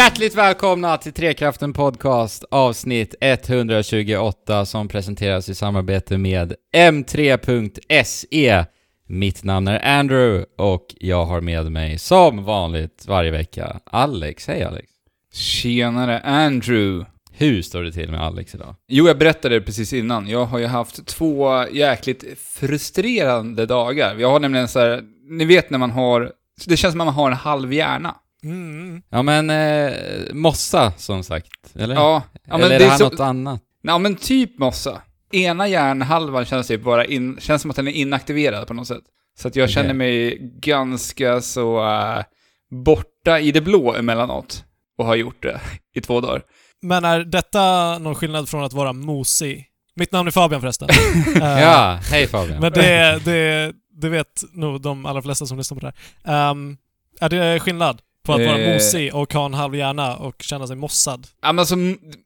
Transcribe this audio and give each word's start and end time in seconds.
Hjärtligt 0.00 0.34
välkomna 0.34 0.96
till 0.96 1.12
Trekraften 1.12 1.72
Podcast 1.72 2.44
avsnitt 2.50 3.14
128 3.20 4.66
som 4.66 4.88
presenteras 4.88 5.48
i 5.48 5.54
samarbete 5.54 6.18
med 6.18 6.54
M3.se. 6.76 8.64
Mitt 9.06 9.44
namn 9.44 9.68
är 9.68 9.98
Andrew 9.98 10.44
och 10.58 10.86
jag 11.00 11.24
har 11.24 11.40
med 11.40 11.72
mig 11.72 11.98
som 11.98 12.44
vanligt 12.44 13.04
varje 13.08 13.30
vecka 13.30 13.80
Alex. 13.84 14.46
Hej 14.46 14.62
Alex! 14.62 14.92
Tjenare 15.32 16.20
Andrew! 16.20 17.10
Hur 17.32 17.62
står 17.62 17.82
det 17.82 17.92
till 17.92 18.10
med 18.10 18.22
Alex 18.22 18.54
idag? 18.54 18.74
Jo, 18.88 19.06
jag 19.06 19.18
berättade 19.18 19.54
det 19.54 19.60
precis 19.60 19.92
innan. 19.92 20.28
Jag 20.28 20.44
har 20.44 20.58
ju 20.58 20.66
haft 20.66 21.06
två 21.06 21.64
jäkligt 21.72 22.24
frustrerande 22.38 23.66
dagar. 23.66 24.16
Jag 24.18 24.30
har 24.30 24.40
nämligen 24.40 24.68
så 24.68 24.78
här, 24.78 25.02
ni 25.30 25.44
vet 25.44 25.70
när 25.70 25.78
man 25.78 25.90
har, 25.90 26.32
det 26.66 26.76
känns 26.76 26.92
som 26.92 27.00
att 27.00 27.06
man 27.06 27.14
har 27.14 27.30
en 27.30 27.36
halv 27.36 27.72
hjärna. 27.72 28.14
Mm. 28.42 29.02
Ja 29.08 29.22
men, 29.22 29.50
eh, 29.50 29.92
mossa 30.32 30.92
som 30.96 31.22
sagt, 31.24 31.76
eller? 31.76 31.94
Ja, 31.94 32.22
ja 32.32 32.56
men 32.56 32.60
eller 32.60 32.74
är 32.74 32.78
det 32.78 32.78
det 32.78 32.84
är 32.84 32.90
här 32.90 32.98
så, 32.98 33.04
något 33.04 33.20
annat? 33.20 33.62
ja 33.82 33.98
men 33.98 34.16
typ 34.16 34.58
mossa. 34.58 35.02
Ena 35.32 35.68
hjärnhalvan 35.68 36.44
känns 36.44 36.66
typ 36.66 36.82
bara 36.82 37.04
in, 37.04 37.36
känns 37.40 37.62
som 37.62 37.70
att 37.70 37.76
den 37.76 37.88
är 37.88 37.92
inaktiverad 37.92 38.66
på 38.66 38.74
något 38.74 38.86
sätt. 38.86 39.02
Så 39.38 39.48
att 39.48 39.56
jag 39.56 39.64
Okej. 39.64 39.74
känner 39.74 39.94
mig 39.94 40.38
ganska 40.60 41.40
så 41.40 41.84
äh, 41.84 42.22
borta 42.70 43.40
i 43.40 43.52
det 43.52 43.60
blå 43.60 43.94
emellanåt. 43.94 44.64
Och 44.98 45.06
har 45.06 45.16
gjort 45.16 45.42
det 45.42 45.60
i 45.94 46.00
två 46.00 46.20
dagar. 46.20 46.42
Men 46.82 47.04
är 47.04 47.20
detta 47.20 47.98
någon 47.98 48.14
skillnad 48.14 48.48
från 48.48 48.64
att 48.64 48.72
vara 48.72 48.92
mosig? 48.92 49.66
Mitt 49.94 50.12
namn 50.12 50.26
är 50.26 50.30
Fabian 50.30 50.60
förresten. 50.60 50.88
Eh, 51.42 51.60
Ja, 51.60 51.98
hej 52.10 52.26
Fabian. 52.26 52.60
Men 52.60 52.72
det, 52.72 53.20
det, 53.24 53.72
det 54.00 54.08
vet 54.08 54.42
nog 54.52 54.80
de 54.82 55.06
allra 55.06 55.22
flesta 55.22 55.46
som 55.46 55.58
lyssnar 55.58 55.78
på 55.80 55.86
det 55.86 55.92
här. 56.24 56.50
Ehm, 56.50 56.76
är 57.20 57.28
det 57.28 57.60
skillnad 57.60 58.00
på 58.36 58.42
att 58.42 58.46
vara 58.46 58.58
Eh. 58.58 58.72
mosig 58.74 59.14
och 59.14 59.32
ha 59.34 59.46
en 59.46 59.54
halv 59.54 59.74
hjärna 59.76 60.16
och 60.16 60.34
känna 60.42 60.66
sig 60.66 60.76
mossad? 60.76 61.26
Ja, 61.42 61.52
men 61.52 61.58
alltså, 61.58 61.76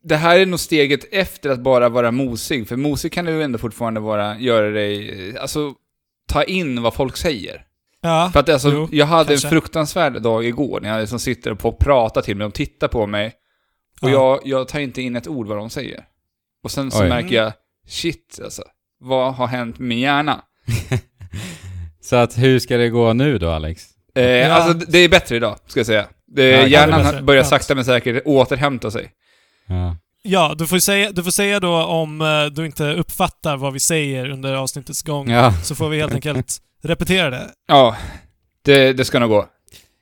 det 0.03 0.17
här 0.17 0.39
är 0.39 0.47
nog 0.47 0.61
steget 0.61 1.01
efter 1.13 1.51
att 1.51 1.61
bara 1.61 1.89
vara 1.89 2.11
mosig, 2.11 2.69
för 2.69 2.77
mosig 2.77 3.13
kan 3.13 3.25
du 3.25 3.43
ändå 3.43 3.59
fortfarande 3.59 4.01
vara, 4.01 4.39
göra 4.39 4.71
dig, 4.71 5.11
eh, 5.29 5.43
alltså, 5.43 5.73
ta 6.29 6.45
in 6.45 6.83
vad 6.83 6.95
folk 6.95 7.17
säger. 7.17 7.65
Ja, 8.03 8.31
För 8.33 8.41
att 8.41 8.49
alltså, 8.49 8.71
jo, 8.73 8.89
jag 8.93 9.07
hade 9.07 9.29
kanske. 9.29 9.47
en 9.47 9.51
fruktansvärd 9.51 10.23
dag 10.23 10.45
igår 10.47 10.81
när 10.81 10.89
jag 10.89 11.01
liksom 11.01 11.19
sitter 11.19 11.65
och 11.67 11.79
pratar 11.79 12.23
till 12.23 12.37
mig, 12.37 12.45
de 12.45 12.53
tittar 12.53 12.89
på 12.89 13.07
mig, 13.07 13.33
och 14.03 14.11
Ja. 14.11 14.13
jag, 14.13 14.41
jag 14.45 14.69
tar 14.69 14.81
inte 14.81 15.03
in 15.03 15.17
ett 15.17 15.29
ord 15.29 15.47
vad 15.47 15.57
de 15.59 15.71
säger. 15.71 16.05
Och 16.63 16.71
sen 16.71 16.91
så 16.91 17.03
Oj. 17.03 17.09
märker 17.09 17.37
jag, 17.37 17.53
shit 17.89 18.41
alltså, 18.45 18.63
vad 19.01 19.35
har 19.35 19.47
hänt 19.47 19.79
med 19.79 19.89
min 19.89 19.99
hjärna? 19.99 20.43
Så 22.01 22.17
att 22.17 22.39
hur 22.39 22.59
ska 22.59 22.77
det 22.77 22.89
gå 22.89 23.13
nu 23.13 23.39
då 23.39 23.51
Alex? 23.51 23.87
Eh, 24.15 24.23
Ja. 24.25 24.53
Alltså, 24.53 24.87
det 24.91 24.99
är 24.99 25.09
bättre 25.09 25.37
idag, 25.37 25.59
ska 25.67 25.81
jag 25.81 25.87
säga. 25.87 26.07
Det, 26.27 26.51
Ja, 26.51 26.67
hjärnan 26.67 27.03
bättre. 27.03 27.23
börjar 27.23 27.43
sakta 27.45 27.75
men 27.75 27.85
säkert 27.85 28.23
återhämta 28.25 28.91
sig. 28.91 29.11
Ja. 29.67 29.97
ja 30.23 30.55
du, 30.59 30.67
får 30.67 30.79
säga, 30.79 31.13
du 31.13 31.23
får 31.25 31.31
säga 31.31 31.61
då 31.61 31.75
om 31.85 32.21
eh, 32.21 32.45
du 32.45 32.67
inte 32.67 32.85
uppfattar 32.93 33.57
vad 33.57 33.73
vi 33.73 33.81
säger 33.81 34.31
under 34.31 34.55
avsnittets 34.55 35.03
gång, 35.03 35.31
ja. 35.31 35.53
så 35.63 35.75
får 35.75 35.89
vi 35.89 36.01
helt 36.01 36.15
enkelt 36.15 36.59
repetera 36.83 37.31
det. 37.31 37.51
Ja, 37.69 37.97
det, 38.65 38.93
det 38.93 39.05
ska 39.05 39.19
nog 39.19 39.31
gå. 39.31 39.47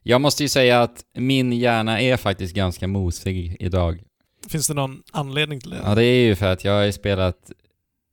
Jag 0.02 0.20
måste 0.20 0.42
ju 0.42 0.48
säga 0.48 0.82
att 0.82 1.00
min 1.18 1.52
hjärna 1.52 2.00
är 2.00 2.16
faktiskt 2.16 2.54
ganska 2.54 2.86
mosig 2.88 3.56
idag. 3.60 4.00
Finns 4.48 4.68
det 4.68 4.74
någon 4.74 5.02
anledning 5.12 5.60
till 5.60 5.70
det? 5.70 5.80
Ja, 5.84 5.94
det 5.94 6.04
är 6.04 6.24
ju 6.24 6.34
för 6.36 6.46
att 6.52 6.64
jag 6.64 6.72
har 6.72 6.90
spelat 6.90 7.36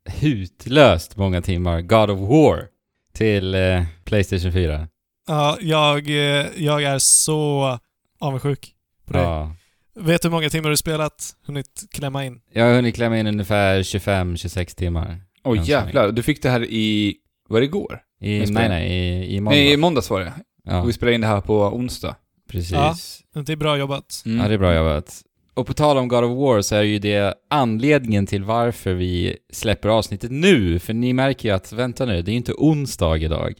hutlöst 0.10 1.18
många 1.18 1.42
timmar 1.42 1.82
God 1.82 2.10
of 2.10 2.20
War 2.20 2.68
till 3.14 3.56
eh, 3.56 3.84
Playstation 4.06 4.52
4. 4.54 4.88
Ja, 5.30 5.58
jag, 5.62 6.10
eh, 6.10 6.46
jag 6.58 6.84
är 6.84 7.00
så 7.00 7.80
avundsjuk 8.20 8.74
på 9.06 9.14
dig. 9.14 9.22
Ja. 9.22 9.56
Vet 10.00 10.22
du 10.22 10.28
hur 10.28 10.32
många 10.32 10.50
timmar 10.50 10.70
du 10.70 10.78
spelat? 10.78 11.36
Hunnit 11.46 11.84
klämma 11.92 12.26
in? 12.26 12.40
Jag 12.54 12.66
har 12.66 12.74
hunnit 12.74 12.96
klämma 12.96 13.20
in 13.20 13.28
ungefär 13.28 13.84
25-26 13.84 14.76
timmar. 14.76 15.22
Oj 15.44 15.58
så 15.60 15.64
jävlar, 15.64 16.12
du 16.12 16.24
fick 16.24 16.42
det 16.44 16.50
här 16.50 16.64
i, 16.64 17.16
var 17.50 17.60
det 17.60 17.66
igår? 17.66 18.00
I, 18.22 18.40
nej, 18.40 18.70
nej, 18.70 18.92
i, 18.92 19.36
i 19.36 19.42
måndag. 19.42 19.56
Nej, 19.58 19.72
i 19.74 19.78
måndags 19.78 20.10
var 20.10 20.20
det. 20.20 20.34
ja, 20.66 20.82
Och 20.82 20.90
vi 20.90 20.94
spelade 20.94 21.16
in 21.16 21.22
det 21.22 21.28
här 21.28 21.42
på 21.42 21.62
onsdag. 21.64 22.16
precis. 22.52 22.72
Ja. 22.72 23.42
Det 23.42 23.52
är 23.52 23.56
bra 23.58 23.78
jobbat. 23.78 24.24
Mm. 24.26 24.38
ja, 24.38 24.48
det 24.48 24.54
är 24.54 24.58
bra 24.58 24.76
jobbat. 24.76 25.22
Och 25.54 25.68
på 25.68 25.74
tal 25.74 25.98
om 25.98 26.08
God 26.08 26.24
of 26.24 26.38
War 26.38 26.62
så 26.62 26.76
är 26.76 26.82
ju 26.84 27.00
det 27.00 27.34
anledningen 27.50 28.26
till 28.28 28.44
varför 28.44 28.94
vi 28.94 29.38
släpper 29.54 29.90
avsnittet 29.90 30.32
nu. 30.32 30.80
För 30.80 30.94
ni 30.94 31.14
märker 31.14 31.50
ju 31.50 31.56
att, 31.56 31.72
vänta 31.74 32.06
nu, 32.06 32.22
det 32.22 32.32
är 32.32 32.34
ju 32.34 32.38
inte 32.38 32.54
onsdag 32.54 33.18
idag. 33.18 33.54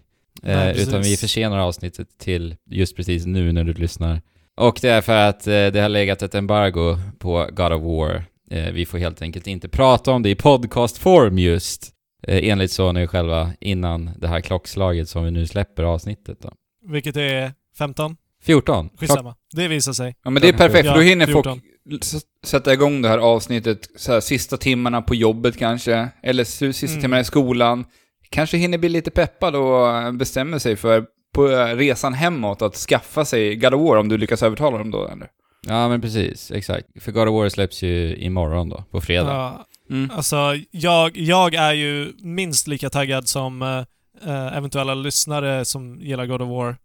Nej, 0.44 0.72
Eh, 0.76 0.82
utan 0.88 1.02
vi 1.02 1.18
försenar 1.18 1.58
avsnittet 1.60 2.08
till 2.18 2.56
just 2.70 2.96
precis 2.96 3.26
nu 3.26 3.52
när 3.52 3.64
du 3.64 3.74
lyssnar. 3.74 4.22
Och 4.58 4.80
det 4.82 4.90
är 4.90 5.02
för 5.02 5.16
att 5.16 5.48
eh, 5.48 5.52
det 5.68 5.80
har 5.82 5.90
legat 5.90 6.22
ett 6.22 6.36
embargo 6.36 6.98
på 7.20 7.48
God 7.52 7.74
of 7.74 7.82
War. 7.82 8.24
Eh, 8.52 8.72
vi 8.74 8.86
får 8.86 8.98
helt 8.98 9.22
enkelt 9.22 9.48
inte 9.48 9.70
prata 9.70 10.12
om 10.12 10.24
det 10.24 10.30
i 10.30 10.36
podcastform 10.36 11.40
just. 11.40 11.90
Eh, 12.28 12.50
enligt 12.50 12.72
så 12.72 12.92
nu 12.92 13.08
själva 13.08 13.52
innan 13.60 14.10
det 14.18 14.28
här 14.28 14.42
klockslaget 14.42 15.10
som 15.10 15.24
vi 15.26 15.32
nu 15.32 15.48
släpper 15.48 15.84
avsnittet 15.84 16.38
då. 16.42 16.52
Vilket 16.92 17.18
är 17.18 17.52
15? 17.78 18.16
14. 18.44 18.90
Klock- 18.90 19.00
Skitsamma. 19.00 19.36
Det 19.56 19.68
visar 19.68 19.94
sig. 19.94 20.16
Ja 20.24 20.30
men 20.30 20.42
det 20.42 20.50
är 20.50 20.54
perfekt, 20.54 20.88
för 20.88 20.96
då 20.96 21.02
Ja, 21.04 21.08
hinner 21.10 21.26
14. 21.26 21.62
folk 21.90 22.04
sätta 22.46 22.74
igång 22.74 23.02
det 23.02 23.10
här 23.10 23.18
avsnittet 23.18 23.80
så 23.98 24.12
här, 24.14 24.20
sista 24.20 24.58
timmarna 24.58 25.02
på 25.02 25.16
jobbet 25.16 25.58
kanske, 25.58 26.10
eller 26.24 26.44
sista 26.44 26.88
Mm. 26.88 27.02
timmarna 27.02 27.22
i 27.22 27.26
skolan. 27.26 27.86
Kanske 28.30 28.58
hinner 28.58 28.78
bli 28.78 28.90
lite 28.90 29.12
peppad 29.12 29.56
och 29.56 30.14
bestämmer 30.14 30.60
sig 30.60 30.76
för 30.76 31.06
på 31.34 31.48
resan 31.76 32.14
hemåt 32.14 32.62
att 32.62 32.76
skaffa 32.76 33.26
sig 33.26 33.56
God 33.56 33.74
of 33.74 33.82
War 33.82 33.98
om 33.98 34.10
du 34.10 34.18
lyckas 34.18 34.44
övertala 34.44 34.78
dem 34.78 34.92
då 34.92 35.08
eller? 35.08 35.28
Ja 35.68 35.88
men 35.90 36.02
precis, 36.02 36.52
exakt. 36.52 36.88
För 37.04 37.12
God 37.12 37.28
of 37.28 37.34
War 37.34 37.50
släpps 37.50 37.84
ju 37.84 38.16
imorgon 38.16 38.70
då, 38.70 38.84
på 38.92 39.02
fredag. 39.02 39.32
Ja, 39.34 39.66
Mm. 39.92 40.12
alltså, 40.14 40.56
jag, 40.72 41.18
jag 41.18 41.54
är 41.54 41.74
ju 41.74 42.14
minst 42.20 42.68
lika 42.68 42.90
taggad 42.90 43.28
som 43.28 43.62
eh, 43.62 44.58
eventuella 44.58 44.94
lyssnare 44.94 45.66
som 45.66 46.00
gillar 46.02 46.26
God 46.26 46.42
of 46.42 46.50
War 46.50 46.78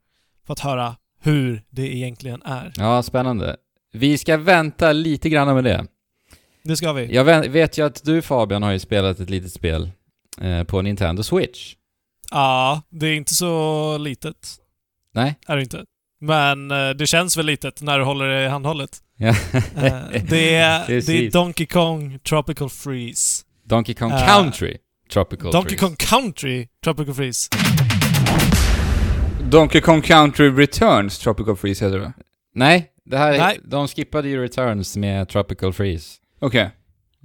för 0.47 0.53
att 0.53 0.61
höra 0.61 0.97
hur 1.21 1.63
det 1.71 1.97
egentligen 1.97 2.43
är. 2.43 2.73
Ja, 2.77 3.03
spännande. 3.03 3.57
Vi 3.93 4.19
ska 4.19 4.37
vänta 4.37 4.93
lite 4.93 5.29
grann 5.29 5.55
med 5.55 5.65
det. 5.65 5.87
Det 6.63 6.77
ska 6.77 6.93
vi. 6.93 7.15
Jag 7.15 7.25
vet 7.49 7.79
ju 7.79 7.87
att 7.87 8.05
du 8.05 8.23
Fabian 8.23 8.63
har 8.63 8.73
ju 8.73 8.79
spelat 8.79 9.21
ett 9.21 9.31
litet 9.31 9.53
spel 9.53 9.91
på 10.67 10.83
Nintendo 10.83 11.23
Switch. 11.23 11.75
Ja, 12.31 12.83
det 12.91 13.07
är 13.07 13.15
inte 13.15 13.35
så 13.35 13.99
litet. 13.99 14.37
Nej? 15.15 15.35
Är 15.47 15.57
det 15.57 15.63
inte. 15.63 15.85
Men 16.21 16.71
eh, 16.71 16.91
det 16.91 17.07
känns 17.07 17.37
väl 17.37 17.47
litet 17.47 17.83
när 17.83 17.99
du 17.99 18.05
håller 18.05 18.27
det 18.29 18.45
i 18.45 18.49
handhållet. 18.49 18.91
Ja. 19.17 19.29
Eh, 19.29 19.35
det, 20.29 20.55
är, 20.55 20.87
det 21.07 21.09
är. 21.27 21.31
Donkey 21.31 21.67
Kong 21.67 22.19
Tropical 22.19 22.71
Freeze. 22.71 23.45
Donkey 23.65 23.95
Kong 23.95 24.13
Eh, 24.13 24.27
Country 24.37 24.77
Tropical 25.13 25.53
Donkey 25.53 25.79
Freeze. 25.79 25.87
Kong 25.87 25.97
Country 25.97 26.69
Tropical 26.85 27.15
Freeze. 27.15 27.49
Donkey 29.51 29.81
Kong 29.81 30.03
Country 30.03 30.51
Returns 30.51 31.19
Tropical 31.19 31.57
Freeze 31.57 31.85
heter 31.85 31.99
det 31.99 32.05
va? 32.05 32.13
Nej, 32.55 32.91
det 33.05 33.19
här 33.19 33.33
är, 33.33 33.39
Nej. 33.39 33.59
de 33.65 33.89
skippade 33.89 34.29
ju 34.29 34.43
Returns 34.43 34.97
med 34.97 35.29
Tropical 35.29 35.73
Freeze. 35.73 36.19
Okej. 36.41 36.71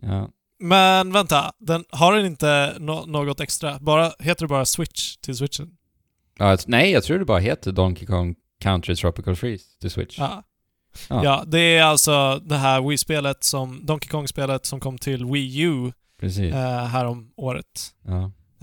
Ja. 0.02 0.30
Men 0.60 1.12
vänta, 1.12 1.52
den, 1.60 1.86
har 1.90 2.14
den 2.16 2.26
inte 2.26 2.76
nå- 2.80 3.06
något 3.06 3.40
extra? 3.40 3.80
Bara, 3.80 4.12
heter 4.20 4.42
det 4.42 4.48
bara 4.48 4.66
Switch 4.66 5.18
till 5.18 5.36
Switchen? 5.38 5.70
Jag- 6.38 6.60
nej, 6.68 6.92
jag 6.92 7.04
tror 7.04 7.20
det 7.20 7.26
bara 7.26 7.40
heter 7.40 7.72
Donkey 7.72 8.06
Kong 8.06 8.36
Country 8.62 8.96
Tropical 8.96 9.36
Freeze 9.36 9.64
till 9.82 9.92
Switch. 9.92 10.20
Ja. 10.20 10.44
Ja. 11.10 11.24
Ja. 11.24 11.44
det 11.48 11.60
är 11.60 11.84
alltså 11.84 12.40
det 12.46 12.56
här 12.58 12.82
Wii-spelet 12.90 13.44
som, 13.44 13.86
Donkey 13.86 14.10
Kong-spelet 14.10 14.66
som 14.66 14.80
kom 14.80 14.98
till 14.98 15.26
Wii 15.26 15.62
U 15.62 15.92
Precis. 16.20 16.54
eh, 16.54 16.86
här 16.86 17.06
om 17.06 17.32
året. 17.36 17.94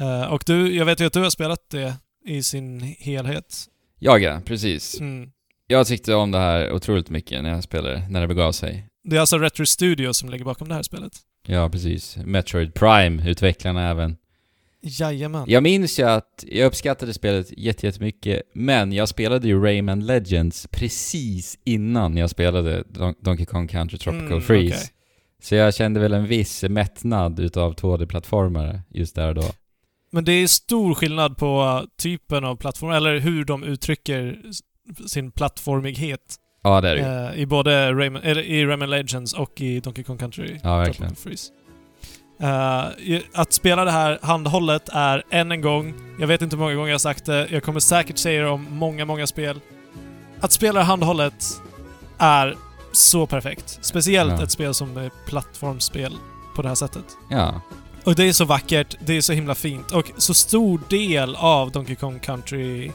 Eh, 0.01 0.23
och 0.33 0.43
du, 0.47 0.75
jag 0.77 0.85
vet 0.85 1.01
ju 1.01 1.07
att 1.07 1.13
du 1.13 1.23
har 1.23 1.31
spelat 1.31 1.71
det 1.71 1.95
i 2.25 2.43
sin 2.43 2.81
helhet. 2.99 3.65
Jag 3.99 4.23
ja, 4.23 4.41
precis. 4.45 5.01
Mm. 5.01 5.31
Jag 5.67 5.87
tyckte 5.87 6.15
om 6.15 6.31
det 6.31 6.39
här 6.39 6.73
otroligt 6.73 7.11
mycket 7.11 7.43
när 7.43 7.51
jag 7.51 7.65
spelade, 7.65 8.07
när 8.09 8.21
det 8.21 8.27
begav 8.29 8.53
sig. 8.53 8.89
Det 9.05 9.17
är 9.17 9.21
alltså 9.21 9.39
Retro 9.39 9.67
Studio 9.67 10.13
som 10.13 10.29
ligger 10.31 10.45
bakom 10.45 10.69
det 10.69 10.75
här 10.75 10.83
spelet. 10.83 11.13
Ja, 11.47 11.69
precis. 11.69 12.17
Metroid 12.17 12.75
Prime, 12.75 13.31
utvecklarna 13.31 13.91
även. 13.91 14.17
Jajamän. 14.83 15.45
Jag 15.49 15.63
minns 15.63 15.99
ju 15.99 16.03
att 16.03 16.45
jag 16.49 16.67
uppskattade 16.67 17.15
spelet 17.15 17.47
jätte- 17.59 17.87
jättemycket, 17.87 18.43
men 18.55 18.93
jag 18.93 19.09
spelade 19.09 19.49
ju 19.49 19.61
Rayman 19.63 20.07
Legends 20.07 20.67
precis 20.71 21.59
innan 21.65 22.17
jag 22.17 22.31
spelade 22.31 22.83
Don- 22.83 23.15
Donkey 23.21 23.47
Kong 23.47 23.69
Country 23.69 23.99
Tropical 23.99 24.27
Mm, 24.27 24.41
Freeze. 24.41 24.75
okej. 24.77 24.89
Så 25.43 25.55
jag 25.55 25.75
kände 25.75 26.01
väl 26.01 26.13
en 26.13 26.27
viss 26.27 26.63
mättnad 26.63 27.41
utav 27.41 27.75
2D-plattformare 27.75 28.81
just 28.91 29.15
där 29.15 29.29
och 29.29 29.35
då. 29.35 29.45
Men 30.13 30.25
det 30.25 30.33
är 30.33 30.47
stor 30.47 30.95
skillnad 30.95 31.37
på 31.37 31.85
typen 32.03 32.45
av 32.45 32.57
plattform, 32.57 32.91
eller 32.91 33.19
hur 33.19 33.45
de 33.45 33.65
uttrycker 33.65 34.43
sin 35.07 35.31
plattformighet. 35.31 36.37
Ja, 36.69 36.81
det 36.81 36.91
är 36.91 36.95
det 36.95 37.01
ju. 37.01 37.35
Eh, 37.37 37.41
I 37.43 37.47
både 37.47 37.93
Rayman, 37.93 38.23
eller 38.23 38.43
i 38.43 38.67
Rayman 38.67 38.91
Legends 38.91 39.33
och 39.33 39.61
i 39.61 39.81
Donkey 39.81 40.05
Kong 40.05 40.19
Country. 40.19 40.57
Ja, 40.63 40.77
verkligen. 40.79 41.15
Freeze. 41.17 41.53
I- 42.99 43.23
att 43.35 43.53
spela 43.53 43.85
det 43.85 43.91
här 43.91 44.19
handhållet 44.23 44.89
är 44.93 45.23
än 45.31 45.53
en 45.53 45.61
gång, 45.61 45.95
jag 46.21 46.27
vet 46.27 46.43
inte 46.43 46.57
hur 46.57 46.61
många 46.63 46.75
gånger 46.75 46.89
jag 46.89 46.95
har 46.95 46.99
sagt 46.99 47.25
det, 47.25 47.47
jag 47.51 47.63
kommer 47.63 47.81
säkert 47.81 48.19
säga 48.19 48.43
det 48.43 48.49
om 48.49 48.67
många, 48.71 49.05
många 49.05 49.27
spel. 49.27 49.61
Att 50.41 50.53
spela 50.53 50.83
handhållet 50.83 51.45
är 52.19 52.55
så 52.93 53.27
perfekt. 53.27 53.79
Speciellt 53.83 54.33
Ja. 54.39 54.43
ett 54.43 54.51
spel 54.51 54.75
som 54.75 54.97
är 54.97 55.11
plattformsspel 55.27 56.17
på 56.57 56.63
det 56.63 56.69
här 56.69 56.75
sättet. 56.75 57.05
Ja. 57.31 57.61
Och 58.05 58.15
det 58.15 58.25
är 58.29 58.33
så 58.33 58.45
vackert, 58.45 58.97
det 59.07 59.17
är 59.17 59.21
så 59.21 59.33
himla 59.33 59.55
fint 59.55 59.91
och 59.93 60.11
så 60.17 60.35
stor 60.35 60.81
del 60.89 61.37
av 61.37 61.71
Donkey 61.71 61.97
Kong 61.97 62.19
Country 62.19 62.91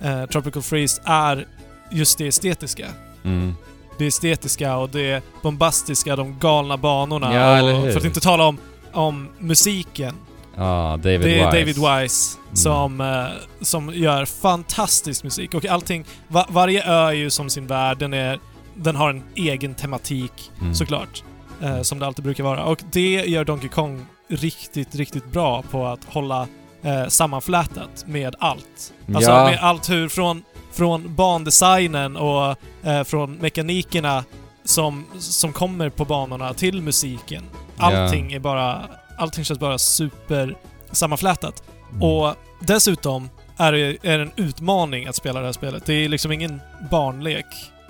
eh, 0.00 0.24
Tropical 0.26 0.62
Freeze 0.62 1.02
är 1.04 1.46
just 1.90 2.18
det 2.18 2.26
estetiska. 2.26 2.86
Mm. 3.24 3.54
Det 3.98 4.06
estetiska 4.06 4.76
och 4.76 4.88
det 4.90 5.24
bombastiska, 5.42 6.16
de 6.16 6.38
galna 6.38 6.76
banorna. 6.76 7.34
Ja, 7.34 7.56
eller 7.56 7.74
hur? 7.80 7.90
För 7.92 7.98
att 7.98 8.04
inte 8.04 8.20
tala 8.20 8.44
om, 8.44 8.58
om 8.92 9.28
musiken. 9.38 10.14
Ja, 10.56 10.98
David 11.02 11.20
det 11.20 11.40
är 11.40 11.52
Wise. 11.52 11.58
David 11.58 11.76
Wise 12.02 12.38
som, 12.52 13.00
eh, 13.00 13.24
som 13.60 13.90
gör 13.94 14.24
fantastisk 14.24 15.24
musik. 15.24 15.54
Och 15.54 15.66
allting, 15.66 16.04
va, 16.28 16.46
varje 16.48 16.84
ö 16.84 17.08
är 17.08 17.12
ju 17.12 17.30
som 17.30 17.50
sin 17.50 17.66
värld. 17.66 17.98
Den, 17.98 18.12
är, 18.14 18.38
den 18.74 18.96
har 18.96 19.10
en 19.10 19.22
egen 19.34 19.74
tematik 19.74 20.50
Mm. 20.60 20.74
såklart. 20.74 21.22
Eh, 21.62 21.82
som 21.82 21.98
det 21.98 22.06
alltid 22.06 22.24
brukar 22.24 22.44
vara. 22.44 22.64
Och 22.64 22.78
det 22.92 23.24
gör 23.26 23.44
Donkey 23.44 23.68
Kong 23.68 24.06
riktigt, 24.28 24.94
riktigt 24.94 25.32
bra 25.32 25.62
på 25.70 25.86
att 25.86 26.00
hålla 26.04 26.46
eh, 26.82 27.06
sammanflätat 27.08 28.04
med 28.06 28.34
allt. 28.38 28.92
Alltså 29.14 29.30
Ja. 29.30 29.44
med 29.44 29.58
allt 29.62 29.90
hur 29.90 30.08
från, 30.08 30.42
från 30.74 31.14
bandesignen 31.14 32.16
och 32.16 32.56
eh, 32.82 33.04
från 33.04 33.34
mekanikerna 33.34 34.24
som, 34.64 35.04
som 35.18 35.52
kommer 35.52 35.88
på 35.88 36.04
banorna 36.04 36.54
till 36.54 36.82
musiken. 36.82 37.42
Allting 37.76 38.32
är 38.32 38.38
bara... 38.38 38.82
Allting 39.18 39.44
känns 39.44 39.60
bara 39.60 39.78
super 39.78 40.56
sammanflätat. 40.92 41.62
Mm. 41.90 42.02
Och 42.02 42.34
dessutom 42.60 43.30
är 43.56 43.72
det, 43.72 43.78
är 44.02 44.18
det 44.18 44.24
en 44.24 44.30
utmaning 44.36 45.06
att 45.06 45.16
spela 45.16 45.40
det 45.40 45.46
här 45.46 45.52
spelet. 45.52 45.86
Det 45.86 45.94
är 45.94 46.08
liksom 46.08 46.32
ingen 46.32 46.60
barnlek. 46.90 47.46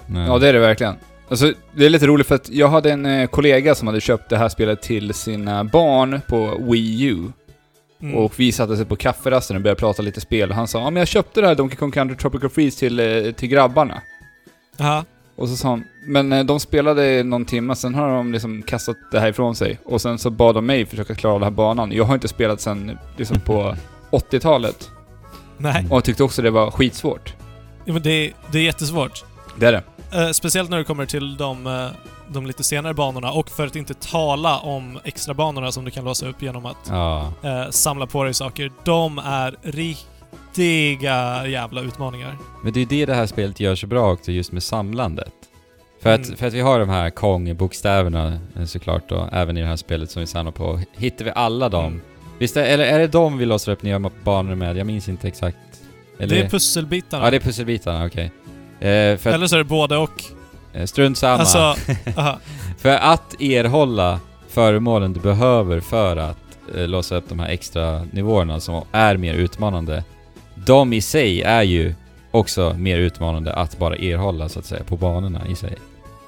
Nej. 0.07 0.27
Ja, 0.27 0.39
det 0.39 0.49
är 0.49 0.53
det 0.53 0.59
verkligen. 0.59 0.97
Alltså, 1.29 1.53
det 1.77 1.87
är 1.87 1.91
lite 1.91 2.07
roligt 2.07 2.27
för 2.27 2.35
att 2.35 2.49
jag 2.49 2.69
hade 2.69 2.93
en 2.93 3.07
eh, 3.07 3.27
kollega 3.27 3.75
som 3.75 3.89
hade 3.89 4.01
köpt 4.01 4.31
det 4.31 4.37
här 4.37 4.49
spelet 4.49 4.83
till 4.83 5.15
sina 5.15 5.65
barn 5.65 6.21
på 6.29 6.59
Wii 6.71 7.03
U. 7.03 7.33
Mm. 8.05 8.17
Och 8.17 8.33
vi 8.41 8.53
satte 8.53 8.77
sig 8.77 8.87
på 8.87 8.97
kafferasten 8.97 9.57
och 9.57 9.63
började 9.63 9.81
prata 9.81 10.03
lite 10.03 10.21
spel. 10.21 10.53
Han 10.53 10.69
sa 10.69 10.79
ja 10.79 10.91
men 10.91 11.01
jag 11.01 11.09
köpte 11.09 11.41
det 11.41 11.47
här 11.47 11.55
Donkey 11.55 11.77
Kong 11.77 11.91
Country 11.91 12.17
Tropical 12.17 12.51
Freeze 12.51 12.79
till, 12.79 13.01
eh, 13.01 13.33
till 13.33 13.49
grabbarna. 13.49 14.03
Jaha. 14.77 15.05
Och 15.37 15.49
så 15.49 15.57
sa 15.57 15.69
han, 15.69 15.85
men 16.07 16.33
eh, 16.33 16.45
de 16.45 16.61
spelade 16.61 17.23
någon 17.23 17.45
timme, 17.45 17.77
sen 17.77 17.95
har 17.95 18.09
de 18.09 18.33
liksom 18.33 18.63
kastat 18.63 18.97
det 19.13 19.21
här 19.21 19.29
ifrån 19.29 19.55
sig. 19.55 19.79
Och 19.85 20.01
sen 20.01 20.19
så 20.19 20.31
bad 20.31 20.55
de 20.55 20.67
mig 20.67 20.87
försöka 20.87 21.15
klara 21.15 21.35
den 21.35 21.43
här 21.43 21.51
banan. 21.51 21.93
Jag 21.93 22.05
har 22.05 22.15
inte 22.15 22.29
spelat 22.29 22.61
sen 22.61 22.99
liksom 23.17 23.41
på 23.41 23.77
80-talet. 24.11 24.91
Nej. 25.59 25.87
Och 25.91 25.97
jag 25.97 26.05
tyckte 26.05 26.23
också 26.25 26.43
det 26.43 26.51
var 26.51 26.71
skitsvårt. 26.71 27.35
Ja, 27.85 27.93
men 27.93 28.03
det, 28.03 28.33
det 28.53 28.59
är 28.59 28.63
jättesvårt. 28.63 29.25
Det 29.59 29.67
är 29.67 29.73
det. 29.73 29.83
Eh, 30.19 30.31
speciellt 30.31 30.71
när 30.71 30.79
det 30.79 30.85
kommer 30.85 31.07
till 31.07 31.37
de, 31.37 31.67
eh, 31.67 31.87
de 32.29 32.47
lite 32.47 32.65
senare 32.65 32.95
banorna 32.95 33.31
och 33.33 33.51
för 33.51 33.67
att 33.67 33.77
inte 33.77 33.95
tala 33.95 34.59
om 34.59 34.99
extra 35.05 35.35
banorna 35.35 35.73
som 35.73 35.85
du 35.85 35.91
kan 35.91 36.05
låsa 36.05 36.29
upp 36.29 36.43
genom 36.43 36.67
att 36.67 36.77
Ja. 36.89 37.33
eh, 37.43 37.71
samla 37.71 38.07
på 38.07 38.25
dig 38.25 38.35
saker. 38.35 38.73
De 38.85 39.19
är 39.19 39.57
riktiga 39.63 41.47
jävla 41.47 41.81
utmaningar. 41.81 42.37
Men 42.65 42.73
det 42.73 42.81
är 42.81 42.87
det 42.87 43.07
det 43.07 43.15
här 43.15 43.27
spelet 43.27 43.61
gör 43.61 43.75
så 43.75 43.87
bra 43.87 44.13
också, 44.13 44.33
just 44.33 44.53
med 44.53 44.63
samlandet. 44.63 45.33
För 46.03 46.15
att, 46.15 46.25
Mm. 46.27 46.37
för 46.37 46.47
att 46.47 46.53
vi 46.53 46.61
har 46.61 46.81
de 46.81 46.89
här 46.89 47.11
Kong-bokstäverna 47.11 48.39
eh, 48.57 48.65
såklart 48.65 49.09
då, 49.09 49.29
även 49.33 49.57
i 49.57 49.61
det 49.61 49.67
här 49.67 49.77
spelet 49.77 50.11
som 50.11 50.21
vi 50.21 50.27
samlar 50.27 50.53
på. 50.53 50.81
Hittar 50.97 51.25
vi 51.25 51.31
alla 51.35 51.69
dem? 51.69 51.85
Mm. 51.87 52.01
Visst 52.39 52.57
är, 52.57 52.65
eller 52.65 52.85
är 52.85 52.99
det 52.99 53.07
de 53.07 53.39
vi 53.39 53.47
låser 53.47 53.73
upp 53.73 53.83
nya 53.83 53.99
banor 54.25 54.55
med? 54.55 54.77
Jag 54.77 54.87
minns 54.87 55.09
inte 55.09 55.29
exakt. 55.29 55.57
Eller, 56.19 56.37
Det 56.37 56.43
är 56.43 56.49
pusselbitarna. 56.49 57.25
Ja, 57.25 57.31
det 57.31 57.37
är 57.37 57.41
pusselbitarna, 57.41 58.07
okej. 58.07 58.25
Eh, 58.81 59.17
för 59.17 59.31
att, 59.31 59.35
Eller 59.35 59.47
så 59.47 59.55
är 59.57 59.59
det 59.59 59.65
både 59.65 59.97
och. 59.97 60.23
Eh, 60.75 60.85
strunt 60.87 61.19
samma. 61.19 61.39
Alltså. 61.39 61.75
För 62.79 62.97
att 62.97 63.41
erhålla 63.41 64.21
föremålen 64.49 65.13
du 65.13 65.21
behöver 65.21 65.81
för 65.81 66.17
att 66.17 66.39
eh, 66.77 66.89
låsa 66.89 67.17
upp 67.17 67.29
de 67.29 67.39
här 67.39 67.49
extra 67.49 68.05
nivåerna 68.13 68.61
som 68.61 68.85
är 68.93 69.17
mer 69.17 69.35
utmanande. 69.35 70.05
De 70.55 70.93
i 70.93 71.01
sig 71.01 71.43
är 71.43 71.63
ju 71.63 71.95
också 72.31 72.75
mer 72.79 72.99
utmanande 72.99 73.55
att 73.55 73.79
bara 73.79 73.97
erhålla 73.97 74.49
så 74.49 74.59
att 74.59 74.67
säga 74.67 74.85
på 74.85 74.97
banorna 74.97 75.47
i 75.49 75.55
sig. 75.55 75.77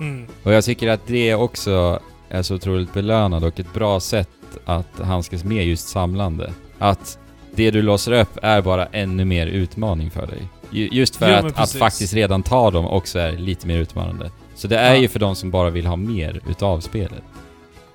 Mm. 0.00 0.26
Och 0.42 0.52
jag 0.52 0.64
tycker 0.64 0.88
att 0.88 1.06
det 1.06 1.34
också 1.34 2.00
är 2.28 2.42
så 2.42 2.54
otroligt 2.54 2.94
belönande 2.94 3.48
och 3.48 3.60
ett 3.60 3.74
bra 3.74 4.00
sätt 4.00 4.28
att 4.64 4.98
handskas 4.98 5.44
med 5.44 5.66
just 5.66 5.88
samlande. 5.88 6.52
Att 6.78 7.18
det 7.54 7.70
du 7.70 7.82
låser 7.82 8.12
upp 8.12 8.38
är 8.42 8.62
bara 8.62 8.86
ännu 8.86 9.24
mer 9.24 9.46
utmaning 9.46 10.10
för 10.10 10.26
dig. 10.26 10.42
Ju- 10.70 10.88
Just 10.92 11.16
för 11.16 11.40
Jo, 11.40 11.46
att, 11.48 11.58
att 11.58 11.72
faktiskt 11.72 12.14
redan 12.14 12.42
ta 12.42 12.70
dem 12.70 12.86
också 12.86 13.18
är 13.18 13.32
lite 13.32 13.66
mer 13.66 13.78
utmanande. 13.78 14.30
Så 14.54 14.68
det 14.68 14.78
är 14.78 14.94
Ja. 14.94 15.00
ju 15.00 15.08
för 15.08 15.18
de 15.18 15.36
som 15.36 15.50
bara 15.50 15.70
vill 15.70 15.86
ha 15.86 15.96
mer 15.96 16.40
utav 16.48 16.80
spelet. 16.80 17.22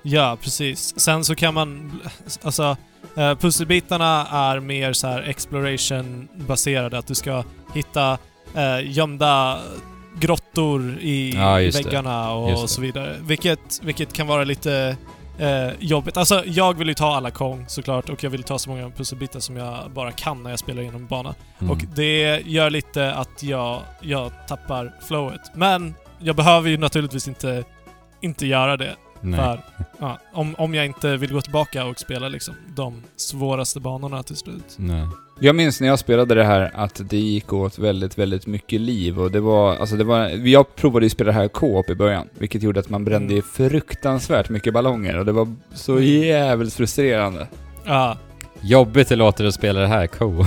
Ja, 0.02 0.36
precis. 0.42 1.00
Sen 1.00 1.24
så 1.24 1.34
kan 1.34 1.54
man... 1.54 2.00
Alltså, 2.42 2.76
eh, 3.16 3.34
pusselbitarna 3.34 4.26
är 4.30 4.60
mer 4.60 4.92
så 4.92 5.06
här 5.06 5.22
exploration-baserade. 5.22 6.98
Att 6.98 7.06
du 7.06 7.14
ska 7.14 7.44
hitta 7.74 8.18
eh, 8.54 8.90
gömda 8.90 9.58
grottor 10.20 10.98
i, 11.00 11.32
Ja, 11.36 11.60
just 11.60 11.78
det. 11.78 11.84
väggarna 11.84 12.32
och 12.32 12.70
så 12.70 12.80
vidare. 12.80 13.16
Vilket, 13.20 13.80
vilket 13.82 14.12
kan 14.12 14.26
vara 14.26 14.44
lite 14.44 14.96
eh, 15.42 15.72
jobbigt. 15.78 16.16
Alltså, 16.16 16.44
jag 16.46 16.78
vill 16.78 16.88
ju 16.88 16.94
ta 16.94 17.16
alla 17.16 17.30
Kong 17.30 17.64
såklart 17.68 18.08
och 18.08 18.24
jag 18.24 18.30
vill 18.30 18.42
ta 18.42 18.58
så 18.58 18.70
många 18.70 18.90
pusselbitar 18.90 19.40
som 19.40 19.56
jag 19.56 19.90
bara 19.90 20.12
kan 20.12 20.42
när 20.42 20.50
jag 20.50 20.58
spelar 20.58 20.82
igenom 20.82 21.00
en 21.00 21.06
bana. 21.06 21.34
Mm. 21.58 21.70
Och 21.70 21.78
det 21.94 22.42
gör 22.46 22.70
lite 22.70 23.12
att 23.12 23.42
jag, 23.42 23.80
jag 24.00 24.32
tappar 24.48 24.92
flowet. 25.08 25.40
Men 25.54 25.94
jag 26.18 26.36
behöver 26.36 26.70
ju 26.70 26.76
naturligtvis 26.76 27.28
inte, 27.28 27.64
inte 28.20 28.46
göra 28.46 28.76
det. 28.76 28.96
Nej. 29.22 29.40
För, 29.40 29.60
ja, 30.00 30.18
om, 30.32 30.54
om 30.58 30.74
jag 30.74 30.86
inte 30.86 31.16
vill 31.16 31.32
gå 31.32 31.40
tillbaka 31.40 31.84
och 31.84 31.98
spela 31.98 32.28
liksom 32.28 32.54
de 32.76 33.02
svåraste 33.16 33.80
banorna 33.80 34.22
till 34.22 34.36
slut. 34.36 34.74
Nej. 34.76 35.06
Jag 35.40 35.54
minns 35.56 35.80
när 35.80 35.88
jag 35.88 35.98
spelade 35.98 36.34
det 36.34 36.44
här 36.44 36.70
att 36.74 37.00
det 37.10 37.16
gick 37.16 37.52
åt 37.52 37.78
väldigt, 37.78 38.18
väldigt 38.18 38.46
mycket 38.46 38.80
liv 38.80 39.18
och 39.20 39.30
det 39.30 39.40
var, 39.40 39.76
alltså 39.76 39.96
det 39.96 40.04
var, 40.04 40.28
jag 40.28 40.76
provade 40.76 41.06
ju 41.06 41.10
spela 41.10 41.26
det 41.32 41.38
här 41.38 41.48
co-op 41.48 41.90
i 41.90 41.94
början, 41.94 42.28
vilket 42.38 42.62
gjorde 42.62 42.80
att 42.80 42.90
man 42.90 43.04
brände 43.04 43.32
Mm. 43.32 43.44
fruktansvärt 43.52 44.48
mycket 44.48 44.74
ballonger 44.74 45.18
och 45.18 45.24
det 45.24 45.32
var 45.32 45.54
så 45.74 46.00
jävligt 46.00 46.74
frustrerande. 46.74 47.46
Ja, 47.84 48.18
Jobbigt 48.64 49.08
det 49.08 49.16
låter 49.16 49.44
att 49.44 49.54
spela 49.54 49.80
det 49.80 49.86
här 49.86 50.06
co-op. 50.06 50.46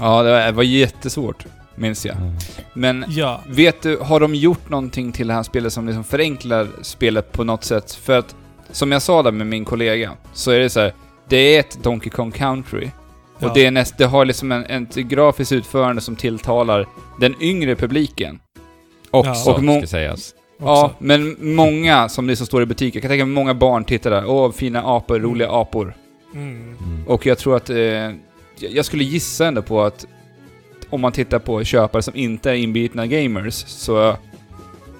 Ja, 0.00 0.22
det 0.22 0.30
var, 0.30 0.40
det 0.46 0.52
var 0.52 0.62
jättesvårt, 0.62 1.46
minns 1.78 2.06
jag. 2.06 2.16
Mm. 2.16 2.32
Men 2.74 3.04
ja. 3.08 3.40
vet 3.48 3.82
du, 3.82 3.96
har 3.96 4.20
de 4.20 4.34
gjort 4.34 4.68
någonting 4.70 5.12
till 5.12 5.28
det 5.28 5.34
här 5.34 5.42
spelet 5.42 5.72
som 5.72 5.86
liksom 5.86 6.04
förenklar 6.04 6.68
spelet 6.82 7.32
på 7.32 7.44
något 7.44 7.64
sätt? 7.64 7.92
För 7.92 8.18
att, 8.18 8.34
som 8.70 8.92
jag 8.92 9.02
sa 9.02 9.22
där 9.22 9.32
med 9.32 9.46
min 9.46 9.64
kollega, 9.64 10.12
så 10.32 10.50
är 10.50 10.58
det 10.58 10.70
så 10.70 10.80
här, 10.80 10.92
det 11.28 11.36
är 11.36 11.60
ett 11.60 11.78
Donkey 11.82 12.10
Kong 12.10 12.30
Country. 12.32 12.90
Och 13.34 13.42
Ja. 13.44 13.52
det, 13.54 13.66
är 13.66 13.70
näst, 13.70 13.98
det 13.98 14.06
har 14.06 14.24
liksom 14.24 14.52
en, 14.52 14.64
ett 14.64 14.94
grafiskt 14.94 15.52
utförande 15.52 16.02
som 16.02 16.16
tilltalar 16.16 16.86
den 17.20 17.34
yngre 17.42 17.76
publiken. 17.76 18.38
Också, 19.10 19.50
Och 19.50 19.58
ska 19.58 19.86
sägas. 19.86 20.34
Ja, 20.60 20.84
också. 20.84 20.96
men 20.98 21.36
många 21.54 22.08
som 22.08 22.28
liksom 22.28 22.46
står 22.46 22.62
i 22.62 22.66
butiker, 22.66 22.96
jag 22.98 23.02
kan 23.02 23.08
tänka 23.08 23.24
mig 23.24 23.34
många 23.34 23.54
barn 23.54 23.84
tittar 23.84 24.10
där. 24.10 24.24
Åh, 24.26 24.52
fina 24.52 24.82
apor, 24.96 25.16
Mm. 25.16 25.30
roliga 25.30 25.50
apor. 25.50 25.94
Mm. 26.34 26.76
Mm. 26.80 27.04
Och 27.08 27.26
jag 27.26 27.38
tror 27.38 27.56
att... 27.56 27.70
Eh, 27.70 27.76
jag- 27.76 28.12
jag 28.58 28.84
skulle 28.84 29.04
gissa 29.04 29.46
ändå 29.46 29.62
på 29.62 29.82
att 29.82 30.06
om 30.90 31.00
man 31.00 31.12
tittar 31.12 31.38
på 31.38 31.64
köpare 31.64 32.02
som 32.02 32.16
inte 32.16 32.50
är 32.50 32.54
inbitna 32.54 33.06
gamers, 33.06 33.54
så 33.66 34.16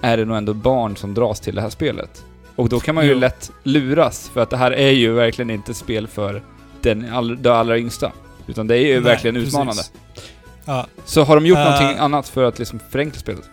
är 0.01 0.17
det 0.17 0.25
nog 0.25 0.37
ändå 0.37 0.53
barn 0.53 0.97
som 0.97 1.13
dras 1.13 1.39
till 1.39 1.55
det 1.55 1.61
här 1.61 1.69
spelet. 1.69 2.23
Och 2.55 2.69
då 2.69 2.79
kan 2.79 2.95
man 2.95 3.05
ju 3.05 3.11
Jo. 3.11 3.19
lätt 3.19 3.51
luras, 3.63 4.29
för 4.33 4.41
att 4.41 4.49
det 4.49 4.57
här 4.57 4.71
är 4.71 4.89
ju 4.91 5.11
verkligen 5.13 5.49
inte 5.49 5.73
spel 5.73 6.07
för 6.07 6.41
den 6.81 7.13
all, 7.13 7.41
de 7.41 7.49
allra 7.49 7.77
yngsta. 7.77 8.11
Utan 8.47 8.67
det 8.67 8.75
är 8.75 8.81
ju 8.87 8.93
Nej, 8.93 8.99
verkligen 9.03 9.35
precis. 9.35 9.49
utmanande. 9.49 9.81
Ja. 10.65 10.85
Så 11.05 11.23
har 11.23 11.35
de 11.35 11.45
gjort 11.45 11.57
Eh. 11.57 11.63
någonting 11.63 11.97
annat 11.99 12.29
för 12.29 12.43
att 12.43 12.59
liksom 12.59 12.79
förenkla 12.91 13.19
spelet? 13.19 13.49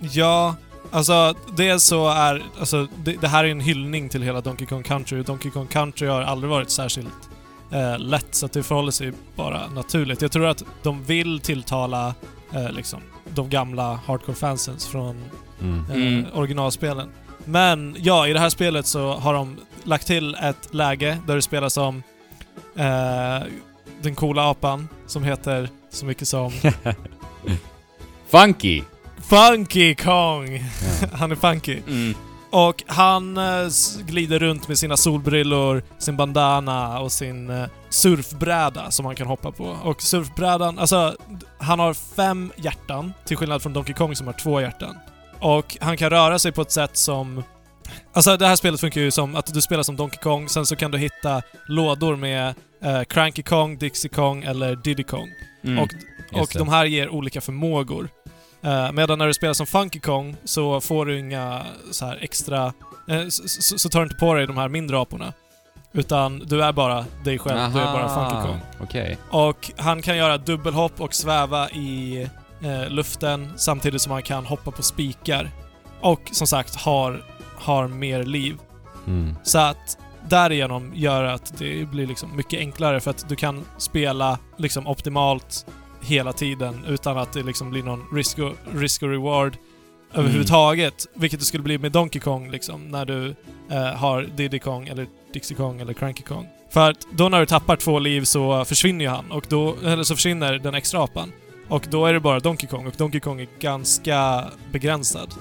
Ja, 0.00 0.54
alltså 0.90 1.34
dels 1.56 1.84
så 1.84 2.08
är... 2.08 2.42
Alltså, 2.58 2.86
det, 3.04 3.12
det 3.20 3.28
här 3.28 3.44
är 3.44 3.48
en 3.48 3.60
hyllning 3.60 4.08
till 4.08 4.22
hela 4.22 4.40
Donkey 4.40 4.66
Kong 4.66 4.82
Country. 4.82 5.22
Donkey 5.22 5.50
Kong 5.50 5.66
Country 5.66 6.08
har 6.08 6.22
aldrig 6.22 6.50
varit 6.50 6.70
särskilt 6.70 7.08
eh, 7.72 7.98
lätt, 7.98 8.26
så 8.34 8.46
att 8.46 8.52
det 8.52 8.62
förhåller 8.62 8.90
sig 8.92 9.12
bara 9.36 9.68
naturligt. 9.70 10.22
Jag 10.22 10.32
tror 10.32 10.46
att 10.46 10.62
de 10.82 11.02
vill 11.04 11.40
tilltala 11.40 12.14
eh, 12.54 12.70
liksom, 12.72 13.00
de 13.34 13.48
gamla 13.50 14.00
hardcore-fansens 14.06 14.88
från 14.88 15.24
Mm. 15.60 15.84
eh, 15.90 15.96
Mm. 15.96 16.26
originalspelen. 16.34 17.08
Men 17.44 17.96
ja, 17.98 18.28
i 18.28 18.32
det 18.32 18.40
här 18.40 18.48
spelet 18.48 18.86
så 18.86 19.12
har 19.14 19.34
de 19.34 19.56
lagt 19.84 20.06
till 20.06 20.34
ett 20.34 20.74
läge 20.74 21.18
där 21.26 21.34
du 21.34 21.42
spelar 21.42 21.68
som 21.68 22.02
eh, 22.76 23.42
den 24.02 24.14
coola 24.14 24.50
apan 24.50 24.88
som 25.06 25.24
heter 25.24 25.68
så 25.90 26.06
mycket 26.06 26.28
som 26.28 26.52
Funky! 28.30 28.82
Funky 29.22 29.94
Kong! 29.94 30.56
Ja. 31.02 31.08
Han 31.12 31.32
är 31.32 31.36
funky. 31.36 31.78
Mm. 31.88 32.14
Och 32.52 32.84
han 32.86 33.36
eh, 33.36 33.68
glider 34.06 34.38
runt 34.38 34.68
med 34.68 34.78
sina 34.78 34.96
solbrillor, 34.96 35.82
sin 35.98 36.16
bandana 36.16 37.00
och 37.00 37.12
sin 37.12 37.50
eh, 37.50 37.68
surfbräda 37.88 38.90
som 38.90 39.06
han 39.06 39.14
kan 39.14 39.26
hoppa 39.26 39.52
på. 39.52 39.64
Och 39.64 40.02
surfbrädan, 40.02 40.78
alltså, 40.78 41.16
han 41.58 41.78
har 41.78 41.94
fem 41.94 42.52
hjärtan, 42.56 43.12
till 43.24 43.36
skillnad 43.36 43.62
från 43.62 43.72
Donkey 43.72 43.94
Kong 43.94 44.16
som 44.16 44.26
har 44.26 44.34
två 44.34 44.60
hjärtan. 44.60 44.96
Och 45.40 45.76
han 45.80 45.96
kan 45.96 46.10
röra 46.10 46.38
sig 46.38 46.52
på 46.52 46.62
ett 46.62 46.72
sätt 46.72 46.96
som... 46.96 47.42
Alltså 48.12 48.36
det 48.36 48.46
här 48.46 48.56
spelet 48.56 48.80
funkar 48.80 49.00
ju 49.00 49.10
som 49.10 49.36
att 49.36 49.54
du 49.54 49.60
spelar 49.60 49.82
som 49.82 49.96
Donkey 49.96 50.18
Kong, 50.22 50.48
sen 50.48 50.66
så 50.66 50.76
kan 50.76 50.90
du 50.90 50.98
hitta 50.98 51.42
lådor 51.68 52.16
med 52.16 52.54
eh, 52.82 53.02
Cranky 53.02 53.42
Kong, 53.42 53.78
Dixie 53.78 54.10
Kong 54.10 54.42
eller 54.42 54.76
Diddy 54.76 55.02
Kong. 55.02 55.28
Mm. 55.64 55.78
Och, 55.78 55.88
och 56.32 56.48
de 56.54 56.68
här 56.68 56.84
ger 56.84 57.08
olika 57.08 57.40
förmågor. 57.40 58.08
Eh, 58.62 58.92
medan 58.92 59.18
när 59.18 59.26
du 59.26 59.34
spelar 59.34 59.54
som 59.54 59.66
Funky 59.66 60.00
Kong 60.00 60.36
så 60.44 60.80
får 60.80 61.06
du 61.06 61.18
inga 61.18 61.62
så 61.90 62.06
här 62.06 62.18
extra... 62.20 62.72
Eh, 63.08 63.28
så, 63.28 63.78
så, 63.78 63.88
tar 63.88 64.00
du 64.00 64.04
inte 64.04 64.16
på 64.16 64.34
dig 64.34 64.46
de 64.46 64.56
här 64.56 64.68
mindre 64.68 65.00
aporna. 65.00 65.32
Utan 65.92 66.38
du 66.38 66.64
är 66.64 66.72
bara 66.72 67.04
dig 67.24 67.38
själv, 67.38 67.72
du 67.72 67.80
är 67.80 67.92
bara 67.92 68.08
Funky 68.08 68.46
Kong. 68.46 68.60
Okej. 68.80 69.18
Och 69.30 69.70
han 69.76 70.02
kan 70.02 70.16
göra 70.16 70.38
dubbelhopp 70.38 71.00
och 71.00 71.14
sväva 71.14 71.70
i 71.70 72.22
eh, 72.62 72.88
luften 72.88 73.52
samtidigt 73.56 74.02
som 74.02 74.12
han 74.12 74.22
kan 74.22 74.46
hoppa 74.46 74.70
på 74.70 74.82
spikar. 74.82 75.50
Och 76.00 76.20
som 76.32 76.46
sagt 76.46 76.76
har, 76.76 77.24
har 77.56 77.88
mer 77.88 78.24
liv. 78.24 78.56
Mm. 79.06 79.36
Så 79.42 79.58
att 79.58 79.98
därigenom 80.28 80.92
gör 80.94 81.24
att 81.24 81.58
det 81.58 81.88
blir 81.88 82.06
liksom 82.06 82.36
mycket 82.36 82.58
enklare 82.58 83.00
för 83.00 83.10
att 83.10 83.28
du 83.28 83.36
kan 83.36 83.64
spela 83.78 84.38
liksom 84.56 84.86
optimalt 84.86 85.66
hela 86.02 86.32
tiden 86.32 86.84
utan 86.88 87.18
att 87.18 87.32
det 87.32 87.42
liksom 87.42 87.70
blir 87.70 87.82
någon 87.82 88.04
risk 88.12 88.38
och, 88.38 88.52
risk 88.74 89.02
och 89.02 89.08
reward 89.08 89.56
överhuvudtaget. 90.14 91.06
Vilket 91.14 91.40
det 91.40 91.46
skulle 91.46 91.62
bli 91.62 91.78
med 91.78 91.92
Donkey 91.92 92.20
Kong 92.20 92.50
liksom 92.50 92.88
när 92.90 93.04
du 93.04 93.34
eh, 93.70 93.82
har 93.84 94.22
Diddy 94.36 94.58
Kong 94.58 94.88
eller 94.88 95.06
Dixie 95.32 95.56
Kong 95.56 95.80
eller 95.80 95.92
Cranky 95.92 96.22
Kong. 96.22 96.46
För 96.70 96.90
att 96.90 97.06
då 97.12 97.28
när 97.28 97.40
du 97.40 97.46
tappar 97.46 97.76
två 97.76 97.98
liv 97.98 98.24
så 98.24 98.64
försvinner 98.64 99.04
ju 99.04 99.10
han 99.10 99.30
och 99.30 99.44
då, 99.48 99.74
eller 99.84 100.02
så 100.02 100.14
försvinner 100.14 100.58
den 100.58 100.74
extra 100.74 101.02
apan. 101.04 101.32
Och 101.68 101.86
då 101.90 102.06
är 102.06 102.12
det 102.12 102.20
bara 102.20 102.40
Donkey 102.40 102.68
Kong 102.68 102.86
och 102.86 102.94
Donkey 102.96 103.20
Kong 103.20 103.40
är 103.40 103.48
ganska 103.60 104.44
begränsad. 104.72 105.34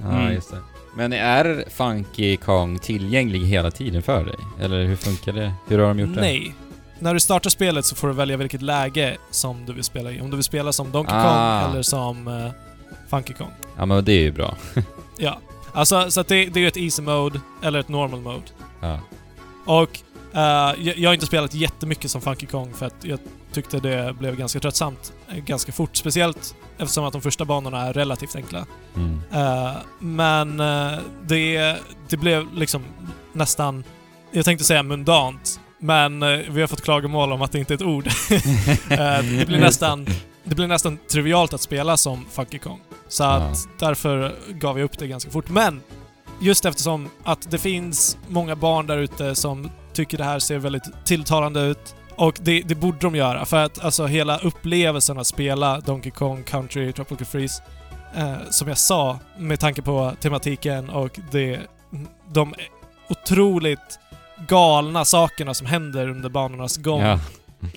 Ja, 0.00 0.10
Mm. 0.10 0.32
just 0.34 0.50
det. 0.50 0.58
Men 0.96 1.12
är 1.12 1.64
Funky 1.70 2.36
Kong 2.36 2.78
tillgänglig 2.78 3.40
hela 3.40 3.70
tiden 3.70 4.02
för 4.02 4.24
dig? 4.24 4.34
Eller 4.60 4.84
hur 4.84 4.96
funkar 4.96 5.32
det? 5.32 5.52
Hur 5.68 5.78
har 5.78 5.88
de 5.88 5.98
gjort 5.98 6.14
det? 6.14 6.20
Nej. 6.20 6.54
När 7.02 7.14
du 7.14 7.20
startar 7.20 7.50
spelet 7.50 7.84
så 7.84 7.96
får 7.96 8.08
du 8.08 8.14
välja 8.14 8.36
vilket 8.36 8.62
läge 8.62 9.16
som 9.30 9.66
du 9.66 9.72
vill 9.72 9.84
spela 9.84 10.10
i. 10.10 10.20
Om 10.20 10.30
du 10.30 10.36
vill 10.36 10.44
spela 10.44 10.72
som 10.72 10.92
Donkey 10.92 11.14
Ah. 11.16 11.60
Kong 11.62 11.70
eller 11.72 11.82
som 11.82 12.28
eh, 12.28 12.50
Funky 13.10 13.34
Kong. 13.34 13.50
Ja, 13.76 13.86
men 13.86 14.04
det 14.04 14.12
är 14.12 14.20
ju 14.20 14.32
bra. 14.32 14.56
Ja. 15.18 15.38
Alltså, 15.72 16.10
så 16.10 16.20
att 16.20 16.28
det, 16.28 16.46
det 16.46 16.58
är 16.58 16.62
ju 16.62 16.68
ett 16.68 16.76
easy 16.76 17.02
mode 17.02 17.40
eller 17.62 17.78
ett 17.80 17.88
normal 17.88 18.20
mode. 18.20 18.42
Ja. 18.80 18.98
Och 19.66 19.98
eh, 20.32 20.40
jag, 20.86 20.98
jag 20.98 21.08
har 21.08 21.14
inte 21.14 21.26
spelat 21.26 21.54
jättemycket 21.54 22.10
som 22.10 22.20
Funky 22.20 22.46
Kong 22.46 22.72
för 22.74 22.86
att 22.86 23.04
jag 23.04 23.18
tyckte 23.52 23.80
det 23.80 24.14
blev 24.18 24.36
ganska 24.36 24.60
tröttsamt 24.60 25.12
eh, 25.28 25.36
ganska 25.36 25.72
fort. 25.72 25.96
Speciellt 25.96 26.54
eftersom 26.78 27.04
att 27.04 27.12
de 27.12 27.22
första 27.22 27.44
banorna 27.44 27.80
är 27.80 27.92
relativt 27.92 28.36
enkla. 28.36 28.66
Mm. 28.96 29.20
Eh, 29.32 29.72
men 29.98 30.60
eh, 30.60 30.98
det, 31.26 31.76
det 32.08 32.16
blev 32.16 32.54
liksom 32.54 32.82
nästan, 33.32 33.84
jag 34.30 34.44
tänkte 34.44 34.64
säga 34.64 34.82
mundant, 34.82 35.60
men 35.82 36.22
eh, 36.22 36.38
vi 36.50 36.60
har 36.60 36.68
fått 36.68 36.82
klagomål 36.82 37.32
om 37.32 37.42
att 37.42 37.52
det 37.52 37.58
inte 37.58 37.72
är 37.72 37.76
ett 37.76 37.82
ord. 37.82 38.08
Eh, 38.90 39.22
det, 39.38 39.46
blir 39.46 39.60
nästan, 39.60 40.06
det 40.44 40.54
blir 40.54 40.66
nästan 40.66 40.98
trivialt 41.10 41.52
att 41.52 41.60
spela 41.60 41.96
som 41.96 42.26
Funky 42.30 42.58
Kong. 42.58 42.80
Så 43.08 43.24
att 43.24 43.68
därför 43.78 44.34
gav 44.48 44.78
jag 44.78 44.84
upp 44.84 44.98
det 44.98 45.06
ganska 45.06 45.30
fort. 45.30 45.48
Men 45.48 45.82
just 46.40 46.64
eftersom 46.64 47.10
att 47.24 47.50
det 47.50 47.58
finns 47.58 48.18
många 48.28 48.56
barn 48.56 48.86
där 48.86 48.98
ute 48.98 49.34
som 49.34 49.70
tycker 49.92 50.18
det 50.18 50.24
här 50.24 50.38
ser 50.38 50.58
väldigt 50.58 51.04
tilltalande 51.04 51.60
ut. 51.60 51.94
Och 52.16 52.38
det, 52.40 52.62
det 52.62 52.74
borde 52.74 52.98
de 52.98 53.14
göra, 53.14 53.44
för 53.44 53.64
att 53.64 53.84
alltså 53.84 54.06
hela 54.06 54.38
upplevelsen 54.38 55.18
att 55.18 55.26
spela 55.26 55.80
Donkey 55.80 56.12
Kong 56.12 56.44
Country 56.44 56.92
Tropical 56.92 57.26
Freeze 57.26 57.62
eh, 58.16 58.34
som 58.50 58.68
jag 58.68 58.78
sa, 58.78 59.18
med 59.38 59.60
tanke 59.60 59.82
på 59.82 60.12
tematiken 60.20 60.90
och 60.90 61.20
det, 61.30 61.60
de 62.32 62.54
otroligt 63.08 63.98
galna 64.48 65.04
sakerna 65.04 65.54
som 65.54 65.66
händer 65.66 66.08
under 66.08 66.28
banornas 66.28 66.76
gång. 66.76 67.00
Ja. 67.02 67.18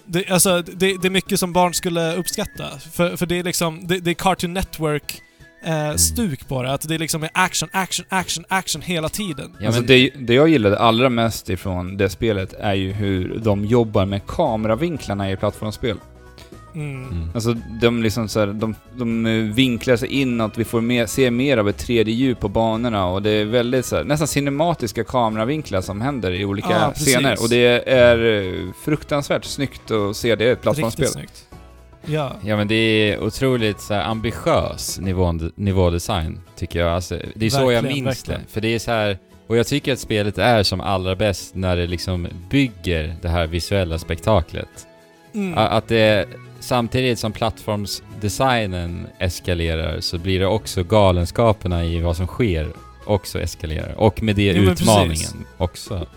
Det, 0.06 0.30
alltså, 0.30 0.62
det, 0.62 1.02
det 1.02 1.08
är 1.08 1.10
mycket 1.10 1.40
som 1.40 1.54
barn 1.54 1.74
skulle 1.74 2.16
uppskatta. 2.16 2.80
För, 2.94 3.18
för 3.18 3.26
det 3.26 3.40
är 3.40 3.44
liksom, 3.44 3.88
det, 3.88 4.00
det 4.00 4.12
är 4.12 4.16
Cartoon 4.16 4.54
Network 4.54 5.22
eh, 5.66 5.96
stuk 5.96 6.48
på 6.48 6.64
det. 6.64 6.74
Att 6.74 6.88
det 6.88 6.96
är 6.96 7.00
liksom 7.00 7.24
är 7.24 7.30
action, 7.34 7.70
action, 7.72 8.06
action, 8.10 8.46
action 8.48 8.82
hela 8.82 9.10
tiden. 9.10 9.56
Ja, 9.60 9.68
alltså 9.68 9.82
men, 9.82 9.88
det, 9.88 10.10
det 10.10 10.34
jag 10.34 10.50
gillade 10.50 10.80
allra 10.80 11.10
mest 11.10 11.50
ifrån 11.50 11.98
det 11.98 12.10
spelet 12.10 12.54
är 12.54 12.74
ju 12.74 12.92
hur 12.92 13.40
de 13.40 13.66
jobbar 13.66 14.06
med 14.06 14.28
kameravinklarna 14.28 15.32
i 15.32 15.38
plattformsspel. 15.38 15.98
Mm. 16.76 17.30
Alltså 17.34 17.54
de 17.82 18.04
liksom 18.04 18.28
så 18.28 18.40
här, 18.40 18.48
de, 18.48 18.76
de 18.98 19.24
vinklar 19.54 19.96
sig 19.96 20.10
inåt, 20.10 20.58
vi 20.58 20.66
får 20.66 20.82
mer, 20.82 21.06
se 21.06 21.32
mer 21.32 21.58
av 21.58 21.70
ett 21.70 21.88
3D-djup 21.88 22.40
på 22.40 22.50
banorna 22.50 23.06
och 23.06 23.22
det 23.22 23.30
är 23.30 23.46
väldigt 23.46 23.86
så 23.86 23.96
här, 23.96 24.04
nästan 24.04 24.28
cinematiska 24.28 25.04
kameravinklar 25.04 25.82
som 25.82 26.02
händer 26.02 26.32
i 26.32 26.46
olika 26.46 26.92
precis. 26.94 27.14
scener. 27.14 27.42
Och 27.42 27.50
det 27.50 27.90
är 27.90 28.44
eh, 28.44 28.72
fruktansvärt 28.84 29.46
snyggt 29.46 29.92
att 29.92 30.16
se 30.18 30.36
det 30.36 30.44
i 30.44 30.50
ett 30.50 30.62
plattformsspel. 30.62 31.06
Riktigt 31.06 31.14
snyggt. 31.14 31.48
Ja. 32.06 32.32
Ja 32.44 32.58
men 32.58 32.68
det 32.68 32.76
är 32.76 33.24
otroligt 33.24 33.82
så 33.82 33.94
här, 33.94 34.04
ambitiös 34.04 35.00
nivå, 35.00 35.32
nivådesign, 35.56 36.40
tycker 36.56 36.80
jag. 36.80 36.92
Alltså, 36.92 37.20
det 37.36 37.46
är 37.46 37.50
så 37.50 37.60
jag 37.60 37.68
Verkligen, 37.68 38.06
minns 38.06 38.08
verkligen. 38.08 38.42
det. 38.42 38.52
För 38.52 38.62
det 38.62 38.68
är 38.68 38.80
så 38.80 38.92
här, 38.92 39.18
och 39.48 39.58
jag 39.58 39.68
tycker 39.68 39.94
att 39.94 40.00
spelet 40.00 40.38
är 40.38 40.64
som 40.64 40.82
allra 40.82 41.16
bäst 41.16 41.56
när 41.56 41.78
det 41.78 41.88
liksom 41.88 42.28
bygger 42.50 43.16
det 43.22 43.30
här 43.30 43.48
visuella 43.48 44.00
spektaklet. 44.00 44.88
Mm. 45.34 45.58
Att 45.58 45.88
det, 45.88 46.28
samtidigt 46.66 47.20
som 47.20 47.32
plattformsdesignen 47.32 49.08
eskalerar 49.20 50.00
så 50.00 50.18
blir 50.18 50.40
det 50.40 50.48
också 50.48 50.84
galenskaperna 50.84 51.86
i 51.86 52.02
vad 52.02 52.18
som 52.18 52.28
sker 52.28 52.70
också 53.06 53.40
eskalerar. 53.42 53.94
Och 53.98 54.24
med 54.24 54.36
det 54.36 54.44
Jo, 54.52 54.64
utmaningen 54.72 55.46
också. 55.58 56.08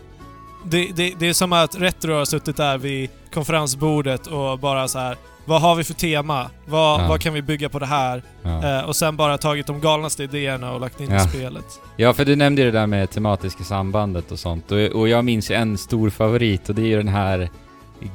Det, 0.64 0.88
det, 0.96 1.14
det 1.18 1.28
är 1.28 1.32
som 1.32 1.52
att 1.52 1.80
Retro 1.80 2.12
har 2.14 2.24
suttit 2.24 2.56
där 2.56 2.78
vid 2.78 3.10
konferensbordet 3.34 4.26
och 4.26 4.58
bara 4.58 4.88
så 4.88 4.98
här. 4.98 5.16
Vad 5.44 5.60
har 5.60 5.74
vi 5.74 5.84
för 5.84 5.94
tema? 5.94 6.50
Vad, 6.66 7.00
Ja. 7.00 7.08
vad 7.08 7.20
kan 7.20 7.34
vi 7.34 7.42
bygga 7.42 7.68
på 7.68 7.78
det 7.78 7.86
här? 7.86 8.22
Ja. 8.42 8.78
Eh, 8.78 8.84
och 8.88 8.96
sen 8.96 9.16
bara 9.16 9.38
tagit 9.38 9.66
de 9.66 9.80
galnaste 9.80 10.22
idéerna 10.22 10.72
och 10.72 10.80
lagt 10.80 11.00
in 11.00 11.10
i 11.10 11.14
Ja. 11.14 11.20
spelet. 11.20 11.64
Ja, 11.96 12.12
för 12.12 12.24
du 12.24 12.36
nämnde 12.36 12.62
ju 12.62 12.70
det 12.70 12.78
där 12.78 12.86
med 12.86 13.10
tematiska 13.10 13.64
sambandet 13.64 14.32
och 14.32 14.38
sånt. 14.38 14.72
Och, 14.72 14.78
och 14.78 15.08
jag 15.08 15.24
minns 15.24 15.50
ju 15.50 15.54
en 15.54 15.78
stor 15.78 16.10
favorit 16.10 16.68
och 16.68 16.74
det 16.74 16.82
är 16.82 16.86
ju 16.86 16.96
den 16.96 17.08
här 17.08 17.48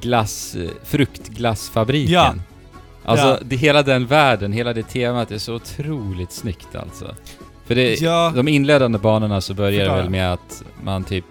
glass... 0.01 0.55
Fruktglassfabriken. 0.83 2.13
Ja. 2.13 2.33
Alltså, 3.05 3.27
Ja. 3.27 3.37
Det, 3.45 3.55
hela 3.55 3.83
den 3.83 4.05
världen, 4.05 4.53
hela 4.53 4.73
det 4.73 4.83
temat 4.83 5.31
är 5.31 5.37
så 5.37 5.55
otroligt 5.55 6.31
snyggt 6.31 6.75
alltså. 6.75 7.15
För 7.65 7.75
det, 7.75 8.01
Ja, 8.01 8.31
de 8.35 8.47
inledande 8.47 8.97
banorna 8.99 9.41
så 9.41 9.53
börjar 9.53 9.85
det 9.89 9.95
väl 9.95 10.09
med 10.09 10.33
att 10.33 10.63
man 10.83 11.03
typ... 11.03 11.25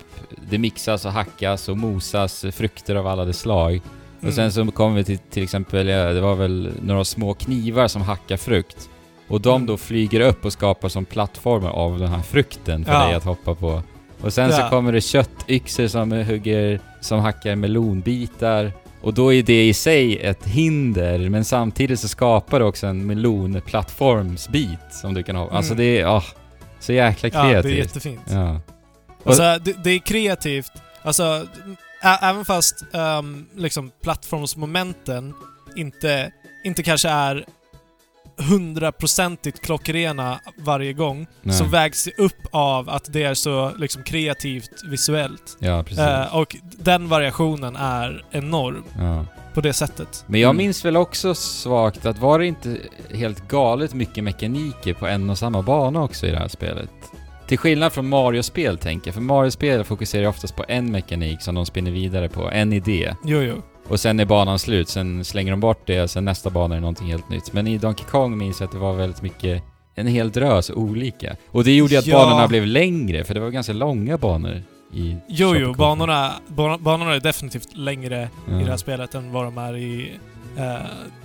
Det 0.51 0.59
mixas 0.59 1.05
och 1.05 1.13
hackas 1.13 1.69
och 1.69 1.77
mosas 1.77 2.45
frukter 2.53 2.95
av 2.95 3.07
alla 3.07 3.25
de 3.25 3.33
slag. 3.33 3.81
Och 4.17 4.23
mm. 4.23 4.35
sen 4.35 4.53
så 4.53 4.71
kommer 4.73 4.97
vi 4.97 5.05
till 5.05 5.19
till 5.19 5.43
exempel, 5.43 5.87
det 5.87 6.21
var 6.21 6.35
väl 6.35 6.71
några 6.83 7.05
små 7.05 7.35
knivar 7.35 7.89
som 7.89 8.03
hackar 8.03 8.37
frukt. 8.37 8.91
Och 9.29 9.41
de 9.41 9.55
Mm. 9.57 9.67
då 9.67 9.77
flyger 9.77 10.21
upp 10.21 10.45
och 10.45 10.53
skapar 10.53 10.89
som 10.89 11.05
plattformar 11.05 11.71
av 11.71 11.99
den 11.99 12.09
här 12.09 12.23
frukten 12.23 12.85
för 12.85 12.93
Ja. 12.93 13.05
dig 13.07 13.15
att 13.15 13.25
hoppa 13.25 13.55
på. 13.55 13.83
Och 14.23 14.33
sen 14.33 14.53
så 14.53 14.61
Ja. 14.61 14.71
kommer 14.71 14.93
det 14.93 15.01
köttyxor 15.01 15.87
som 15.89 16.13
hugger, 16.13 16.81
som 17.01 17.21
hackar 17.21 17.57
melonbitar. 17.57 18.73
Och 19.01 19.15
då 19.15 19.33
är 19.33 19.43
det 19.43 19.69
i 19.69 19.75
sig 19.75 20.19
ett 20.19 20.47
hinder, 20.47 21.19
men 21.29 21.45
samtidigt 21.45 22.01
så 22.01 22.09
skapar 22.09 22.59
det 22.59 22.65
också 22.65 22.87
en 22.87 23.07
melonplattformsbit 23.07 24.79
som 24.91 25.15
du 25.15 25.23
kan 25.23 25.37
hoppa. 25.37 25.57
Alltså 25.57 25.73
Mm. 25.73 25.85
det 25.85 26.01
är, 26.01 26.07
ah, 26.07 26.25
så 26.81 26.93
jäkla 26.93 27.29
ja, 27.33 27.43
det 27.43 27.49
är 27.49 27.53
kreativt. 27.63 27.79
jättefint. 27.79 28.21
Ja. 28.31 28.61
Alltså, 29.25 29.43
det, 29.65 29.85
det 29.85 29.91
är 29.91 29.99
kreativt. 29.99 30.73
Alltså, 31.03 31.47
även 32.23 32.45
fast 32.45 32.85
um, 32.93 33.47
liksom 33.57 33.91
plattformsmomenten 34.03 35.35
inte, 35.77 36.33
inte 36.65 36.83
kanske 36.83 37.09
är 37.09 37.45
hundraprocentigt 38.37 39.61
klockrena 39.61 40.41
varje 40.59 40.93
gång, 40.93 41.27
Nej. 41.43 41.57
så 41.57 41.65
vägs 41.65 42.05
det 42.05 42.19
upp 42.23 42.47
av 42.51 42.89
att 42.91 43.13
det 43.13 43.23
är 43.23 43.35
så 43.35 43.73
liksom 43.79 44.03
kreativt 44.03 44.71
visuellt. 44.91 45.57
Ja, 45.59 45.83
precis. 45.83 45.99
Eh, 45.99 46.37
och 46.37 46.57
den 46.63 47.09
variationen 47.09 47.77
är 47.77 48.25
enorm 48.31 48.85
ja. 48.99 49.27
på 49.55 49.61
det 49.61 49.73
sättet. 49.73 50.25
Men 50.27 50.41
jag 50.41 50.49
Mm. 50.51 50.57
minns 50.57 50.85
väl 50.85 50.97
också 50.97 51.35
svagt 51.35 52.07
att 52.07 52.19
var 52.19 52.39
det 52.39 52.47
inte 52.47 52.77
helt 53.15 53.49
galet 53.49 53.95
mycket 53.95 54.25
mekaniker 54.25 54.95
på 54.95 55.07
en 55.07 55.31
och 55.31 55.39
samma 55.39 55.63
bana 55.63 56.03
också 56.03 56.27
i 56.27 56.31
det 56.31 56.39
här 56.39 56.49
spelet? 56.49 56.91
Till 57.47 57.59
skillnad 57.59 57.93
från 57.93 58.09
Mario-spel 58.09 58.79
tänker 58.79 59.09
jag, 59.09 59.15
för 59.15 59.21
Mario-spel 59.23 59.85
fokuserar 59.85 60.27
oftast 60.27 60.57
på 60.57 60.65
en 60.69 60.93
mekanik 60.93 61.43
som 61.43 61.55
de 61.55 61.67
spinner 61.67 61.91
vidare 61.91 62.29
på, 62.29 62.51
en 62.51 62.73
idé. 62.73 63.15
Jo, 63.25 63.41
jo. 63.43 63.63
Och 63.89 64.01
sen 64.01 64.21
är 64.21 64.25
banan 64.25 64.59
slut, 64.59 64.89
sen 64.89 65.25
slänger 65.25 65.51
de 65.51 65.61
bort 65.61 65.83
det, 65.87 66.03
och 66.03 66.11
sen 66.11 66.25
nästa 66.25 66.51
bana 66.51 66.77
är 66.77 66.81
någonting 66.81 67.07
helt 67.07 67.29
nytt. 67.29 67.53
Men 67.53 67.67
i 67.67 67.79
Donkey 67.79 68.07
Kong 68.07 68.39
minns 68.39 68.61
jag 68.61 68.67
att 68.67 68.73
det 68.73 68.79
var 68.79 68.93
väldigt 68.93 69.23
mycket, 69.23 69.63
en 69.95 70.07
hel 70.07 70.31
drös 70.31 70.71
olika. 70.71 71.37
Och 71.51 71.65
det 71.65 71.73
gjorde 71.77 71.93
ju 71.93 71.99
att 71.99 72.07
Ja. 72.07 72.19
banorna 72.25 72.49
blev 72.49 72.67
längre, 72.67 73.25
för 73.25 73.35
det 73.35 73.41
var 73.41 73.51
ganska 73.51 73.73
långa 73.73 74.19
banor 74.19 74.63
i 74.95 75.17
Jo, 75.29 75.55
jo. 75.57 75.75
Banorna, 75.75 76.33
ban- 76.49 76.83
banorna 76.83 77.15
är 77.15 77.21
definitivt 77.21 77.77
längre 77.77 78.29
Ja. 78.51 78.61
i 78.61 78.65
det 78.65 78.71
här 78.71 78.77
spelet 78.77 79.15
än 79.15 79.33
vad 79.33 79.45
de 79.45 79.59
är 79.59 79.77
i 79.77 80.13
uh, 80.59 80.77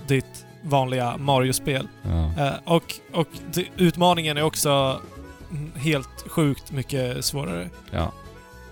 ditt 0.06 0.46
vanliga 0.62 1.16
Mario-spel. 1.16 1.88
Ja. 2.02 2.44
Eh, 2.46 2.52
och 2.64 2.94
och 3.12 3.28
utmaningen 3.76 4.36
är 4.36 4.42
också 4.42 5.00
helt 5.76 6.24
sjukt 6.28 6.72
mycket 6.72 7.24
svårare. 7.24 7.68
ja. 7.90 8.12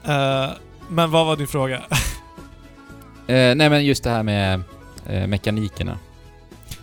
Eh, 0.04 0.50
men 0.88 1.10
vad 1.10 1.26
var 1.26 1.36
din 1.36 1.46
fråga? 1.46 1.82
Eh, 3.26 3.54
nej 3.54 3.70
men 3.70 3.84
just 3.84 4.04
det 4.04 4.10
här 4.10 4.22
med 4.22 4.62
eh, 5.06 5.26
mekanikerna. 5.26 5.98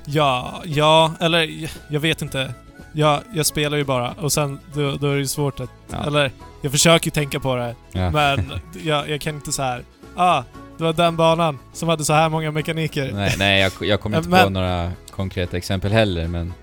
ja, 0.06 0.62
ja, 0.66 1.12
eller 1.20 1.68
jag- 1.90 2.00
vet 2.00 2.22
inte. 2.22 2.54
Jag, 2.94 3.22
jag 3.34 3.46
spelar 3.46 3.78
ju 3.78 3.84
bara 3.84 4.12
och 4.12 4.32
sen 4.34 4.60
då, 4.74 4.92
då 4.96 5.08
är 5.08 5.14
det 5.14 5.20
ju 5.20 5.28
svårt 5.28 5.60
att... 5.60 5.70
Ja. 5.92 6.06
Eller, 6.08 6.32
jag 6.62 6.72
försöker 6.72 7.08
ju 7.08 7.12
tänka 7.12 7.40
på 7.40 7.56
det, 7.56 7.76
Ja. 7.92 8.10
men 8.12 8.52
jag, 8.84 9.10
jag 9.10 9.22
kan 9.22 9.36
inte 9.36 9.52
så 9.52 9.62
här. 9.62 9.84
Ah, 10.16 10.44
det 10.78 10.84
var 10.84 10.94
den 10.94 11.16
banan 11.16 11.60
som 11.74 11.90
hade 11.90 12.06
så 12.06 12.14
här 12.14 12.30
många 12.30 12.52
mekaniker. 12.52 13.12
Nej, 13.14 13.36
nej 13.38 13.62
jag, 13.62 13.72
jag 13.90 14.02
kommer 14.02 14.18
inte 14.18 14.30
på 14.30 14.36
Men- 14.36 14.54
några 14.54 14.92
konkreta 15.12 15.58
exempel 15.58 15.92
heller, 15.92 16.28
men... 16.28 16.54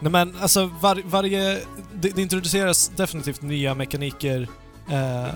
Nej 0.00 0.12
men 0.12 0.34
alltså 0.40 0.70
var, 0.80 1.00
varje... 1.04 1.58
Det, 1.94 2.08
det 2.16 2.22
introduceras 2.22 2.88
definitivt 2.96 3.42
nya 3.42 3.74
mekaniker 3.74 4.48
eh, 4.90 5.28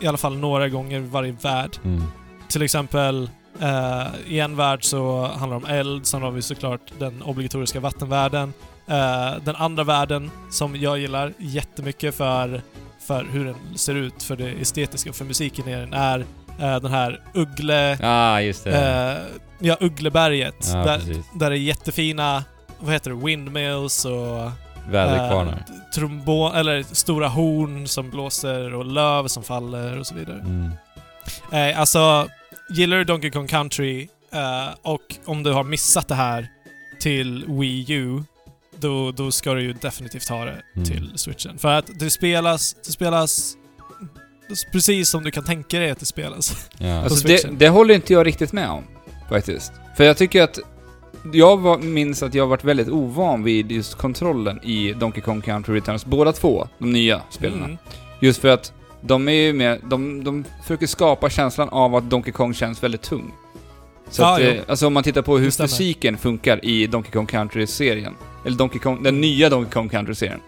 i 0.00 0.06
alla 0.06 0.18
fall 0.18 0.36
några 0.38 0.68
gånger 0.68 1.00
varje 1.00 1.32
värld. 1.32 1.76
Mm. 1.84 2.04
Till 2.50 2.62
exempel 2.62 3.30
eh, 3.60 4.06
i 4.26 4.40
en 4.40 4.56
värld 4.56 4.84
så 4.84 5.26
handlar 5.26 5.60
det 5.60 5.66
om 5.66 5.74
eld, 5.74 6.06
sen 6.06 6.22
har 6.22 6.30
vi 6.30 6.42
såklart 6.42 6.80
den 6.98 7.22
obligatoriska 7.22 7.80
vattenvärlden. 7.80 8.52
Eh, 8.86 9.34
den 9.44 9.56
andra 9.56 9.84
världen 9.84 10.30
som 10.50 10.76
jag 10.76 10.98
gillar 10.98 11.32
jättemycket 11.38 12.14
för, 12.14 12.62
för 13.06 13.24
hur 13.24 13.44
den 13.44 13.78
ser 13.78 13.94
ut, 13.94 14.22
för 14.22 14.36
det 14.36 14.50
estetiska, 14.50 15.12
för 15.12 15.24
musiken 15.24 15.68
i 15.68 15.74
den, 15.74 15.92
är 15.92 16.18
eh, 16.60 16.80
den 16.80 16.90
här 16.90 17.20
Uggle... 17.34 17.98
Ah, 18.02 18.40
just 18.40 18.64
det. 18.64 18.70
Eh, 18.70 19.38
ja, 19.58 19.76
Uggleberget. 19.80 20.68
ja, 20.72 20.76
där, 20.76 20.98
precis. 20.98 21.26
där 21.34 21.50
är 21.50 21.54
jättefina, 21.54 22.44
vad 22.78 22.92
heter 22.92 23.10
det, 23.10 23.16
windmills 23.26 24.04
och... 24.04 24.50
Väderkvarnar. 24.90 25.52
Eh, 25.52 25.90
trombon, 25.94 26.54
eller 26.54 26.82
stora 26.82 27.28
horn 27.28 27.88
som 27.88 28.10
blåser 28.10 28.74
och 28.74 28.84
löv 28.84 29.26
som 29.26 29.42
faller 29.42 29.98
och 29.98 30.06
så 30.06 30.14
vidare. 30.14 30.38
Mm. 30.38 30.70
Eh, 31.52 31.80
alltså, 31.80 32.28
gillar 32.70 32.96
du 32.96 33.04
Donkey 33.04 33.30
Kong 33.30 33.46
Country 33.46 34.08
eh, 34.32 34.74
och 34.82 35.00
om 35.24 35.42
du 35.42 35.52
har 35.52 35.64
missat 35.64 36.08
det 36.08 36.14
här 36.14 36.48
till 37.00 37.44
Wii 37.48 37.92
U, 37.92 38.22
då, 38.78 39.10
då 39.12 39.30
ska 39.32 39.54
du 39.54 39.62
ju 39.62 39.72
definitivt 39.72 40.28
ha 40.28 40.44
det 40.44 40.62
Mm. 40.76 40.84
till 40.88 41.12
switchen. 41.16 41.58
För 41.58 41.68
att 41.68 41.90
det 41.98 42.10
spelas, 42.10 42.76
det 42.86 42.92
spelas 42.92 43.56
precis 44.72 45.10
som 45.10 45.24
du 45.24 45.30
kan 45.30 45.44
tänka 45.44 45.78
dig 45.78 45.90
att 45.90 45.98
det 46.00 46.06
spelas. 46.06 46.68
Ja. 46.78 47.02
Alltså 47.02 47.28
det, 47.28 47.58
det 47.58 47.68
håller 47.68 47.94
inte 47.94 48.12
jag 48.12 48.26
riktigt 48.26 48.52
med 48.52 48.70
om, 48.70 48.84
faktiskt. 49.28 49.72
För 49.96 50.04
jag 50.04 50.16
tycker 50.16 50.42
att... 50.42 50.58
Jag 51.32 51.56
var, 51.56 51.78
minns 51.78 52.22
att 52.22 52.34
jag 52.34 52.46
varit 52.46 52.64
väldigt 52.64 52.88
ovan 52.88 53.44
vid 53.44 53.72
just 53.72 53.94
kontrollen 53.94 54.64
i 54.64 54.92
Donkey 54.92 55.22
Kong 55.22 55.40
Country 55.40 55.74
Returns, 55.74 56.04
båda 56.04 56.32
två, 56.32 56.68
de 56.78 56.92
nya 56.92 57.22
spelarna. 57.30 57.64
Mm. 57.64 57.78
Just 58.20 58.40
för 58.40 58.48
att 58.48 58.72
de 59.00 59.28
är 59.28 59.32
ju 59.32 59.52
med, 59.52 59.80
de, 59.84 60.24
de 60.24 60.44
försöker 60.62 60.86
skapa 60.86 61.30
känslan 61.30 61.68
av 61.68 61.94
att 61.94 62.10
Donkey 62.10 62.32
Kong 62.32 62.54
känns 62.54 62.82
väldigt 62.82 63.02
tung. 63.02 63.32
Så 64.10 64.22
Ja, 64.22 64.34
att, 64.34 64.40
jo. 64.42 64.48
eh, 64.48 64.62
alltså 64.68 64.86
om 64.86 64.92
man 64.94 65.02
tittar 65.02 65.22
på 65.22 65.38
hur 65.38 65.50
fysiken 65.50 66.18
funkar 66.18 66.64
i 66.64 66.86
Donkey 66.86 67.12
Kong 67.12 67.26
Country-serien, 67.26 68.14
eller 68.46 68.56
Donkey 68.56 68.78
Kong, 68.80 69.02
den 69.02 69.20
nya 69.20 69.48
Donkey 69.48 69.72
Kong 69.72 69.88
Country-serien, 69.88 70.40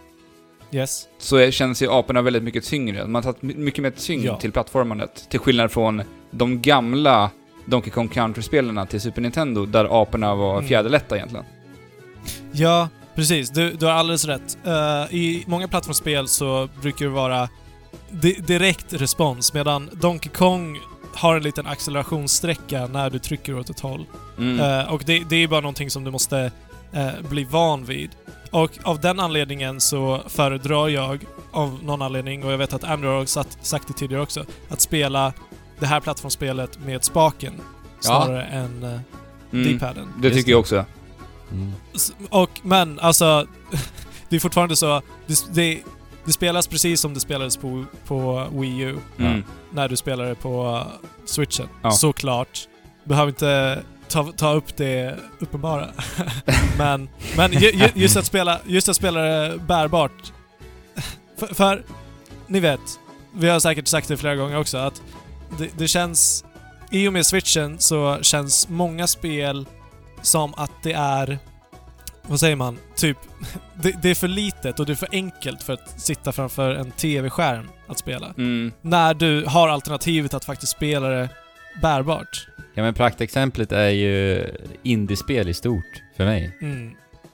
Yes. 0.73 1.05
så 1.19 1.51
känns 1.51 1.83
ju 1.83 1.91
aporna 1.93 2.23
väldigt 2.23 2.43
mycket 2.43 2.65
tyngre. 2.65 3.07
Man 3.07 3.15
har 3.15 3.23
tagit 3.33 3.43
my- 3.43 3.55
mycket 3.55 3.83
mer 3.83 3.91
tyngd 3.91 4.25
Ja. 4.25 4.37
till 4.41 4.53
plattformandet. 4.53 5.27
Till 5.31 5.41
skillnad 5.41 5.71
från 5.73 6.03
de 6.31 6.63
gamla 6.63 7.31
Donkey 7.67 7.91
Kong 7.91 8.09
Country-spelarna 8.09 8.87
till 8.87 9.01
Super 9.01 9.23
Nintendo, 9.23 9.67
där 9.67 10.03
aporna 10.03 10.35
var 10.35 10.55
Mm. 10.57 10.69
fjäderlätta 10.69 11.17
egentligen. 11.17 11.45
Ja, 12.53 12.89
precis. 13.15 13.51
Du, 13.51 13.71
du 13.73 13.87
har 13.87 13.93
alldeles 13.93 14.25
rätt. 14.25 14.59
Eh, 14.65 15.15
I 15.15 15.45
många 15.47 15.69
plattformsspel 15.69 16.29
så 16.29 16.69
brukar 16.83 17.05
det 17.07 17.11
vara 17.13 17.49
di 18.11 18.33
direkt 18.33 18.93
respons, 18.93 19.53
medan 19.53 19.91
Donkey 19.93 20.33
Kong 20.33 20.81
har 21.15 21.37
en 21.37 21.43
liten 21.43 21.67
accelerationssträcka 21.67 22.87
när 22.87 23.11
du 23.11 23.19
trycker 23.19 23.59
åt 23.59 23.71
ett 23.71 23.81
håll. 23.81 24.07
Mm. 24.39 24.61
Eh, 24.61 24.93
och 24.93 25.03
det, 25.07 25.23
det 25.29 25.37
är 25.37 25.49
bara 25.49 25.61
någonting 25.61 25.91
som 25.91 26.05
du 26.05 26.11
måste 26.11 26.51
eh, 26.93 27.11
bli 27.31 27.45
van 27.45 27.85
vid. 27.85 28.11
Och 28.51 28.71
av 28.83 29.01
den 29.01 29.21
anledningen 29.21 29.81
så 29.81 30.23
föredrar 30.29 30.89
jag, 30.89 31.25
av 31.53 31.79
någon 31.85 32.03
anledning, 32.03 32.45
och 32.45 32.53
jag 32.53 32.59
vet 32.59 32.73
att 32.73 32.85
Andrew 32.85 33.19
har 33.19 33.27
sagt, 33.27 33.67
sagt 33.67 33.89
det 33.89 33.95
tidigare 33.95 34.23
också, 34.23 34.45
att 34.69 34.81
spela 34.81 35.33
det 35.79 35.87
här 35.87 36.01
plattformsspelet 36.01 36.79
med 36.85 37.05
spaken 37.05 37.53
snarare 38.01 38.45
än 38.45 38.85
uh, 38.85 39.01
Mm. 39.53 39.73
D-paden. 39.73 40.09
Det 40.19 40.31
tycker 40.31 40.51
jag 40.51 40.61
också. 40.61 40.85
Mm. 41.53 41.73
Och, 42.31 42.61
men 42.63 43.01
alltså, 43.01 43.47
det 44.29 44.37
är 44.37 44.41
fortfarande 44.41 44.77
så, 44.77 45.03
det, 45.27 45.45
det, 45.53 45.83
det 46.25 46.33
spelas 46.33 46.67
precis 46.67 47.01
som 47.01 47.15
det 47.15 47.21
spelades 47.21 47.57
på, 47.57 47.85
på 48.07 48.47
Wii 48.53 48.79
U 48.81 48.99
Mm. 49.19 49.45
när 49.71 49.89
du 49.89 49.97
spelade 49.97 50.35
på 50.35 50.65
uh, 50.77 50.87
switchen. 51.25 51.69
Ja. 51.83 51.91
Såklart. 51.91 52.69
Behöver 53.05 53.29
inte 53.29 53.83
ta, 54.09 54.33
ta 54.33 54.53
upp 54.53 54.77
det 54.77 55.17
uppenbara. 55.39 55.89
men 56.79 57.09
men 57.37 57.53
ju, 57.53 57.71
ju, 57.71 57.89
just, 57.95 58.17
att 58.17 58.27
spela, 58.27 58.61
just 58.67 58.89
att 58.89 58.97
spela 58.97 59.21
det 59.23 59.59
bärbart. 59.59 60.33
För, 61.39 61.47
för, 61.55 61.85
ni 62.47 62.61
vet, 62.61 62.81
vi 63.35 63.49
har 63.49 63.61
säkert 63.61 63.89
sagt 63.89 64.09
det 64.09 64.17
flera 64.17 64.37
gånger 64.37 64.59
också, 64.59 64.79
att 64.79 65.03
det, 65.59 65.69
det 65.79 65.89
känns... 65.89 66.45
I 66.91 67.09
och 67.09 67.13
med 67.13 67.27
switchen 67.27 67.79
så 67.79 68.19
känns 68.23 68.69
många 68.69 69.07
spel 69.07 69.67
som 70.23 70.55
att 70.57 70.73
det 70.83 70.93
är... 70.93 71.39
Vad 72.23 72.41
säger 72.41 72.57
man? 72.57 72.79
Typ... 72.97 73.17
Det, 73.75 74.03
det 74.03 74.11
är 74.11 74.15
för 74.15 74.29
litet 74.29 74.81
och 74.81 74.87
det 74.87 74.93
är 74.93 74.97
för 74.97 75.09
enkelt 75.13 75.63
för 75.63 75.73
att 75.73 76.01
sitta 76.01 76.33
framför 76.33 76.75
en 76.75 76.91
TV-skärm 76.91 77.69
att 77.87 77.99
spela 77.99 78.35
Mm. 78.39 78.73
när 78.83 79.15
du 79.15 79.45
har 79.47 79.69
alternativet 79.69 80.35
att 80.35 80.45
faktiskt 80.45 80.73
spela 80.73 81.09
det 81.09 81.29
bärbart. 81.83 82.47
Ja 82.75 82.83
men 82.83 82.95
praktexemplet 82.95 83.73
är 83.73 83.89
ju 83.89 84.45
indiespel 84.83 85.49
i 85.49 85.55
stort, 85.55 86.03
för 86.17 86.25
mig. 86.25 86.59
Mm. 86.63 86.91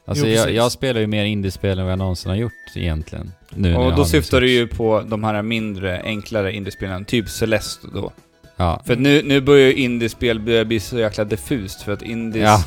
Alltså 0.06 0.26
Jo, 0.26 0.32
jag, 0.32 0.52
jag 0.52 0.72
spelar 0.72 1.00
ju 1.00 1.06
mer 1.06 1.24
indiespel 1.24 1.78
än 1.78 1.84
vad 1.84 1.92
jag 1.92 1.98
någonsin 1.98 2.30
har 2.30 2.36
gjort 2.36 2.52
egentligen. 2.74 3.32
Nu 3.50 3.76
Och 3.76 3.96
då 3.96 4.04
syftar 4.04 4.40
du 4.40 4.50
ju 4.50 4.66
på 4.66 5.00
de 5.06 5.24
här 5.24 5.42
mindre, 5.42 6.02
enklare 6.04 6.52
indiespelen, 6.52 7.04
typ 7.04 7.28
Celeste 7.28 7.86
då. 7.94 8.12
Ja. 8.56 8.82
För 8.86 8.96
nu, 8.96 9.22
nu 9.22 9.40
börjar 9.40 9.66
ju 9.66 9.74
indiespel 9.74 10.40
bli, 10.40 10.64
bli 10.64 10.80
så 10.80 10.98
jäkla 10.98 11.24
diffust, 11.24 11.82
för 11.82 11.92
att 11.92 12.02
indies... 12.02 12.42
Ja. 12.44 12.64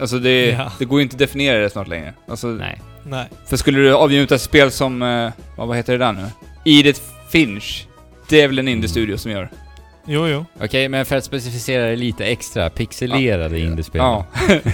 Alltså 0.00 0.18
det, 0.18 0.46
Ja. 0.50 0.72
det 0.78 0.84
går 0.84 0.98
ju 0.98 1.02
inte 1.02 1.14
att 1.14 1.18
definiera 1.18 1.58
det 1.58 1.70
snart 1.70 1.88
längre. 1.88 2.14
Alltså, 2.28 2.46
Nej. 2.46 2.80
Nej. 3.06 3.28
För 3.46 3.56
skulle 3.56 3.78
du 3.78 3.94
avnjuta 3.94 4.34
ett 4.34 4.40
spel 4.42 4.70
som, 4.70 5.02
eh, 5.02 5.30
vad 5.56 5.76
heter 5.76 5.92
det 5.92 5.98
där 6.04 6.12
nu? 6.12 6.26
Edith 6.64 7.00
Finch. 7.30 7.86
Det 8.28 8.40
är 8.40 8.48
väl 8.48 8.58
en 8.58 8.68
indie-studio 8.68 9.16
som 9.16 9.30
gör? 9.30 9.50
Jo, 10.06 10.28
jo. 10.28 10.44
Okej, 10.60 10.88
men 10.88 11.04
för 11.04 11.16
att 11.16 11.24
specificera 11.24 11.86
det 11.86 11.96
lite 11.96 12.24
extra, 12.26 12.70
pixelerade 12.70 13.58
indiespel. 13.58 13.98
Ja. 13.98 14.26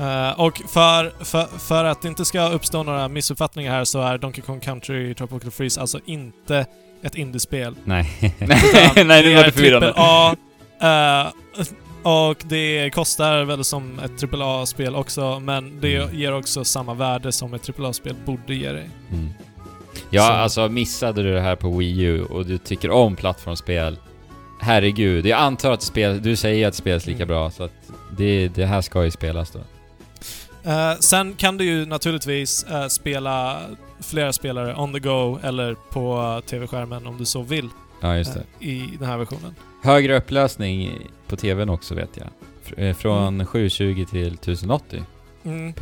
Eh, 0.00 0.40
och 0.40 0.62
för, 0.68 1.24
för, 1.24 1.58
för 1.58 1.84
att 1.84 2.02
det 2.02 2.08
inte 2.08 2.24
ska 2.24 2.48
uppstå 2.48 2.82
några 2.82 3.08
missuppfattningar 3.08 3.72
här 3.72 3.84
så 3.84 4.00
är 4.00 4.18
Donkey 4.18 4.42
Kong 4.42 4.60
Country 4.60 5.14
Tropical 5.14 5.50
Freeze 5.50 5.80
alltså 5.80 6.00
inte 6.06 6.66
ett 7.02 7.14
indiespel. 7.14 7.74
Nej. 7.84 8.34
Nej, 8.38 8.58
nej, 9.04 9.24
nu 9.24 9.34
var 9.34 9.44
det 9.44 9.52
förvirrande. 9.52 9.92
A. 9.96 10.34
Uh, 10.82 11.62
och 12.08 12.36
det 12.44 12.90
kostar 12.94 13.44
väl 13.44 13.64
som 13.64 13.98
ett 13.98 14.24
AAA-spel 14.34 14.94
också, 14.94 15.40
men 15.40 15.80
det 15.80 15.96
Mm. 15.96 16.16
ger 16.18 16.34
också 16.34 16.64
samma 16.64 16.94
värde 16.94 17.32
som 17.32 17.54
ett 17.54 17.68
AAA-spel 17.70 18.14
borde 18.26 18.54
ge 18.54 18.72
dig. 18.72 18.90
Mm. 19.12 19.28
Ja, 20.10 20.22
Så- 20.26 20.32
alltså 20.32 20.68
missade 20.68 21.22
du 21.22 21.32
det 21.34 21.40
här 21.40 21.56
på 21.56 21.70
Wii 21.76 22.00
U 22.00 22.24
och 22.24 22.46
du 22.46 22.58
tycker 22.58 22.90
om 22.90 23.16
plattformsspel, 23.16 23.98
herregud. 24.60 25.26
Jag 25.26 25.40
antar 25.40 25.72
att 25.72 25.82
spel, 25.82 26.22
du 26.22 26.36
säger 26.36 26.66
att 26.68 26.72
det 26.74 26.78
spelas 26.78 27.06
lika 27.06 27.16
Mm. 27.22 27.28
bra, 27.28 27.50
så 27.50 27.62
att 27.62 27.72
det, 28.16 28.48
det 28.48 28.66
här 28.66 28.80
ska 28.80 29.04
ju 29.04 29.10
spelas 29.10 29.50
då. 29.50 29.58
Eh, 30.70 30.94
sen 31.00 31.34
kan 31.34 31.56
du 31.56 31.64
ju 31.64 31.86
naturligtvis 31.86 32.64
eh, 32.64 32.86
spela 32.86 33.60
flera 34.00 34.32
spelare 34.32 34.74
on 34.76 34.92
the 34.92 34.98
go 34.98 35.38
eller 35.42 35.74
på 35.74 36.42
TV-skärmen 36.46 37.06
om 37.06 37.18
du 37.18 37.24
så 37.24 37.42
vill 37.42 37.68
Ja, 38.00 38.16
just 38.16 38.34
det. 38.34 38.66
i 38.66 38.88
den 38.98 39.08
här 39.08 39.16
versionen. 39.18 39.54
Högre 39.82 40.16
upplösning 40.16 40.98
på 41.28 41.36
TVn 41.36 41.68
också 41.68 41.94
vet 41.94 42.10
jag. 42.16 42.26
Fr- 42.64 42.88
eh, 42.88 42.94
Från 42.94 43.46
720 43.46 44.04
till 44.10 44.34
1080. 44.34 45.02
Mm. 45.44 45.74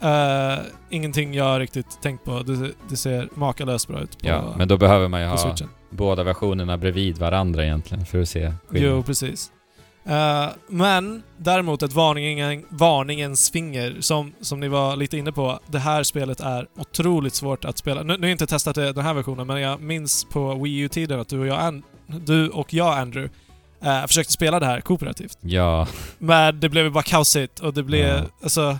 Eh, 0.00 0.58
ingenting 0.90 1.34
jag 1.34 1.60
riktigt 1.60 2.02
tänkt 2.02 2.24
på. 2.24 2.38
Det, 2.42 2.70
det 2.88 2.96
ser 2.96 3.28
makalöst 3.34 3.88
bra 3.88 4.00
ut 4.00 4.18
på, 4.18 4.26
Ja, 4.28 4.54
men 4.58 4.68
då 4.68 4.76
behöver 4.76 5.08
man 5.08 5.20
ju 5.20 5.26
ha 5.26 5.36
switchen. 5.36 5.68
båda 5.90 6.22
versionerna 6.22 6.78
bredvid 6.78 7.18
varandra 7.18 7.64
egentligen 7.64 8.06
för 8.06 8.20
att 8.22 8.28
se 8.28 8.40
Jo, 8.40 8.52
skillnaden. 8.68 9.02
precis. 9.02 9.50
Eh, 10.06 10.46
men 10.68 11.22
däremot 11.36 11.82
ett 11.82 11.92
varningen, 11.92 12.64
varningens 12.68 13.50
finger, 13.50 13.96
som, 14.00 14.32
som 14.40 14.60
ni 14.60 14.68
var 14.68 14.96
lite 14.96 15.16
inne 15.18 15.32
på. 15.32 15.58
Det 15.66 15.78
här 15.78 16.02
spelet 16.02 16.40
är 16.40 16.66
otroligt 16.78 17.34
svårt 17.34 17.64
att 17.64 17.78
spela. 17.78 18.02
Nu, 18.02 18.06
nu 18.12 18.18
har 18.18 18.26
jag 18.26 18.30
inte 18.30 18.46
testat 18.46 18.74
det, 18.74 18.92
den 18.92 19.04
här 19.04 19.14
versionen, 19.14 19.46
men 19.46 19.60
jag 19.60 19.80
minns 19.80 20.24
på 20.24 20.54
Wii 20.54 20.78
U-tiden 20.78 21.20
att 21.20 21.28
du 21.28 21.38
och 21.40 21.46
jag, 21.46 21.82
du 22.06 22.48
och 22.48 22.74
jag 22.74 22.98
Andrew, 22.98 23.34
eh, 23.82 24.06
försökte 24.06 24.32
spela 24.32 24.60
det 24.60 24.66
här 24.66 24.80
kooperativt. 24.80 25.38
Ja, 25.40 25.88
Men 26.18 26.60
det 26.60 26.68
blev 26.68 26.84
ju 26.84 26.90
bara 26.90 27.02
kaosigt 27.04 27.60
och 27.60 27.74
det 27.74 27.82
blev... 27.82 28.06
Ja. 28.16 28.24
Alltså... 28.42 28.78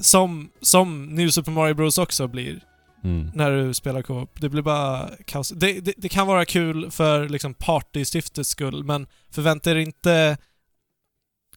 som, 0.00 0.50
som 0.60 1.06
New 1.06 1.28
Super 1.30 1.52
Mario 1.52 1.74
Bros 1.74 1.98
också 1.98 2.26
blir 2.28 2.60
Mm. 3.04 3.30
när 3.34 3.50
du 3.50 3.74
spelar 3.74 4.02
co-op. 4.02 4.40
Det 4.40 4.48
blir 4.48 4.62
bara 4.62 5.10
kaos. 5.24 5.48
Det, 5.48 5.80
det, 5.80 5.94
det 5.96 6.08
kan 6.08 6.26
vara 6.26 6.44
kul 6.44 6.90
för 6.90 7.28
liksom 7.28 7.54
partysyftets 7.54 8.50
skull, 8.50 8.84
men 8.84 9.06
förvänta 9.30 9.70
er 9.70 9.76
inte 9.76 10.36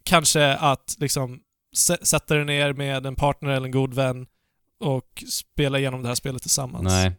kanske 0.03 0.53
att 0.55 0.95
liksom 0.99 1.39
sä- 1.75 2.03
sätta 2.05 2.35
er 2.35 2.43
ner 2.43 2.73
med 2.73 3.05
en 3.05 3.15
partner 3.15 3.49
eller 3.49 3.65
en 3.65 3.71
god 3.71 3.93
vän 3.93 4.25
och 4.79 5.23
spela 5.29 5.79
igenom 5.79 6.01
det 6.01 6.07
här 6.07 6.15
spelet 6.15 6.41
tillsammans. 6.41 6.83
Nej. 6.83 7.11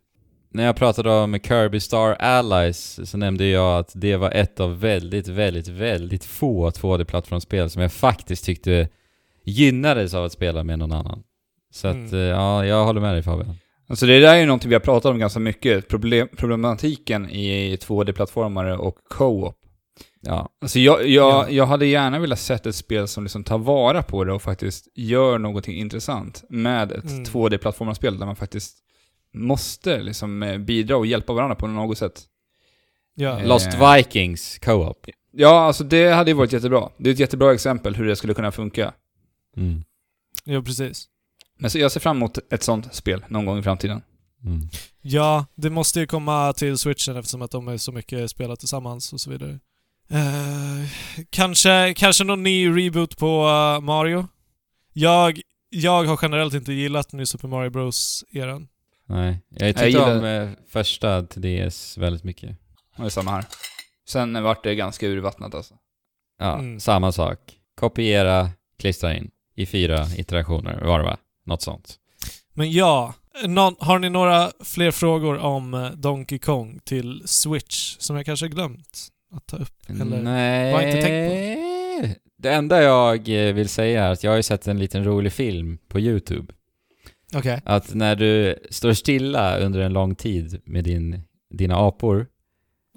När 0.54 0.64
jag 0.64 0.76
pratade 0.76 1.10
om 1.10 1.38
Kirby 1.40 1.80
Star 1.80 2.12
Allies 2.12 3.10
så 3.10 3.16
nämnde 3.18 3.46
jag 3.46 3.78
att 3.78 3.92
det 3.94 4.16
var 4.16 4.30
ett 4.30 4.60
av 4.60 4.80
väldigt, 4.80 5.28
väldigt, 5.28 5.68
väldigt 5.68 6.24
få 6.24 6.70
2D-plattformsspel 6.70 7.68
som 7.70 7.82
jag 7.82 7.92
faktiskt 7.92 8.44
tyckte 8.44 8.88
gynnades 9.44 10.14
av 10.14 10.24
att 10.24 10.32
spela 10.32 10.64
med 10.64 10.78
någon 10.78 10.92
annan. 10.92 11.22
Så 11.72 11.88
att, 11.88 11.94
Mm. 11.94 12.14
eh, 12.14 12.20
ja, 12.20 12.66
jag 12.66 12.84
håller 12.84 13.00
med 13.00 13.14
dig 13.14 13.22
Fabian. 13.22 13.54
Alltså 13.88 14.06
det 14.06 14.20
där 14.20 14.34
är 14.34 14.40
ju 14.40 14.46
någonting 14.46 14.68
vi 14.68 14.74
har 14.74 14.80
pratat 14.80 15.10
om 15.10 15.18
ganska 15.18 15.40
mycket. 15.40 15.88
Problem, 15.88 16.28
problematiken 16.36 17.30
i 17.30 17.76
2D-plattformare 17.76 18.76
och 18.76 18.96
co-op. 19.08 19.56
Ja. 20.20 20.48
Alltså 20.62 20.78
jag, 20.78 21.00
jag, 21.08 21.32
Ja. 21.32 21.46
jag 21.50 21.66
hade 21.66 21.86
gärna 21.86 22.18
velat 22.18 22.38
sett 22.38 22.66
ett 22.66 22.74
spel 22.74 23.08
som 23.08 23.24
liksom 23.24 23.44
tar 23.44 23.58
vara 23.58 24.02
på 24.02 24.24
det 24.24 24.32
och 24.32 24.42
faktiskt 24.42 24.88
gör 24.94 25.38
någonting 25.38 25.76
intressant 25.76 26.44
med 26.48 26.92
ett 26.92 27.04
Mm. 27.10 27.24
2D-plattformarspel 27.24 28.18
där 28.18 28.26
man 28.26 28.36
faktiskt 28.36 28.78
måste 29.34 30.02
liksom 30.02 30.42
eh, 30.42 30.58
bidra 30.58 30.96
och 30.96 31.06
hjälpa 31.06 31.32
varandra 31.32 31.54
på 31.54 31.66
något 31.66 31.98
sätt. 31.98 32.22
Ja. 33.14 33.40
Eh. 33.40 33.46
Lost 33.46 33.68
Vikings 33.74 34.58
Co-op. 34.58 35.06
Ja, 35.32 35.60
alltså 35.60 35.84
det 35.84 36.08
hade 36.08 36.30
ju 36.30 36.36
varit 36.36 36.52
jättebra. 36.52 36.88
Det 36.98 37.10
är 37.10 37.14
ett 37.14 37.20
jättebra 37.20 37.54
exempel 37.54 37.94
hur 37.94 38.06
det 38.06 38.16
skulle 38.16 38.34
kunna 38.34 38.52
funka. 38.52 38.92
Mm. 39.56 39.84
ja, 40.44 40.62
precis. 40.62 41.08
Men 41.58 41.70
så 41.70 41.78
jag 41.78 41.92
ser 41.92 42.00
fram 42.00 42.16
emot 42.16 42.38
ett 42.52 42.62
sånt 42.62 42.94
spel 42.94 43.24
någon 43.28 43.46
gång 43.46 43.58
i 43.58 43.62
framtiden. 43.62 44.02
Mm. 44.44 44.68
Ja, 45.02 45.46
det 45.54 45.70
måste 45.70 46.00
ju 46.00 46.06
komma 46.06 46.52
till 46.52 46.78
switchen 46.78 47.16
eftersom 47.16 47.42
att 47.42 47.50
de 47.50 47.68
är 47.68 47.76
så 47.76 47.92
mycket 47.92 48.30
spelat 48.30 48.58
tillsammans 48.58 49.12
och 49.12 49.20
så 49.20 49.30
vidare. 49.30 49.60
Eh, 50.10 50.88
kanske, 51.30 51.94
kanske 51.96 52.24
någon 52.24 52.42
ny 52.42 52.68
reboot 52.68 53.16
på 53.16 53.44
Mario? 53.82 54.28
Jag, 54.92 55.40
jag 55.70 56.04
har 56.04 56.18
generellt 56.22 56.54
inte 56.54 56.72
gillat 56.72 57.12
New 57.12 57.24
Super 57.24 57.48
Mario 57.48 57.70
Bros-eran. 57.70 58.68
Nej, 59.12 59.38
jag 59.48 59.68
Jag 59.68 59.74
tyckte 59.76 59.88
gillar- 59.88 60.18
om 60.18 60.24
eh, 60.24 60.48
första 60.68 61.22
till 61.22 61.42
DS 61.68 61.98
väldigt 61.98 62.24
mycket. 62.24 62.56
Det 62.96 63.02
är 63.04 63.08
samma 63.08 63.30
här. 63.30 63.44
Sen 64.08 64.42
vart 64.42 64.64
det 64.64 64.74
ganska 64.74 65.06
urvattnat 65.06 65.54
alltså. 65.54 65.74
Ja, 66.38 66.58
Mm. 66.58 66.80
samma 66.80 67.12
sak. 67.12 67.38
Kopiera, 67.74 68.50
klistra 68.78 69.16
in. 69.16 69.30
I 69.54 69.66
fyra 69.66 70.06
iterationer 70.16 70.80
var 70.84 70.98
det 70.98 71.04
va? 71.04 71.16
Något 71.46 71.62
sånt. 71.62 71.98
Men 72.54 72.72
ja, 72.72 73.14
någon, 73.46 73.74
har 73.78 73.98
ni 73.98 74.10
några 74.10 74.50
fler 74.64 74.90
frågor 74.90 75.38
om 75.38 75.74
eh, 75.74 75.90
Donkey 75.90 76.38
Kong 76.38 76.80
till 76.84 77.22
Switch 77.26 77.96
som 77.98 78.16
jag 78.16 78.26
kanske 78.26 78.48
glömt 78.48 79.08
att 79.34 79.46
ta 79.46 79.56
upp? 79.56 79.74
Eller? 79.88 80.22
Nej. 80.22 80.70
Jag 80.70 80.88
inte 80.88 81.02
tänkt 81.02 82.18
Det 82.38 82.52
enda 82.52 82.82
jag 82.82 83.28
eh, 83.48 83.54
vill 83.54 83.68
säga 83.68 84.04
är 84.04 84.12
att 84.12 84.24
jag 84.24 84.30
har 84.30 84.36
ju 84.36 84.42
sett 84.42 84.66
en 84.66 84.78
liten 84.78 85.04
rolig 85.04 85.32
film 85.32 85.78
på 85.88 86.00
YouTube. 86.00 86.52
Okej. 87.34 87.60
Att 87.64 87.94
när 87.94 88.16
du 88.16 88.56
står 88.70 88.92
stilla 88.92 89.58
under 89.58 89.80
en 89.80 89.92
lång 89.92 90.14
tid 90.14 90.60
med 90.64 90.84
din, 90.84 91.20
dina 91.54 91.76
apor, 91.76 92.26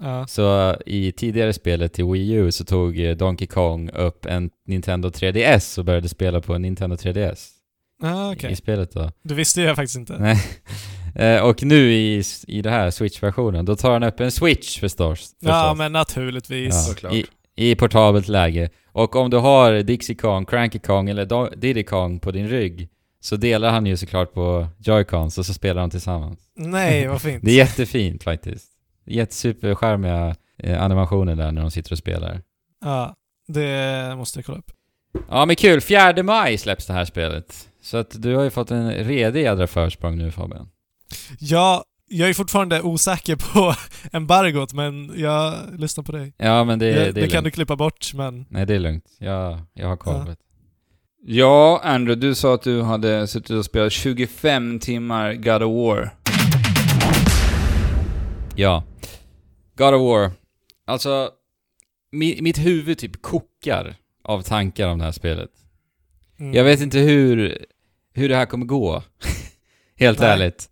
Ja. 0.02 0.26
så 0.26 0.76
i 0.86 1.12
tidigare 1.12 1.52
spelet 1.52 1.92
till 1.92 2.04
Wii 2.04 2.32
U 2.32 2.52
så 2.52 2.64
tog 2.64 3.00
eh, 3.00 3.16
Donkey 3.16 3.46
Kong 3.46 3.90
upp 3.90 4.26
en 4.26 4.50
Nintendo 4.66 5.08
3DS 5.08 5.78
och 5.78 5.84
började 5.84 6.08
spela 6.08 6.40
på 6.40 6.54
en 6.54 6.62
Nintendo 6.62 6.96
3DS. 6.96 7.48
Ah, 8.02 8.32
okej. 8.32 8.52
I 8.52 8.56
spelet 8.56 8.92
då. 8.92 9.10
Det 9.22 9.34
visste 9.34 9.60
jag 9.62 9.76
faktiskt 9.76 9.96
inte. 9.98 10.18
Nej. 10.18 10.36
Eh, 11.14 11.40
och 11.42 11.62
nu 11.62 11.92
i, 11.92 12.22
i 12.46 12.62
det 12.62 12.70
här 12.70 12.90
Switch-versionen, 12.90 13.64
då 13.64 13.76
tar 13.76 13.92
han 13.92 14.02
upp 14.02 14.20
en 14.20 14.30
Switch 14.30 14.80
förstås. 14.80 15.18
förstås. 15.20 15.36
Ja, 15.40 15.74
men 15.78 15.92
naturligtvis. 15.92 16.74
Ja, 16.74 16.80
Såklart. 16.80 17.12
i, 17.12 17.24
I 17.56 17.74
portabelt 17.74 18.28
läge. 18.28 18.70
Och 18.92 19.16
om 19.16 19.30
du 19.30 19.36
har 19.36 19.82
Dixie 19.82 20.16
Kong, 20.16 20.44
Cranky 20.46 20.78
Kong 20.78 21.08
eller 21.10 21.26
Do- 21.26 21.56
Diddy 21.56 21.82
Kong 21.82 22.18
på 22.20 22.30
din 22.30 22.48
rygg 22.48 22.88
så 23.20 23.36
delar 23.36 23.70
han 23.70 23.86
ju 23.86 23.96
såklart 23.96 24.34
på 24.34 24.66
Joy-Cons 24.78 25.38
och 25.38 25.46
så 25.46 25.54
spelar 25.54 25.80
de 25.80 25.90
tillsammans. 25.90 26.38
Nej, 26.56 27.06
vad 27.06 27.22
fint. 27.22 27.44
Det 27.44 27.50
är 27.50 27.56
jättefint 27.56 28.22
faktiskt. 28.22 28.66
Jättesuperskärmiga 29.06 30.36
eh, 30.58 30.82
animationer 30.82 31.36
där 31.36 31.52
när 31.52 31.62
de 31.62 31.70
sitter 31.70 31.92
och 31.92 31.98
spelar. 31.98 32.42
Ja, 32.84 33.14
det 33.48 34.14
måste 34.16 34.38
jag 34.38 34.46
kolla 34.46 34.58
upp. 34.58 34.70
Ja 35.28 35.46
men 35.46 35.56
kul, 35.56 35.80
4 35.80 36.22
maj 36.22 36.58
släpps 36.58 36.86
det 36.86 36.92
här 36.92 37.04
spelet. 37.04 37.68
Så 37.82 37.96
att 37.96 38.22
du 38.22 38.36
har 38.36 38.42
ju 38.42 38.50
fått 38.50 38.70
en 38.70 38.90
redig 38.90 39.42
jädra 39.42 39.66
försprång 39.66 40.18
nu 40.18 40.30
Fabian. 40.30 40.68
Ja, 41.38 41.84
jag 42.08 42.28
är 42.28 42.34
fortfarande 42.34 42.82
osäker 42.82 43.36
på 43.36 43.74
embargot, 44.16 44.72
men 44.72 45.12
jag 45.16 45.54
lyssnar 45.78 46.04
på 46.04 46.12
dig. 46.12 46.34
Ja 46.36 46.64
men 46.64 46.78
det, 46.78 46.92
Det, 46.92 47.04
det, 47.04 47.20
det, 47.20 47.28
kan 47.28 47.44
du 47.44 47.50
klippa 47.50 47.76
bort, 47.76 48.14
men... 48.14 48.46
Nej 48.48 48.66
det 48.66 48.74
är 48.74 48.78
lugnt. 48.78 49.04
Jag, 49.18 49.60
jag 49.74 49.88
har 49.88 49.96
koll 49.96 50.24
Ja. 50.26 50.34
Ja, 51.28 51.80
Andrew, 51.84 52.28
du 52.28 52.34
sa 52.34 52.54
att 52.54 52.62
du 52.62 52.82
hade 52.82 53.26
suttit 53.26 53.50
och 53.50 53.64
spelat 53.64 53.92
25 53.92 54.78
timmar 54.78 55.34
God 55.34 55.62
of 55.62 55.86
War. 55.86 56.10
Ja. 58.56 58.84
God 59.76 59.94
of 59.94 60.00
War. 60.00 60.30
Alltså, 60.86 61.30
mi, 62.12 62.38
mitt 62.42 62.58
huvud 62.58 62.98
typ 62.98 63.22
kokar 63.22 63.94
av 64.24 64.42
tankar 64.42 64.88
om 64.88 64.98
det 64.98 65.04
här 65.04 65.12
spelet. 65.12 65.50
Mm. 66.38 66.54
Jag 66.54 66.64
vet 66.64 66.80
inte 66.80 66.98
hur, 66.98 67.64
hur 68.14 68.28
det 68.28 68.36
här 68.36 68.46
kommer 68.46 68.66
gå. 68.66 69.02
Helt 69.96 70.18
Nej. 70.18 70.28
ärligt. 70.28 70.70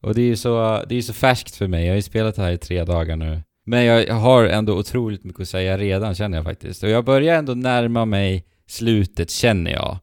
Och 0.00 0.14
det 0.14 0.22
är 0.22 0.26
ju 0.26 0.36
så, 0.36 0.84
det 0.88 0.96
är 0.96 1.02
så 1.02 1.12
färskt 1.12 1.56
för 1.56 1.68
mig. 1.68 1.84
Jag 1.84 1.92
har 1.92 1.96
ju 1.96 2.02
spelat 2.02 2.36
det 2.36 2.42
här 2.42 2.52
i 2.52 2.58
tre 2.58 2.84
dagar 2.84 3.16
nu. 3.16 3.42
Men 3.66 3.84
jag, 3.84 4.08
jag 4.08 4.14
har 4.14 4.44
ändå 4.44 4.78
otroligt 4.78 5.24
mycket 5.24 5.40
att 5.40 5.48
säga 5.48 5.78
redan, 5.78 6.14
känner 6.14 6.38
jag 6.38 6.44
faktiskt. 6.44 6.82
Och 6.82 6.88
jag 6.88 7.04
börjar 7.04 7.38
ändå 7.38 7.54
närma 7.54 8.04
mig 8.04 8.44
slutet, 8.66 9.30
känner 9.30 9.70
jag. 9.70 9.98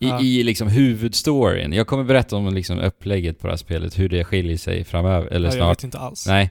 I, 0.00 0.08
Ja. 0.08 0.20
i 0.20 0.42
liksom 0.42 0.68
huvudstoryn. 0.68 1.72
Jag 1.72 1.86
kommer 1.86 2.04
berätta 2.04 2.36
om 2.36 2.54
liksom 2.54 2.78
upplägget 2.78 3.38
på 3.40 3.46
det 3.46 3.52
här 3.52 3.56
spelet, 3.56 3.98
hur 3.98 4.08
det 4.08 4.24
skiljer 4.24 4.56
sig 4.56 4.84
framöver, 4.84 5.26
eller 5.28 5.48
Ja, 5.48 5.54
jag 5.54 5.54
snart. 5.54 5.78
vet 5.78 5.84
inte 5.84 5.98
alls. 5.98 6.26
Nej. 6.26 6.50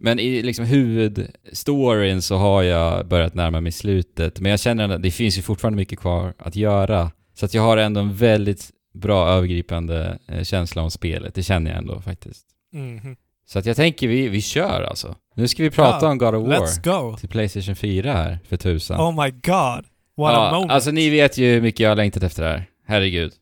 Men 0.00 0.18
i 0.18 0.42
liksom 0.42 0.64
huvudstoryn 0.64 2.22
så 2.22 2.36
har 2.36 2.62
jag 2.62 3.06
börjat 3.08 3.34
närma 3.34 3.60
mig 3.60 3.72
slutet. 3.72 4.40
Men 4.40 4.50
jag 4.50 4.60
känner 4.60 4.88
att 4.88 5.02
det 5.02 5.10
finns 5.10 5.38
ju 5.38 5.42
fortfarande 5.42 5.76
mycket 5.76 5.98
kvar 5.98 6.34
att 6.38 6.56
göra. 6.56 7.10
Så 7.34 7.46
att 7.46 7.54
jag 7.54 7.62
har 7.62 7.76
ändå 7.76 8.00
en 8.00 8.14
väldigt 8.14 8.70
bra 8.94 9.28
övergripande 9.28 10.18
eh, 10.28 10.42
känsla 10.42 10.82
om 10.82 10.90
spelet. 10.90 11.34
Det 11.34 11.42
känner 11.42 11.70
jag 11.70 11.78
ändå 11.78 12.00
faktiskt. 12.00 12.46
Mhm. 12.72 13.16
Så 13.46 13.58
att 13.58 13.66
jag 13.66 13.76
tänker 13.76 14.08
vi, 14.08 14.28
vi 14.28 14.40
kör 14.42 14.82
alltså. 14.82 15.14
Nu 15.36 15.48
ska 15.48 15.62
vi 15.62 15.70
prata 15.70 16.06
Ja, 16.06 16.10
om 16.12 16.18
God 16.18 16.34
of 16.34 16.48
War 16.48 16.56
Let's 16.56 16.84
go! 17.10 17.16
till 17.16 17.28
Playstation 17.28 17.76
4 17.76 18.12
här, 18.12 18.38
för 18.48 18.56
tusan. 18.56 19.00
Oh 19.00 19.24
my 19.24 19.30
god! 19.30 19.84
What 20.16 20.34
a 20.34 20.50
moment! 20.52 20.72
alltså 20.72 20.90
ni 20.90 21.10
vet 21.10 21.38
ju 21.38 21.46
hur 21.54 21.60
mycket 21.60 21.80
jag 21.80 21.88
har 21.90 21.96
längtat 21.96 22.22
efter 22.22 22.42
det 22.42 22.48
här. 22.48 22.64
Herregud. 22.86 23.32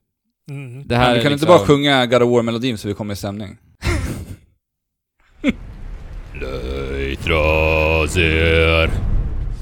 Mhm. 0.51 0.83
Det 0.89 0.97
här 0.97 1.05
Men 1.05 1.15
du 1.15 1.19
är 1.19 1.23
kan 1.23 1.33
liksom... 1.33 1.47
inte 1.47 1.59
bara 1.59 1.67
sjunga 1.67 2.07
God 2.07 2.23
of 2.23 2.31
War-melodin 2.31 2.77
så 2.79 2.89
vi 2.89 2.95
kommer 2.95 3.13
i 3.15 3.17
stämning? 3.17 3.57
Leitraser 7.63 8.91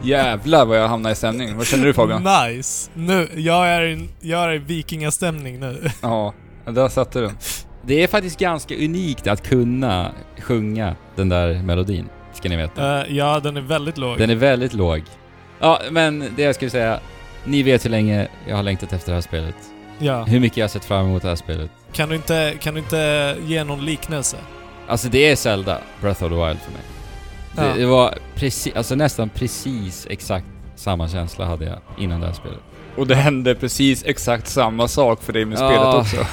Jävlar 0.08 0.66
vad 0.66 0.78
jag 0.78 0.88
hamnar 0.88 1.10
i 1.10 1.14
stämning. 1.14 1.56
Vad 1.56 1.66
känner 1.66 1.86
du 1.86 1.94
Fabian? 1.94 2.22
Nice! 2.22 2.90
Nu, 2.94 3.28
jag 3.36 3.68
är 3.68 3.82
i, 3.82 4.08
jag 4.20 4.44
är 4.44 4.52
i 4.52 4.58
vikingastämning 4.58 5.60
nu. 5.60 5.90
Ja, 6.02 6.34
där 6.64 6.88
satte 6.88 7.20
du. 7.20 7.30
Det 7.82 8.02
är 8.02 8.06
faktiskt 8.06 8.38
ganska 8.38 8.74
unikt 8.74 9.26
att 9.26 9.48
kunna 9.48 10.12
sjunga 10.40 10.96
den 11.16 11.28
där 11.28 11.62
melodin, 11.62 12.08
ska 12.32 12.48
ni 12.48 12.56
veta. 12.56 13.06
Eh, 13.06 13.16
ja, 13.16 13.40
den 13.40 13.56
är 13.56 13.60
väldigt 13.60 13.98
låg. 13.98 14.18
Den 14.18 14.30
är 14.30 14.34
väldigt 14.34 14.72
låg. 14.74 15.02
Ja, 15.60 15.80
men 15.90 16.24
det 16.36 16.42
jag 16.42 16.54
skulle 16.54 16.70
säga, 16.70 17.00
ni 17.44 17.62
vet 17.62 17.84
hur 17.84 17.90
länge 17.90 18.28
jag 18.48 18.56
har 18.56 18.62
längtat 18.62 18.92
efter 18.92 19.10
det 19.12 19.16
här 19.16 19.22
spelet. 19.22 19.56
Ja. 19.98 20.24
Hur 20.24 20.40
mycket 20.40 20.56
jag 20.56 20.64
har 20.64 20.68
sett 20.68 20.84
fram 20.84 21.06
emot 21.06 21.22
det 21.22 21.28
här 21.28 21.36
spelet. 21.36 21.70
Kan 21.92 22.08
du 22.08 22.14
inte, 22.14 22.54
kan 22.60 22.74
du 22.74 22.80
inte 22.80 23.36
ge 23.46 23.64
någon 23.64 23.84
liknelse? 23.84 24.36
Alltså 24.88 25.08
det 25.08 25.30
är 25.30 25.36
Zelda, 25.36 25.78
Breath 26.00 26.24
of 26.24 26.30
the 26.30 26.46
Wild 26.46 26.58
för 26.60 26.72
mig. 26.72 26.82
Det, 27.58 27.66
Ja. 27.68 27.74
det 27.74 27.86
var 27.86 28.18
precis, 28.34 28.76
alltså 28.76 28.94
nästan 28.94 29.28
precis 29.28 30.06
exakt 30.10 30.46
samma 30.76 31.08
känsla 31.08 31.44
hade 31.44 31.64
jag 31.64 31.78
innan 31.98 32.20
det 32.20 32.26
här 32.26 32.34
spelet. 32.34 32.58
Och 32.96 33.06
det 33.06 33.14
hände 33.14 33.54
precis 33.54 34.04
exakt 34.06 34.48
samma 34.48 34.88
sak 34.88 35.22
för 35.22 35.32
dig 35.32 35.44
med 35.44 35.58
Ja. 35.60 35.68
spelet 35.68 35.94
också. 35.94 36.26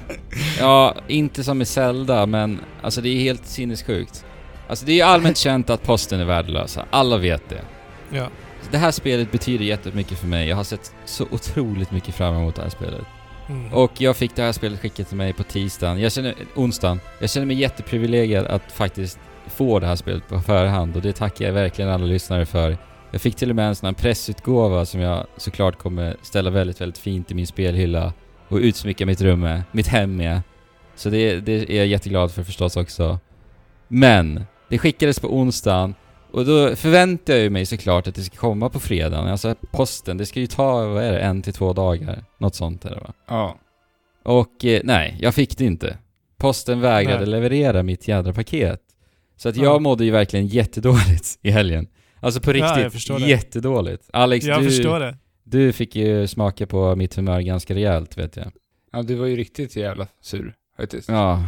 Ja, 0.60 0.94
inte 1.08 1.44
som 1.44 1.58
med 1.58 1.68
Zelda, 1.68 2.26
men 2.26 2.60
alltså 2.82 3.00
det 3.00 3.08
är 3.08 3.20
helt 3.20 3.46
sinnessjukt. 3.46 4.24
Alltså 4.68 4.86
det 4.86 4.92
är 4.92 4.96
ju 4.96 5.02
allmänt 5.02 5.36
känt 5.36 5.70
att 5.70 5.82
posten 5.82 6.20
är 6.20 6.24
värdelösa. 6.24 6.84
Alla 6.90 7.16
vet 7.16 7.48
det. 7.48 7.60
Ja. 8.10 8.28
Det 8.70 8.78
här 8.78 8.90
spelet 8.90 9.32
betyder 9.32 9.64
jättemycket 9.64 10.18
för 10.18 10.26
mig. 10.26 10.48
Jag 10.48 10.56
har 10.56 10.64
sett 10.64 10.92
så 11.04 11.26
otroligt 11.30 11.90
mycket 11.90 12.14
fram 12.14 12.34
emot 12.36 12.54
det 12.56 12.62
här 12.62 12.68
spelet. 12.68 13.04
Mm. 13.48 13.72
Och 13.74 14.00
jag 14.00 14.16
fick 14.16 14.36
det 14.36 14.42
här 14.42 14.52
spelet 14.52 14.80
skickat 14.80 15.08
till 15.08 15.16
mig 15.16 15.32
på 15.32 15.42
tisdagen. 15.42 16.00
Jag 16.00 16.12
känner, 16.12 16.34
onsdagen. 16.54 17.00
Jag 17.20 17.30
känner 17.30 17.46
mig 17.46 17.56
jätteprivilegierad 17.56 18.46
att 18.46 18.72
faktiskt 18.72 19.18
få 19.56 19.78
det 19.78 19.86
här 19.86 19.96
spelet 19.96 20.28
på 20.28 20.40
förhand 20.40 20.96
och 20.96 21.02
det 21.02 21.12
tackar 21.12 21.44
jag 21.44 21.52
verkligen 21.52 21.90
alla 21.90 22.04
lyssnare 22.04 22.46
för. 22.46 22.76
Jag 23.10 23.20
fick 23.20 23.36
till 23.36 23.50
och 23.50 23.56
med 23.56 23.68
en 23.68 23.74
sån 23.74 23.86
här 23.86 23.94
pressutgåva 23.94 24.84
som 24.84 25.00
jag 25.00 25.26
såklart 25.36 25.78
kommer 25.78 26.16
ställa 26.22 26.50
väldigt, 26.50 26.80
väldigt 26.80 26.98
fint 26.98 27.30
i 27.30 27.34
min 27.34 27.46
spelhylla 27.46 28.12
och 28.48 28.56
utsmycka 28.56 29.06
mitt 29.06 29.20
rum 29.20 29.40
med, 29.40 29.62
mitt 29.72 29.86
hem 29.86 30.16
med. 30.16 30.40
Så 30.94 31.10
det, 31.10 31.40
det 31.40 31.70
är 31.70 31.76
jag 31.76 31.86
jätteglad 31.86 32.32
för 32.32 32.42
förstås 32.42 32.76
också. 32.76 33.18
Men, 33.88 34.44
det 34.68 34.78
skickades 34.78 35.20
på 35.20 35.36
onsdagen 35.36 35.94
och 36.30 36.44
då 36.44 36.76
förväntar 36.76 37.34
jag 37.34 37.52
mig 37.52 37.66
såklart 37.66 38.06
att 38.06 38.14
det 38.14 38.22
ska 38.22 38.36
komma 38.36 38.68
på 38.68 38.80
fredagen. 38.80 39.28
Alltså 39.28 39.54
posten, 39.70 40.16
det 40.16 40.26
ska 40.26 40.40
ju 40.40 40.46
ta, 40.46 40.86
vad 40.86 41.04
är 41.04 41.12
det, 41.12 41.18
en 41.18 41.42
till 41.42 41.52
två 41.52 41.72
dagar? 41.72 42.24
Något 42.38 42.54
sånt 42.54 42.84
är 42.84 42.90
det 42.90 43.00
va? 43.00 43.12
Ja. 43.28 43.58
Och 44.24 44.64
eh, 44.64 44.80
nej, 44.84 45.16
jag 45.20 45.34
fick 45.34 45.58
det 45.58 45.64
inte. 45.64 45.98
Posten 46.36 46.80
vägrade 46.80 47.18
Nej. 47.18 47.26
leverera 47.26 47.82
mitt 47.82 48.08
jädra 48.08 48.32
paket. 48.32 48.80
Så 49.36 49.48
att 49.48 49.56
Ja. 49.56 49.62
jag 49.64 49.82
mådde 49.82 50.04
ju 50.04 50.10
verkligen 50.10 50.46
jättedåligt 50.46 51.38
i 51.42 51.50
helgen. 51.50 51.86
Alltså 52.20 52.40
på 52.40 52.50
Ja, 52.52 52.56
jag 52.56 52.76
riktigt, 52.78 52.92
förstår 52.92 53.18
det. 53.18 53.26
jättedåligt. 53.26 54.10
Alex, 54.12 54.46
jag 54.46 54.60
du, 54.62 54.64
förstår 54.70 55.00
det. 55.00 55.16
du 55.44 55.72
fick 55.72 55.96
ju 55.96 56.26
smaka 56.26 56.66
på 56.66 56.96
mitt 56.96 57.14
humör 57.14 57.40
ganska 57.40 57.74
rejält 57.74 58.18
vet 58.18 58.36
jag. 58.36 58.52
Ja, 58.92 59.02
du 59.02 59.14
var 59.14 59.26
ju 59.26 59.36
riktigt 59.36 59.76
jävla 59.76 60.06
sur 60.20 60.54
faktiskt. 60.76 61.08
Ja. 61.08 61.44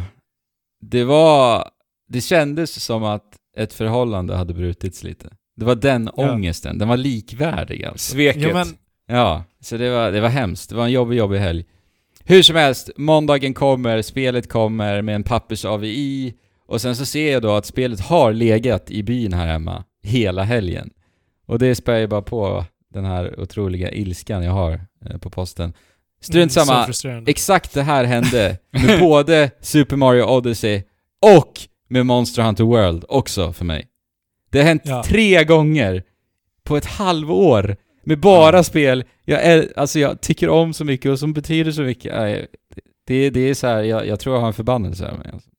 Det 0.81 1.03
var... 1.03 1.69
Det 2.07 2.21
kändes 2.21 2.83
som 2.83 3.03
att 3.03 3.25
ett 3.57 3.73
förhållande 3.73 4.35
hade 4.35 4.53
brutits 4.53 5.03
lite. 5.03 5.29
Det 5.55 5.65
var 5.65 5.75
den 5.75 6.09
Ja. 6.17 6.31
ångesten, 6.31 6.77
den 6.77 6.87
var 6.87 6.97
likvärdig 6.97 7.85
alltså. 7.85 8.11
Sveket. 8.13 8.41
Ja, 8.41 8.53
men, 8.53 8.67
Ja, 9.07 9.43
så 9.61 9.77
det 9.77 9.89
var, 9.89 10.11
det 10.11 10.21
var 10.21 10.29
hemskt. 10.29 10.69
Det 10.69 10.75
var 10.75 10.85
en 10.85 10.91
jobbig, 10.91 11.17
jobbig 11.17 11.37
helg. 11.37 11.65
Hur 12.23 12.41
som 12.43 12.55
helst, 12.55 12.89
måndagen 12.97 13.53
kommer, 13.53 14.01
spelet 14.01 14.49
kommer 14.49 15.01
med 15.01 15.15
en 15.15 15.23
pappers-AVI 15.23 16.33
och 16.69 16.81
sen 16.81 16.95
så 16.95 17.05
ser 17.05 17.31
jag 17.31 17.41
då 17.41 17.51
att 17.51 17.65
spelet 17.65 17.99
har 17.99 18.33
legat 18.33 18.91
i 18.91 19.03
byn 19.03 19.33
här 19.33 19.47
hemma 19.47 19.83
hela 20.03 20.43
helgen. 20.43 20.89
Och 21.45 21.59
det 21.59 21.75
spär 21.75 21.97
ju 21.97 22.07
bara 22.07 22.21
på 22.21 22.65
den 22.93 23.05
här 23.05 23.39
otroliga 23.39 23.91
ilskan 23.91 24.43
jag 24.43 24.51
har 24.51 24.81
eh, 25.05 25.17
på 25.17 25.29
posten. 25.29 25.73
Strunt 26.21 26.57
Mm, 26.57 26.65
samma, 26.65 27.23
exakt 27.27 27.73
det 27.73 27.81
här 27.81 28.03
hände 28.03 28.57
med 28.71 28.99
både 28.99 29.51
Super 29.61 29.95
Mario 29.95 30.23
Odyssey 30.23 30.83
och 31.35 31.59
med 31.89 32.05
Monster 32.05 32.41
Hunter 32.43 32.63
World 32.63 33.05
också 33.09 33.53
för 33.53 33.65
mig. 33.65 33.85
Det 34.51 34.57
har 34.59 34.65
hänt 34.65 34.81
Ja. 34.85 35.03
tre 35.03 35.43
gånger 35.43 36.03
på 36.63 36.77
ett 36.77 36.85
halvår 36.85 37.77
med 38.03 38.19
bara 38.19 38.63
spel 38.63 39.03
jag, 39.25 39.43
är, 39.43 39.73
alltså 39.75 39.99
jag 39.99 40.21
tycker 40.21 40.49
om 40.49 40.73
så 40.73 40.85
mycket 40.85 41.11
och 41.11 41.19
som 41.19 41.33
betyder 41.33 41.71
så 41.71 41.81
mycket. 41.81 42.13
Det, 43.07 43.29
det 43.29 43.39
är 43.39 43.53
så 43.53 43.67
här, 43.67 43.83
jag, 43.83 44.07
jag 44.07 44.19
tror 44.19 44.35
jag 44.35 44.41
har 44.41 44.47
en 44.47 44.53
förbannelse 44.53 45.05
över 45.05 45.17
mig. 45.17 45.29
Alltså. 45.33 45.49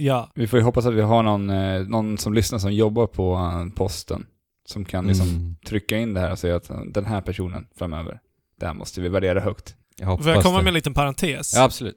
Ja. 0.00 0.30
Vi 0.34 0.46
får 0.46 0.58
ju 0.58 0.64
hoppas 0.64 0.86
att 0.86 0.94
vi 0.94 1.00
har 1.00 1.22
någon, 1.22 1.50
eh, 1.50 1.80
någon 1.80 2.18
som 2.18 2.34
lyssnar 2.34 2.58
som 2.58 2.72
jobbar 2.72 3.06
på 3.06 3.34
eh, 3.34 3.74
posten. 3.76 4.26
Som 4.68 4.84
kan 4.84 5.06
liksom 5.06 5.28
Mm. 5.28 5.56
trycka 5.66 5.96
in 5.98 6.14
det 6.14 6.20
här 6.20 6.32
och 6.32 6.38
säga 6.38 6.56
att 6.56 6.70
eh, 6.70 6.80
den 6.80 7.04
här 7.06 7.20
personen 7.20 7.66
framöver, 7.78 8.20
det 8.60 8.66
här 8.66 8.74
måste 8.74 9.00
vi 9.00 9.08
värdera 9.08 9.40
högt. 9.40 9.74
Jag 9.98 10.06
hoppas 10.06 10.24
Får 10.26 10.34
jag 10.34 10.42
komma 10.42 10.56
det. 10.58 10.62
med 10.64 10.68
en 10.70 10.74
liten 10.74 10.94
parentes? 10.94 11.54
Ja, 11.54 11.62
absolut. 11.62 11.96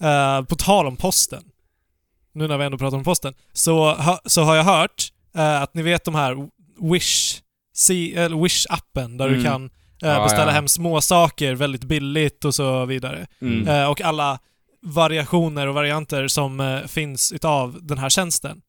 Eh, 0.00 0.42
på 0.44 0.56
tal 0.56 0.86
om 0.86 0.96
posten, 0.96 1.42
nu 2.32 2.48
när 2.48 2.58
vi 2.58 2.64
ändå 2.64 2.78
pratar 2.78 2.96
om 2.96 3.04
posten, 3.04 3.34
så, 3.52 3.94
ha, 3.94 4.20
så 4.24 4.42
har 4.42 4.56
jag 4.56 4.64
hört 4.64 5.12
eh, 5.36 5.62
att 5.62 5.74
ni 5.74 5.82
vet 5.82 6.04
de 6.04 6.14
här 6.14 6.48
Wish, 6.92 7.40
Wish-appen 8.28 9.18
där 9.18 9.28
du 9.28 9.34
Mm. 9.34 9.44
kan 9.44 9.64
eh, 10.02 10.08
Ja, 10.08 10.22
beställa 10.22 10.46
ja. 10.46 10.50
hem 10.50 10.68
små 10.68 11.00
saker 11.00 11.54
väldigt 11.54 11.84
billigt 11.84 12.44
och 12.44 12.54
så 12.54 12.84
vidare. 12.84 13.26
Mm. 13.40 13.90
Och 13.90 14.00
alla 14.00 14.38
variationer 14.88 15.66
och 15.66 15.74
varianter 15.74 16.28
som 16.28 16.60
eh, 16.60 16.82
finns 16.82 17.32
utav 17.32 17.78
den 17.82 17.98
här 17.98 18.08
tjänsten. 18.08 18.62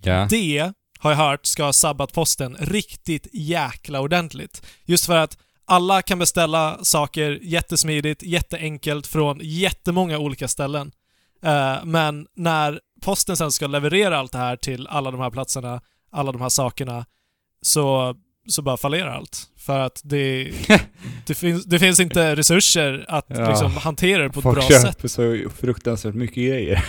Ja. 0.00 0.26
Det 0.30 0.72
har 0.98 1.10
jag 1.10 1.18
hört 1.18 1.46
ska 1.46 1.64
ha 1.64 1.72
sabbat 1.72 2.12
posten 2.12 2.56
riktigt 2.60 3.26
jäkla 3.32 4.00
ordentligt. 4.00 4.66
Just 4.84 5.06
för 5.06 5.16
att 5.16 5.38
alla 5.64 6.02
kan 6.02 6.18
beställa 6.18 6.78
saker 6.82 7.38
jättesmidigt, 7.42 8.22
jätteenkelt 8.22 9.06
från 9.06 9.38
jättemånga 9.42 10.18
olika 10.18 10.48
ställen. 10.48 10.92
Eh, 11.42 11.84
men 11.84 12.26
när 12.34 12.80
posten 13.02 13.36
sen 13.36 13.52
ska 13.52 13.66
leverera 13.66 14.18
allt 14.18 14.32
det 14.32 14.38
här 14.38 14.56
till 14.56 14.86
alla 14.86 15.10
de 15.10 15.20
här 15.20 15.30
platserna, 15.30 15.80
alla 16.10 16.32
de 16.32 16.40
här 16.40 16.48
sakerna, 16.48 17.06
så, 17.62 18.16
så 18.48 18.62
bara 18.62 18.76
fallerar 18.76 19.08
allt. 19.16 19.42
För 19.58 19.78
att 19.78 20.00
det, 20.04 20.50
det, 21.26 21.34
finns, 21.34 21.64
det 21.64 21.78
finns 21.78 22.00
inte 22.00 22.36
resurser 22.36 23.04
att 23.08 23.26
Ja. 23.28 23.48
liksom, 23.48 23.72
hantera 23.76 24.22
det 24.22 24.30
på 24.30 24.38
ett 24.40 24.42
Folk 24.42 24.58
bra 24.58 24.68
köper 24.68 25.08
sätt. 25.08 25.10
så 25.10 25.50
fruktansvärt 25.60 26.14
mycket 26.14 26.36
grejer. 26.36 26.84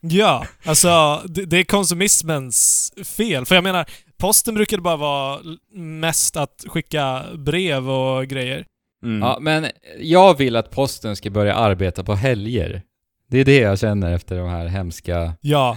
Ja, 0.00 0.46
alltså 0.64 1.22
det, 1.24 1.44
det 1.44 1.56
är 1.58 1.64
konsumismens 1.64 2.92
fel. 3.04 3.46
För 3.46 3.54
jag 3.54 3.64
menar, 3.64 3.86
posten 4.18 4.54
brukade 4.54 4.82
bara 4.82 4.96
vara 4.96 5.40
mest 5.74 6.36
att 6.36 6.64
skicka 6.68 7.24
brev 7.38 7.90
och 7.90 8.26
grejer. 8.26 8.64
Mm. 9.04 9.22
ja, 9.22 9.38
men 9.40 9.66
jag 10.00 10.38
vill 10.38 10.56
att 10.56 10.70
posten 10.70 11.16
ska 11.16 11.30
börja 11.30 11.54
arbeta 11.54 12.04
på 12.04 12.14
helger. 12.14 12.82
Det 13.30 13.38
är 13.38 13.44
det 13.44 13.56
jag 13.58 13.78
känner 13.78 14.12
efter 14.12 14.36
de 14.38 14.48
här 14.48 14.66
hemska... 14.66 15.34
Ja, 15.40 15.76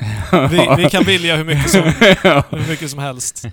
vi, 0.51 0.83
vi 0.83 0.89
kan 0.89 1.03
vilja 1.03 1.35
hur 1.35 1.43
mycket, 1.45 1.69
som, 1.69 1.81
hur 2.59 2.69
mycket 2.69 2.89
som 2.89 2.99
helst. 2.99 3.45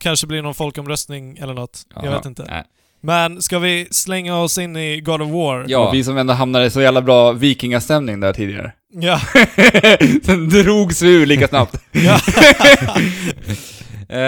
Kanske 0.00 0.26
blir 0.26 0.42
någon 0.42 0.54
folkomröstning 0.54 1.38
eller 1.38 1.54
något. 1.54 1.82
Jag 1.94 2.04
Ja, 2.04 2.10
vet 2.10 2.26
inte. 2.26 2.44
Nej. 2.48 2.64
Men 3.00 3.42
ska 3.42 3.58
vi 3.58 3.88
slänga 3.90 4.38
oss 4.40 4.58
in 4.58 4.76
i 4.76 5.00
God 5.00 5.22
of 5.22 5.28
War? 5.30 5.64
Ja. 5.68 5.90
Vi 5.90 6.04
som 6.04 6.18
ändå 6.18 6.32
hamnade 6.34 6.66
i 6.66 6.70
så 6.70 6.80
jävla 6.80 7.02
bra 7.02 7.32
vikingastämning 7.32 8.20
där 8.20 8.32
tidigare. 8.32 8.72
Ja. 8.92 9.20
Sen 10.24 10.48
drogs 10.48 11.02
vi 11.02 11.08
ur 11.14 11.26
lika 11.26 11.48
snabbt. 11.48 11.76
ja. 11.92 12.20
Eh, 14.10 14.18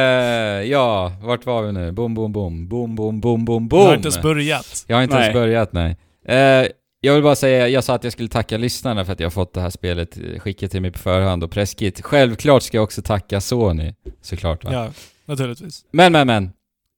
ja, 0.71 1.13
vart 1.23 1.47
var 1.47 1.63
vi 1.63 1.73
nu? 1.73 1.93
Boom, 1.93 2.15
boom, 2.15 2.33
boom. 2.33 2.69
Boom, 2.69 2.95
boom, 2.97 3.21
boom, 3.21 3.45
boom, 3.45 3.69
Jag 3.71 3.79
har 3.79 3.87
boom. 3.87 3.95
inte 3.95 4.07
ens 4.09 4.23
börjat. 4.23 4.85
Jag 4.87 4.97
har 4.97 5.03
inte 5.03 5.17
ens 5.17 5.27
Nej. 5.27 5.35
börjat, 5.35 5.73
nej. 5.73 5.97
Eh, 6.29 6.67
jag 7.01 7.15
vill 7.15 7.23
bara 7.23 7.37
säga, 7.37 7.69
jag 7.69 7.85
sa 7.85 7.95
att 7.95 8.05
jag 8.05 8.13
skulle 8.13 8.29
tacka 8.29 8.59
lyssnarna 8.59 9.05
för 9.05 9.13
att 9.13 9.21
jag 9.21 9.27
har 9.27 9.31
fått 9.31 9.55
det 9.55 9.61
här 9.61 9.71
spelet 9.71 10.19
skickat 10.39 10.71
till 10.71 10.81
mig 10.83 10.91
på 10.93 10.99
förhand 10.99 11.45
och 11.45 11.51
presskit. 11.51 12.01
Självklart 12.05 12.63
ska 12.63 12.77
jag 12.77 12.85
också 12.85 13.03
tacka 13.03 13.41
Sony, 13.41 13.95
såklart 14.23 14.65
va? 14.65 14.73
Ja, 14.73 14.89
naturligtvis. 15.31 15.85
Men, 15.93 16.13
men, 16.13 16.27
men. 16.27 16.51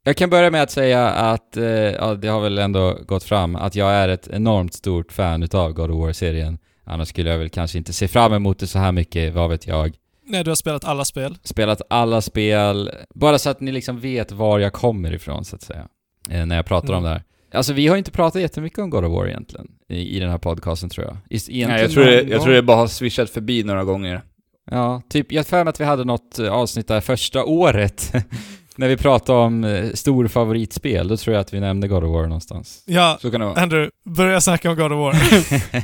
Jag 0.05 0.17
kan 0.17 0.31
börja 0.31 0.51
med 0.51 0.63
att 0.63 0.71
säga 0.71 1.09
att, 1.09 1.57
eh, 1.57 1.65
ja, 1.65 2.15
det 2.15 2.29
har 2.29 2.41
väl 2.41 2.59
ändå 2.59 2.99
gått 3.07 3.25
fram, 3.25 3.57
att 3.57 3.75
jag 3.77 3.91
är 3.91 4.09
ett 4.09 4.29
enormt 4.29 4.75
stort 4.75 5.13
fan 5.13 5.43
utav 5.43 5.73
God 5.73 5.91
of 5.91 5.97
War-serien. 6.07 6.59
Annars 6.85 7.09
skulle 7.09 7.31
jag 7.31 7.39
väl 7.39 7.49
kanske 7.49 7.79
inte 7.79 7.93
se 7.93 8.09
fram 8.09 8.33
emot 8.33 8.59
det 8.59 8.67
så 8.67 8.79
här 8.79 8.93
mycket, 8.93 9.35
vad 9.35 9.51
vet 9.51 9.67
jag. 9.67 9.95
Nej, 10.27 10.45
du 10.45 10.51
har 10.51 10.55
spelat 10.55 10.85
alla 10.85 11.05
spel. 11.05 11.39
Spelat 11.43 11.83
alla 11.91 12.21
spel, 12.21 12.91
bara 13.15 13.39
så 13.39 13.51
att 13.51 13.61
ni 13.61 13.73
liksom 13.73 14.01
vet 14.01 14.33
var 14.33 14.59
jag 14.59 14.73
kommer 14.73 15.15
ifrån 15.15 15.45
så 15.45 15.57
att 15.57 15.63
säga. 15.63 15.89
Eh, 16.31 16.47
när 16.47 16.57
jag 16.57 16.67
pratar 16.67 16.89
Mm. 16.89 16.99
om 16.99 17.05
det 17.05 17.11
här. 17.11 17.23
Alltså 17.55 17.73
vi 17.73 17.87
har 17.89 17.97
inte 17.97 18.11
pratat 18.11 18.43
jättemycket 18.43 18.79
om 18.79 18.91
God 18.91 19.05
of 19.05 19.13
War 19.13 19.27
egentligen, 19.29 19.69
i, 19.89 20.17
i 20.17 20.21
den 20.21 20.31
här 20.31 20.39
podcasten 20.39 20.91
tror 20.91 21.07
jag. 21.07 21.17
Egentligen 21.31 21.69
Nej, 21.71 21.83
jag 21.83 21.91
tror, 21.91 22.05
det, 22.05 22.23
jag 22.23 22.43
tror 22.43 22.53
det 22.53 22.63
bara 22.63 22.77
har 22.77 22.87
swishat 22.87 23.31
förbi 23.31 23.65
några 23.65 23.85
gånger. 23.85 24.23
Ja, 24.71 25.03
typ, 25.11 25.33
jag 25.33 25.47
för 25.47 25.65
mig 25.65 25.71
att 25.71 25.81
vi 25.81 25.85
hade 25.85 26.05
något 26.05 26.39
eh, 26.39 26.53
avsnitt 26.53 26.89
där 26.89 27.01
första 27.01 27.45
året, 27.45 28.13
när 28.77 28.89
vi 28.89 28.97
pratade 28.97 29.39
om 29.39 29.65
eh, 29.65 29.91
stor 29.93 30.29
favoritspel, 30.29 31.09
då 31.09 31.17
tror 31.17 31.35
jag 31.35 31.41
att 31.41 31.55
vi 31.55 31.61
nämnde 31.61 31.89
God 31.89 32.05
of 32.05 32.11
War 32.11 32.23
någonstans. 32.23 32.83
Ja, 32.87 33.19
Så 33.21 33.31
kan 33.31 33.41
det 33.41 33.47
vara. 33.47 33.63
Andrew, 33.63 33.91
börja 34.05 34.41
snacka 34.41 34.71
om 34.71 34.77
God 34.77 34.93
of 34.93 34.99
War. 34.99 35.15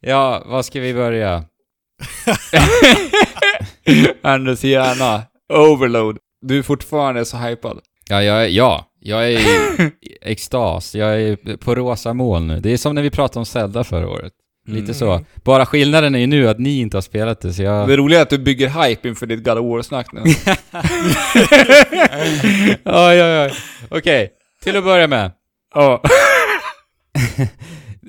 ja, 0.00 0.42
vad 0.46 0.64
ska 0.64 0.80
vi 0.80 0.94
börja? 0.94 1.44
Anders 4.22 4.64
hjärna. 4.64 5.22
Overload. 5.52 6.18
Du 6.46 6.58
är 6.58 6.62
fortfarande 6.62 7.24
så 7.24 7.36
hypad. 7.36 7.80
Ja, 8.10 8.22
jag 8.22 8.44
är, 8.44 8.48
ja, 8.48 8.84
jag 9.00 9.32
är 9.32 9.38
i 9.38 9.92
extas. 10.22 10.94
Jag 10.94 11.20
är 11.22 11.56
på 11.56 11.74
rosa 11.74 12.14
moln 12.14 12.46
nu. 12.46 12.60
Det 12.60 12.72
är 12.72 12.76
som 12.76 12.94
när 12.94 13.02
vi 13.02 13.10
pratade 13.10 13.38
om 13.38 13.46
Zelda 13.46 13.84
förra 13.84 14.08
året. 14.10 14.32
Lite 14.68 14.82
Mm. 14.84 14.94
så. 14.94 15.24
Bara 15.44 15.66
skillnaden 15.66 16.14
är 16.14 16.18
ju 16.18 16.26
nu 16.26 16.48
att 16.48 16.58
ni 16.58 16.80
inte 16.80 16.96
har 16.96 17.02
spelat 17.02 17.40
det, 17.40 17.52
så 17.52 17.62
jag... 17.62 17.88
Det 17.88 17.96
roliga 17.96 18.18
är 18.18 18.22
att 18.22 18.30
du 18.30 18.38
bygger 18.38 18.68
hype 18.88 19.08
inför 19.08 19.26
ditt 19.26 19.44
God 19.44 19.58
of 19.58 19.64
War-snack 19.64 20.12
nu. 20.12 20.20
oj, 22.84 23.22
oj, 23.22 23.38
oj. 23.44 23.52
Okej, 23.90 24.30
till 24.62 24.76
att 24.76 24.84
börja 24.84 25.06
med. 25.06 25.30
Ja. 25.74 26.02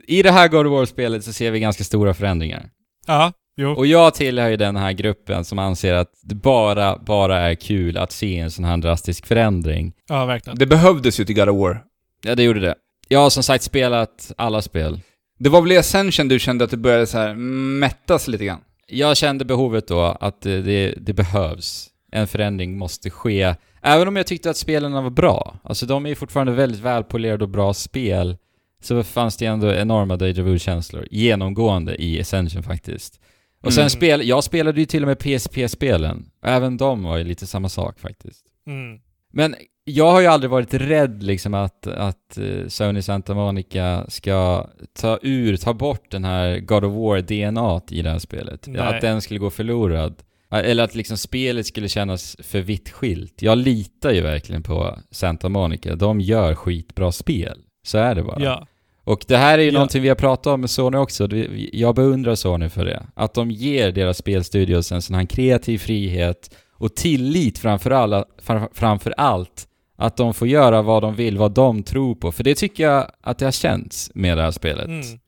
I 0.08 0.22
det 0.24 0.32
här 0.32 0.48
God 0.48 0.68
of 0.68 0.72
War-spelet 0.72 1.24
så 1.24 1.34
ser 1.34 1.52
vi 1.52 1.60
ganska 1.60 1.84
stora 1.84 2.14
förändringar. 2.14 2.66
ja, 3.08 3.32
Jo. 3.62 3.72
Och 3.72 3.86
jag 3.88 4.14
tillhör 4.14 4.50
ju 4.50 4.58
den 4.58 4.76
här 4.76 4.92
gruppen 4.92 5.46
som 5.46 5.60
anser 5.60 5.94
att 5.94 6.08
det 6.24 6.36
bara, 6.36 6.98
bara 6.98 7.40
är 7.40 7.56
kul 7.56 7.98
att 7.98 8.12
se 8.12 8.38
en 8.40 8.52
sån 8.52 8.66
här 8.66 8.78
drastisk 8.78 9.26
förändring. 9.26 9.94
Ja, 10.10 10.26
verkligen. 10.26 10.58
Det 10.60 10.66
behövdes 10.66 11.20
ju 11.20 11.26
till 11.26 11.36
God 11.36 11.50
of 11.50 11.58
War. 11.58 11.82
Ja, 12.24 12.36
det 12.36 12.44
gjorde 12.44 12.60
det. 12.60 12.76
Jag 13.08 13.20
har 13.20 13.30
som 13.30 13.44
sagt 13.44 13.64
spelat 13.64 14.32
alla 14.38 14.62
spel. 14.62 15.00
Det 15.40 15.50
var 15.50 15.62
väl 15.62 15.72
i 15.72 15.78
Ascension 15.78 16.28
du 16.28 16.40
kände 16.40 16.64
att 16.64 16.72
du 16.72 16.78
började 16.78 17.08
så 17.08 17.18
här 17.18 17.36
mättas 17.36 18.28
lite 18.28 18.46
grann? 18.46 18.60
Jag 18.88 19.18
kände 19.18 19.46
behovet 19.46 19.88
då 19.88 20.02
att 20.02 20.42
det, 20.42 20.62
det, 20.62 20.94
det 20.98 21.14
behövs. 21.14 21.90
En 22.12 22.28
förändring 22.28 22.78
måste 22.78 23.10
ske. 23.10 23.56
Även 23.82 24.08
om 24.08 24.16
jag 24.16 24.28
tyckte 24.28 24.50
att 24.50 24.58
spelen 24.58 24.92
var 24.92 25.10
bra. 25.10 25.60
Alltså 25.64 25.86
de 25.86 26.06
är 26.06 26.10
ju 26.10 26.16
fortfarande 26.16 26.54
väldigt 26.54 26.82
välpolerade 26.82 27.44
och 27.44 27.50
bra 27.50 27.74
spel. 27.74 28.38
Så 28.82 29.04
fanns 29.04 29.38
det 29.38 29.46
ändå 29.46 29.74
enorma 29.74 30.18
Deja 30.18 30.44
Vu-känslor. 30.44 31.08
Genomgående 31.12 32.04
i 32.04 32.22
Ascension 32.22 32.64
faktiskt. 32.64 33.20
Och 33.64 33.74
sen 33.74 33.82
Mm. 33.82 33.90
spel, 33.90 34.28
jag 34.28 34.44
spelade 34.44 34.80
ju 34.80 34.86
till 34.86 35.04
och 35.04 35.08
med 35.08 35.20
PSP-spelen. 35.20 36.26
Även 36.46 36.78
de 36.78 37.04
var 37.04 37.18
ju 37.18 37.24
lite 37.24 37.48
samma 37.48 37.70
sak 37.70 38.00
faktiskt. 38.00 38.46
Mm. 38.68 39.00
Men 39.34 39.56
jag 39.90 40.12
har 40.12 40.22
ju 40.22 40.28
aldrig 40.28 40.50
varit 40.50 40.74
rädd 40.74 41.24
liksom 41.24 41.54
att, 41.54 41.88
att 41.88 42.38
eh, 42.38 42.68
Sony 42.68 43.02
Santa 43.02 43.34
Monica 43.34 44.06
ska 44.08 44.68
ta 45.00 45.20
ur, 45.22 45.58
ta 45.58 45.74
bort 45.74 46.12
den 46.12 46.26
här 46.26 46.60
God 46.60 46.84
of 46.84 46.94
War-DNA 46.94 47.82
i 47.90 48.02
det 48.02 48.10
här 48.10 48.20
spelet. 48.20 48.66
Nej. 48.68 48.82
Att 48.82 49.02
den 49.02 49.22
skulle 49.22 49.40
gå 49.40 49.50
förlorad. 49.50 50.16
Eller 50.52 50.84
att 50.84 50.96
liksom 50.96 51.18
spelet 51.18 51.66
skulle 51.66 51.88
kännas 51.90 52.38
för 52.44 52.60
vitt 52.62 52.90
skilt. 52.90 53.42
Jag 53.42 53.58
litar 53.58 54.12
ju 54.12 54.22
verkligen 54.22 54.64
på 54.64 54.98
Santa 55.12 55.50
Monica. 55.50 55.96
De 55.96 56.22
gör 56.22 56.56
skitbra 56.56 57.12
spel. 57.12 57.58
Så 57.84 57.98
är 57.98 58.16
det 58.16 58.24
bara. 58.24 58.44
Ja. 58.44 58.68
Och 59.04 59.26
det 59.28 59.38
här 59.38 59.58
är 59.58 59.62
ju 59.64 59.68
Ja. 59.70 59.74
någonting 59.74 60.02
vi 60.02 60.08
har 60.10 60.16
pratat 60.16 60.48
om 60.48 60.62
med 60.62 60.70
Sony 60.70 60.98
också. 60.98 61.28
Jag 61.72 61.96
beundrar 61.96 62.36
Sony 62.36 62.70
för 62.70 62.86
det. 62.86 63.06
Att 63.16 63.34
de 63.34 63.52
ger 63.52 63.92
deras 63.92 64.18
spelstudios 64.18 64.92
en 64.92 65.02
sån 65.02 65.16
här 65.16 65.26
kreativ 65.26 65.78
frihet 65.78 66.56
och 66.74 66.96
tillit 66.96 67.58
framför, 67.60 67.92
alla, 67.92 68.26
fram- 68.42 68.70
framför 68.74 69.14
allt. 69.18 69.66
Att 70.02 70.18
de 70.18 70.34
får 70.34 70.48
göra 70.48 70.82
vad 70.82 71.02
de 71.02 71.16
vill, 71.16 71.38
vad 71.38 71.52
de 71.52 71.84
tror 71.84 72.16
på. 72.16 72.32
För 72.32 72.44
det 72.44 72.56
tycker 72.56 72.84
jag 72.84 73.12
att 73.22 73.38
det 73.38 73.46
har 73.46 73.52
känts 73.52 74.12
med 74.14 74.38
det 74.38 74.44
här 74.44 74.52
spelet. 74.52 74.88
Mm. 74.88 75.20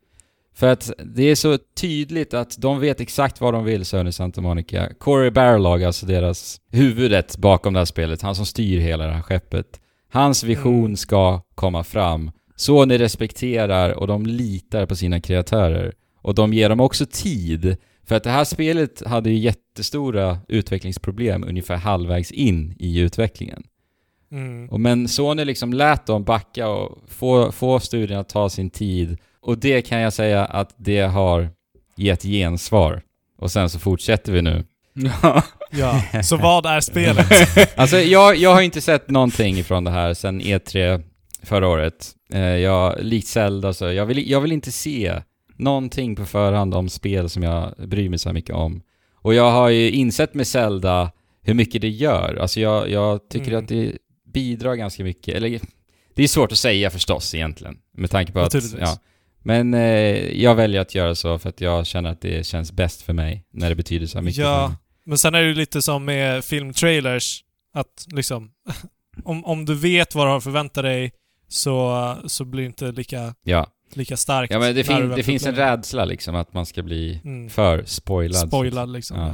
För 0.55 0.67
att 0.71 0.91
det 1.05 1.23
är 1.23 1.35
så 1.35 1.57
tydligt 1.75 2.33
att 2.33 2.55
de 2.57 2.79
vet 2.79 3.01
exakt 3.01 3.41
vad 3.41 3.53
de 3.53 3.63
vill, 3.63 3.85
Sony 3.85 4.11
Santa 4.11 4.41
Monica. 4.41 4.89
Corey 4.99 5.29
Barlog, 5.29 5.83
alltså 5.83 6.05
deras 6.05 6.61
huvudet 6.71 7.37
bakom 7.37 7.73
det 7.73 7.79
här 7.79 7.85
spelet, 7.85 8.21
han 8.21 8.35
som 8.35 8.45
styr 8.45 8.79
hela 8.79 9.05
det 9.05 9.13
här 9.13 9.21
skeppet. 9.21 9.79
Hans 10.11 10.43
vision 10.43 10.85
Mm. 10.85 10.97
ska 10.97 11.41
komma 11.55 11.83
fram. 11.83 12.31
Sony 12.55 12.97
respekterar 12.97 13.89
och 13.89 14.07
de 14.07 14.25
litar 14.25 14.85
på 14.85 14.95
sina 14.95 15.21
kreatörer. 15.21 15.93
Och 16.21 16.35
de 16.35 16.53
ger 16.53 16.69
dem 16.69 16.79
också 16.79 17.05
tid. 17.11 17.77
För 18.05 18.15
att 18.15 18.23
det 18.23 18.29
här 18.29 18.43
spelet 18.43 19.05
hade 19.05 19.29
ju 19.29 19.37
jättestora 19.37 20.37
utvecklingsproblem 20.47 21.43
ungefär 21.43 21.75
halvvägs 21.75 22.31
in 22.31 22.75
i 22.79 22.99
utvecklingen. 22.99 23.63
Mm. 24.31 24.69
Och 24.69 24.79
men 24.79 25.07
Sony 25.07 25.45
liksom 25.45 25.73
lät 25.73 26.05
dem 26.05 26.23
backa 26.23 26.67
och 26.67 26.97
få, 27.07 27.51
få 27.51 27.79
studien 27.79 28.19
att 28.19 28.29
ta 28.29 28.49
sin 28.49 28.69
tid. 28.69 29.17
Och 29.41 29.57
det 29.57 29.81
kan 29.81 29.99
jag 29.99 30.13
säga 30.13 30.45
att 30.45 30.73
det 30.77 30.99
har 31.01 31.49
gett 31.97 32.23
gensvar. 32.23 33.01
Och 33.37 33.51
sen 33.51 33.69
så 33.69 33.79
fortsätter 33.79 34.31
vi 34.31 34.41
nu. 34.41 34.65
Ja. 35.73 36.01
Så 36.23 36.37
vad 36.37 36.65
är 36.65 36.79
spelet? 36.79 37.27
Alltså 37.77 37.97
jag, 37.97 38.35
jag 38.35 38.53
har 38.53 38.61
inte 38.61 38.81
sett 38.81 39.09
någonting 39.09 39.57
ifrån 39.57 39.83
det 39.83 39.91
här 39.91 40.13
sen 40.13 40.41
E3 40.41 41.03
förra 41.43 41.67
året. 41.67 42.07
Eh, 42.33 42.39
jag, 42.41 42.95
likt 43.01 43.27
Zelda 43.27 43.73
så, 43.73 43.91
jag 43.91 44.05
vill, 44.05 44.29
jag 44.31 44.41
vill 44.41 44.51
inte 44.51 44.71
se 44.71 45.21
någonting 45.57 46.15
på 46.15 46.25
förhand 46.25 46.73
om 46.73 46.89
spel 46.89 47.29
som 47.29 47.43
jag 47.43 47.73
bryr 47.77 48.09
mig 48.09 48.19
så 48.19 48.33
mycket 48.33 48.55
om. 48.55 48.81
Och 49.15 49.33
jag 49.33 49.51
har 49.51 49.69
ju 49.69 49.91
insett 49.91 50.33
med 50.33 50.47
Zelda 50.47 51.11
hur 51.43 51.53
mycket 51.53 51.81
det 51.81 51.89
gör. 51.89 52.37
Alltså 52.41 52.59
jag, 52.59 52.89
jag 52.89 53.29
tycker 53.29 53.47
Mm. 53.51 53.63
att 53.63 53.67
det 53.69 53.91
bidrar 54.33 54.75
ganska 54.75 55.03
mycket, 55.03 55.35
eller 55.35 55.59
det 56.15 56.23
är 56.23 56.27
svårt 56.27 56.51
att 56.51 56.57
säga 56.57 56.89
förstås 56.89 57.35
egentligen, 57.35 57.77
med 57.97 58.11
tanke 58.11 58.31
på 58.31 58.39
att... 58.39 58.53
Ja. 58.79 58.97
Men 59.43 59.73
eh, 59.73 60.41
jag 60.41 60.55
väljer 60.55 60.81
att 60.81 60.95
göra 60.95 61.15
så 61.15 61.39
för 61.39 61.49
att 61.49 61.61
jag 61.61 61.85
känner 61.85 62.09
att 62.11 62.21
det 62.21 62.45
känns 62.45 62.71
bäst 62.71 63.01
för 63.01 63.13
mig, 63.13 63.45
när 63.53 63.69
det 63.69 63.75
betyder 63.75 64.07
så 64.07 64.21
mycket 64.21 64.41
Ja. 64.43 64.75
Men 65.05 65.17
sen 65.17 65.35
är 65.35 65.41
det 65.41 65.47
ju 65.47 65.53
lite 65.55 65.81
som 65.81 66.05
med 66.05 66.45
filmtrailers, 66.45 67.43
att 67.73 68.05
liksom... 68.07 68.51
Om, 69.23 69.45
om 69.45 69.65
du 69.65 69.75
vet 69.75 70.15
vad 70.15 70.25
du 70.25 70.29
har 70.29 70.37
att 70.37 70.43
förvänta 70.43 70.81
dig 70.81 71.11
så, 71.47 72.15
så 72.25 72.45
blir 72.45 72.61
det 72.63 72.67
inte 72.67 72.91
lika, 72.91 73.35
Ja. 73.43 73.67
lika 73.93 74.17
starkt. 74.17 74.53
Ja 74.53 74.59
men 74.59 74.75
det, 74.75 74.83
fin, 74.83 75.09
det 75.09 75.23
finns 75.23 75.45
en 75.45 75.55
rädsla 75.55 76.05
liksom 76.05 76.35
att 76.35 76.53
man 76.53 76.65
ska 76.65 76.83
bli 76.83 77.21
Mm. 77.23 77.49
för 77.49 77.83
spoilad. 77.85 78.47
Spoilad 78.47 78.91
liksom. 78.93 79.19
Ja. 79.19 79.33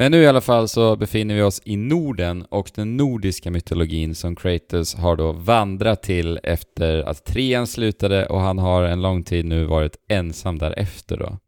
Men 0.00 0.12
nu 0.12 0.22
i 0.22 0.26
alla 0.26 0.40
fall 0.40 0.68
så 0.68 0.96
befinner 0.96 1.34
vi 1.34 1.42
oss 1.42 1.62
i 1.64 1.76
Norden 1.76 2.42
och 2.42 2.70
den 2.74 2.96
nordiska 2.96 3.50
mytologin 3.50 4.14
som 4.14 4.36
Kratos 4.36 4.94
har 4.94 5.16
då 5.16 5.32
vandrat 5.32 6.02
till 6.02 6.40
efter 6.42 7.02
att 7.02 7.24
trean 7.24 7.66
slutade 7.66 8.26
och 8.26 8.40
han 8.40 8.58
har 8.58 8.82
en 8.82 9.02
lång 9.02 9.22
tid 9.22 9.44
nu 9.44 9.64
varit 9.64 9.96
ensam 10.08 10.58
därefter 10.58 11.16
då. 11.16 11.38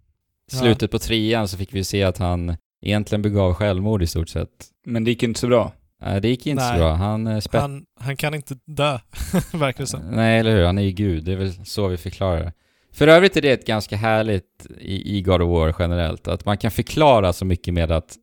Ja. 0.53 0.59
Slutet 0.59 0.91
på 0.91 0.99
trean 0.99 1.49
så 1.49 1.57
fick 1.57 1.75
vi 1.75 1.85
se 1.85 2.03
att 2.03 2.19
han 2.19 2.57
egentligen 2.83 3.23
begav 3.23 3.55
självmord 3.55 4.03
i 4.03 4.07
stort 4.07 4.29
sett. 4.29 4.67
Men 4.87 5.05
det 5.05 5.11
gick 5.11 5.23
inte 5.23 5.41
så 5.41 5.47
bra. 5.47 5.73
Nej, 6.03 6.21
det 6.21 6.29
gick 6.29 6.47
inte 6.47 6.63
Nej. 6.63 6.73
så 6.73 6.79
bra. 6.79 6.93
Han 6.93 7.27
eh, 7.27 7.41
spett... 7.41 7.61
Han, 7.61 7.85
han 8.01 8.17
kan 8.17 8.35
inte 8.35 8.55
dö, 8.67 8.99
verkar 9.53 9.83
det 9.83 9.87
som. 9.87 10.01
Nej, 10.11 10.41
eller 10.41 10.57
hur? 10.57 10.65
Han 10.65 10.79
är 10.79 10.83
ju 10.83 10.93
gud. 10.93 11.25
Det 11.25 11.33
är 11.33 11.37
väl 11.37 11.67
så 11.67 11.89
vi 11.89 11.97
förklarar 11.97 12.41
det. 12.41 12.53
För 12.93 13.09
övrigt 13.09 13.37
är 13.37 13.43
det 13.43 13.53
ett 13.53 13.67
ganska 13.67 13.97
härligt 13.97 14.67
i, 14.79 15.19
i 15.19 15.23
God 15.23 15.43
of 15.43 15.49
War 15.49 15.75
generellt, 15.79 16.29
att 16.29 16.45
man 16.45 16.59
kan 16.59 16.71
förklara 16.71 17.33
så 17.33 17.45
mycket 17.45 17.75
med 17.75 17.93
att 17.93 18.17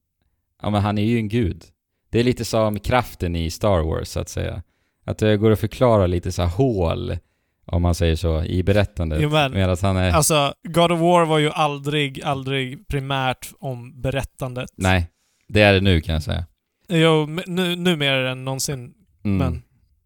ja, 0.62 0.70
men 0.70 0.82
han 0.82 0.98
är 0.98 1.04
ju 1.04 1.18
en 1.18 1.30
gud. 1.30 1.64
Det 2.12 2.20
är 2.20 2.24
lite 2.24 2.46
som 2.46 2.80
kraften 2.80 3.36
i 3.36 3.50
Star 3.50 3.80
Wars, 3.84 4.08
så 4.08 4.20
att 4.20 4.30
säga. 4.30 4.64
Att 5.06 5.18
det 5.18 5.38
går 5.38 5.52
att 5.52 5.60
förklara 5.60 6.08
lite 6.08 6.32
så 6.32 6.44
hål, 6.44 7.18
om 7.66 7.82
man 7.82 7.96
säger 7.96 8.16
så, 8.16 8.44
i 8.44 8.64
berättandet. 8.64 9.20
Jo, 9.22 9.30
men- 9.30 9.52
med 9.52 9.70
att 9.70 9.82
han 9.82 9.98
är... 9.98 10.12
Alltså, 10.12 10.54
God 10.64 10.92
of 10.92 11.00
War 11.00 11.26
var 11.26 11.38
ju 11.40 11.50
aldrig, 11.50 12.22
aldrig 12.24 12.88
primärt 12.88 13.50
om 13.60 14.02
berättandet. 14.02 14.70
Nej, 14.76 15.08
det 15.48 15.62
är 15.62 15.74
det 15.74 15.82
nu 15.82 16.02
kan 16.02 16.14
jag 16.14 16.24
säga. 16.24 16.46
Jo, 16.90 17.26
nu, 17.48 17.76
nu 17.76 17.96
mer 17.96 18.14
än 18.14 18.46
någonsin, 18.46 18.94
Mm. 19.24 19.38
men... 19.38 19.62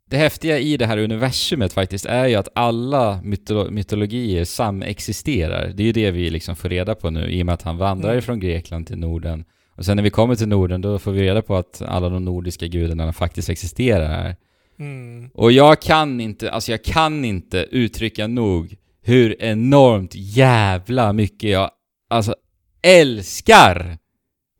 Det 0.10 0.18
häftiga 0.18 0.60
i 0.60 0.78
det 0.78 0.86
här 0.86 0.98
universumet 0.98 1.74
faktiskt 1.74 2.06
är 2.06 2.26
ju 2.28 2.36
att 2.36 2.48
alla 2.56 3.22
mytolo- 3.24 3.72
mytologier 3.72 4.46
samexisterar. 4.46 5.68
Det 5.68 5.84
är 5.84 5.86
ju 5.88 5.92
det 5.92 6.12
vi 6.12 6.30
liksom 6.30 6.56
får 6.56 6.70
reda 6.70 6.96
på 6.96 7.10
nu 7.10 7.28
i 7.32 7.42
och 7.42 7.46
med 7.46 7.54
att 7.54 7.62
han 7.62 7.78
vandrar 7.78 8.10
Mm. 8.10 8.20
ifrån 8.20 8.39
Grekland 8.39 8.88
till 8.88 8.98
Norden. 8.98 9.46
Och 9.75 9.86
sen 9.86 9.95
när 9.95 10.03
vi 10.03 10.09
kommer 10.09 10.36
till 10.36 10.47
Norden 10.47 10.81
då 10.81 10.99
får 10.99 11.12
vi 11.12 11.21
reda 11.21 11.41
på 11.41 11.55
att 11.55 11.81
alla 11.81 12.09
de 12.09 12.25
nordiska 12.25 12.67
gudarna 12.67 13.13
faktiskt 13.13 13.49
existerar 13.49 14.07
här. 14.07 14.36
Mm. 14.79 15.29
Och 15.33 15.51
jag 15.51 15.81
kan 15.81 16.21
inte, 16.21 16.51
alltså 16.51 16.71
jag 16.71 16.83
kan 16.83 17.25
inte 17.25 17.67
uttrycka 17.71 18.27
nog 18.27 18.75
hur 19.01 19.41
enormt 19.43 20.15
jävla 20.15 21.13
mycket 21.13 21.49
jag, 21.49 21.71
alltså 22.09 22.36
älskar 22.81 23.97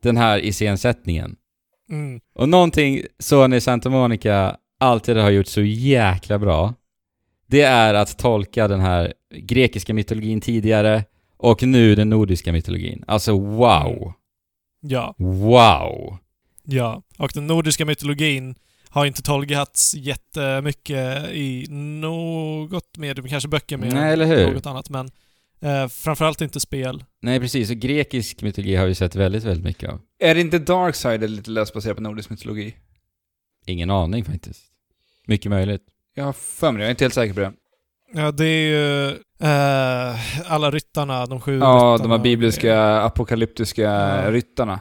den 0.02 0.16
här 0.16 0.38
iscensättningen. 0.38 1.36
Mm. 1.90 2.20
Och 2.34 2.48
någonting 2.48 3.02
Sony 3.18 3.60
Santa 3.60 3.90
Monica 3.90 4.56
alltid 4.80 5.16
har 5.16 5.30
gjort 5.30 5.46
så 5.46 5.62
jäkla 5.62 6.38
bra, 6.38 6.74
det 7.46 7.62
är 7.62 7.94
att 7.94 8.18
tolka 8.18 8.68
den 8.68 8.80
här 8.80 9.12
grekiska 9.34 9.94
mytologin 9.94 10.40
tidigare 10.40 11.04
och 11.36 11.62
nu 11.62 11.94
den 11.94 12.10
nordiska 12.10 12.52
mytologin. 12.52 13.04
Alltså 13.06 13.38
wow! 13.38 14.12
Ja, 14.86 15.14
Wow! 15.18 16.18
ja. 16.64 17.02
Och 17.18 17.30
den 17.34 17.46
nordiska 17.46 17.84
mytologin 17.84 18.54
har 18.88 19.06
inte 19.06 19.22
tolkats 19.22 19.94
jättemycket 19.94 21.30
i 21.32 21.66
något 21.70 22.96
medium, 22.98 23.28
kanske 23.28 23.48
böcker 23.48 23.76
mer 23.76 23.90
Nej, 23.90 24.12
eller 24.12 24.26
hur? 24.26 24.54
något 24.54 24.66
annat, 24.66 24.90
men 24.90 25.10
eh, 25.60 25.88
framförallt 25.88 26.40
inte 26.40 26.60
spel. 26.60 27.04
Nej 27.22 27.40
precis, 27.40 27.70
och 27.70 27.76
grekisk 27.76 28.42
mytologi 28.42 28.74
har 28.76 28.86
vi 28.86 28.94
sett 28.94 29.14
väldigt, 29.14 29.44
väldigt 29.44 29.64
mycket 29.64 29.90
av. 29.90 30.00
Är 30.18 30.34
det 30.34 30.40
inte 30.40 30.58
Darkside 30.58 31.30
lite 31.30 31.50
löst 31.50 31.74
baserat 31.74 31.96
på 31.96 32.02
nordisk 32.02 32.30
mytologi? 32.30 32.74
Ingen 33.66 33.90
aning 33.90 34.24
faktiskt. 34.24 34.62
Mycket 35.26 35.50
möjligt. 35.50 35.82
Jag 36.14 36.24
har 36.24 36.32
för 36.32 36.72
mig 36.72 36.78
det, 36.78 36.82
jag 36.84 36.86
är 36.88 36.90
inte 36.90 37.04
helt 37.04 37.14
säker 37.14 37.34
på 37.34 37.40
det. 37.40 37.52
Ja, 38.14 38.30
det 38.32 38.46
är 38.46 38.68
ju 38.68 39.16
eh, 39.44 40.52
alla 40.52 40.70
ryttarna, 40.70 41.26
de 41.26 41.40
sju 41.40 41.58
Ja, 41.58 41.66
ryttarna. 41.66 41.98
de 41.98 42.10
här 42.10 42.18
bibliska, 42.18 43.00
apokalyptiska 43.00 43.82
Ja. 43.82 44.30
ryttarna. 44.30 44.80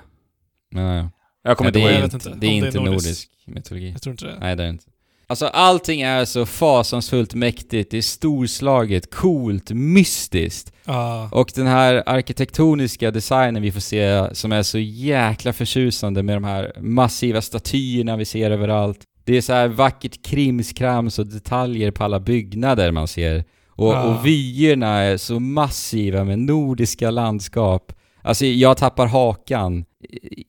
Ja. 0.76 1.10
Jag 1.44 1.58
kommer 1.58 1.70
Ja, 1.70 1.74
det 1.74 1.80
inte 1.80 2.00
är 2.00 2.04
inte, 2.04 2.16
inte 2.16 2.30
det 2.30 2.34
är 2.34 2.34
om 2.34 2.40
det 2.40 2.48
är 2.48 2.68
inte 2.68 2.80
nordisk. 2.80 2.94
nordisk 3.06 3.30
mytologi. 3.46 3.92
Jag 3.92 4.02
tror 4.02 4.12
inte 4.14 4.26
det. 4.26 4.38
Nej, 4.40 4.56
det 4.56 4.64
är 4.64 4.70
inte. 4.70 4.86
Alltså 5.28 5.46
allting 5.48 6.02
är 6.02 6.26
så 6.26 6.46
fasansfullt 6.46 7.34
mäktigt, 7.34 7.92
det 7.92 7.98
är 7.98 8.02
storslaget, 8.02 9.16
coolt, 9.16 9.72
mystiskt. 9.72 10.74
Ja. 10.86 11.30
Och 11.32 11.52
den 11.56 11.68
här 11.68 12.04
arkitektoniska 12.06 13.12
designen 13.12 13.62
vi 13.62 13.72
får 13.72 13.80
se 13.80 14.36
som 14.36 14.52
är 14.52 14.64
så 14.64 14.80
jäkla 14.80 15.54
förtjusande 15.54 16.24
med 16.24 16.36
de 16.36 16.44
här 16.44 16.74
massiva 16.80 17.42
statyerna 17.42 18.18
vi 18.18 18.26
ser 18.26 18.52
överallt. 18.52 19.00
Det 19.26 19.38
är 19.38 19.42
så 19.42 19.54
här 19.54 19.68
vackert 19.68 20.26
krimskrams 20.26 21.20
och 21.20 21.28
detaljer 21.28 21.92
på 21.92 22.04
alla 22.04 22.20
byggnader 22.20 22.92
man 22.92 23.08
ser. 23.08 23.44
Och, 23.76 23.94
Ja. 23.94 24.04
och 24.04 24.26
vyerna 24.26 24.88
är 25.00 25.18
så 25.18 25.40
massiva 25.40 26.24
med 26.24 26.40
nordiska 26.40 27.12
landskap. 27.12 27.94
Alltså 28.22 28.46
jag 28.46 28.78
tappar 28.78 29.08
hakan 29.08 29.86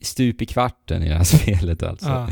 stup 0.02 0.42
i 0.42 0.46
kvarten 0.46 1.02
i 1.02 1.08
det 1.08 1.14
här 1.14 1.24
spelet 1.38 1.82
alltså. 1.82 2.08
Ja. 2.08 2.28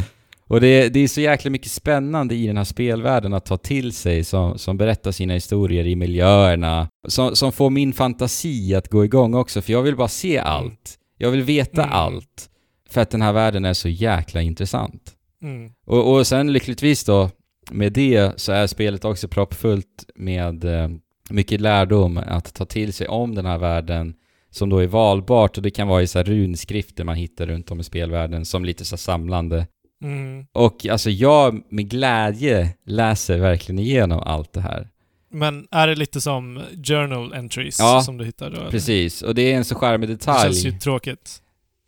Och 0.49 0.61
det, 0.61 0.89
det 0.89 1.01
är 1.01 1.09
så 1.09 1.21
jäkla 1.21 1.51
mycket 1.51 1.71
spännande 1.71 2.35
i 2.35 2.47
den 2.47 2.57
här 2.57 2.65
spelvärlden 2.65 3.35
att 3.35 3.45
ta 3.47 3.57
till 3.57 3.93
sig 3.93 4.25
som, 4.25 4.59
som 4.59 4.77
berättar 4.77 5.13
sina 5.13 5.35
historier 5.35 5.87
i 5.87 5.97
miljöerna. 5.97 6.89
Som, 7.09 7.37
som 7.37 7.53
får 7.53 7.71
min 7.71 7.93
fantasi 7.93 8.75
att 8.75 8.89
gå 8.89 9.05
igång 9.05 9.35
också, 9.35 9.63
för 9.63 9.73
jag 9.73 9.83
vill 9.83 9.97
bara 9.97 10.09
se 10.09 10.39
allt. 10.39 10.99
Jag 11.19 11.31
vill 11.31 11.43
veta 11.43 11.83
Mm. 11.83 11.95
allt. 11.95 12.49
För 12.91 13.01
att 13.01 13.11
den 13.11 13.23
här 13.23 13.33
världen 13.33 13.65
är 13.65 13.73
så 13.75 13.89
jäkla 13.89 14.43
intressant. 14.43 15.13
Mm. 15.43 15.71
Och, 15.87 16.13
och 16.15 16.27
sen 16.27 16.53
lyckligtvis 16.53 17.05
då, 17.05 17.31
med 17.73 17.93
det 17.93 18.41
så 18.41 18.53
är 18.53 18.67
spelet 18.67 19.05
också 19.05 19.29
proppfullt 19.29 20.05
med 20.15 20.65
eh, 20.65 20.89
mycket 21.31 21.61
lärdom 21.61 22.17
att 22.27 22.55
ta 22.55 22.65
till 22.65 22.93
sig 22.93 23.09
om 23.09 23.35
den 23.35 23.47
här 23.47 23.59
världen 23.59 24.15
som 24.51 24.69
då 24.69 24.79
är 24.79 24.87
valbart 24.87 25.57
och 25.57 25.63
det 25.63 25.71
kan 25.71 25.89
vara 25.89 26.03
i 26.03 26.07
så 26.07 26.23
runskrifter 26.23 27.05
man 27.05 27.17
hittar 27.17 27.47
runt 27.47 27.71
om 27.71 27.81
i 27.81 27.85
spelvärlden 27.85 28.45
som 28.45 28.65
lite 28.65 28.85
så 28.85 28.97
samlande. 28.97 29.67
Mm. 30.05 30.47
Och 30.53 30.87
alltså 30.87 31.11
jag 31.11 31.63
med 31.73 31.91
glädje 31.91 32.69
läser 32.87 33.39
verkligen 33.39 33.79
igenom 33.79 34.19
allt 34.21 34.53
det 34.53 34.61
här. 34.61 34.89
Men 35.35 35.67
är 35.71 35.87
det 35.87 35.95
lite 35.95 36.21
som 36.21 36.61
journal 36.85 37.33
entries 37.35 37.79
Ja, 37.79 38.01
som 38.03 38.19
du 38.19 38.25
hittar 38.25 38.51
då? 38.51 38.57
eller? 38.61 38.71
Precis, 38.71 39.23
och 39.23 39.35
det 39.35 39.53
är 39.53 39.57
en 39.57 39.65
så 39.65 39.75
charmig 39.75 40.09
Det 40.09 40.25
känns 40.25 40.65
ju 40.65 40.71
detalj. 40.71 40.81
tråkigt. 40.81 41.43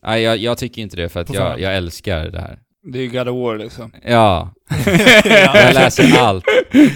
Nej, 0.06 0.22
jag, 0.22 0.36
jag 0.38 0.58
tycker 0.58 0.82
inte 0.82 0.96
det 0.96 1.08
för 1.08 1.20
att 1.20 1.34
jag, 1.34 1.60
jag 1.60 1.76
älskar 1.76 2.28
det 2.28 2.40
här. 2.40 2.58
Det 2.92 2.98
är 2.98 3.02
ju 3.02 3.08
God 3.08 3.28
of 3.28 3.36
War 3.42 3.58
liksom. 3.58 3.90
Ja, 4.04 4.50
Ja. 4.68 4.80
jag 5.54 5.74
läser 5.74 6.18
allt. 6.18 6.44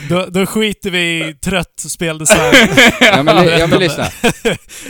Då, 0.09 0.27
då 0.31 0.47
skiter 0.47 0.91
vi 0.91 1.29
i 1.29 1.35
trött 1.35 1.75
speldesign. 1.81 2.55
Ja 3.01 3.23
men, 3.23 3.49
ja, 3.59 3.67
men 3.67 3.79
lyssna. 3.79 4.05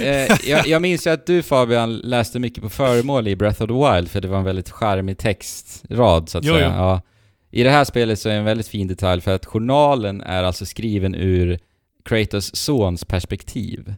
Eh, 0.01 0.49
jag, 0.51 0.67
jag 0.67 0.83
minns 0.83 1.07
ju 1.07 1.11
att 1.11 1.27
du 1.27 1.43
Fabian 1.43 1.97
läste 1.99 2.39
mycket 2.39 2.63
på 2.63 2.69
föremål 2.69 3.29
i 3.29 3.37
Breath 3.37 3.63
of 3.63 3.69
the 3.69 3.75
Wild 3.95 4.11
för 4.11 4.21
det 4.21 4.29
var 4.29 4.39
en 4.39 4.45
väldigt 4.45 4.71
charmig 4.71 5.19
textrad 5.19 6.29
så 6.29 6.39
att 6.39 6.45
Jo, 6.45 6.55
säga. 6.55 6.67
Ja. 6.77 7.03
I 7.51 7.63
det 7.63 7.71
här 7.71 7.85
spelet 7.85 8.19
så 8.19 8.29
är 8.29 8.33
det 8.33 8.39
en 8.39 8.45
väldigt 8.45 8.69
fin 8.69 8.89
detalj 8.89 9.21
för 9.21 9.35
att 9.35 9.47
journalen 9.47 10.21
är 10.21 10.43
alltså 10.43 10.67
skriven 10.67 11.15
ur 11.15 11.59
Kratos 12.05 12.57
sons 12.57 13.05
perspektiv. 13.05 13.95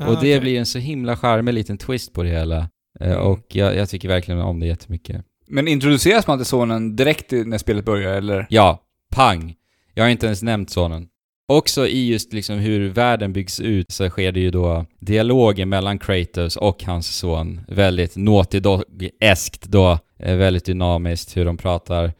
Ah, 0.00 0.04
och 0.06 0.12
det 0.12 0.18
okej. 0.18 0.40
blir 0.40 0.58
en 0.58 0.66
så 0.66 0.78
himla 0.78 1.16
charmig 1.16 1.52
liten 1.54 1.78
twist 1.78 2.12
på 2.12 2.22
det 2.22 2.28
hela. 2.30 2.56
Eh, 2.58 2.66
Mm. 3.00 3.18
Och 3.18 3.46
jag, 3.48 3.76
jag 3.76 3.88
tycker 3.88 4.08
verkligen 4.08 4.40
om 4.40 4.60
det 4.60 4.66
jättemycket. 4.66 5.24
Men 5.54 5.68
introduceras 5.68 6.26
man 6.26 6.38
till 6.38 6.46
sonen 6.46 6.96
direkt 6.96 7.32
när 7.32 7.58
spelet 7.58 7.84
börjar, 7.84 8.14
eller? 8.14 8.46
Ja, 8.50 8.82
pang! 9.14 9.54
Jag 9.94 10.04
har 10.04 10.10
inte 10.10 10.26
ens 10.26 10.42
nämnt 10.42 10.70
sonen. 10.70 11.08
Också 11.48 11.86
i 11.86 12.08
just 12.08 12.32
liksom 12.32 12.58
hur 12.58 12.88
världen 12.88 13.32
byggs 13.32 13.60
ut 13.60 13.90
så 13.90 14.08
sker 14.08 14.32
det 14.32 14.40
ju 14.40 14.50
då 14.50 14.86
dialoger 15.00 15.66
mellan 15.66 15.98
Kratos 15.98 16.56
och 16.56 16.84
hans 16.84 17.16
son. 17.16 17.60
Väldigt 17.68 18.16
Naughty 18.16 18.60
Dog-eskt 18.60 19.66
då. 19.66 19.98
Eh, 20.18 20.36
Väldigt 20.36 20.64
dynamiskt 20.64 21.36
hur 21.36 21.44
de 21.44 21.56
pratar. 21.56 22.12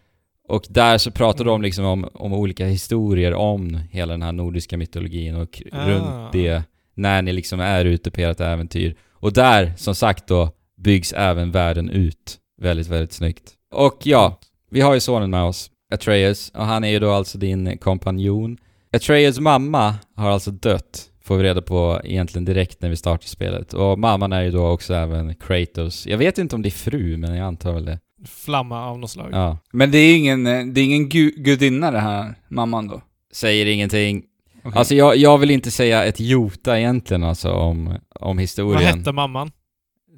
Och 0.48 0.64
där 0.68 0.98
så 0.98 1.10
pratar 1.10 1.44
de 1.44 1.62
liksom 1.62 1.84
om, 1.84 2.08
om 2.14 2.32
olika 2.32 2.66
historier 2.66 3.34
om 3.34 3.80
hela 3.90 4.12
den 4.12 4.22
här 4.22 4.32
nordiska 4.32 4.76
mytologin 4.76 5.36
och 5.36 5.62
Ah. 5.72 5.88
runt 5.88 6.32
det 6.32 6.62
när 6.94 7.22
ni 7.22 7.32
liksom 7.32 7.60
är 7.60 7.84
ute 7.84 8.10
på 8.10 8.20
ert 8.20 8.40
äventyr. 8.40 8.94
Och 9.12 9.32
där, 9.32 9.72
som 9.76 9.94
sagt 9.94 10.26
då, 10.28 10.50
byggs 10.76 11.12
även 11.12 11.50
världen 11.50 11.90
ut 11.90 12.38
väldigt, 12.62 12.88
väldigt 12.88 13.12
snyggt. 13.12 13.52
Och 13.74 13.98
ja, 14.02 14.38
vi 14.70 14.80
har 14.80 14.94
ju 14.94 15.00
sonen 15.00 15.30
med 15.30 15.42
oss, 15.42 15.70
Atreus, 15.94 16.50
och 16.54 16.64
han 16.64 16.84
är 16.84 16.88
ju 16.88 16.98
då 16.98 17.10
alltså 17.10 17.38
din 17.38 17.78
kompanjon. 17.78 18.58
Atreus 18.92 19.40
mamma 19.40 19.94
har 20.16 20.30
alltså 20.30 20.50
dött, 20.50 21.10
får 21.24 21.36
vi 21.36 21.42
reda 21.44 21.62
på 21.62 22.00
egentligen 22.04 22.44
direkt 22.44 22.82
när 22.82 22.88
vi 22.88 22.96
startar 22.96 23.26
spelet. 23.26 23.74
Och 23.74 23.98
mamman 23.98 24.32
är 24.32 24.42
ju 24.42 24.50
då 24.50 24.68
också 24.68 24.94
även 24.94 25.34
Kratos. 25.34 26.06
Jag 26.06 26.18
vet 26.18 26.38
inte 26.38 26.56
om 26.56 26.62
det 26.62 26.68
är 26.68 26.70
fru, 26.70 27.16
men 27.16 27.34
jag 27.34 27.46
antar 27.46 27.72
väl 27.72 27.84
det. 27.84 27.98
Flamma 28.26 28.86
av 28.86 28.98
något 28.98 29.10
slag. 29.10 29.28
Ja. 29.32 29.58
Men 29.72 29.90
det 29.90 29.98
är 29.98 30.16
ingen, 30.16 30.46
eh, 30.46 30.64
det 30.66 30.80
är 30.80 30.84
ingen 30.84 31.08
gu 31.08 31.30
gudinna 31.36 31.90
det 31.90 32.00
här, 32.00 32.34
mamman 32.48 32.88
då? 32.88 33.02
Säger 33.32 33.66
ingenting. 33.66 34.22
Okej. 34.64 34.78
Alltså 34.78 34.94
jag, 34.94 35.16
jag 35.16 35.38
vill 35.38 35.50
inte 35.50 35.70
säga 35.70 36.04
ett 36.04 36.20
jota 36.20 36.78
egentligen 36.78 37.24
alltså 37.24 37.52
om, 37.52 37.86
om 37.86 38.36
Vad 38.36 38.40
historien. 38.40 38.98
hette 38.98 39.12
mamman? 39.12 39.50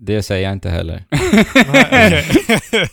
Det 0.05 0.23
säger 0.23 0.43
jag 0.43 0.53
inte 0.53 0.71
heller. 0.71 1.05
Nej. 1.91 2.25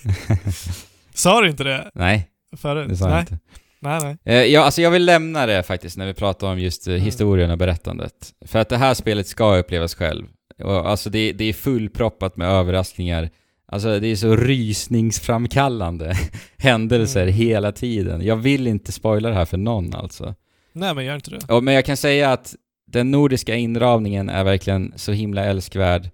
Sa 1.14 1.41
du 1.41 1.49
inte 1.49 1.64
det 1.64 1.91
Nej, 1.93 2.28
förut? 2.57 2.89
det 2.89 2.95
sa 2.97 3.05
jag 3.05 3.12
nej. 3.14 3.20
inte. 3.22 3.38
nej, 3.80 3.99
nej. 4.03 4.18
Eh, 4.36 4.43
ja, 4.53 4.64
alltså 4.64 4.82
jag 4.82 4.91
vill 4.91 5.05
lämna 5.05 5.45
det 5.45 5.64
faktiskt 5.64 5.97
när 5.97 6.05
vi 6.07 6.14
pratar 6.14 6.47
om 6.47 6.59
just 6.59 6.88
eh, 6.88 6.93
Mm. 6.93 7.05
historien 7.05 7.51
och 7.51 7.57
berättandet. 7.57 8.14
För 8.45 8.59
att 8.59 8.70
det 8.70 8.78
här 8.78 8.93
spelet 8.93 9.28
ska 9.28 9.55
upplevas 9.57 9.95
själv. 9.95 10.26
Och 10.64 10.89
alltså 10.89 11.09
det, 11.09 11.32
det 11.34 11.45
är 11.45 11.53
fullproppat 11.53 12.38
med 12.38 12.47
överraskningar. 12.47 13.30
Alltså 13.68 13.99
det 13.99 14.07
är 14.07 14.16
så 14.16 14.36
rysningsframkallande 14.36 16.16
händelser 16.57 17.22
Mm. 17.24 17.34
hela 17.34 17.72
tiden. 17.72 18.26
Jag 18.26 18.36
vill 18.36 18.68
inte 18.68 18.91
spoila 18.91 19.30
det 19.30 19.36
här 19.36 19.45
för 19.45 19.57
någon 19.57 19.95
alltså. 19.95 20.36
Nej, 20.74 20.95
men 20.95 21.05
gör 21.05 21.16
inte 21.16 21.32
det. 21.32 21.39
Ja, 21.47 21.62
men 21.62 21.74
jag 21.74 21.86
kan 21.86 21.97
säga 21.97 22.32
att 22.32 22.55
den 22.88 23.12
nordiska 23.12 23.55
inramningen 23.55 24.30
är 24.30 24.43
verkligen 24.43 24.93
så 24.95 25.12
himla 25.12 25.45
älskvärd. 25.45 26.09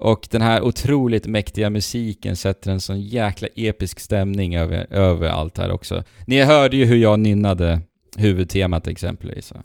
Och 0.00 0.28
den 0.30 0.42
här 0.42 0.62
otroligt 0.62 1.26
mäktiga 1.26 1.70
musiken 1.70 2.36
sätter 2.36 2.70
en 2.70 2.80
sån 2.80 3.00
jäkla 3.00 3.48
episk 3.56 4.00
stämning 4.00 4.56
över, 4.56 4.86
över 4.90 5.28
allt 5.28 5.58
här 5.58 5.70
också. 5.70 6.04
Ni 6.26 6.42
hörde 6.42 6.76
ju 6.76 6.84
hur 6.84 6.96
jag 6.96 7.20
nynnade 7.20 7.80
huvudtemat 8.16 8.86
exempelvis. 8.86 9.52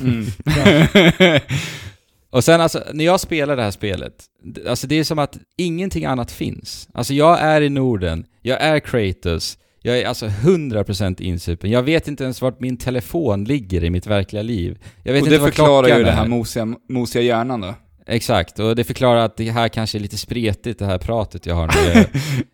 Mm. 0.00 0.26
Och 2.30 2.44
sen 2.44 2.60
alltså, 2.60 2.82
när 2.92 3.04
jag 3.04 3.20
spelar 3.20 3.56
det 3.56 3.62
här 3.62 3.70
spelet, 3.70 4.24
alltså 4.68 4.86
det 4.86 4.94
är 4.98 5.04
som 5.04 5.18
att 5.18 5.38
ingenting 5.56 6.04
annat 6.04 6.30
finns. 6.30 6.88
Alltså 6.94 7.14
jag 7.14 7.40
är 7.40 7.60
i 7.60 7.68
Norden, 7.68 8.24
jag 8.42 8.60
är 8.60 8.80
Kratos, 8.80 9.58
jag 9.82 9.98
är 9.98 10.06
alltså 10.06 10.26
100% 10.26 11.22
insupen. 11.22 11.70
Jag 11.70 11.82
vet 11.82 12.08
inte 12.08 12.24
ens 12.24 12.42
vart 12.42 12.60
min 12.60 12.76
telefon 12.76 13.44
ligger 13.44 13.84
i 13.84 13.90
mitt 13.90 14.06
verkliga 14.06 14.42
liv. 14.42 14.78
Jag 15.02 15.12
vet 15.12 15.22
Och 15.22 15.28
inte 15.28 15.38
det 15.38 15.44
förklarar 15.44 15.88
ju 15.88 15.94
den 15.94 16.06
är. 16.06 16.12
här 16.12 16.26
mosiga, 16.26 16.74
mosiga 16.88 17.22
hjärnan 17.22 17.60
då. 17.60 17.74
Exakt, 18.06 18.58
och 18.58 18.76
det 18.76 18.84
förklarar 18.84 19.24
att 19.24 19.36
det 19.36 19.50
här 19.50 19.68
kanske 19.68 19.98
är 19.98 20.00
lite 20.00 20.18
spretigt 20.18 20.78
det 20.78 20.86
här 20.86 20.98
pratet 20.98 21.46
jag 21.46 21.54
har 21.54 21.66
nu. 21.66 22.04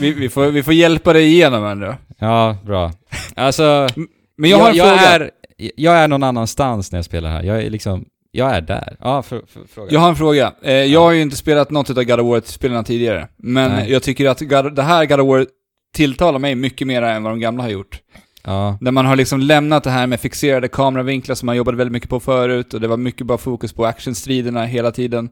Vi, 0.00 0.12
vi, 0.12 0.28
får, 0.28 0.46
vi 0.46 0.62
får 0.62 0.74
hjälpa 0.74 1.12
dig 1.12 1.26
igenom 1.26 1.64
ändå. 1.64 1.94
ja, 2.18 2.56
bra. 2.66 2.92
Alltså, 3.36 3.88
Men 4.36 4.50
jag 4.50 4.58
har 4.58 4.70
en 4.70 4.76
jag, 4.76 4.88
fråga. 4.88 5.10
Är, 5.10 5.30
jag 5.76 5.94
är 5.96 6.08
någon 6.08 6.22
annanstans 6.22 6.92
när 6.92 6.98
jag 6.98 7.04
spelar 7.04 7.30
här. 7.30 7.42
Jag 7.42 7.62
är 7.62 7.70
liksom, 7.70 8.04
jag 8.30 8.54
är 8.54 8.60
där. 8.60 8.96
Ja, 9.00 9.22
för, 9.22 9.42
för, 9.46 9.60
fråga. 9.74 9.92
Jag 9.92 10.00
har 10.00 10.08
en 10.08 10.16
fråga. 10.16 10.52
Eh, 10.62 10.72
jag 10.72 11.00
har 11.00 11.12
ju 11.12 11.22
inte 11.22 11.36
spelat 11.36 11.70
något 11.70 11.90
av 11.90 12.04
God 12.04 12.20
of 12.20 12.26
War-spelarna 12.26 12.84
tidigare. 12.84 13.28
Men 13.36 13.70
Nej. 13.70 13.92
jag 13.92 14.02
tycker 14.02 14.28
att 14.28 14.40
God, 14.40 14.74
det 14.74 14.82
här 14.82 15.06
God 15.06 15.20
of 15.20 15.26
War 15.28 15.46
tilltalar 15.94 16.38
mig 16.38 16.54
mycket 16.54 16.86
mer 16.86 17.02
än 17.02 17.22
vad 17.22 17.32
de 17.32 17.40
gamla 17.40 17.62
har 17.62 17.70
gjort. 17.70 18.00
Ja, 18.44 18.78
Där 18.80 18.92
man 18.92 19.06
har 19.06 19.16
liksom 19.16 19.40
lämnat 19.40 19.84
det 19.84 19.90
här 19.90 20.06
med 20.06 20.20
fixerade 20.20 20.68
kameravinklar 20.68 21.34
som 21.34 21.46
man 21.46 21.56
jobbade 21.56 21.76
väldigt 21.76 21.92
mycket 21.92 22.08
på 22.10 22.20
förut 22.20 22.74
och 22.74 22.80
det 22.80 22.88
var 22.88 22.96
mycket 22.96 23.26
bara 23.26 23.38
fokus 23.38 23.72
på 23.72 23.86
actionstriderna 23.86 24.64
hela 24.64 24.90
tiden. 24.90 25.28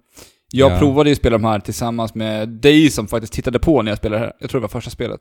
Jag 0.53 0.73
Ja. 0.73 0.79
provade 0.79 1.09
ju 1.11 1.13
att 1.13 1.19
spela 1.19 1.39
de 1.39 1.45
här 1.45 1.61
tillsammans 1.61 2.15
med 2.15 2.49
dig 2.49 2.91
som 2.91 3.09
faktiskt 3.09 3.33
tittade 3.33 3.59
på 3.59 3.83
när 3.83 3.91
jag 3.91 3.99
spelade 3.99 4.21
här. 4.23 4.33
Jag 4.41 4.51
tror 4.51 4.61
det 4.61 4.63
var 4.63 4.69
första 4.69 4.91
spelet. 4.91 5.21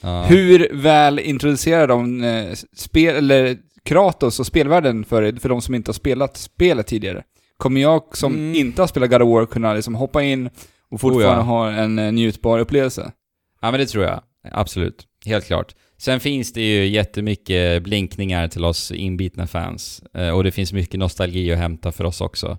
ja. 0.00 0.22
Hur 0.22 0.68
väl 0.72 1.18
introducerar 1.18 1.86
de 1.88 2.24
eh, 2.24 2.52
spel, 2.76 3.16
eller 3.16 3.56
Kratos 3.84 4.40
och 4.40 4.46
spelvärlden 4.46 5.04
för, 5.04 5.40
för 5.40 5.48
de 5.48 5.62
som 5.62 5.74
inte 5.74 5.88
har 5.88 5.94
spelat 5.94 6.36
spelet 6.36 6.86
tidigare? 6.86 7.22
Kommer 7.56 7.80
jag 7.80 8.02
som 8.16 8.34
Mm. 8.34 8.54
inte 8.54 8.82
har 8.82 8.86
spelat 8.86 9.10
God 9.10 9.22
of 9.22 9.28
War 9.28 9.46
kunna 9.46 9.74
liksom 9.74 9.94
hoppa 9.94 10.22
in 10.22 10.50
och 10.90 11.00
fortfarande 11.00 11.28
Oh 11.28 11.36
ja. 11.38 11.42
ha 11.42 11.70
en 11.70 11.98
eh, 11.98 12.12
njutbar 12.12 12.58
upplevelse? 12.58 13.12
Ja 13.60 13.70
men 13.70 13.80
det 13.80 13.86
tror 13.86 14.04
jag. 14.04 14.20
Absolut. 14.52 15.06
Helt 15.26 15.44
klart. 15.46 15.74
Sen 16.04 16.20
finns 16.20 16.52
det 16.52 16.60
ju 16.60 16.86
jättemycket 16.86 17.82
blinkningar 17.82 18.48
till 18.48 18.64
oss 18.64 18.90
inbitna 18.92 19.46
fans. 19.46 20.02
Eh, 20.14 20.28
och 20.30 20.44
det 20.44 20.50
finns 20.52 20.72
mycket 20.72 21.00
nostalgi 21.00 21.52
att 21.52 21.58
hämta 21.58 21.92
för 21.92 22.04
oss 22.04 22.20
också. 22.20 22.58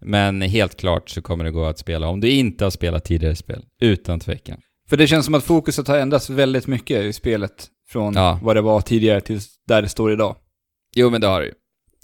Men 0.00 0.42
helt 0.42 0.76
klart 0.76 1.10
så 1.10 1.22
kommer 1.22 1.44
det 1.44 1.50
gå 1.50 1.64
att 1.64 1.78
spela 1.78 2.08
om 2.08 2.20
du 2.20 2.30
inte 2.30 2.64
har 2.64 2.70
spelat 2.70 3.04
tidigare 3.04 3.36
spel. 3.36 3.64
Utan 3.80 4.20
tvekan. 4.20 4.58
För 4.88 4.96
det 4.96 5.06
känns 5.06 5.24
som 5.24 5.34
att 5.34 5.44
fokuset 5.44 5.88
har 5.88 5.98
ändrats 5.98 6.30
väldigt 6.30 6.66
mycket 6.66 7.04
i 7.04 7.12
spelet 7.12 7.66
från 7.88 8.14
Ja. 8.14 8.38
vad 8.42 8.56
det 8.56 8.60
var 8.62 8.80
tidigare 8.80 9.20
till 9.20 9.40
där 9.68 9.82
det 9.82 9.88
står 9.88 10.12
idag. 10.12 10.36
Jo 10.96 11.10
men 11.10 11.20
det 11.20 11.26
har 11.26 11.40
det 11.40 11.46
ju. 11.46 11.52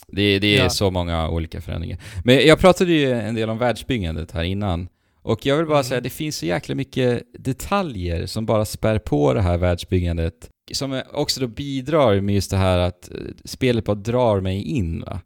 Det, 0.08 0.38
det 0.38 0.56
är 0.58 0.62
Ja. 0.62 0.70
så 0.70 0.90
många 0.90 1.28
olika 1.28 1.60
förändringar. 1.60 1.98
Men 2.24 2.46
jag 2.46 2.58
pratade 2.58 2.92
ju 2.92 3.10
en 3.12 3.34
del 3.34 3.50
om 3.50 3.58
världsbyggandet 3.58 4.32
här 4.32 4.42
innan. 4.42 4.88
Och 5.22 5.46
jag 5.46 5.56
vill 5.56 5.66
bara 5.66 5.78
Mm. 5.78 5.84
säga, 5.84 6.00
det 6.00 6.10
finns 6.10 6.36
så 6.36 6.46
jäkla 6.46 6.74
mycket 6.74 7.22
detaljer 7.38 8.26
som 8.26 8.46
bara 8.46 8.64
spär 8.64 8.98
på 8.98 9.34
det 9.34 9.42
här 9.42 9.58
världsbyggandet. 9.58 10.48
Som 10.72 11.02
också 11.12 11.40
då 11.40 11.46
bidrar 11.46 12.20
med 12.20 12.34
just 12.34 12.50
det 12.50 12.56
här 12.56 12.78
att 12.78 13.10
eh, 13.10 13.16
spelet 13.44 13.84
bara 13.84 13.96
drar 13.96 14.40
mig 14.40 14.62
in 14.62 15.00
va. 15.00 15.20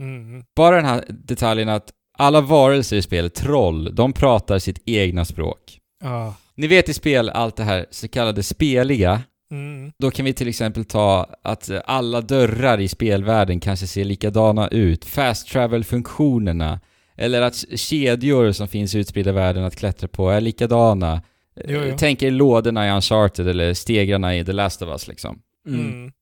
Mm. 0.00 0.44
Bara 0.56 0.76
den 0.76 0.84
här 0.84 1.04
detaljen 1.08 1.68
att 1.68 1.92
alla 2.18 2.40
varelser 2.40 2.96
i 2.96 3.02
spelet, 3.02 3.34
troll, 3.34 3.94
de 3.94 4.12
pratar 4.12 4.58
sitt 4.58 4.82
egna 4.86 5.24
språk. 5.24 5.78
Ja. 6.02 6.34
Ni 6.54 6.66
vet 6.66 6.88
i 6.88 6.94
spel 6.94 7.28
allt 7.28 7.56
det 7.56 7.64
här 7.64 7.86
så 7.90 8.08
kallade 8.08 8.42
speliga. 8.42 9.22
Mm. 9.50 9.92
Då 9.98 10.10
kan 10.10 10.24
vi 10.24 10.32
till 10.32 10.48
exempel 10.48 10.84
ta 10.84 11.26
att 11.42 11.70
eh, 11.70 11.80
alla 11.84 12.20
dörrar 12.20 12.80
i 12.80 12.88
spelvärlden 12.88 13.60
kanske 13.60 13.86
ser 13.86 14.04
likadana 14.04 14.68
ut. 14.68 15.04
Fast 15.04 15.48
travel-funktionerna. 15.48 16.80
Eller 17.16 17.42
att 17.42 17.64
kedjor 17.74 18.52
som 18.52 18.68
finns 18.68 18.94
utspridda 18.94 19.30
i 19.30 19.32
världen 19.32 19.64
att 19.64 19.76
klättra 19.76 20.08
på 20.08 20.30
är 20.30 20.40
likadana. 20.40 21.22
Jo, 21.68 21.80
jo. 21.84 21.94
Tänk 21.98 22.22
er 22.22 22.30
lådorna 22.30 22.88
i 22.88 22.90
Uncharted 22.90 23.48
eller 23.48 23.74
stegrarna 23.74 24.36
i 24.36 24.44
The 24.44 24.52
Last 24.52 24.82
of 24.82 24.88
Us 24.88 25.08
liksom. 25.08 25.38
Mm. 25.68 26.12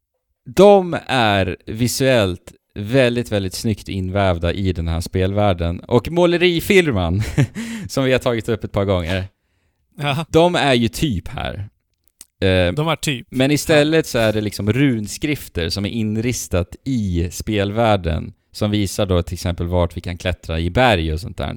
De 0.55 0.97
är 1.07 1.57
visuellt 1.66 2.53
väldigt, 2.74 3.32
väldigt 3.32 3.55
snyggt 3.55 3.89
invävda 3.89 4.53
i 4.53 4.72
den 4.72 4.89
här 4.89 5.01
spelvärlden. 5.01 5.80
Och 5.80 6.11
målerifirman, 6.11 7.22
som 7.89 8.05
vi 8.05 8.12
har 8.12 8.18
tagit 8.18 8.49
upp 8.49 8.64
ett 8.64 8.72
par 8.72 8.84
gånger, 8.84 9.24
Ja, 10.01 10.26
de 10.28 10.55
är 10.55 10.74
ju 10.74 10.89
typ 10.89 11.28
här. 11.28 11.55
Eh, 12.41 12.72
de 12.72 12.89
är 12.89 12.97
typ. 12.97 13.26
men 13.30 13.51
istället 13.51 14.07
så 14.07 14.18
är 14.18 14.32
det 14.32 14.41
liksom 14.41 14.72
runskrifter 14.72 15.68
som 15.68 15.84
är 15.84 15.89
inristat 15.89 16.76
i 16.84 17.28
spelvärlden 17.32 18.32
som 18.53 18.70
visar 18.70 19.07
då 19.07 19.22
till 19.22 19.34
exempel 19.34 19.66
vart 19.66 19.97
vi 19.97 20.01
kan 20.01 20.18
klättra 20.18 20.61
i 20.61 20.70
berg 20.70 21.12
och 21.12 21.20
sånt 21.20 21.36
där. 21.36 21.57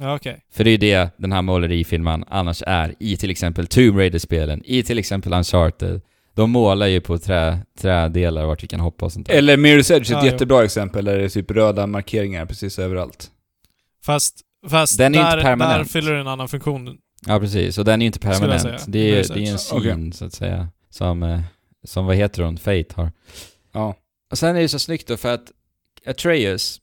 Ja, 0.00 0.14
okej. 0.16 0.40
För 0.52 0.64
det 0.64 0.70
är 0.70 0.72
ju 0.72 0.78
det 0.78 1.10
den 1.16 1.32
här 1.32 1.42
målerifilmen 1.42 2.24
annars 2.28 2.62
är 2.66 2.94
i 2.98 3.16
till 3.16 3.30
exempel 3.30 3.66
Tomb 3.66 3.96
Raider-spelen, 3.98 4.62
i 4.64 4.82
till 4.82 4.98
exempel 4.98 5.32
Uncharted. 5.32 6.00
De 6.34 6.50
målar 6.50 6.86
ju 6.86 7.00
på 7.00 7.18
trä, 7.18 7.58
trädelar 7.78 8.46
vart 8.46 8.62
vi 8.62 8.66
kan 8.66 8.80
hoppa 8.80 9.04
och 9.04 9.12
sånt 9.12 9.26
där. 9.26 9.34
Eller 9.34 9.56
Mirror's 9.56 9.92
Edge 9.92 10.10
är 10.12 10.16
ett 10.16 10.24
jo. 10.24 10.30
jättebra 10.30 10.64
exempel, 10.64 11.04
där 11.04 11.18
det 11.18 11.24
är 11.24 11.28
typ 11.28 11.50
röda 11.50 11.86
markeringar 11.86 12.46
precis 12.46 12.78
överallt. 12.78 13.30
Fast, 14.04 14.40
fast 14.68 14.98
Den 14.98 15.14
är 15.14 15.18
där, 15.24 15.32
inte 15.32 15.42
permanent. 15.44 15.78
där 15.78 16.00
fyller 16.00 16.12
det 16.12 16.20
en 16.20 16.28
annan 16.28 16.48
funktion. 16.48 16.98
Ja, 17.26 17.40
precis. 17.40 17.78
Och 17.78 17.84
den 17.84 18.00
är 18.02 18.04
ju 18.04 18.06
inte 18.06 18.18
permanent. 18.18 18.84
Det 18.88 18.98
är, 18.98 19.34
det 19.34 19.40
är 19.40 19.50
en 19.50 19.58
Okej. 19.72 19.92
scene, 19.92 20.12
så 20.12 20.24
att 20.24 20.32
säga. 20.32 20.68
Som, 20.90 21.22
eh, 21.22 21.40
som 21.84 22.06
vad 22.06 22.16
heter 22.16 22.42
hon? 22.42 22.58
Fate 22.58 22.86
har. 22.94 23.12
Ja. 23.72 23.94
Och 24.30 24.38
sen 24.38 24.56
är 24.56 24.60
det 24.60 24.68
så 24.68 24.78
snyggt 24.78 25.08
då 25.08 25.16
för 25.16 25.34
att 25.34 25.52
Atreus, 26.06 26.78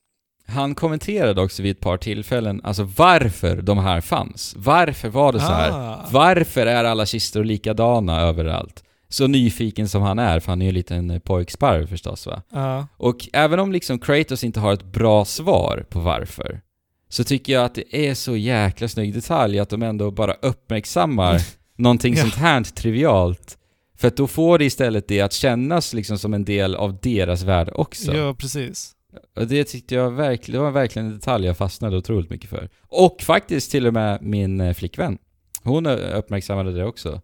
han 0.48 0.76
kommenterade 0.76 1.42
också 1.42 1.64
vid 1.64 1.72
ett 1.72 1.80
par 1.82 1.98
tillfällen, 1.98 2.62
alltså 2.64 2.84
varför 2.98 3.62
de 3.62 3.78
här 3.78 4.02
fanns. 4.02 4.54
Varför 4.58 5.10
var 5.10 5.34
det 5.34 5.40
så 5.40 5.46
här? 5.52 5.72
Ah. 5.72 6.06
Varför 6.12 6.66
är 6.66 6.84
alla 6.84 7.06
kistor 7.06 7.44
likadana 7.44 8.22
överallt? 8.22 8.84
Så 9.10 9.28
nyfiken 9.28 9.90
som 9.90 10.02
han 10.02 10.20
är, 10.20 10.40
för 10.40 10.52
han 10.52 10.62
är 10.62 10.66
ju 10.66 10.70
en 10.70 10.76
liten 10.76 11.22
pojksparv 11.22 11.88
förstås 11.88 12.28
va? 12.28 12.42
Ja. 12.54 12.88
Och 12.98 13.30
även 13.34 13.60
om 13.60 13.72
liksom 13.72 14.00
Kratos 14.00 14.44
inte 14.44 14.60
har 14.60 14.74
ett 14.74 14.84
bra 14.84 15.26
svar 15.26 15.86
på 15.90 16.00
varför, 16.00 16.62
så 17.10 17.24
tycker 17.24 17.54
jag 17.54 17.66
att 17.66 17.76
det 17.76 18.08
är 18.10 18.14
så 18.14 18.36
jäkla 18.38 18.88
snygg 18.88 19.14
detalj 19.14 19.60
att 19.60 19.70
de 19.70 19.84
ändå 19.84 20.12
bara 20.12 20.34
uppmärksammar 20.34 21.42
någonting 21.78 22.14
Ja. 22.16 22.22
sånt 22.22 22.36
här 22.36 22.64
trivialt. 22.64 23.58
För 23.98 24.08
att 24.08 24.18
då 24.18 24.28
får 24.28 24.58
det 24.60 24.66
istället 24.66 25.08
det 25.08 25.22
att 25.22 25.34
kännas 25.34 25.94
liksom 25.94 26.18
som 26.18 26.34
en 26.34 26.46
del 26.46 26.76
av 26.76 26.98
deras 27.02 27.44
värld 27.44 27.70
också. 27.74 28.14
ja, 28.16 28.34
precis. 28.34 28.94
Och 29.36 29.48
det 29.48 29.64
tyckte 29.64 29.96
jag 29.96 30.12
verkligen, 30.12 30.60
det 30.60 30.64
var 30.64 30.72
verkligen 30.72 31.08
en 31.08 31.14
detalj 31.14 31.46
jag 31.46 31.58
fastnade 31.58 31.98
otroligt 31.98 32.30
mycket 32.30 32.50
för. 32.50 32.70
Och 32.88 33.22
faktiskt 33.22 33.72
till 33.72 33.88
och 33.88 33.94
med 33.94 34.22
min 34.22 34.62
eh, 34.62 34.74
flickvän. 34.74 35.18
Hon 35.64 35.86
uppmärksammade 35.88 36.74
det 36.74 36.86
också. 36.86 37.22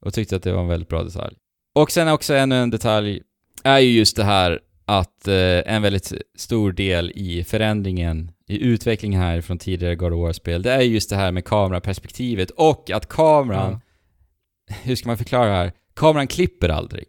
Och 0.00 0.14
tyckte 0.14 0.36
att 0.36 0.42
det 0.42 0.52
var 0.52 0.62
en 0.62 0.68
väldigt 0.68 0.88
bra 0.88 1.02
detalj. 1.02 1.36
Och 1.74 1.90
sen 1.90 2.08
också 2.08 2.34
ännu 2.34 2.56
en 2.56 2.70
detalj 2.70 3.22
är 3.64 3.78
ju 3.78 3.90
just 3.90 4.16
det 4.16 4.24
här 4.24 4.60
att 4.84 5.28
eh, 5.28 5.74
en 5.74 5.82
väldigt 5.82 6.12
stor 6.34 6.72
del 6.72 7.12
i 7.14 7.44
förändringen, 7.44 8.30
i 8.48 8.58
utvecklingen 8.64 9.20
här 9.20 9.40
från 9.40 9.58
tidigare 9.58 9.96
God 9.96 10.12
of 10.12 10.18
War-spel, 10.20 10.62
det 10.62 10.72
är 10.72 10.80
just 10.80 11.10
det 11.10 11.16
här 11.16 11.32
med 11.32 11.44
kameraperspektivet 11.44 12.50
och 12.50 12.90
att 12.90 13.08
kameran, 13.08 13.80
Ja. 14.68 14.74
hur 14.82 14.96
ska 14.96 15.08
man 15.08 15.18
förklara 15.18 15.46
det 15.46 15.56
här? 15.56 15.72
Kameran 15.94 16.26
klipper 16.26 16.68
aldrig. 16.68 17.06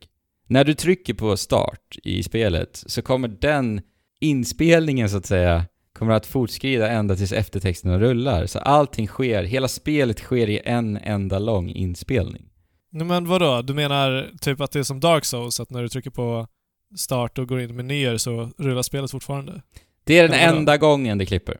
När 0.48 0.64
du 0.64 0.74
trycker 0.74 1.14
på 1.14 1.38
start 1.38 1.98
i 2.04 2.24
spelet 2.24 2.84
så 2.88 3.02
kommer 3.02 3.28
den 3.28 3.82
inspelningen 4.20 5.10
så 5.10 5.18
att 5.18 5.26
säga 5.26 5.66
kommer 5.94 6.14
att 6.14 6.26
fortskrida 6.26 6.90
ända 6.90 7.16
tills 7.16 7.32
eftertexterna 7.32 8.00
rullar. 8.00 8.46
Så 8.46 8.60
allting 8.60 9.08
sker, 9.08 9.44
hela 9.44 9.68
spelet 9.68 10.20
sker 10.20 10.50
i 10.50 10.62
en 10.66 10.98
enda 10.98 11.40
lång 11.40 11.70
inspelning. 11.70 12.46
Men 12.92 13.28
vadå? 13.28 13.62
Du 13.62 13.74
menar 13.74 14.30
typ 14.42 14.62
att 14.62 14.72
det 14.72 14.80
är 14.80 14.84
som 14.84 15.00
Dark 15.00 15.26
Souls, 15.26 15.60
att 15.60 15.70
när 15.70 15.82
du 15.82 15.90
trycker 15.90 16.10
på 16.10 16.48
start 16.96 17.38
och 17.38 17.48
går 17.48 17.62
in 17.62 17.70
i 17.70 17.74
menyer 17.74 18.18
så 18.18 18.52
rullar 18.58 18.82
spelet 18.82 19.12
fortfarande? 19.12 19.62
Det 20.04 20.20
är 20.20 20.24
den 20.24 20.34
Eller 20.34 20.46
vadå? 20.48 20.60
enda 20.60 20.78
gången 20.78 21.18
det 21.18 21.26
klipper. 21.26 21.58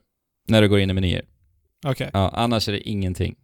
När 0.48 0.62
du 0.62 0.68
går 0.68 0.78
in 0.78 0.90
i 0.90 0.92
menyer. 0.92 1.24
Okej. 1.86 2.10
Ja, 2.12 2.30
annars 2.34 2.68
är 2.68 2.72
det 2.72 2.88
ingenting. 2.88 3.34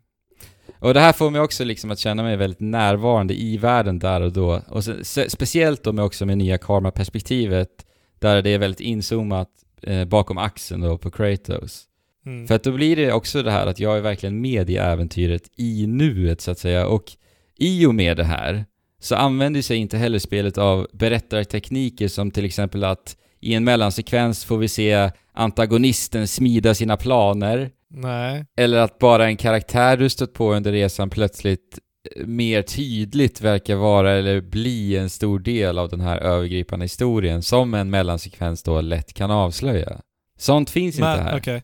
Och 0.78 0.94
det 0.94 1.00
här 1.00 1.12
får 1.12 1.30
mig 1.30 1.40
också 1.40 1.64
liksom 1.64 1.90
att 1.90 1.98
känna 1.98 2.22
mig 2.22 2.36
väldigt 2.36 2.60
närvarande 2.60 3.34
i 3.34 3.56
världen 3.56 3.98
där 3.98 4.20
och 4.20 4.32
då. 4.32 4.62
Och 4.68 4.84
så, 4.84 4.94
speciellt 5.28 5.82
då 5.82 5.92
med 5.92 6.04
också 6.04 6.26
med 6.26 6.38
nya 6.38 6.58
kameraperspektivet, 6.58 7.86
där 8.24 8.42
det 8.42 8.50
är 8.50 8.58
väldigt 8.58 8.80
inzoomat 8.80 9.48
eh, 9.82 10.04
bakom 10.04 10.38
axeln 10.38 10.80
då 10.80 10.98
på 10.98 11.10
Kratos. 11.10 11.84
Mm. 12.26 12.46
För 12.46 12.54
att 12.54 12.62
då 12.62 12.72
blir 12.72 12.96
det 12.96 13.12
också 13.12 13.42
det 13.42 13.50
här 13.50 13.66
att 13.66 13.80
jag 13.80 13.96
är 13.96 14.00
verkligen 14.00 14.40
med 14.40 14.70
i 14.70 14.76
äventyret 14.76 15.42
i 15.56 15.86
nuet 15.86 16.40
så 16.40 16.50
att 16.50 16.58
säga. 16.58 16.86
Och 16.86 17.12
i 17.58 17.86
och 17.86 17.94
med 17.94 18.16
det 18.16 18.24
här 18.24 18.64
så 19.00 19.14
använder 19.14 19.62
sig 19.62 19.76
inte 19.76 19.96
heller 19.96 20.18
spelet 20.18 20.58
av 20.58 20.86
berättartekniker 20.92 22.08
som 22.08 22.30
till 22.30 22.44
exempel 22.44 22.84
att 22.84 23.16
i 23.40 23.54
en 23.54 23.64
mellansekvens 23.64 24.44
får 24.44 24.58
vi 24.58 24.68
se 24.68 25.10
antagonisten 25.32 26.28
smida 26.28 26.74
sina 26.74 26.96
planer. 26.96 27.70
Nej. 27.88 28.44
Eller 28.56 28.78
att 28.78 28.98
bara 28.98 29.26
en 29.26 29.36
karaktär 29.36 29.96
du 29.96 30.08
stött 30.08 30.32
på 30.32 30.54
under 30.54 30.72
resan 30.72 31.10
plötsligt 31.10 31.78
mer 32.24 32.62
tydligt 32.62 33.40
verkar 33.40 33.76
vara 33.76 34.12
eller 34.12 34.40
bli 34.40 34.96
en 34.96 35.10
stor 35.10 35.38
del 35.38 35.78
av 35.78 35.88
den 35.88 36.00
här 36.00 36.18
övergripande 36.18 36.84
historien 36.84 37.42
som 37.42 37.74
en 37.74 37.90
mellansekvens 37.90 38.62
då 38.62 38.80
lätt 38.80 39.12
kan 39.14 39.30
avslöja. 39.30 40.00
Sånt 40.38 40.70
finns 40.70 40.94
inte 40.94 41.08
Men 41.08 41.20
här. 41.20 41.38
okej. 41.38 41.62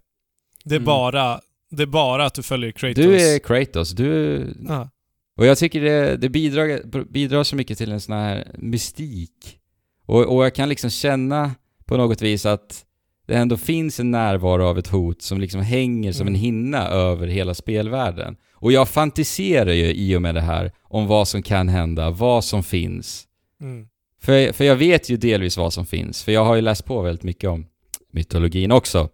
Det 0.65 0.75
är 0.75 0.77
Mm. 0.79 0.85
bara 0.87 1.41
det 1.71 1.83
är 1.83 1.87
bara 1.87 2.27
att 2.27 2.35
du 2.35 2.43
följer 2.43 2.71
Kratos. 2.73 3.05
Du 3.05 3.21
är 3.21 3.39
Kratos, 3.39 3.91
du... 3.91 4.47
Ja. 4.69 4.91
Och 5.37 5.47
jag 5.47 5.59
tycker 5.59 5.81
det, 5.81 6.17
det 6.17 6.29
bidrar, 6.29 6.81
bidrar 7.13 7.45
så 7.45 7.57
mycket 7.57 7.79
till 7.79 7.93
en 7.93 8.01
sån 8.01 8.15
här 8.15 8.53
mystik. 8.59 9.59
Och, 10.07 10.37
och 10.37 10.45
jag 10.45 10.55
kan 10.55 10.69
liksom 10.69 10.91
känna 10.91 11.55
på 11.87 11.97
något 11.97 12.23
vis 12.23 12.47
att 12.47 12.85
det 13.27 13.35
ändå 13.35 13.57
finns 13.57 14.01
en 14.01 14.11
närvaro 14.11 14.65
av 14.67 14.79
ett 14.79 14.87
hot 14.89 15.23
som 15.23 15.41
liksom 15.41 15.61
hänger 15.61 16.13
som 16.13 16.27
en 16.27 16.33
Mm. 16.35 16.41
hinna 16.41 16.89
över 16.89 17.27
hela 17.27 17.55
spelvärlden. 17.55 18.37
Och 18.61 18.73
jag 18.73 18.89
fantiserar 18.89 19.73
ju 19.73 19.85
i 19.93 20.17
och 20.17 20.23
med 20.23 20.35
det 20.35 20.41
här 20.41 20.73
om 20.83 21.07
vad 21.07 21.29
som 21.29 21.43
kan 21.43 21.69
hända, 21.69 22.11
vad 22.11 22.45
som 22.45 22.63
finns. 22.63 23.25
Mm. 23.61 23.87
För, 24.23 24.53
för 24.53 24.65
jag 24.65 24.77
vet 24.77 25.09
ju 25.11 25.17
delvis 25.17 25.57
vad 25.57 25.73
som 25.73 25.87
finns, 25.87 26.23
för 26.25 26.33
jag 26.33 26.45
har 26.45 26.55
ju 26.55 26.61
läst 26.61 26.85
på 26.85 27.03
väldigt 27.03 27.23
mycket 27.25 27.51
om 27.51 27.67
mytologin 28.13 28.73
också. 28.73 29.09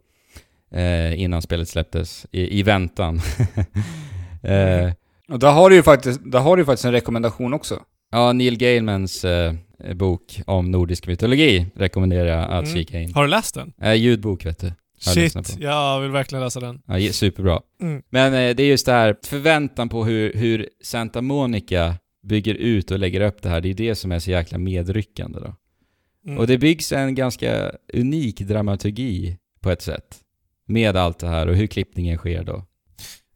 Eh, 0.71 1.21
innan 1.23 1.43
spelet 1.43 1.69
släpptes, 1.69 2.27
i, 2.31 2.59
i 2.59 2.63
väntan. 2.63 3.17
eh, 4.43 4.93
Och 5.29 5.39
där 5.39 5.53
har 5.53 5.71
du 5.71 5.77
ju 5.77 5.83
faktiskt, 5.83 6.21
där 6.25 6.39
har 6.39 6.57
du 6.57 6.61
ju 6.63 6.67
faktiskt 6.67 6.85
en 6.85 6.93
rekommendation 6.93 7.55
också. 7.55 7.83
Ja, 8.11 8.33
Neil 8.33 8.57
Gaimans 8.59 9.25
eh, 9.25 9.53
bok 9.95 10.41
om 10.47 10.71
nordisk 10.71 11.07
mytologi 11.07 11.67
rekommenderar 11.75 12.27
jag 12.29 12.43
att 12.45 12.65
Mm. 12.65 12.77
kika 12.77 13.01
in. 13.01 13.15
Har 13.15 13.23
du 13.23 13.29
läst 13.31 13.55
den? 13.55 13.73
Eh, 13.83 13.95
ljudbok 13.95 14.47
vet 14.47 14.59
du. 14.59 14.73
Shit, 14.99 15.57
jag 15.61 16.01
vill 16.01 16.11
verkligen 16.11 16.45
läsa 16.45 16.61
den. 16.61 16.83
Ja, 16.87 17.13
superbra. 17.13 17.61
Mm. 17.81 18.03
Men 18.11 18.35
eh, 18.35 18.57
det 18.57 18.63
är 18.63 18.69
just 18.69 18.87
det 18.87 18.93
här, 18.93 19.17
förväntan 19.23 19.89
på 19.89 20.05
hur, 20.05 20.33
hur 20.33 20.69
Santa 20.83 21.23
Monica 21.23 21.95
bygger 22.23 22.55
ut 22.55 22.91
och 22.91 22.99
lägger 22.99 23.21
upp 23.21 23.43
det 23.43 23.49
här, 23.49 23.61
det 23.61 23.69
är 23.69 23.75
det 23.75 23.95
som 23.95 24.13
är 24.13 24.19
så 24.19 24.31
jäkla 24.31 24.59
medryckande 24.59 25.39
då. 25.41 25.55
Mm. 26.27 26.39
Och 26.39 26.47
det 26.47 26.59
byggs 26.59 26.93
en 26.93 27.15
ganska 27.15 27.73
unik 27.93 28.41
dramaturgi 28.41 29.39
på 29.61 29.71
ett 29.71 29.83
sätt. 29.83 30.21
Med 30.69 30.97
allt 30.97 31.19
det 31.19 31.29
här 31.29 31.47
och 31.47 31.57
hur 31.57 31.67
klippningen 31.67 32.19
sker 32.19 32.45
då. 32.45 32.65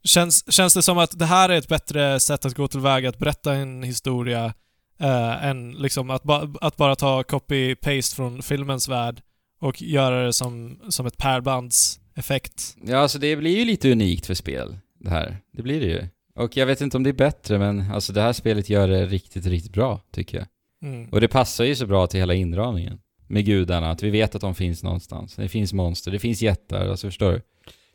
Känns, 0.03 0.53
känns 0.53 0.73
det 0.73 0.81
som 0.81 0.97
att 0.97 1.19
det 1.19 1.25
här 1.25 1.49
är 1.49 1.57
ett 1.57 1.67
bättre 1.67 2.19
sätt 2.19 2.45
att 2.45 2.53
gå 2.53 2.67
tillväga 2.67 3.09
att 3.09 3.19
berätta 3.19 3.53
en 3.53 3.83
historia 3.83 4.53
eh, 4.99 5.45
än 5.45 5.71
liksom 5.71 6.09
att, 6.09 6.23
ba, 6.23 6.47
att 6.61 6.77
bara 6.77 6.95
ta 6.95 7.21
copy-paste 7.21 8.15
från 8.15 8.41
filmens 8.41 8.89
värld 8.89 9.21
och 9.61 9.81
göra 9.81 10.25
det 10.25 10.33
som, 10.33 10.79
som 10.89 11.05
ett 11.05 11.17
pärlbandseffekt? 11.17 12.77
Ja, 12.85 12.97
alltså 12.97 13.19
det 13.19 13.35
blir 13.35 13.57
ju 13.57 13.65
lite 13.65 13.91
unikt 13.91 14.25
för 14.25 14.33
spel, 14.33 14.77
det 14.99 15.09
här. 15.09 15.37
Det 15.53 15.61
blir 15.63 15.79
det 15.79 15.85
ju. 15.85 16.07
Och 16.35 16.57
jag 16.57 16.65
vet 16.65 16.81
inte 16.81 16.97
om 16.97 17.03
det 17.03 17.09
är 17.09 17.13
bättre, 17.13 17.59
men 17.59 17.91
alltså 17.91 18.13
det 18.13 18.21
här 18.21 18.33
spelet 18.33 18.69
gör 18.69 18.87
det 18.87 19.05
riktigt, 19.05 19.45
riktigt 19.45 19.73
bra, 19.73 20.01
tycker 20.11 20.37
jag. 20.37 20.47
Mm. 20.83 21.09
Och 21.09 21.21
det 21.21 21.27
passar 21.27 21.63
ju 21.63 21.75
så 21.75 21.85
bra 21.85 22.07
till 22.07 22.19
hela 22.19 22.33
inramningen. 22.33 22.99
Med 23.27 23.45
gudarna, 23.45 23.91
att 23.91 24.03
vi 24.03 24.09
vet 24.09 24.35
att 24.35 24.41
de 24.41 24.55
finns 24.55 24.83
någonstans. 24.83 25.35
Det 25.35 25.49
finns 25.49 25.73
monster, 25.73 26.11
det 26.11 26.19
finns 26.19 26.41
jättar, 26.41 26.87
alltså 26.87 27.07
förstår 27.07 27.31
du? 27.31 27.41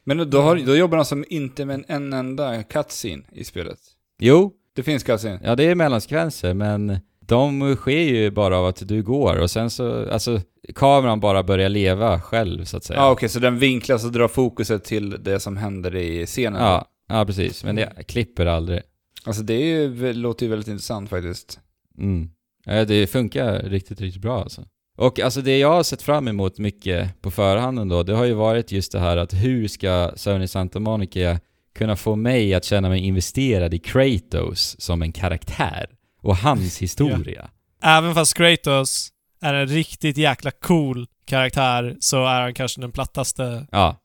Men 0.05 0.31
då, 0.31 0.41
har, 0.41 0.57
då 0.57 0.77
jobbar 0.77 0.97
de 0.97 1.05
som 1.05 1.25
inte 1.29 1.64
med 1.64 1.85
en 1.89 2.12
enda 2.12 2.62
cutscene 2.62 3.23
i 3.33 3.45
spelet. 3.45 3.79
Jo, 4.19 4.53
Det 4.77 4.83
finns 4.83 5.03
cutscene. 5.03 5.41
ja 5.45 5.57
det 5.57 5.64
är 5.64 5.75
mellansekvenser, 5.75 6.55
men 6.55 6.99
de 7.27 7.77
sker 7.77 8.01
ju 8.01 8.31
bara 8.31 8.59
av 8.59 8.66
att 8.66 8.89
du 8.89 9.03
går 9.03 9.37
och 9.37 9.51
sen 9.51 9.70
så, 9.70 10.11
alltså 10.11 10.41
kameran 10.74 11.20
bara 11.20 11.43
börjar 11.43 11.68
leva 11.68 12.20
själv 12.20 12.64
så 12.64 12.77
att 12.77 12.85
säga. 12.85 13.01
Ja, 13.01 13.11
okej, 13.11 13.29
så 13.29 13.39
den 13.39 13.59
vinklas 13.59 14.05
och 14.05 14.12
drar 14.12 14.29
fokuset 14.29 14.85
till 14.85 15.16
det 15.24 15.41
som 15.41 15.57
händer 15.57 15.97
i 15.97 16.27
scenen. 16.27 16.62
ja, 16.62 16.87
ja 17.09 17.24
precis. 17.27 17.64
Men 17.64 17.77
det 17.77 18.05
klipper 18.09 18.47
aldrig. 18.47 18.83
Alltså 19.24 19.43
det 19.43 19.61
ju, 19.61 20.12
låter 20.12 20.47
ju 20.47 20.51
väldigt 20.51 20.68
intressant 20.68 21.11
faktiskt. 21.11 21.61
Mm. 21.99 22.31
Ja, 22.64 22.85
det 22.85 23.07
funkar 23.07 23.62
riktigt, 23.62 24.01
riktigt 24.01 24.22
bra 24.22 24.41
alltså. 24.43 24.64
Och 24.97 25.20
alltså 25.20 25.41
det 25.41 25.59
jag 25.59 25.68
har 25.68 25.83
sett 25.83 26.03
fram 26.03 26.29
emot 26.29 26.59
mycket 26.59 27.22
på 27.22 27.31
förhand 27.31 27.79
ändå, 27.79 28.03
det 28.03 28.14
har 28.14 28.24
ju 28.24 28.33
varit 28.33 28.72
just 28.72 28.93
det 28.93 28.99
här 28.99 29.16
att 29.16 29.35
hur 29.35 29.68
ska 29.68 30.12
Sony 30.16 30.47
Santa 30.47 30.81
Monica 30.81 31.41
kunna 31.74 31.97
få 31.97 32.16
mig 32.16 32.55
att 32.55 32.64
känna 32.64 32.89
mig 32.89 33.01
investerad 33.01 33.74
i 33.74 33.79
Kratos 33.79 34.77
som 34.79 35.03
en 35.03 35.12
karaktär 35.12 35.87
och 36.27 36.37
hans 36.37 36.79
historia. 36.79 37.51
Även 37.83 38.14
fast 38.14 38.35
Kratos 38.35 39.09
är 39.43 39.55
en 39.55 39.66
riktigt 39.66 40.16
jäkla 40.16 40.51
cool 40.51 41.07
karaktär 41.27 41.97
så 42.01 42.24
är 42.27 42.41
han 42.41 42.55
kanske 42.55 42.81
den 42.81 42.93
plattaste. 42.93 43.66
Ja, 43.70 43.97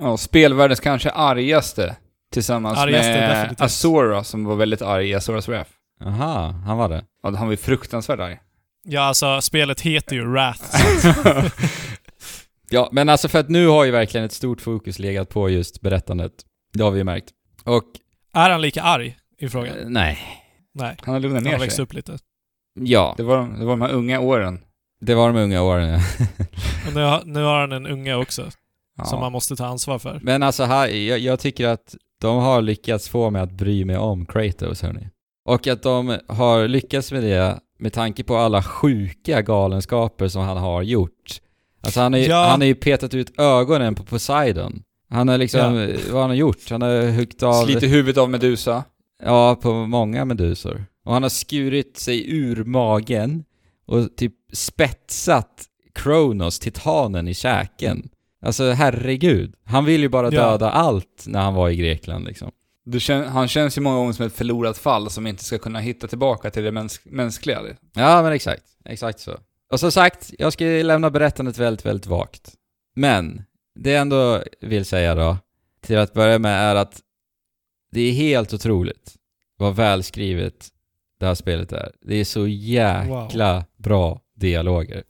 Ja, 0.00 0.16
spelvärldens 0.16 0.80
kanske 0.80 1.10
argaste. 1.10 1.96
Tillsammans 2.32 2.78
Argaste, 2.78 3.08
med 3.10 3.30
definitivt. 3.30 3.60
Azora 3.60 4.24
som 4.24 4.44
var 4.44 4.56
väldigt 4.56 4.82
arg 4.82 5.08
i 5.10 5.14
Azoras 5.14 5.48
Wrath. 5.48 5.70
aha, 6.04 6.48
han 6.66 6.78
var 6.78 6.88
det. 6.88 7.04
Ja, 7.22 7.36
han 7.36 7.46
var 7.46 7.52
ju 7.52 7.56
fruktansvärt 7.56 8.20
arg. 8.20 8.38
Ja, 8.84 9.00
alltså 9.00 9.40
spelet 9.40 9.80
heter 9.80 10.16
ju 10.16 10.24
Wrath. 10.30 10.62
Ja, 12.70 12.88
men 12.92 13.08
alltså 13.08 13.28
för 13.28 13.38
att 13.40 13.48
nu 13.48 13.66
har 13.66 13.84
ju 13.84 13.90
verkligen 13.90 14.26
ett 14.26 14.32
stort 14.32 14.60
fokus 14.60 14.98
legat 14.98 15.28
på 15.28 15.50
just 15.50 15.80
berättandet. 15.80 16.32
Det 16.74 16.82
har 16.82 16.90
vi 16.90 16.98
ju 16.98 17.04
märkt. 17.04 17.30
Och, 17.64 17.84
är 18.32 18.50
han 18.50 18.62
lika 18.62 18.82
arg 18.82 19.16
i 19.38 19.48
frågan? 19.48 19.78
eh, 19.78 19.88
nej. 19.88 20.18
Nej. 20.74 20.96
Han 21.02 21.14
har 21.14 21.20
lugnat 21.20 21.36
Han 21.36 21.44
ner 21.44 21.52
har 21.52 21.58
växt 21.60 21.76
sig. 21.76 21.82
upp 21.82 21.94
lite. 21.94 22.18
Ja, 22.80 23.14
Det 23.16 23.22
var, 23.22 23.36
de- 23.36 23.58
det 23.58 23.64
var 23.64 23.72
de 23.72 23.80
här 23.82 23.92
unga 23.92 24.20
åren. 24.20 24.60
det 25.00 25.14
var 25.14 25.32
de 25.32 25.38
unga 25.38 25.62
åren 25.62 25.88
ja. 25.88 25.98
Och 26.88 26.94
nu, 26.94 27.00
har- 27.02 27.22
nu 27.24 27.42
har 27.42 27.60
han 27.60 27.72
en 27.72 27.86
unge 27.86 28.14
också, 28.14 28.50
Ja. 28.98 29.04
som 29.04 29.20
man 29.20 29.32
måste 29.32 29.56
ta 29.56 29.66
ansvar 29.66 29.98
för. 29.98 30.20
Men 30.22 30.42
alltså 30.42 30.64
här, 30.64 30.88
jag, 30.88 31.18
jag 31.18 31.40
tycker 31.40 31.66
att 31.68 31.94
de 32.20 32.36
har 32.38 32.62
lyckats 32.62 33.08
få 33.08 33.30
mig 33.30 33.42
att 33.42 33.52
bry 33.52 33.84
mig 33.84 33.96
om 33.96 34.26
Kratos 34.26 34.82
hörni. 34.82 35.08
Och 35.44 35.66
att 35.66 35.82
de 35.82 36.18
har 36.28 36.68
lyckats 36.68 37.12
med 37.12 37.22
det 37.22 37.58
med 37.78 37.92
tanke 37.92 38.24
på 38.24 38.36
alla 38.36 38.62
sjuka 38.62 39.42
galenskaper 39.42 40.28
som 40.28 40.42
han 40.42 40.56
har 40.56 40.82
gjort. 40.82 41.40
Alltså 41.84 42.00
han 42.00 42.12
har 42.12 42.20
ju, 42.20 42.26
Ja. 42.26 42.46
han 42.50 42.60
har 42.60 42.66
ju 42.66 42.74
petat 42.74 43.14
ut 43.14 43.40
ögonen 43.40 43.94
på 43.94 44.04
Poseidon. 44.04 44.82
Han 45.10 45.28
har 45.28 45.38
liksom, 45.38 45.88
vad 46.12 46.20
han 46.20 46.30
har 46.30 46.34
gjort? 46.36 46.70
Han 46.70 46.82
har 46.82 47.10
huggit 47.10 47.42
av... 47.42 47.64
Sliter 47.64 47.86
huvudet 47.86 48.18
av 48.18 48.30
Medusa. 48.30 48.84
Ja, 49.24 49.56
på 49.62 49.72
många 49.86 50.24
medusor. 50.24 50.84
Och 51.04 51.12
han 51.12 51.22
har 51.22 51.30
skurit 51.30 51.96
sig 51.96 52.30
ur 52.36 52.64
magen 52.64 53.44
och 53.86 54.16
typ 54.16 54.34
spetsat 54.52 55.66
Kronos, 55.94 56.58
titanen, 56.58 57.28
i 57.28 57.34
käken. 57.34 58.08
Alltså 58.44 58.70
herregud. 58.70 59.54
Han 59.64 59.84
vill 59.84 60.00
ju 60.00 60.08
bara 60.08 60.32
Ja. 60.34 60.50
döda 60.50 60.70
allt 60.70 61.24
när 61.26 61.40
han 61.42 61.54
var 61.54 61.70
i 61.70 61.76
Grekland 61.76 62.24
liksom. 62.24 62.50
Kän, 62.98 63.24
han 63.28 63.48
känns 63.48 63.78
ju 63.78 63.80
många 63.82 63.96
gånger 63.96 64.12
som 64.12 64.26
ett 64.26 64.32
förlorat 64.32 64.78
fall 64.78 65.10
som 65.10 65.26
inte 65.26 65.44
ska 65.44 65.58
kunna 65.58 65.78
hitta 65.80 66.06
tillbaka 66.08 66.50
till 66.50 66.62
det 66.64 66.72
mäns 66.72 67.00
mänskliga. 67.04 67.60
Ja, 67.94 68.22
men 68.22 68.32
exakt. 68.32 68.62
Exakt 68.84 69.20
så. 69.20 69.36
Och 69.72 69.80
som 69.80 69.92
sagt, 69.92 70.30
jag 70.38 70.52
ska 70.52 70.64
lämna 70.64 71.10
berättandet 71.10 71.58
väldigt, 71.58 71.86
väldigt 71.86 72.06
vagt. 72.06 72.52
Men, 72.96 73.42
det 73.74 73.90
jag 73.90 74.00
ändå 74.00 74.42
vill 74.60 74.84
säga 74.84 75.14
då, 75.14 75.36
till 75.80 75.98
att 75.98 76.12
börja 76.14 76.38
med 76.38 76.70
är 76.70 76.74
att 76.74 77.00
det 77.92 78.00
är 78.00 78.12
helt 78.12 78.54
otroligt 78.54 79.14
vad 79.56 79.76
välskrivet 79.76 80.68
det 81.20 81.26
här 81.26 81.34
spelet 81.34 81.72
är. 81.72 81.92
Det 82.00 82.16
är 82.16 82.24
så 82.24 82.46
jäkla 82.46 83.64
bra 83.76 84.20
dialoger. 84.36 85.02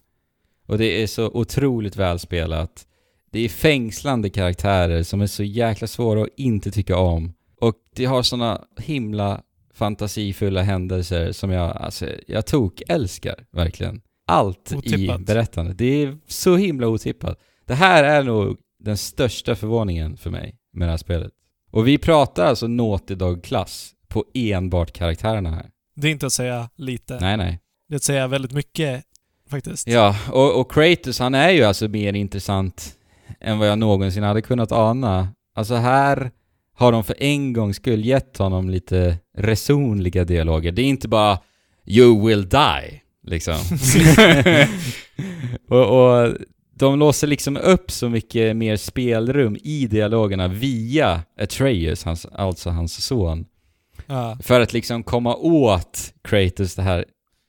Och 0.67 0.79
det 0.79 1.03
är 1.03 1.07
så 1.07 1.27
otroligt 1.27 1.97
välspelat. 1.97 2.87
Det 3.31 3.41
är 3.41 3.49
fängslande 3.49 4.31
karaktärer 4.31 5.03
som 5.03 5.21
är 5.21 5.27
så 5.27 5.43
jäkla 5.43 5.87
svåra 5.87 6.23
att 6.23 6.29
inte 6.37 6.71
tycka 6.71 6.97
om. 6.97 7.33
Och 7.61 7.75
det 7.95 8.05
har 8.05 8.23
såna 8.23 8.65
himla 8.77 9.43
fantasifulla 9.75 10.63
händelser 10.63 11.33
som 11.33 11.51
jag, 11.51 11.77
alltså, 11.77 12.09
jag 12.27 12.47
tok 12.47 12.83
älskar 12.89 13.45
verkligen. 13.51 14.01
Allt 14.27 14.73
Otippat. 14.77 15.21
i 15.21 15.25
berättandet. 15.25 15.79
Det 15.79 16.03
är 16.03 16.19
så 16.27 16.57
himla 16.57 16.87
otippat. 16.87 17.39
Det 17.67 17.75
här 17.75 18.05
är 18.05 18.23
nog 18.23 18.57
den 18.79 18.97
största 18.97 19.55
förvåningen 19.55 20.17
för 20.17 20.31
mig 20.31 20.57
med 20.73 20.89
det 20.89 20.91
här 20.91 20.99
spelet. 20.99 21.33
Och 21.73 21.89
vi 21.89 21.99
pratar 21.99 22.47
alltså 22.47 22.67
Naughty 22.67 23.15
Dog-klass 23.15 23.91
på 24.09 24.25
enbart 24.35 24.93
karaktärerna 24.93 25.51
här. 25.51 25.67
Det 25.97 26.09
är 26.09 26.13
inte 26.13 26.27
att 26.27 26.33
säga 26.33 26.71
lite. 26.77 27.19
Nej, 27.21 27.37
nej. 27.37 27.61
Det 27.89 27.95
är 27.95 27.97
att 27.97 28.03
säga 28.03 28.29
väldigt 28.29 28.53
mycket, 28.53 29.05
faktiskt. 29.51 29.89
Ja, 29.89 30.17
och, 30.33 30.61
och 30.61 30.73
Kratos 30.73 31.19
han 31.19 31.35
är 31.35 31.51
ju 31.51 31.65
alltså 31.65 31.89
mer 31.89 32.13
intressant 32.13 32.97
än 33.41 33.59
vad 33.59 33.69
jag 33.69 33.79
någonsin 33.79 34.23
hade 34.23 34.43
kunnat 34.43 34.73
ana. 34.73 35.29
Alltså 35.55 35.75
här 35.75 36.31
har 36.75 36.93
de 36.93 37.05
för 37.05 37.23
en 37.23 37.53
gångs 37.53 37.77
skull 37.77 38.05
gett 38.05 38.37
honom 38.39 38.71
lite 38.71 39.17
resonliga 39.39 40.25
dialoger. 40.25 40.73
Det 40.73 40.83
är 40.83 40.87
inte 40.87 41.09
bara 41.09 41.39
'You 41.87 42.27
will 42.27 42.49
die' 42.49 43.01
liksom. 43.23 43.57
och, 45.69 46.23
och 46.23 46.33
de 46.75 46.99
låser 46.99 47.27
liksom 47.27 47.57
upp 47.57 47.91
så 47.91 48.09
mycket 48.09 48.57
mer 48.57 48.77
spelrum 48.77 49.57
i 49.63 49.87
dialogerna 49.87 50.49
via 50.49 51.23
Atreus, 51.41 52.05
hans, 52.05 52.27
alltså 52.27 52.71
hans 52.71 53.05
son. 53.05 53.47
Ja. 54.07 54.39
För 54.43 54.61
att 54.61 54.73
liksom 54.73 55.03
komma 55.03 55.37
åt 55.37 56.15
Kratos 56.23 56.75
det 56.75 56.83
här 56.83 57.05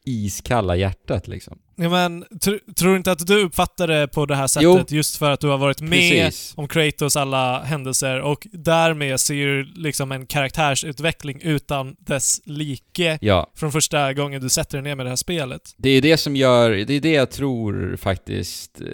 iskalla 0.06 0.76
hjärtat 0.76 1.28
liksom. 1.28 1.58
Ja, 1.76 1.90
men 1.90 2.24
tr- 2.24 2.74
tror 2.74 2.92
du 2.92 2.98
inte 2.98 3.12
att 3.12 3.28
du 3.28 3.44
uppfattar 3.44 3.88
det 3.88 4.08
på 4.08 4.26
det 4.26 4.36
här 4.36 4.48
sättet 4.48 4.92
just 4.92 5.18
för 5.18 5.32
att 5.32 5.40
du 5.40 5.48
har 5.48 5.58
varit 5.58 5.82
med 5.82 5.90
Precis. 6.24 6.54
om 6.58 6.68
Kratos 6.68 7.16
alla 7.16 7.64
händelser 7.64 8.22
och 8.22 8.48
därmed 8.52 9.20
ser 9.20 9.46
du 9.46 9.64
liksom 9.64 10.12
en 10.12 10.26
karaktärsutveckling 10.26 11.42
utan 11.42 11.96
dess 12.00 12.42
like 12.46 13.18
Ja, 13.22 13.52
från 13.56 13.72
första 13.72 14.14
gången 14.14 14.42
du 14.42 14.50
sätter 14.50 14.78
dig 14.78 14.84
ner 14.84 14.96
med 14.96 15.06
det 15.06 15.10
här 15.10 15.16
spelet. 15.16 15.62
det 15.78 15.90
är 15.90 16.02
det 16.02 16.18
som 16.18 16.36
gör, 16.36 16.70
det 16.72 16.94
är 16.94 17.02
det 17.02 17.12
jag 17.12 17.32
tror 17.32 17.96
faktiskt 17.96 18.82
eh, 18.82 18.88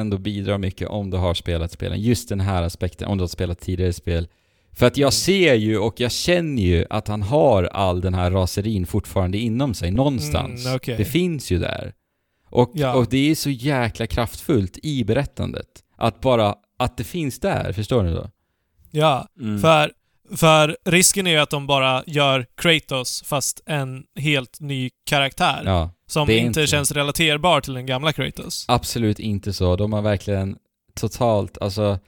ändå 0.00 0.18
bidrar 0.18 0.58
mycket 0.58 0.88
om 0.88 1.10
du 1.10 1.16
har 1.16 1.34
spelat 1.34 1.72
spelen. 1.72 2.00
Just 2.00 2.28
den 2.28 2.40
här 2.40 2.62
aspekten, 2.62 3.08
om 3.08 3.18
du 3.18 3.22
har 3.22 3.28
spelat 3.28 3.60
tidigare 3.60 3.92
spel. 3.92 4.28
För 4.78 4.86
att 4.86 4.96
jag 4.96 5.06
Mm. 5.06 5.12
ser 5.12 5.54
ju 5.54 5.78
och 5.78 6.00
jag 6.00 6.12
känner 6.12 6.62
ju 6.62 6.84
att 6.90 7.08
han 7.08 7.22
har 7.22 7.64
all 7.64 8.00
den 8.00 8.14
här 8.14 8.30
raserin 8.30 8.86
fortfarande 8.86 9.38
inom 9.38 9.74
sig 9.74 9.90
någonstans. 9.90 10.64
Mm, 10.66 10.76
okej. 10.76 10.96
Det 10.96 11.04
finns 11.04 11.50
ju 11.50 11.58
där. 11.58 11.92
Och, 12.50 12.70
Ja. 12.74 12.94
och 12.94 13.06
det 13.10 13.30
är 13.30 13.34
så 13.34 13.50
jäkla 13.50 14.06
kraftfullt 14.06 14.78
i 14.82 15.04
berättandet. 15.04 15.66
Att 15.96 16.20
bara, 16.20 16.54
att 16.78 16.96
det 16.96 17.04
finns 17.04 17.40
där, 17.40 17.72
förstår 17.72 18.02
ni 18.02 18.10
då? 18.12 18.30
Ja, 18.90 19.28
Mm. 19.40 19.58
för, 19.60 19.92
för 20.36 20.76
risken 20.84 21.26
är 21.26 21.30
ju 21.30 21.36
att 21.38 21.50
de 21.50 21.66
bara 21.66 22.02
gör 22.06 22.46
Kratos 22.56 23.22
fast 23.26 23.60
en 23.66 24.04
helt 24.18 24.60
ny 24.60 24.90
karaktär. 25.04 25.62
Ja. 25.64 25.90
som 26.08 26.22
inte 26.30 26.34
inte- 26.34 26.66
känns 26.66 26.92
relaterbar 26.92 27.60
till 27.60 27.74
den 27.74 27.86
gamla 27.86 28.12
Kratos. 28.12 28.64
Absolut 28.68 29.18
inte 29.18 29.52
så. 29.52 29.76
De 29.76 29.92
har 29.92 30.02
verkligen 30.02 30.56
totalt, 30.94 31.58
alltså, 31.58 31.98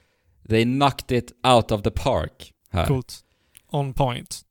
they 0.49 0.63
knocked 0.63 1.17
it 1.17 1.31
out 1.47 1.71
of 1.71 1.81
the 1.81 1.91
park 1.91 2.51
här. 2.71 2.85
Coolt. 2.85 3.19
On 3.71 3.93
point. 3.93 4.41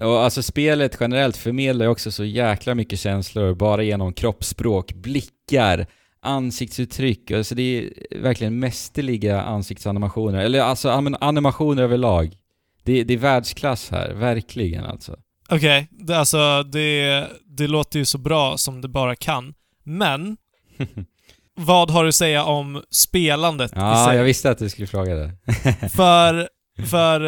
Och 0.00 0.24
alltså 0.24 0.42
spelet 0.42 0.96
generellt 1.00 1.36
förmedlar 1.36 1.84
ju 1.84 1.90
också 1.90 2.12
så 2.12 2.24
jäkla 2.24 2.74
mycket 2.74 2.98
känslor 2.98 3.54
bara 3.54 3.82
genom 3.82 4.12
kroppsspråk, 4.12 4.92
blickar, 4.92 5.86
ansiktsuttryck. 6.20 7.30
Alltså 7.30 7.54
det 7.54 7.62
är 7.62 7.92
verkligen 8.22 8.58
mästerliga 8.58 9.42
ansiktsanimationer. 9.42 10.38
Eller 10.38 10.60
alltså 10.60 10.88
anim- 10.90 11.16
animationer 11.20 11.82
överlag. 11.82 12.36
Det, 12.82 13.04
det 13.04 13.14
är 13.14 13.18
världsklass 13.18 13.90
här, 13.90 14.10
verkligen 14.12 14.84
alltså. 14.84 15.16
Okej, 15.48 15.88
det, 15.90 16.18
alltså 16.18 16.62
det, 16.62 17.26
det 17.44 17.66
låter 17.68 17.98
ju 17.98 18.04
så 18.04 18.18
bra 18.18 18.56
som 18.56 18.80
det 18.80 18.88
bara 18.88 19.16
kan. 19.16 19.54
Men, 19.84 20.36
vad 21.56 21.90
har 21.90 22.02
du 22.02 22.08
att 22.08 22.14
säga 22.14 22.44
om 22.44 22.82
spelandet 22.90 23.72
Ja, 23.74 24.14
jag 24.14 24.24
visste 24.24 24.50
att 24.50 24.58
du 24.58 24.68
skulle 24.68 24.86
fråga 24.86 25.14
det. 25.14 25.32
För, 25.92 26.48
för 26.90 27.20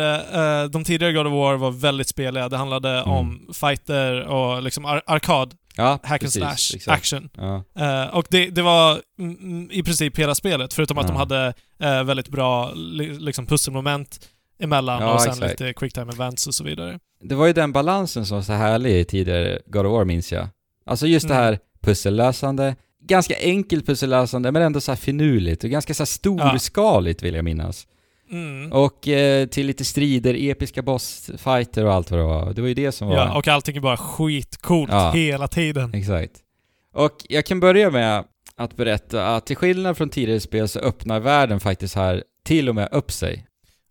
eh, 0.62 0.68
de 0.70 0.84
tidigare 0.84 1.12
God 1.12 1.26
of 1.26 1.32
War 1.32 1.54
var 1.56 1.70
väldigt 1.70 2.08
speliga. 2.08 2.48
Det 2.48 2.56
handlade 2.56 2.90
Mm. 2.90 3.10
om 3.10 3.48
fighter 3.52 4.20
och 4.22 4.62
liksom 4.62 4.84
ar- 4.84 5.02
arkad, 5.06 5.54
Ja, 5.76 5.90
hack 6.02 6.10
and 6.10 6.20
precis, 6.20 6.42
slash, 6.42 6.76
exakt. 6.76 6.88
action. 6.98 7.28
Ja. 7.36 7.64
Eh, 7.78 8.14
och 8.16 8.26
det, 8.30 8.50
det 8.50 8.62
var 8.62 9.00
mm, 9.18 9.68
i 9.70 9.82
princip 9.82 10.18
hela 10.18 10.34
spelet, 10.34 10.74
förutom 10.74 10.98
att 10.98 11.04
Ja. 11.04 11.08
de 11.12 11.16
hade 11.18 11.54
eh, 11.80 12.04
väldigt 12.04 12.28
bra 12.28 12.70
li, 12.74 13.18
liksom 13.18 13.46
pusselmoment 13.46 14.28
emellan 14.60 15.02
Ja, 15.02 15.14
och 15.14 15.20
sen 15.20 15.32
exakt. 15.32 15.60
lite 15.60 15.72
quicktime 15.72 16.12
events 16.12 16.46
och 16.46 16.54
så 16.54 16.64
vidare. 16.64 16.98
Det 17.22 17.34
var 17.34 17.46
ju 17.46 17.52
den 17.52 17.72
balansen 17.72 18.26
som 18.26 18.34
var 18.36 18.42
så 18.42 18.52
härlig 18.52 19.00
i 19.00 19.04
tidigare 19.04 19.58
God 19.66 19.86
of 19.86 19.92
War 19.92 20.04
minns 20.04 20.32
jag. 20.32 20.48
Alltså 20.86 21.06
just 21.06 21.28
det 21.28 21.34
Mm. 21.34 21.44
här 21.44 21.58
pussellösande, 21.82 22.76
ganska 23.02 23.34
enkelt 23.40 23.86
pussellösande 23.86 24.52
men 24.52 24.62
ändå 24.62 24.80
så 24.80 24.90
här 24.92 24.96
finurligt 24.96 25.64
och 25.64 25.70
ganska 25.70 25.94
så 25.94 26.00
här 26.00 26.06
storskaligt 26.06 27.22
vill 27.22 27.34
jag 27.34 27.44
minnas. 27.44 27.86
Mm. 28.30 28.72
Och 28.72 29.08
eh, 29.08 29.46
till 29.46 29.66
lite 29.66 29.84
strider, 29.84 30.34
episka 30.50 30.82
bossfighter 30.82 31.84
och 31.84 31.92
allt 31.92 32.10
vad 32.10 32.20
det 32.20 32.24
var. 32.26 32.52
Det 32.52 32.60
var 32.60 32.68
ju 32.68 32.74
det 32.74 32.92
som 32.92 33.08
var... 33.08 33.16
Ja, 33.16 33.36
och 33.38 33.48
allting 33.48 33.76
är 33.76 33.80
bara 33.80 33.96
skitcoolt 33.96 34.90
Ja. 34.92 35.10
hela 35.10 35.48
tiden. 35.48 35.94
Exakt. 35.94 36.32
Och 36.94 37.16
jag 37.28 37.46
kan 37.46 37.60
börja 37.60 37.90
med 37.90 38.24
att 38.56 38.76
berätta 38.76 39.26
att 39.36 39.46
till 39.46 39.56
skillnad 39.56 39.96
från 39.96 40.08
tidigare 40.08 40.40
spel 40.40 40.68
så 40.68 40.78
öppnar 40.78 41.20
världen 41.20 41.60
faktiskt 41.60 41.94
här 41.94 42.24
till 42.44 42.68
och 42.68 42.74
med 42.74 42.88
upp 42.92 43.12
sig. 43.12 43.46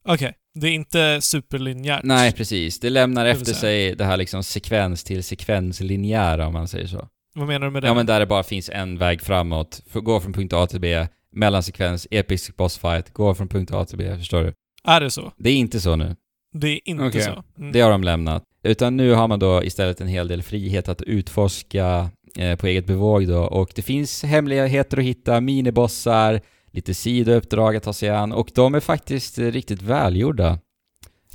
Okej, 0.08 0.34
det 0.56 0.68
är 0.68 0.72
inte 0.72 1.22
superlinjärt. 1.22 2.04
Nej, 2.04 2.32
precis. 2.32 2.80
Det 2.80 2.90
lämnar 2.90 3.26
Det 3.26 3.32
efter 3.32 3.54
sig 3.54 3.96
det 3.96 4.06
här 4.06 4.18
liksom 4.18 4.44
sekvens 4.44 5.04
till 5.04 5.24
sekvens 5.24 5.80
linjära 5.82 6.48
om 6.48 6.54
man 6.54 6.68
säger 6.68 6.88
så. 6.88 7.08
Vad 7.36 7.48
menar 7.48 7.68
du 7.68 7.72
med 7.72 7.84
det? 7.84 7.88
Ja 7.88 7.94
men 7.94 8.06
där 8.06 8.20
det 8.20 8.26
bara 8.26 8.44
finns 8.44 8.70
en 8.70 8.98
väg 8.98 9.22
framåt. 9.22 9.82
Gå 9.94 10.20
från 10.20 10.34
punkt 10.34 10.54
A 10.54 10.68
till 10.68 10.80
B, 10.80 11.08
mellansekvens, 11.34 12.08
episk 12.12 12.58
bossfight, 12.58 13.14
gå 13.14 13.36
från 13.36 13.48
punkt 13.48 13.72
A 13.74 13.86
till 13.86 13.98
B, 13.98 14.18
förstår 14.18 14.44
du? 14.44 14.54
Är 14.84 15.02
det 15.02 15.12
så? 15.12 15.32
Det 15.38 15.50
är 15.50 15.56
inte 15.56 15.82
så 15.82 15.96
nu. 15.96 16.16
Det 16.54 16.68
är 16.68 16.80
inte 16.86 17.04
Okej. 17.04 17.22
så. 17.22 17.44
Mm. 17.60 17.72
Det 17.72 17.82
har 17.82 17.92
de 17.92 18.04
lämnat. 18.04 18.44
Utan 18.64 18.98
nu 18.98 19.14
har 19.14 19.28
man 19.28 19.40
då 19.40 19.64
istället 19.64 20.02
en 20.02 20.08
hel 20.08 20.28
del 20.28 20.44
frihet 20.44 20.90
att 20.90 21.02
utforska 21.02 22.10
eh, 22.38 22.56
på 22.56 22.68
eget 22.68 22.86
bevåg 22.86 23.28
då. 23.28 23.40
Och 23.44 23.72
det 23.76 23.82
finns 23.82 24.24
hemligheter 24.24 24.98
att 24.98 25.04
hitta, 25.04 25.42
minibossar, 25.42 26.42
lite 26.72 26.94
sidouppdrag 26.94 27.76
att 27.76 27.84
ta 27.84 27.94
sig 27.94 28.10
an 28.10 28.32
och 28.32 28.50
de 28.56 28.76
är 28.76 28.80
faktiskt 28.80 29.38
eh, 29.38 29.46
riktigt 29.46 29.82
välgjorda. 29.82 30.60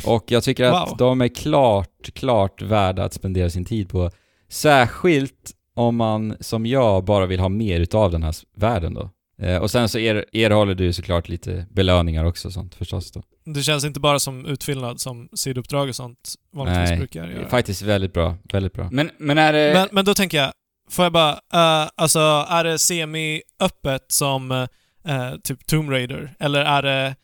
Och 0.07 0.25
jag 0.31 0.43
tycker 0.43 0.65
att 0.65 0.89
Wow. 0.91 0.97
de 0.97 1.21
är 1.21 1.29
klart, 1.29 2.11
klart 2.15 2.63
värda 2.63 3.05
att 3.05 3.15
spendera 3.15 3.51
sin 3.51 3.65
tid 3.65 3.89
på. 3.89 4.11
Särskilt 4.49 5.53
om 5.75 5.97
man, 5.97 6.37
som 6.41 6.67
jag, 6.67 7.05
bara 7.05 7.27
vill 7.27 7.41
ha 7.41 7.49
mer 7.49 7.81
utav 7.81 8.11
den 8.13 8.23
här 8.23 8.35
världen 8.57 8.95
då. 8.95 9.11
Eh, 9.43 9.57
och 9.57 9.71
sen 9.71 9.89
så 9.89 9.99
er, 9.99 10.25
erhåller 10.33 10.75
du 10.75 10.93
såklart 10.93 11.29
lite 11.29 11.67
belöningar 11.71 12.25
också 12.25 12.51
sånt 12.51 12.75
förstås 12.75 13.13
då. 13.13 13.23
Det 13.45 13.63
känns 13.63 13.85
inte 13.85 14.01
bara 14.01 14.19
som 14.19 14.47
utfyllnad 14.47 15.01
som 15.01 15.29
sidouppdrag 15.33 15.89
och 15.89 15.97
sånt 15.97 16.35
vanligtvis 16.53 16.89
Nej, 16.91 16.99
brukar 16.99 17.29
göra. 17.29 17.49
Faktiskt 17.49 17.83
väldigt 17.83 18.13
bra, 18.13 18.37
väldigt 18.53 18.73
bra. 18.73 18.89
Men, 18.93 19.11
men 19.19 19.39
är 19.39 19.53
det... 19.53 19.73
Men, 19.75 19.89
men 19.93 20.05
då 20.05 20.15
tänker 20.15 20.39
jag, 20.39 20.53
får 20.91 21.05
jag 21.05 21.13
bara, 21.13 21.33
eh, 21.33 21.89
alltså 21.97 22.19
är 22.49 22.65
det 22.65 22.79
semi-öppet 22.79 24.05
som 24.09 24.51
eh, 24.51 25.35
typ 25.45 25.67
Tomb 25.67 25.91
Raider? 25.91 26.35
Eller 26.39 26.61
är 26.61 26.83
det, 26.83 27.17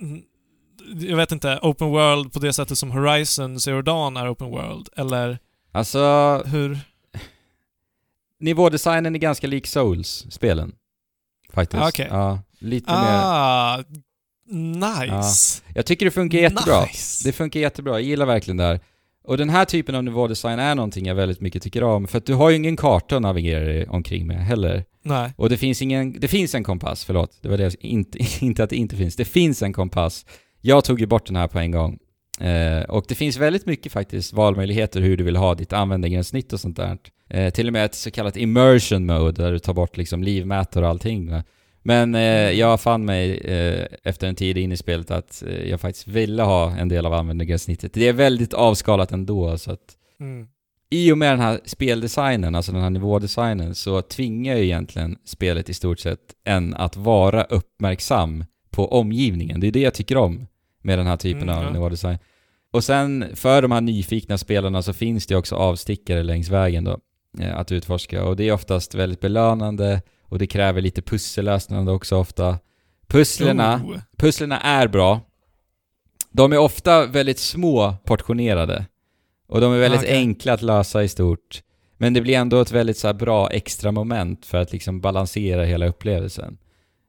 mm, 0.00 0.22
jag 1.08 1.16
vet 1.16 1.32
inte, 1.32 1.58
open 1.62 1.88
world 1.88 2.32
på 2.32 2.38
det 2.38 2.52
sättet 2.52 2.78
som 2.78 2.90
Horizon 2.90 3.60
Zero 3.60 3.82
Dawn 3.82 4.16
är 4.16 4.32
open 4.32 4.50
world? 4.50 4.88
Eller 4.96 5.38
Alltså, 5.74 6.42
hur? 6.46 6.78
nivådesignen 8.40 9.14
är 9.14 9.18
ganska 9.18 9.46
lik 9.46 9.66
Souls-spelen. 9.66 10.72
Faktiskt. 11.54 11.82
Ah, 11.82 11.88
okej. 11.88 12.08
Ja, 12.10 12.38
lite 12.58 12.90
mer. 12.92 13.20
Ah, 13.22 13.82
nice. 14.50 15.62
Jag 15.74 15.86
tycker 15.86 16.04
det 16.06 16.10
funkar 16.10 16.38
jättebra. 16.38 16.80
Nice. 16.84 17.28
Det 17.28 17.32
funkar 17.32 17.60
jättebra, 17.60 17.92
jag 17.92 18.02
gillar 18.02 18.26
verkligen 18.26 18.56
det 18.56 18.64
här. 18.64 18.80
Och 19.24 19.36
den 19.36 19.50
här 19.50 19.64
typen 19.64 19.94
av 19.94 20.04
nivådesign 20.04 20.58
är 20.58 20.74
någonting 20.74 21.06
jag 21.06 21.14
väldigt 21.14 21.40
mycket 21.40 21.62
tycker 21.62 21.82
om, 21.82 22.06
för 22.06 22.18
att 22.18 22.26
du 22.26 22.34
har 22.34 22.50
ju 22.50 22.56
ingen 22.56 22.76
karta 22.76 23.16
att 23.16 23.22
navigera 23.22 23.64
dig 23.64 23.86
omkring 23.88 24.26
med 24.26 24.46
heller. 24.46 24.84
Nej. 25.02 25.32
Och 25.36 25.48
det 25.50 25.56
finns 25.56 25.82
ingen, 25.82 26.20
det 26.20 26.28
finns 26.28 26.54
en 26.54 26.64
kompass, 26.64 27.04
förlåt. 27.04 27.38
Det 27.42 27.48
var 27.48 27.56
det 27.56 27.74
inte, 27.80 28.18
inte 28.44 28.64
att 28.64 28.70
det 28.70 28.76
inte 28.76 28.96
finns. 28.96 29.16
Det 29.16 29.24
finns 29.24 29.62
en 29.62 29.72
kompass. 29.72 30.26
Jag 30.60 30.84
tog 30.84 31.00
ju 31.00 31.06
bort 31.06 31.26
den 31.26 31.36
här 31.36 31.48
på 31.48 31.58
en 31.58 31.70
gång. 31.70 31.98
Eh, 32.40 32.82
och 32.82 33.04
det 33.08 33.14
finns 33.14 33.36
väldigt 33.36 33.66
mycket 33.66 33.92
faktiskt 33.92 34.32
valmöjligheter 34.32 35.00
hur 35.00 35.16
du 35.16 35.24
vill 35.24 35.36
ha 35.36 35.54
ditt 35.54 35.72
användargränssnitt 35.72 36.52
och 36.52 36.60
sånt 36.60 36.76
där. 36.76 36.98
Eh, 37.32 37.50
till 37.50 37.66
och 37.66 37.72
med 37.72 37.84
ett 37.84 37.94
så 37.94 38.10
kallat 38.10 38.36
immersion 38.36 39.06
mode 39.06 39.42
där 39.42 39.52
du 39.52 39.58
tar 39.58 39.74
bort 39.74 39.96
liksom 39.96 40.22
livmätare 40.22 40.84
och 40.84 40.90
allting. 40.90 41.30
Va? 41.30 41.44
Men 41.82 42.14
eh, 42.14 42.50
jag 42.50 42.80
fann 42.80 43.04
mig 43.04 43.38
eh, 43.38 43.86
efter 44.04 44.26
en 44.26 44.34
tid 44.34 44.58
in 44.58 44.72
i 44.72 44.76
spelet 44.76 45.10
att 45.10 45.42
eh, 45.46 45.70
jag 45.70 45.80
faktiskt 45.80 46.06
ville 46.08 46.42
ha 46.42 46.70
en 46.76 46.88
del 46.88 47.06
av 47.06 47.12
användargränssnittet. 47.14 47.94
Det 47.94 48.08
är 48.08 48.12
väldigt 48.12 48.54
avskalat 48.54 49.12
ändå 49.12 49.58
så 49.58 49.72
att 49.72 49.96
Mm. 50.20 50.46
i 50.90 51.12
och 51.12 51.18
med 51.18 51.32
den 51.32 51.40
här 51.40 51.60
speldesignen, 51.64 52.54
alltså 52.54 52.72
den 52.72 52.82
här 52.82 52.90
nivådesignen, 52.90 53.74
så 53.74 54.02
tvingar 54.02 54.56
ju 54.56 54.64
egentligen 54.64 55.16
spelet 55.24 55.68
i 55.68 55.74
stort 55.74 56.00
sett 56.00 56.18
en 56.44 56.74
att 56.74 56.96
vara 56.96 57.44
uppmärksam 57.44 58.44
på 58.70 58.92
omgivningen. 58.92 59.60
Det 59.60 59.66
är 59.66 59.72
det 59.72 59.80
jag 59.80 59.94
tycker 59.94 60.16
om 60.16 60.46
med 60.82 60.98
den 60.98 61.06
här 61.06 61.16
typen 61.16 61.42
Mm, 61.42 61.54
av 61.58 61.64
ja. 61.64 61.70
nivådesign. 61.72 62.18
Och 62.72 62.84
sen 62.84 63.24
för 63.34 63.62
de 63.62 63.72
här 63.72 63.80
nyfikna 63.80 64.38
spelarna 64.38 64.82
så 64.82 64.92
finns 64.92 65.26
det 65.26 65.36
också 65.36 65.56
avstickare 65.56 66.22
längs 66.22 66.48
vägen 66.48 66.84
då, 66.84 66.98
att 67.54 67.72
utforska. 67.72 68.24
Och 68.24 68.36
det 68.36 68.48
är 68.48 68.52
oftast 68.52 68.94
väldigt 68.94 69.20
belönande 69.20 70.02
och 70.22 70.38
det 70.38 70.46
kräver 70.46 70.80
lite 70.80 71.02
pussellösningar 71.02 71.92
också 71.92 72.16
ofta. 72.16 72.58
Pusslerna, 73.06 73.82
Oh. 73.84 73.98
Pusslerna 74.16 74.60
är 74.60 74.88
bra. 74.88 75.20
De 76.30 76.52
är 76.52 76.58
ofta 76.58 77.06
väldigt 77.06 77.38
små 77.38 77.94
portionerade. 78.04 78.86
Och 79.48 79.60
de 79.60 79.72
är 79.72 79.78
väldigt 79.78 80.00
Okej. 80.00 80.16
enkla 80.16 80.52
att 80.52 80.62
lösa 80.62 81.02
i 81.02 81.08
stort. 81.08 81.62
Men 81.98 82.14
det 82.14 82.20
blir 82.20 82.34
ändå 82.34 82.60
ett 82.60 82.72
väldigt 82.72 82.98
så 82.98 83.12
bra 83.12 83.50
extra 83.50 83.92
moment 83.92 84.46
för 84.46 84.58
att 84.58 84.72
liksom 84.72 85.00
balansera 85.00 85.64
hela 85.64 85.86
upplevelsen. 85.86 86.58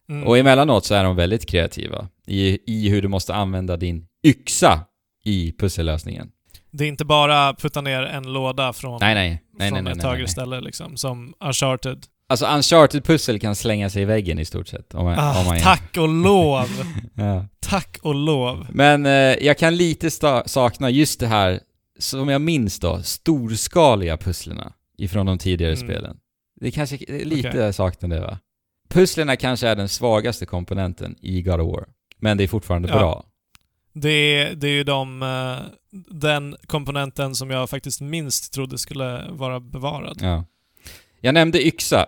Mm. 0.09 0.27
Och 0.27 0.37
emellanåt 0.37 0.85
så 0.85 0.95
är 0.95 1.03
de 1.03 1.15
väldigt 1.15 1.45
kreativa 1.45 2.07
i, 2.27 2.59
i 2.65 2.89
hur 2.89 3.01
du 3.01 3.07
måste 3.07 3.33
använda 3.33 3.77
din 3.77 4.07
yxa 4.23 4.85
i 5.23 5.51
pussellösningen. 5.59 6.31
Det 6.73 6.83
är 6.83 6.87
inte 6.87 7.05
bara 7.05 7.53
putta 7.53 7.81
ner 7.81 8.01
en 8.03 8.33
låda 8.33 8.73
från, 8.73 8.97
Nej, 9.01 9.13
nej. 9.15 9.43
Nej, 9.59 9.69
från 9.69 9.87
ett 9.87 10.03
högre 10.03 10.27
ställe 10.27 10.61
liksom, 10.61 10.97
som 10.97 11.33
Uncharted. 11.39 12.05
Alltså 12.29 12.45
Uncharted-pussel 12.45 13.39
kan 13.39 13.55
slänga 13.55 13.89
sig 13.89 14.01
i 14.01 14.05
väggen 14.05 14.39
i 14.39 14.45
stort 14.45 14.67
sett. 14.67 14.93
Om 14.93 15.05
man, 15.05 15.13
om 15.13 15.19
Ah, 15.19 15.43
man 15.43 15.59
tack 15.59 15.97
och 15.97 16.07
lov! 16.09 16.67
Ja. 17.15 17.45
tack 17.59 17.97
och 18.01 18.15
lov. 18.15 18.67
Men 18.69 19.05
eh, 19.05 19.11
jag 19.45 19.57
kan 19.57 19.75
lite 19.75 20.11
sakna 20.45 20.89
just 20.89 21.19
det 21.19 21.27
här, 21.27 21.59
som 21.99 22.29
jag 22.29 22.41
minns 22.41 22.79
då, 22.79 23.01
storskaliga 23.03 24.17
pusslerna 24.17 24.73
ifrån 24.97 25.25
de 25.25 25.37
tidigare 25.37 25.73
Mm. 25.73 25.87
spelen. 25.87 26.17
Det 26.61 26.71
kanske 26.71 26.97
lite 27.23 27.49
Okej. 27.49 27.73
saknar 27.73 28.09
det 28.09 28.19
va? 28.21 28.39
Pusslerna 28.89 29.35
kanske 29.35 29.67
är 29.67 29.75
den 29.75 29.89
svagaste 29.89 30.45
komponenten 30.45 31.15
i 31.21 31.41
God 31.41 31.59
of 31.61 31.73
War. 31.75 31.85
Men 32.17 32.37
det 32.37 32.43
är 32.43 32.47
fortfarande 32.47 32.89
Ja. 32.89 32.97
bra. 32.97 33.25
Det 33.93 34.09
är, 34.09 34.55
det 34.55 34.67
är 34.67 34.71
ju 34.71 34.83
de, 34.83 35.21
eh, 35.23 35.57
den 36.07 36.55
komponenten 36.67 37.35
som 37.35 37.49
jag 37.49 37.69
faktiskt 37.69 38.01
minst 38.01 38.53
trodde 38.53 38.77
skulle 38.77 39.25
vara 39.29 39.59
bevarad. 39.59 40.17
Ja. 40.21 40.45
Jag 41.21 41.33
nämnde 41.33 41.67
yxa. 41.67 42.05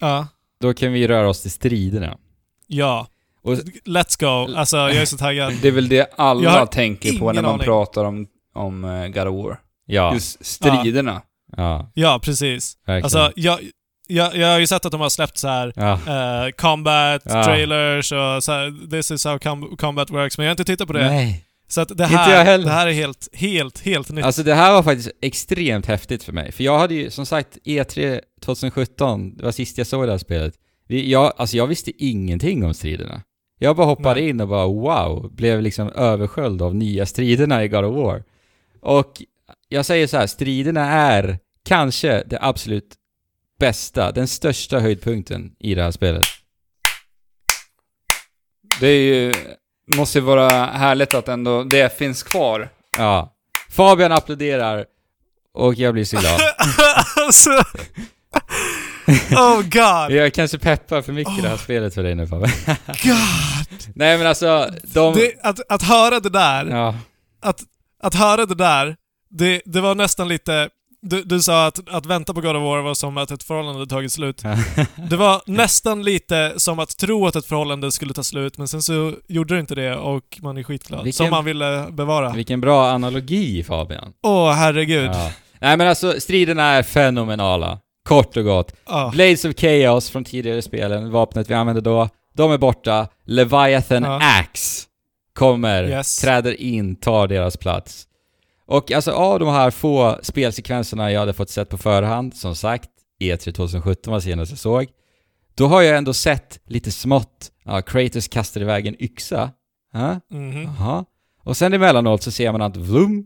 Ja. 0.00 0.26
Då 0.60 0.74
kan 0.74 0.92
vi 0.92 1.08
röra 1.08 1.28
oss 1.28 1.42
till 1.42 1.50
striderna. 1.50 2.18
Ja. 2.66 3.06
Och- 3.42 3.54
Let's 3.84 4.20
go. 4.20 4.54
Alltså, 4.56 4.76
jag 4.76 4.96
är 4.96 5.04
så 5.04 5.16
taggad. 5.16 5.52
Det 5.62 5.68
är 5.68 5.72
väl 5.72 5.88
det 5.88 6.12
alla 6.16 6.66
tänker 6.66 7.18
på 7.18 7.32
när 7.32 7.42
man 7.42 7.50
aning. 7.54 7.64
pratar 7.64 8.04
om, 8.04 8.26
om 8.54 8.84
eh, 8.84 9.08
God 9.08 9.26
of 9.28 9.44
War. 9.44 9.60
Ja, 9.86 10.14
Just 10.14 10.44
striderna. 10.46 11.22
ja, 11.56 11.90
Ja, 11.94 12.20
precis. 12.22 12.76
verkligen. 12.86 13.04
Alltså, 13.04 13.32
jag, 13.36 13.58
jag, 14.06 14.36
jag 14.36 14.48
har 14.52 14.58
ju 14.58 14.66
sett 14.66 14.86
att 14.86 14.92
de 14.92 15.00
har 15.00 15.08
släppt 15.08 15.38
så 15.38 15.48
här 15.48 15.72
ja. 15.76 15.92
eh, 15.92 16.50
combat, 16.50 17.22
Ja. 17.24 17.44
trailers 17.44 18.12
och 18.12 18.44
så 18.44 18.52
här, 18.52 18.90
this 18.90 19.10
is 19.10 19.24
how 19.24 19.38
com- 19.38 19.76
combat 19.76 20.10
works, 20.10 20.38
men 20.38 20.44
jag 20.46 20.50
har 20.50 20.52
inte 20.52 20.64
tittat 20.64 20.86
på 20.86 20.92
det. 20.92 21.10
Nej. 21.10 21.44
Så 21.72 21.80
att 21.80 21.96
det 21.98 22.06
här, 22.06 22.58
det 22.58 22.70
här 22.70 22.86
är 22.86 22.92
helt, 22.92 23.28
helt, 23.32 23.80
helt 23.80 24.10
nytt. 24.10 24.24
Alltså 24.24 24.42
det 24.42 24.54
här 24.54 24.72
var 24.72 24.82
faktiskt 24.82 25.10
extremt 25.20 25.86
häftigt 25.86 26.22
för 26.22 26.32
mig. 26.32 26.52
För 26.52 26.64
jag 26.64 26.78
hade 26.78 26.94
ju, 26.94 27.10
som 27.10 27.26
sagt, 27.26 27.58
E3 27.64 28.20
2017, 28.40 29.36
det 29.36 29.44
var 29.44 29.52
sist 29.52 29.78
jag 29.78 29.86
såg 29.86 30.06
det 30.06 30.10
här 30.10 30.18
spelet. 30.18 30.54
Vi- 30.88 31.10
Jag, 31.10 31.32
alltså 31.36 31.56
jag 31.56 31.66
visste 31.66 32.04
ingenting 32.04 32.64
om 32.64 32.74
striderna. 32.74 33.22
Jag 33.58 33.76
bara 33.76 33.86
hoppade 33.86 34.20
Nej. 34.20 34.28
in 34.28 34.40
och 34.40 34.48
bara 34.48 34.66
wow, 34.66 35.32
blev 35.34 35.62
liksom 35.62 35.88
översköljd 35.90 36.62
av 36.62 36.74
nya 36.74 37.06
striderna 37.06 37.64
i 37.64 37.68
God 37.68 37.84
of 37.84 37.96
War. 37.96 38.24
Och 38.80 39.22
jag 39.68 39.86
säger 39.86 40.06
så 40.06 40.16
här, 40.16 40.26
striderna 40.26 40.84
är 40.90 41.38
kanske 41.64 42.22
det 42.26 42.38
absolut 42.40 42.94
bästa, 43.58 44.12
den 44.12 44.28
största 44.28 44.78
höjdpunkten 44.80 45.52
i 45.58 45.74
det 45.74 45.82
här 45.82 45.90
spelet. 45.90 46.24
Det 48.80 48.86
är 48.88 49.00
ju... 49.14 49.32
Måste 49.86 50.18
ju 50.18 50.24
vara 50.24 50.48
härligt 50.66 51.14
att 51.14 51.28
ändå 51.28 51.64
det 51.64 51.98
finns 51.98 52.22
kvar. 52.22 52.68
Ja. 52.98 53.32
Fabian 53.70 54.12
applåderar 54.12 54.84
och 55.54 55.74
jag 55.74 55.94
blir 55.94 56.04
så 56.04 56.16
glad. 56.16 56.40
alltså... 57.16 57.50
Oh 59.30 59.62
god! 59.62 60.16
Jag 60.16 60.34
kanske 60.34 60.58
peppar 60.58 61.02
för 61.02 61.12
mycket 61.12 61.42
det 61.42 61.48
här 61.48 61.56
spelet 61.56 61.94
för 61.94 62.02
dig 62.02 62.14
nu 62.14 62.26
Fabian. 62.26 62.50
God! 62.86 63.92
Nej 63.94 64.18
men 64.18 64.26
alltså, 64.26 64.70
de... 64.82 65.14
Det, 65.14 65.32
att, 65.42 65.60
att 65.68 65.82
höra 65.82 66.20
det 66.20 66.30
där, 66.30 66.66
Ja. 66.66 66.94
att, 67.42 67.60
att 68.02 68.14
höra 68.14 68.46
det 68.46 68.54
där, 68.54 68.96
det, 69.30 69.62
det 69.64 69.80
var 69.80 69.94
nästan 69.94 70.28
lite... 70.28 70.68
Du, 71.04 71.22
du 71.22 71.40
sa 71.42 71.66
att, 71.66 71.88
att 71.88 72.06
vänta 72.06 72.34
på 72.34 72.40
God 72.40 72.56
of 72.56 72.62
War 72.62 72.82
var 72.82 72.94
som 72.94 73.16
att 73.18 73.30
ett 73.30 73.42
förhållande 73.42 73.78
hade 73.80 73.90
tagit 73.90 74.12
slut. 74.12 74.42
Det 75.10 75.16
var 75.16 75.42
nästan 75.46 76.02
lite 76.02 76.52
som 76.56 76.78
att 76.78 76.96
tro 76.96 77.26
att 77.26 77.36
ett 77.36 77.46
förhållande 77.46 77.92
skulle 77.92 78.14
ta 78.14 78.22
slut, 78.22 78.58
men 78.58 78.68
sen 78.68 78.82
så 78.82 79.12
gjorde 79.28 79.54
det 79.54 79.60
inte 79.60 79.74
det 79.74 79.96
och 79.96 80.38
man 80.42 80.56
är 80.58 80.62
skitglad. 80.62 81.04
Vilken- 81.04 81.26
Som 81.26 81.30
man 81.30 81.44
ville 81.44 81.86
bevara. 81.90 82.26
Åh, 82.28 82.34
Vilken 82.34 82.60
bra 82.60 82.90
analogi 82.90 83.62
Fabian. 83.64 84.12
herregud. 84.56 85.10
Ja. 85.12 85.30
Nej 85.60 85.76
men 85.76 85.88
alltså, 85.88 86.20
striderna 86.20 86.62
är 86.64 86.82
fenomenala. 86.82 87.78
Kort 88.08 88.36
och 88.36 88.44
gott. 88.44 88.72
Ah. 88.84 89.10
Blades 89.10 89.44
of 89.44 89.54
Chaos 89.56 90.10
från 90.10 90.24
tidigare 90.24 90.62
spelen, 90.62 91.10
vapnet 91.10 91.50
vi 91.50 91.54
använde 91.54 91.80
då, 91.80 92.08
de 92.36 92.52
är 92.52 92.58
borta. 92.58 93.08
Leviathan 93.26 94.02
Ja. 94.02 94.20
Axe 94.40 94.86
kommer, 95.38 95.84
Yes. 95.88 96.20
träder 96.20 96.60
in, 96.60 96.96
tar 96.96 97.26
deras 97.28 97.56
plats. 97.56 98.06
Och 98.72 98.92
alltså 98.92 99.10
av 99.10 99.38
de 99.38 99.48
här 99.48 99.70
få 99.70 100.18
spelsekvenserna 100.22 101.12
jag 101.12 101.20
hade 101.20 101.32
fått 101.32 101.50
sett 101.50 101.68
på 101.68 101.78
förhand, 101.78 102.36
som 102.36 102.54
sagt, 102.56 102.90
E3 103.20 103.52
2017 103.52 104.12
var 104.12 104.20
senast 104.20 104.52
jag 104.52 104.58
såg, 104.58 104.86
då 105.54 105.66
har 105.66 105.82
jag 105.82 105.98
ändå 105.98 106.12
sett 106.12 106.60
lite 106.66 106.90
smått, 106.90 107.52
ja, 107.64 107.82
Kratos 107.82 108.28
kastar 108.28 108.60
iväg 108.60 108.86
en 108.86 109.02
yxa. 109.02 109.50
Ja? 109.92 110.20
Mhm. 110.30 110.62
Jaha. 110.62 111.04
Och 111.44 111.56
sen 111.56 111.72
emellanåt 111.72 112.22
så 112.22 112.30
ser 112.30 112.52
man 112.52 112.62
att 112.62 112.76
vlum, 112.76 113.24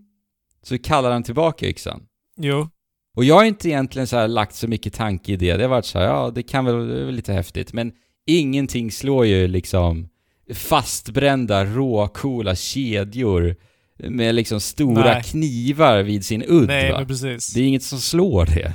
så 0.63 0.79
kallar 0.79 1.11
han 1.11 1.23
tillbaka 1.23 1.67
yxan. 1.67 2.03
Jo. 2.37 2.69
Och 3.17 3.25
jag 3.25 3.35
har 3.35 3.45
inte 3.45 3.69
egentligen 3.69 4.07
så 4.07 4.27
lagt 4.27 4.55
så 4.55 4.69
mycket 4.69 4.95
tanke 4.95 5.33
i 5.33 5.37
det. 5.37 5.57
Det 5.57 5.63
har 5.63 5.71
varit 5.71 5.85
så 5.85 5.99
här, 5.99 6.07
ja 6.07 6.31
det 6.35 6.43
kan 6.43 6.65
väl, 6.65 6.89
det 6.89 7.01
är 7.01 7.05
väl 7.05 7.15
lite 7.15 7.33
häftigt. 7.33 7.73
Men 7.73 7.93
ingenting 8.27 8.91
slår 8.91 9.27
ju 9.27 9.49
liksom 9.49 10.09
fastbrända, 10.55 11.65
råcoola 11.65 12.55
kedjor 12.55 13.57
med 13.99 14.35
liksom 14.35 14.61
stora 14.61 15.05
Nej. 15.15 15.23
knivar 15.23 16.03
vid 16.03 16.25
sin 16.25 16.43
udd 16.49 16.67
Nej, 16.67 16.93
va? 16.93 16.99
men 16.99 17.07
precis. 17.07 17.53
Det 17.55 17.61
är 17.61 17.65
inget 17.65 17.83
som 17.83 18.01
slår 18.01 18.47
det. 18.47 18.73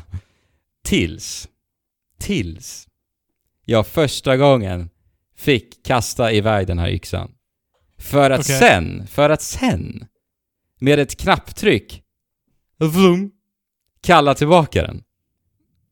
Tills, 0.84 1.47
tills 2.19 2.88
jag 3.65 3.88
första 3.88 4.38
gången 4.38 4.89
fick 5.38 5.86
kasta 5.86 6.32
iväg 6.32 6.67
den 6.67 6.80
här 6.80 6.89
yxan. 6.89 7.32
För 7.97 8.32
att 8.32 8.39
Okej. 8.39 8.59
sen, 8.59 9.07
för 9.07 9.30
att 9.30 9.41
sen, 9.41 10.05
med 10.80 10.99
ett 10.99 11.17
knapptryck, 11.19 12.03
vum, 12.80 13.32
kalla 14.01 14.34
tillbaka 14.36 14.82
den. 14.82 15.03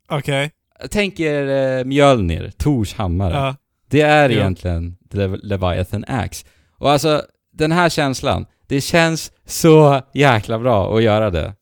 Okej. 0.10 0.52
Tänk 0.90 1.20
er 1.20 1.48
eh, 1.80 1.86
Mjölnir, 1.86 2.52
Tors 2.58 2.94
hammare. 2.94 3.34
Ja. 3.34 3.56
Det 3.90 4.02
är 4.02 4.30
Ja. 4.30 4.40
egentligen 4.40 4.98
Le- 5.12 5.38
Leviathan 5.44 6.06
Axe. 6.08 6.46
Och 6.72 6.92
alltså, 6.92 7.24
den 7.54 7.72
här 7.72 7.90
känslan, 7.90 8.46
det 8.70 8.82
känns 8.82 9.32
så 9.46 10.02
jäkla 10.14 10.60
bra 10.60 10.98
att 10.98 11.04
göra 11.04 11.30
det. 11.30 11.54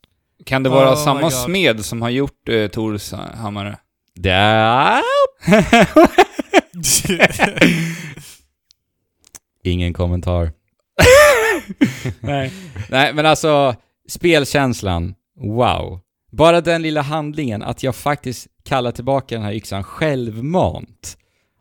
Kan 0.45 0.63
det 0.63 0.69
vara 0.69 0.91
Oh 0.93 1.03
samma 1.03 1.31
smed 1.31 1.85
som 1.85 2.01
har 2.01 2.09
gjort 2.09 2.49
eh, 2.49 2.67
Tors 2.67 3.13
hammare? 3.13 3.77
Ingen 9.63 9.93
kommentar. 9.93 10.51
Nej. 12.19 12.51
Nej, 12.89 13.13
men 13.13 13.25
alltså, 13.25 13.75
spelkänslan, 14.09 15.15
wow. 15.39 15.99
Bara 16.31 16.61
den 16.61 16.81
lilla 16.81 17.01
handlingen 17.01 17.63
att 17.63 17.83
jag 17.83 17.95
faktiskt 17.95 18.47
kallar 18.63 18.91
tillbaka 18.91 19.35
den 19.35 19.43
här 19.43 19.53
yxan 19.53 19.83
självmant. 19.83 21.17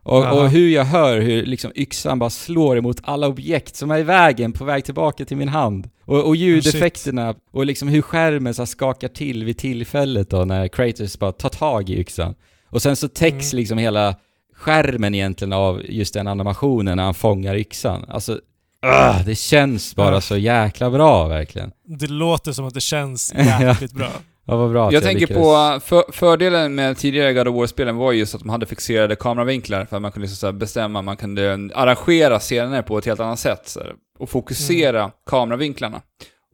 Och, 0.07 0.39
och 0.41 0.49
hur 0.49 0.69
jag 0.69 0.83
hör 0.85 1.19
hur 1.19 1.45
liksom 1.45 1.71
yxan 1.75 2.19
bara 2.19 2.29
slår 2.29 2.77
emot 2.77 2.97
alla 3.03 3.27
objekt 3.27 3.75
som 3.75 3.91
är 3.91 3.97
i 3.99 4.03
vägen 4.03 4.51
på 4.53 4.65
väg 4.65 4.85
tillbaka 4.85 5.25
till 5.25 5.37
min 5.37 5.49
hand. 5.49 5.89
Och, 6.05 6.23
och 6.27 6.35
ljudeffekterna 6.35 7.35
och 7.51 7.65
liksom 7.65 7.87
hur 7.87 8.01
skärmen 8.01 8.53
så 8.53 8.65
skakar 8.65 9.07
till 9.07 9.43
vid 9.43 9.57
tillfället 9.57 10.29
då 10.29 10.45
när 10.45 10.67
Kratos 10.67 11.19
bara 11.19 11.31
tar 11.31 11.49
tag 11.49 11.89
i 11.89 11.99
yxan. 11.99 12.35
Och 12.69 12.81
sen 12.81 12.95
så 12.95 13.07
täcks 13.07 13.53
Mm. 13.53 13.59
liksom 13.59 13.77
hela 13.77 14.15
skärmen 14.55 15.15
egentligen 15.15 15.53
av 15.53 15.81
just 15.85 16.13
den 16.13 16.27
animationen 16.27 16.97
när 16.97 17.03
han 17.03 17.13
fångar 17.13 17.55
yxan. 17.55 18.05
Alltså, 18.07 18.39
ah, 18.81 19.19
det 19.25 19.35
känns 19.35 19.95
bara 19.95 20.17
Ah. 20.17 20.21
så 20.21 20.37
jäkla 20.37 20.89
bra 20.89 21.27
verkligen. 21.27 21.71
Det 21.85 22.07
låter 22.07 22.51
som 22.51 22.65
att 22.67 22.73
det 22.73 22.81
känns 22.81 23.33
jäkligt 23.59 23.93
bra. 23.93 24.11
Ja, 24.47 24.57
vad 24.57 24.71
bra 24.71 24.87
att 24.87 24.93
Jag 24.93 25.03
tänker 25.03 25.27
lyckades. 25.27 25.43
på, 25.43 25.79
för, 25.85 26.11
fördelen 26.11 26.75
med 26.75 26.97
tidigare 26.97 27.33
God 27.33 27.47
of 27.47 27.55
War-spelen 27.55 27.95
var 27.95 28.11
just 28.11 28.35
att 28.35 28.41
de 28.41 28.49
hade 28.49 28.65
fixerade 28.65 29.15
kameravinklar 29.15 29.85
för 29.85 29.95
att 29.95 30.01
man 30.01 30.11
kunde 30.11 30.23
liksom 30.23 30.37
så 30.37 30.47
här 30.47 30.53
bestämma, 30.53 31.01
man 31.01 31.17
kunde 31.17 31.69
arrangera 31.75 32.39
scener 32.39 32.81
på 32.81 32.97
ett 32.97 33.05
helt 33.05 33.19
annat 33.19 33.39
sätt 33.39 33.61
så 33.67 33.79
här, 33.79 33.93
och 34.19 34.29
fokusera 34.29 35.11
kameravinklarna. 35.25 36.01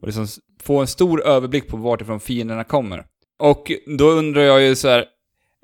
Och 0.02 0.08
liksom 0.08 0.28
få 0.64 0.82
en 0.82 0.88
stor 0.88 1.26
överblick 1.26 1.68
på 1.68 1.78
vart 1.78 2.02
ifrån 2.02 2.20
fienderna 2.20 2.64
kommer. 2.64 3.06
Och 3.40 3.72
då 3.98 4.10
undrar 4.10 4.42
jag 4.42 4.62
ju 4.62 4.76
så 4.76 4.88
här, 4.88 5.06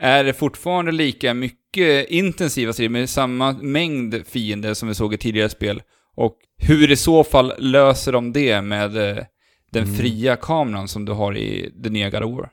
är 0.01 0.23
det 0.23 0.33
fortfarande 0.33 0.91
lika 0.91 1.33
mycket 1.33 2.09
intensiva 2.09 2.73
strider 2.73 2.89
med 2.89 3.09
samma 3.09 3.51
mängd 3.51 4.27
fiender 4.27 4.73
som 4.73 4.87
vi 4.87 4.95
såg 4.95 5.13
i 5.13 5.17
tidigare 5.17 5.49
spel? 5.49 5.81
Och 6.15 6.35
hur 6.57 6.91
i 6.91 6.95
så 6.95 7.23
fall 7.23 7.53
löser 7.57 8.11
de 8.11 8.33
det 8.33 8.61
med 8.61 8.97
eh, 8.97 9.23
den 9.69 9.83
Mm. 9.83 9.95
fria 9.95 10.35
kameran 10.35 10.87
som 10.87 11.05
du 11.05 11.11
har 11.11 11.37
i 11.37 11.71
det 11.75 11.89
nya 11.89 12.09
God 12.09 12.23
of 12.23 12.31
War? 12.37 12.49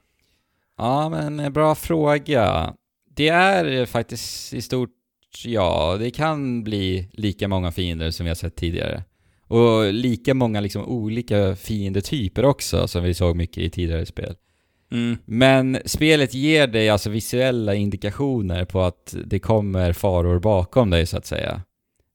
Ja, 0.79 1.09
men 1.09 1.41
eh, 1.41 1.51
bra 1.51 1.75
fråga. 1.75 2.75
Det 3.17 3.29
är 3.29 3.81
eh, 3.81 3.87
faktiskt 3.87 4.55
i 4.55 4.63
stort, 4.63 4.91
ja, 5.45 5.97
det 5.99 6.11
kan 6.11 6.65
bli 6.65 7.09
lika 7.13 7.49
många 7.49 7.73
fiender 7.73 8.11
som 8.11 8.25
vi 8.25 8.31
har 8.31 8.35
sett 8.35 8.57
tidigare. 8.57 9.05
Och 9.49 9.93
lika 9.93 10.35
många 10.35 10.61
liksom 10.61 10.85
olika 10.85 11.57
fiendetyper 11.57 12.45
också, 12.45 12.89
som 12.89 13.05
vi 13.05 13.15
såg 13.15 13.37
mycket 13.37 13.59
i 13.59 13.71
tidigare 13.71 14.07
spel. 14.07 14.35
Mm. 14.93 15.19
Men 15.25 15.79
spelet 15.85 16.35
ger 16.35 16.67
dig 16.67 16.89
alltså 16.89 17.11
visuella 17.11 17.75
indikationer 17.75 18.65
på 18.65 18.83
att 18.83 19.17
det 19.25 19.39
kommer 19.39 19.93
faror 19.93 20.39
bakom 20.39 20.91
dig 20.91 21.07
så 21.07 21.17
att 21.17 21.27
säga. 21.27 21.63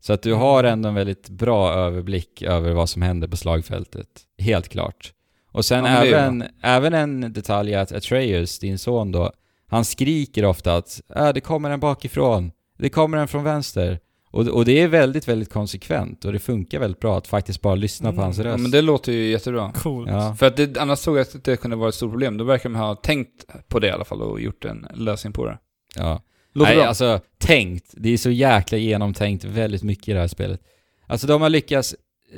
Så 0.03 0.13
att 0.13 0.21
du 0.21 0.33
har 0.33 0.63
ändå 0.63 0.89
en 0.89 0.95
väldigt 0.95 1.29
bra 1.29 1.73
överblick 1.73 2.41
över 2.41 2.71
vad 2.73 2.89
som 2.89 3.01
händer 3.01 3.27
på 3.27 3.37
slagfältet. 3.37 4.07
Helt 4.37 4.69
klart. 4.69 5.13
Och 5.51 5.65
sen 5.65 5.85
Ja, 5.85 5.91
även, 6.05 6.43
även 6.61 6.93
en 6.93 7.33
detalj 7.33 7.73
är 7.73 7.79
att 7.79 7.91
Atreus, 7.91 8.59
din 8.59 8.79
son 8.79 9.11
då, 9.11 9.31
han 9.67 9.85
skriker 9.85 10.45
ofta 10.45 10.75
att 10.75 11.01
äh, 11.15 11.29
det 11.33 11.41
kommer 11.41 11.69
en 11.69 11.79
bakifrån, 11.79 12.51
det 12.77 12.89
kommer 12.89 13.17
en 13.17 13.27
från 13.27 13.43
vänster. 13.43 13.99
Och, 14.33 14.47
och 14.47 14.65
det 14.65 14.79
är 14.81 14.87
väldigt, 14.87 15.27
väldigt 15.27 15.53
konsekvent 15.53 16.25
och 16.25 16.33
det 16.33 16.39
funkar 16.39 16.79
väldigt 16.79 16.99
bra 16.99 17.17
att 17.17 17.27
faktiskt 17.27 17.61
bara 17.61 17.75
lyssna 17.75 18.09
på 18.09 18.13
Mm. 18.13 18.23
hans 18.23 18.37
Ja, 18.37 18.43
röst. 18.43 18.59
men 18.61 18.71
det 18.71 18.81
låter 18.81 19.11
ju 19.11 19.29
jättebra. 19.31 19.71
Coolt. 19.71 20.09
ja. 20.09 20.35
För 20.39 20.45
att 20.45 20.57
det, 20.57 20.77
annars 20.77 20.99
såg 20.99 21.17
jag 21.17 21.21
att 21.21 21.43
det 21.43 21.57
kunde 21.57 21.75
vara 21.77 21.89
ett 21.89 21.95
stort 21.95 22.11
problem. 22.11 22.37
Då 22.37 22.43
verkar 22.43 22.69
de 22.69 22.75
ha 22.75 22.95
tänkt 22.95 23.45
på 23.67 23.79
det 23.79 23.87
i 23.87 23.91
alla 23.91 24.05
fall 24.05 24.21
och 24.21 24.41
gjort 24.41 24.65
en 24.65 24.87
lösning 24.93 25.33
på 25.33 25.45
det. 25.45 25.57
ja. 25.95 26.21
Låter 26.53 26.71
Nej, 26.71 26.77
bra. 26.79 26.87
alltså 26.87 27.19
tänkt. 27.37 27.85
Det 27.91 28.09
är 28.09 28.17
så 28.17 28.29
jäkla 28.29 28.77
genomtänkt 28.77 29.43
väldigt 29.43 29.83
mycket 29.83 30.07
i 30.07 30.13
det 30.13 30.19
här 30.19 30.27
spelet. 30.27 30.61
Alltså 31.07 31.27
de 31.27 31.41
har 31.41 31.49
lyckats 31.49 31.95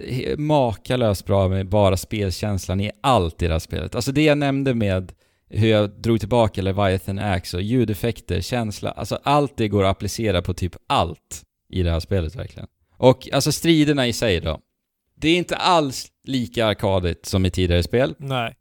eh, 0.07 0.38
makalöst 0.38 1.26
bra 1.26 1.47
med 1.47 1.70
bara 1.70 1.97
spelkänslan 1.97 2.82
i 2.82 2.91
allt 3.01 3.41
i 3.41 3.47
det 3.47 3.53
här 3.53 3.59
spelet. 3.59 3.95
Alltså 3.95 4.11
det 4.11 4.24
jag 4.24 4.38
nämnde 4.38 4.74
med 4.74 5.11
hur 5.49 5.68
jag 5.68 5.89
drog 5.89 6.20
tillbaka 6.20 6.61
Leviathan 6.61 7.20
Axe 7.20 7.57
och 7.57 7.64
ljudeffekter, 7.64 8.41
känsla, 8.41 8.91
alltså 8.91 9.20
allt 9.24 9.57
det 9.57 9.68
går 9.68 9.84
att 9.84 9.91
applicera 9.91 10.41
på 10.41 10.53
typ 10.53 10.76
allt 10.88 11.43
i 11.70 11.84
det 11.84 11.91
här 11.91 11.99
spelet 11.99 12.36
verkligen. 12.36 12.68
Och 12.97 13.30
alltså 13.34 13.51
striderna 13.51 14.07
i 14.07 14.14
sig 14.14 14.39
då. 14.39 14.59
Det 15.16 15.30
är 15.30 15.38
inte 15.38 15.55
alls 15.55 16.07
lika 16.24 16.66
arkadigt 16.66 17.26
som 17.26 17.45
i 17.45 17.49
tidigare 17.51 17.84
spel, 17.84 18.16
Nej. 18.18 18.55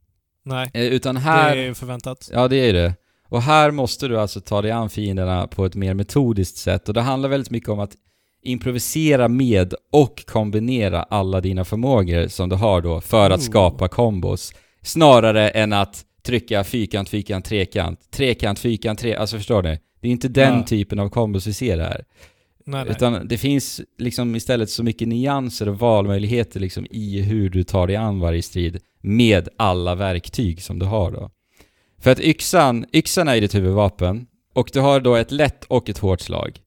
Nej. 0.45 0.71
eh, 0.75 0.85
utan 0.85 1.17
här... 1.17 1.57
Det 1.57 1.63
är 1.63 1.75
förväntat. 1.75 2.31
Ja, 2.33 2.49
det 2.49 2.57
är 2.57 2.73
det. 2.73 2.95
Och 3.33 3.43
här 3.43 3.71
måste 3.71 4.09
du 4.09 4.21
alltså 4.21 4.41
ta 4.41 4.63
dig 4.63 4.71
an 4.71 4.91
fienderna 4.91 5.47
på 5.47 5.65
ett 5.65 5.75
mer 5.75 5.95
metodiskt 5.95 6.57
sätt 6.57 6.89
och 6.89 6.95
det 6.95 7.01
handlar 7.01 7.29
väldigt 7.29 7.51
mycket 7.51 7.69
om 7.69 7.81
att 7.81 7.93
improvisera 8.43 9.29
med 9.29 9.75
och 9.93 10.27
kombinera 10.27 11.03
alla 11.03 11.41
dina 11.41 11.65
förmågor 11.65 12.29
som 12.29 12.49
du 12.49 12.57
har 12.57 12.81
då 12.81 13.01
för 13.01 13.31
att 13.31 13.43
skapa 13.43 13.89
kombos. 13.89 14.55
Snarare 14.83 15.49
än 15.49 15.73
att 15.73 16.05
trycka 16.23 16.65
fyrkant, 16.65 17.09
fyrkant, 17.09 17.45
trekant, 17.45 18.11
trekant, 18.11 18.59
fyrkant, 18.59 18.99
tre... 18.99 19.15
Alltså 19.15 19.37
förstår 19.37 19.63
ni? 19.63 19.79
Det 20.01 20.09
är 20.09 20.13
inte 20.13 20.29
den 20.29 20.59
Ja. 20.59 20.63
typen 20.63 20.99
av 20.99 21.09
kombos 21.09 21.47
vi 21.47 21.53
ser 21.53 21.79
här. 21.79 22.05
Nej, 22.67 22.85
nej. 22.85 22.93
Utan 22.97 23.29
det 23.29 23.39
finns 23.39 23.81
liksom 23.99 24.37
istället 24.37 24.71
så 24.71 24.83
mycket 24.83 25.09
nyanser 25.09 25.69
och 25.69 25.79
valmöjligheter 25.79 26.61
liksom 26.61 26.87
i 26.91 27.21
hur 27.21 27.51
du 27.51 27.65
tar 27.65 27.87
dig 27.87 27.97
an 27.97 28.21
varje 28.21 28.43
strid 28.43 28.81
med 29.01 29.49
alla 29.57 29.95
verktyg 29.95 30.63
som 30.63 30.79
du 30.79 30.87
har 30.87 31.11
då. 31.11 31.31
För 32.03 32.11
att 32.11 32.21
yxan, 32.21 32.87
yxan 32.93 33.29
är 33.29 33.35
ju 33.35 33.41
ditt 33.41 33.55
huvudvapen 33.55 34.27
och 34.55 34.71
du 34.73 34.81
har 34.81 35.01
då 35.01 35.15
ett 35.15 35.31
lätt 35.31 35.65
och 35.65 35.89
ett 35.89 35.99
hårt 35.99 36.21
slag. 36.21 36.59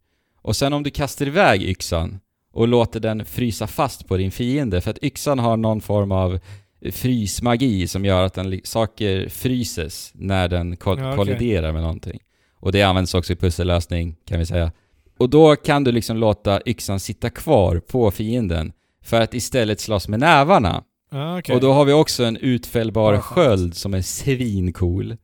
Och 0.41 0.55
sen 0.55 0.73
om 0.73 0.83
du 0.83 0.89
kastar 0.89 1.25
iväg 1.27 1.63
yxan 1.63 2.19
och 2.53 2.67
låter 2.67 2.99
den 2.99 3.25
frysa 3.25 3.67
fast 3.67 4.07
på 4.07 4.17
din 4.17 4.31
fiende, 4.31 4.81
för 4.81 4.91
att 4.91 5.03
yxan 5.03 5.39
har 5.39 5.57
någon 5.57 5.81
form 5.81 6.11
av 6.11 6.39
frysmagi 6.91 7.87
som 7.87 8.05
gör 8.05 8.23
att 8.23 8.33
den, 8.33 8.61
saker 8.63 9.29
fryses 9.29 10.11
när 10.15 10.47
den 10.47 10.77
ko- 10.77 10.95
Ja, 10.99 11.13
okej. 11.13 11.15
kolliderar 11.15 11.71
med 11.71 11.81
någonting. 11.81 12.19
Och 12.59 12.71
det 12.71 12.83
används 12.83 13.13
också 13.13 13.33
i 13.33 13.35
pussellösning, 13.35 14.15
kan 14.25 14.39
vi 14.39 14.45
säga. 14.45 14.71
Och 15.19 15.29
då 15.29 15.55
kan 15.55 15.83
du 15.83 15.91
liksom 15.91 16.17
låta 16.17 16.61
yxan 16.65 16.99
sitta 16.99 17.29
kvar 17.29 17.79
på 17.79 18.11
fienden 18.11 18.71
för 19.03 19.21
att 19.21 19.33
istället 19.33 19.79
slåss 19.79 20.07
med 20.07 20.19
nävarna. 20.19 20.83
Ja, 21.11 21.39
okej. 21.39 21.55
Och 21.55 21.61
då 21.61 21.73
har 21.73 21.85
vi 21.85 21.93
också 21.93 22.23
en 22.23 22.37
utfällbar 22.37 23.11
skönt. 23.17 23.23
sköld 23.23 23.75
som 23.75 23.93
är 23.93 24.01
svincool. 24.01 25.17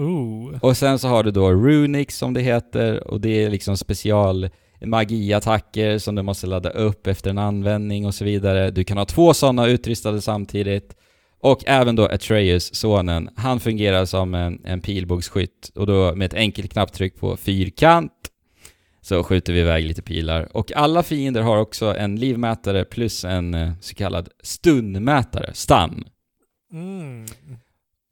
Ooh. 0.00 0.58
Och 0.62 0.76
sen 0.76 0.98
så 0.98 1.08
har 1.08 1.22
du 1.22 1.30
då 1.30 1.50
Runix 1.50 2.18
som 2.18 2.34
det 2.34 2.40
heter 2.40 3.08
och 3.08 3.20
det 3.20 3.44
är 3.44 3.50
liksom 3.50 3.76
special 3.76 4.48
magiattacker 4.84 5.98
som 5.98 6.14
du 6.14 6.22
måste 6.22 6.46
ladda 6.46 6.70
upp 6.70 7.06
efter 7.06 7.30
en 7.30 7.38
användning 7.38 8.06
och 8.06 8.14
så 8.14 8.24
vidare. 8.24 8.70
Du 8.70 8.84
kan 8.84 8.98
ha 8.98 9.04
två 9.04 9.34
sådana 9.34 9.66
utrustade 9.66 10.20
samtidigt. 10.20 10.96
Och 11.42 11.62
även 11.66 11.96
då 11.96 12.04
Atreus, 12.04 12.74
sonen, 12.74 13.28
han 13.36 13.60
fungerar 13.60 14.04
som 14.04 14.34
en, 14.34 14.60
en 14.64 14.80
pilbågsskytt 14.80 15.70
och 15.74 15.86
då 15.86 16.14
med 16.14 16.26
ett 16.26 16.34
enkelt 16.34 16.72
knapptryck 16.72 17.16
på 17.20 17.36
fyrkant 17.36 18.12
så 19.02 19.22
skjuter 19.22 19.52
vi 19.52 19.60
iväg 19.60 19.84
lite 19.84 20.02
pilar. 20.02 20.56
Och 20.56 20.72
alla 20.72 21.02
fiender 21.02 21.42
har 21.42 21.56
också 21.56 21.96
en 21.96 22.16
livmätare 22.16 22.84
plus 22.84 23.24
en 23.24 23.54
eh, 23.54 23.72
så 23.80 23.94
kallad 23.94 24.28
stunmätare, 24.42 25.50
stun. 25.54 26.04
Mm. 26.72 27.26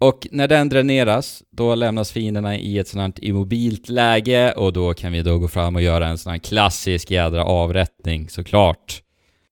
Och 0.01 0.27
när 0.31 0.49
den 0.49 0.69
dräneras, 0.69 1.43
då 1.51 1.75
lämnas 1.75 2.13
fienderna 2.13 2.57
i 2.57 2.79
ett 2.79 2.89
sånt 2.89 3.19
här 3.19 3.25
immobilt 3.25 3.89
läge 3.89 4.53
och 4.53 4.73
då 4.73 4.95
kan 4.95 5.13
vi 5.13 5.23
då 5.23 5.39
gå 5.39 5.49
fram 5.49 5.77
och 5.77 5.83
göra 5.83 6.09
en 6.09 6.19
sån 6.19 6.33
här 6.33 6.39
klassisk 6.39 7.11
jädra 7.11 7.45
avrättning 7.45 8.29
såklart. 8.29 9.03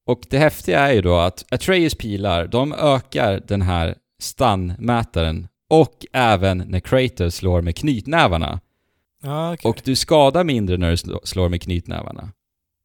Och 0.06 0.20
det 0.30 0.38
häftiga 0.38 0.80
är 0.80 0.92
ju 0.92 1.02
då 1.02 1.16
att 1.16 1.44
Atreus 1.50 1.94
pilar, 1.94 2.46
de 2.46 2.72
ökar 2.72 3.42
den 3.46 3.62
här 3.62 3.94
stun-mätaren 4.22 5.48
och 5.70 6.06
även 6.12 6.58
när 6.58 6.80
Kratos 6.80 7.34
slår 7.34 7.62
med 7.62 7.76
knytnävarna. 7.76 8.60
Ja, 9.22 9.52
okej. 9.52 9.68
Och 9.68 9.80
du 9.84 9.96
skadar 9.96 10.44
mindre 10.44 10.76
när 10.76 10.90
du 10.90 10.96
sl- 10.96 11.24
slår 11.24 11.48
med 11.48 11.62
knytnävarna. 11.62 12.32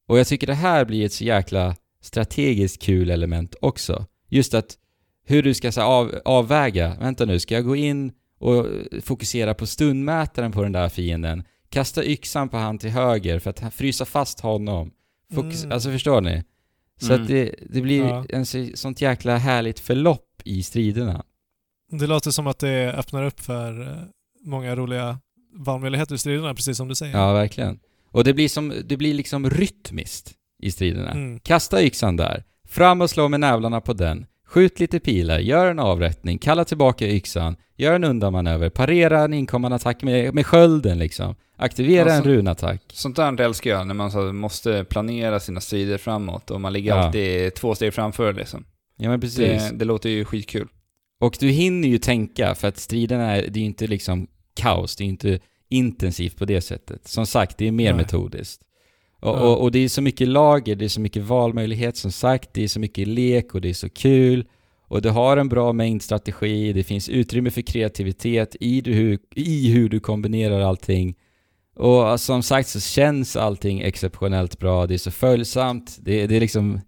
Och 0.08 0.20
jag 0.20 0.28
tycker 0.28 0.48
det 0.48 0.54
här 0.54 0.86
blir 0.86 1.06
ett 1.06 1.14
så 1.14 1.24
jäkla 1.24 1.76
strategiskt 2.02 2.82
kul 2.82 3.10
element 3.10 3.56
också. 3.62 4.06
Just 4.30 4.54
att 4.54 4.78
hur 5.26 5.44
du 5.44 5.54
ska 5.54 5.72
så 5.72 5.82
av, 5.82 6.16
avväga, 6.26 6.96
vänta 7.00 7.26
nu, 7.26 7.40
ska 7.40 7.56
jag 7.56 7.66
gå 7.66 7.76
in 7.76 8.12
och 8.40 8.66
fokusera 9.04 9.54
på 9.54 9.66
stundmätaren 9.66 10.52
på 10.52 10.64
den 10.64 10.72
där 10.72 10.90
fienden? 10.90 11.44
Kasta 11.70 12.04
yxan 12.06 12.50
på 12.50 12.58
han 12.58 12.78
till 12.78 12.90
höger 12.90 13.40
för 13.40 13.50
att 13.50 13.74
frysa 13.74 14.06
fast 14.06 14.40
honom? 14.40 14.92
Fokus, 15.34 15.64
Mm. 15.64 15.74
Alltså 15.74 15.92
förstår 15.92 16.22
ni? 16.22 16.44
Så 17.02 17.14
Mm. 17.14 17.22
att 17.22 17.28
det, 17.28 17.56
det 17.70 17.82
blir 17.82 18.04
Ja. 18.04 18.26
en 18.30 18.46
så, 18.46 18.68
sånt 18.74 19.02
jäkla 19.02 19.38
härligt 19.38 19.80
förlopp 19.80 20.42
i 20.44 20.64
striderna. 20.64 21.24
Det 21.92 22.08
låter 22.08 22.32
som 22.32 22.48
att 22.48 22.60
det 22.60 22.94
öppnar 22.94 23.24
upp 23.26 23.40
för 23.40 23.82
eh, 23.82 23.98
många 24.46 24.76
roliga 24.76 25.20
valmöjligheter 25.54 26.16
i 26.16 26.18
striderna, 26.18 26.54
precis 26.56 26.78
som 26.78 26.88
du 26.88 26.96
säger. 26.96 27.18
Ja, 27.18 27.34
verkligen. 27.34 27.80
Och 28.12 28.24
det 28.24 28.34
blir, 28.34 28.50
som, 28.50 28.74
det 28.86 28.98
blir 28.98 29.14
liksom 29.14 29.50
rytmiskt 29.50 30.34
i 30.64 30.72
striderna. 30.72 31.12
Mm. 31.12 31.40
Kasta 31.40 31.84
yxan 31.84 32.16
där, 32.16 32.44
fram 32.68 33.02
och 33.02 33.10
slå 33.10 33.28
med 33.28 33.40
nävlarna 33.40 33.82
på 33.82 33.94
den, 33.94 34.26
skjut 34.52 34.80
lite 34.80 35.00
pilar, 35.00 35.40
gör 35.40 35.68
en 35.72 35.80
avrättning, 35.80 36.38
kalla 36.38 36.66
tillbaka 36.66 37.08
yxan, 37.08 37.56
gör 37.78 37.94
en 37.94 38.04
undanmanöver, 38.04 38.70
parera 38.70 39.20
en 39.24 39.34
inkommande 39.34 39.76
attack 39.76 40.04
med, 40.04 40.34
med 40.34 40.46
skölden 40.46 41.00
liksom. 41.00 41.36
Aktivera 41.58 42.10
en 42.10 42.16
Alltså- 42.16 42.30
runattack. 42.30 42.82
Sånt 42.94 43.16
där 43.16 43.42
älskar 43.42 43.70
jag, 43.72 43.88
när 43.88 43.94
man 43.94 44.12
så 44.12 44.20
måste 44.34 44.84
planera 44.84 45.40
sina 45.40 45.62
strider 45.62 45.98
framåt 45.98 46.52
och 46.52 46.62
man 46.62 46.74
ligger 46.74 46.96
Ja. 46.96 47.04
alltid 47.04 47.56
två 47.56 47.76
steg 47.76 47.94
framför 47.94 48.34
liksom. 48.34 48.66
Ja 48.98 49.10
men 49.10 49.22
precis. 49.22 49.40
Det, 49.40 49.72
det 49.74 49.86
låter 49.86 50.10
ju 50.10 50.26
skitkul. 50.26 50.68
Och 51.20 51.38
du 51.40 51.48
hinner 51.50 51.88
ju 51.88 51.98
tänka, 51.98 52.56
för 52.56 52.68
att 52.68 52.78
striderna 52.78 53.36
är, 53.36 53.42
det 53.42 53.60
är 53.60 53.62
ju 53.62 53.66
inte 53.66 53.88
liksom 53.88 54.28
kaos, 54.56 54.96
det 54.96 55.02
är 55.04 55.06
ju 55.06 55.12
inte 55.12 55.40
intensivt 55.70 56.38
på 56.38 56.46
det 56.46 56.62
sättet. 56.62 57.08
Som 57.08 57.26
sagt, 57.26 57.58
det 57.58 57.68
är 57.68 57.72
mer 57.72 57.94
Nej. 57.94 57.98
metodiskt. 58.04 58.62
Och, 59.22 59.38
och, 59.38 59.62
och 59.62 59.72
det 59.72 59.80
är 59.80 59.88
så 59.90 60.02
mycket 60.02 60.28
lager, 60.28 60.76
det 60.76 60.86
är 60.86 60.90
så 60.90 61.02
mycket 61.02 61.24
valmöjlighet 61.24 61.98
som 61.98 62.12
sagt, 62.12 62.50
det 62.54 62.64
är 62.64 62.68
så 62.68 62.80
mycket 62.80 63.08
lek 63.08 63.56
och 63.56 63.62
det 63.62 63.70
är 63.70 63.74
så 63.74 63.90
kul. 63.90 64.46
Och 64.88 65.02
du 65.02 65.10
har 65.10 65.38
en 65.38 65.50
bra 65.50 65.74
mängdstrategi, 65.74 66.74
det 66.74 66.84
finns 66.84 67.10
utrymme 67.10 67.52
för 67.52 67.62
kreativitet 67.62 68.56
i, 68.60 68.82
du, 68.82 68.94
hur, 68.94 69.20
i 69.36 69.72
hur 69.72 69.90
du 69.90 70.00
kombinerar 70.00 70.62
allting. 70.62 71.16
Och 71.76 72.20
som 72.20 72.44
sagt 72.44 72.70
så 72.70 72.80
känns 72.80 73.36
allting 73.36 73.82
exceptionellt 73.82 74.60
bra, 74.60 74.88
det 74.88 74.94
är 74.94 74.98
så 74.98 75.12
följsamt, 75.12 75.98
det, 76.02 76.28
det 76.28 76.36
är 76.36 76.40
liksom 76.40 76.80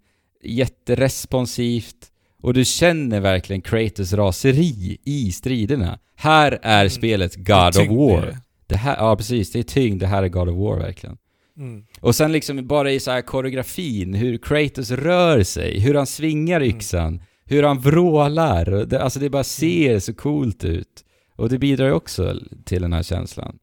jätteresponsivt. 0.94 2.10
Och 2.42 2.54
du 2.54 2.64
känner 2.64 3.20
verkligen 3.20 3.62
Kratos 3.62 4.12
raseri 4.12 4.98
i 5.04 5.32
striderna. 5.32 5.98
Här 6.16 6.58
är 6.62 6.80
Mm. 6.80 6.90
spelet 6.90 7.34
God 7.36 7.76
of 7.76 7.88
War. 7.88 8.36
Det 8.66 8.76
här, 8.76 8.96
ja 8.96 9.16
precis, 9.16 9.52
det 9.52 9.58
är 9.58 9.62
tyngd, 9.62 10.00
det 10.00 10.06
här 10.06 10.22
är 10.22 10.28
God 10.28 10.48
of 10.48 10.56
War 10.56 10.78
verkligen. 10.78 11.16
Mm. 11.58 11.84
Och 12.00 12.14
sen 12.14 12.32
liksom 12.32 12.66
bara 12.66 12.92
i 12.92 13.00
så 13.00 13.10
här 13.10 13.22
koreografin, 13.22 14.14
hur 14.14 14.38
Kratos 14.38 14.90
rör 14.90 15.42
sig, 15.42 15.80
hur 15.80 15.94
han 15.94 16.06
svingar 16.06 16.60
Mm. 16.60 16.76
yxan, 16.76 17.22
hur 17.44 17.62
han 17.62 17.80
vrålar. 17.80 18.64
Det, 18.86 19.00
alltså 19.02 19.20
det 19.20 19.30
bara 19.30 19.44
ser 19.44 19.98
så 19.98 20.14
coolt 20.14 20.64
ut. 20.64 21.04
Och 21.36 21.48
det 21.48 21.58
bidrar 21.58 21.86
ju 21.86 21.92
också 21.92 22.40
till 22.64 22.82
den 22.82 22.92
här 22.92 23.02
känslan. 23.02 23.58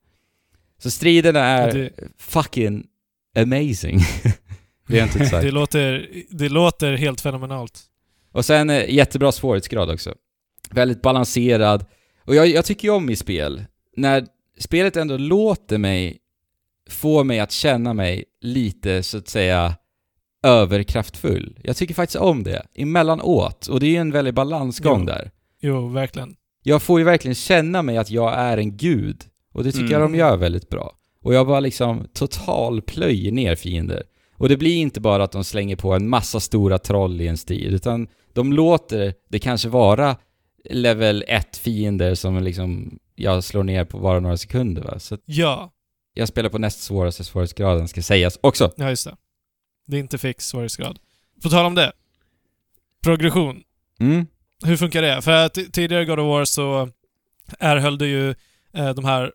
Så 0.83 0.91
striderna 0.91 1.39
är 1.39 1.67
Ja, 1.67 1.73
det- 1.73 1.91
fucking 2.17 2.83
amazing. 3.37 3.99
Rent 4.87 5.15
ut 5.15 5.27
sagt. 5.29 5.43
Det 5.43 5.51
låter, 5.51 6.09
det 6.29 6.49
låter 6.49 6.93
helt 6.93 7.21
fenomenalt. 7.21 7.79
Och 8.31 8.45
sen 8.45 8.69
eh, 8.69 8.89
jättebra 8.93 9.31
svårighetsgrad 9.31 9.89
också. 9.89 10.13
Väldigt 10.71 11.01
balanserad. 11.01 11.85
Och 12.25 12.35
jag, 12.35 12.47
jag 12.47 12.65
tycker 12.65 12.87
ju 12.87 12.93
om 12.93 13.09
i 13.09 13.15
spel, 13.15 13.65
när 13.97 14.25
spelet 14.59 14.95
ändå 14.97 15.17
låter 15.17 15.77
mig 15.77 16.17
få 16.91 17.23
mig 17.23 17.39
att 17.39 17.51
känna 17.51 17.93
mig 17.93 18.23
lite, 18.41 19.03
så 19.03 19.17
att 19.17 19.27
säga, 19.27 19.75
överkraftfull. 20.43 21.59
Jag 21.63 21.75
tycker 21.77 21.93
faktiskt 21.93 22.19
om 22.21 22.43
det, 22.43 22.65
emellanåt. 22.75 23.67
Och 23.67 23.79
det 23.79 23.85
är 23.85 23.89
ju 23.91 23.97
en 23.97 24.11
väldig 24.11 24.33
balansgång 24.33 24.99
Jo. 24.99 25.05
där. 25.05 25.31
Jo, 25.61 25.87
verkligen. 25.87 26.35
Jag 26.63 26.81
får 26.81 26.99
ju 26.99 27.05
verkligen 27.05 27.35
känna 27.35 27.81
mig 27.81 27.97
att 27.97 28.09
jag 28.11 28.33
är 28.33 28.57
en 28.57 28.77
gud. 28.77 29.21
Och 29.53 29.63
det 29.63 29.71
tycker 29.71 29.91
jag 29.91 30.01
Mm. 30.01 30.11
de 30.11 30.17
gör 30.17 30.37
väldigt 30.37 30.69
bra. 30.69 30.91
Och 31.23 31.33
jag 31.33 31.47
bara 31.47 31.59
liksom 31.59 32.07
total 32.13 32.81
plöjer 32.81 33.31
ner 33.31 33.55
fiender. 33.55 34.03
Och 34.37 34.49
det 34.49 34.57
blir 34.57 34.75
inte 34.77 35.01
bara 35.01 35.23
att 35.23 35.31
de 35.31 35.43
slänger 35.43 35.75
på 35.75 35.93
en 35.93 36.09
massa 36.09 36.39
stora 36.39 36.77
troll 36.77 37.21
i 37.21 37.27
en 37.27 37.37
strid, 37.37 37.73
utan 37.73 38.07
de 38.33 38.53
låter 38.53 39.13
det 39.29 39.39
kanske 39.39 39.69
vara 39.69 40.15
level 40.69 41.23
1 41.27 41.57
fiender 41.57 42.15
som 42.15 42.43
liksom 42.43 42.99
jag 43.15 43.43
slår 43.43 43.63
ner 43.63 43.85
på 43.85 43.99
bara 43.99 44.19
några 44.19 44.37
sekunder 44.37 44.81
va. 44.81 44.99
Så 44.99 45.17
Ja, 45.25 45.71
jag 46.21 46.27
spelar 46.27 46.49
på 46.49 46.57
näst 46.57 46.83
svåraste 46.83 47.23
svårighetsgraden 47.23 47.87
ska 47.87 48.01
sägas 48.01 48.39
också. 48.41 48.71
ja 48.75 48.89
just 48.89 49.05
det. 49.05 49.15
Det 49.87 49.97
är 49.97 49.99
inte 49.99 50.17
fix 50.17 50.47
svårighetsgrad. 50.47 50.99
På 51.43 51.49
tal 51.49 51.65
om 51.65 51.75
det. 51.75 51.91
Progression. 53.03 53.63
Mm. 53.99 54.27
Hur 54.63 54.77
funkar 54.77 55.01
det? 55.01 55.21
För 55.21 55.31
att 55.31 55.53
tidigare 55.53 56.05
God 56.05 56.19
of 56.19 56.25
War 56.25 56.45
så 56.45 56.89
erhöll 57.59 57.97
du 57.97 58.07
ju 58.07 58.29
eh, 58.73 58.89
de 58.93 59.05
här 59.05 59.31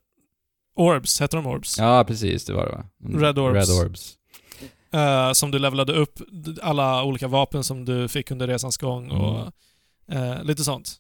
Orbs, 0.76 1.20
heter 1.20 1.36
de 1.36 1.46
Orbs? 1.46 1.78
Ja, 1.78 2.04
precis, 2.04 2.44
det 2.44 2.52
var 2.52 2.66
det 2.66 2.72
va? 2.72 2.84
Mm. 3.04 3.20
Red 3.20 3.38
Orbs. 3.38 3.68
Red 3.68 3.86
Orbs. 3.86 4.16
Eh, 4.92 5.32
som 5.32 5.50
du 5.50 5.58
levlade 5.58 5.92
upp, 5.92 6.20
alla 6.62 7.04
olika 7.04 7.28
vapen 7.28 7.64
som 7.64 7.84
du 7.84 8.08
fick 8.08 8.30
under 8.30 8.46
resans 8.46 8.76
gång 8.76 9.10
och 9.10 9.52
eh, 10.12 10.44
lite 10.44 10.64
sånt. 10.64 10.96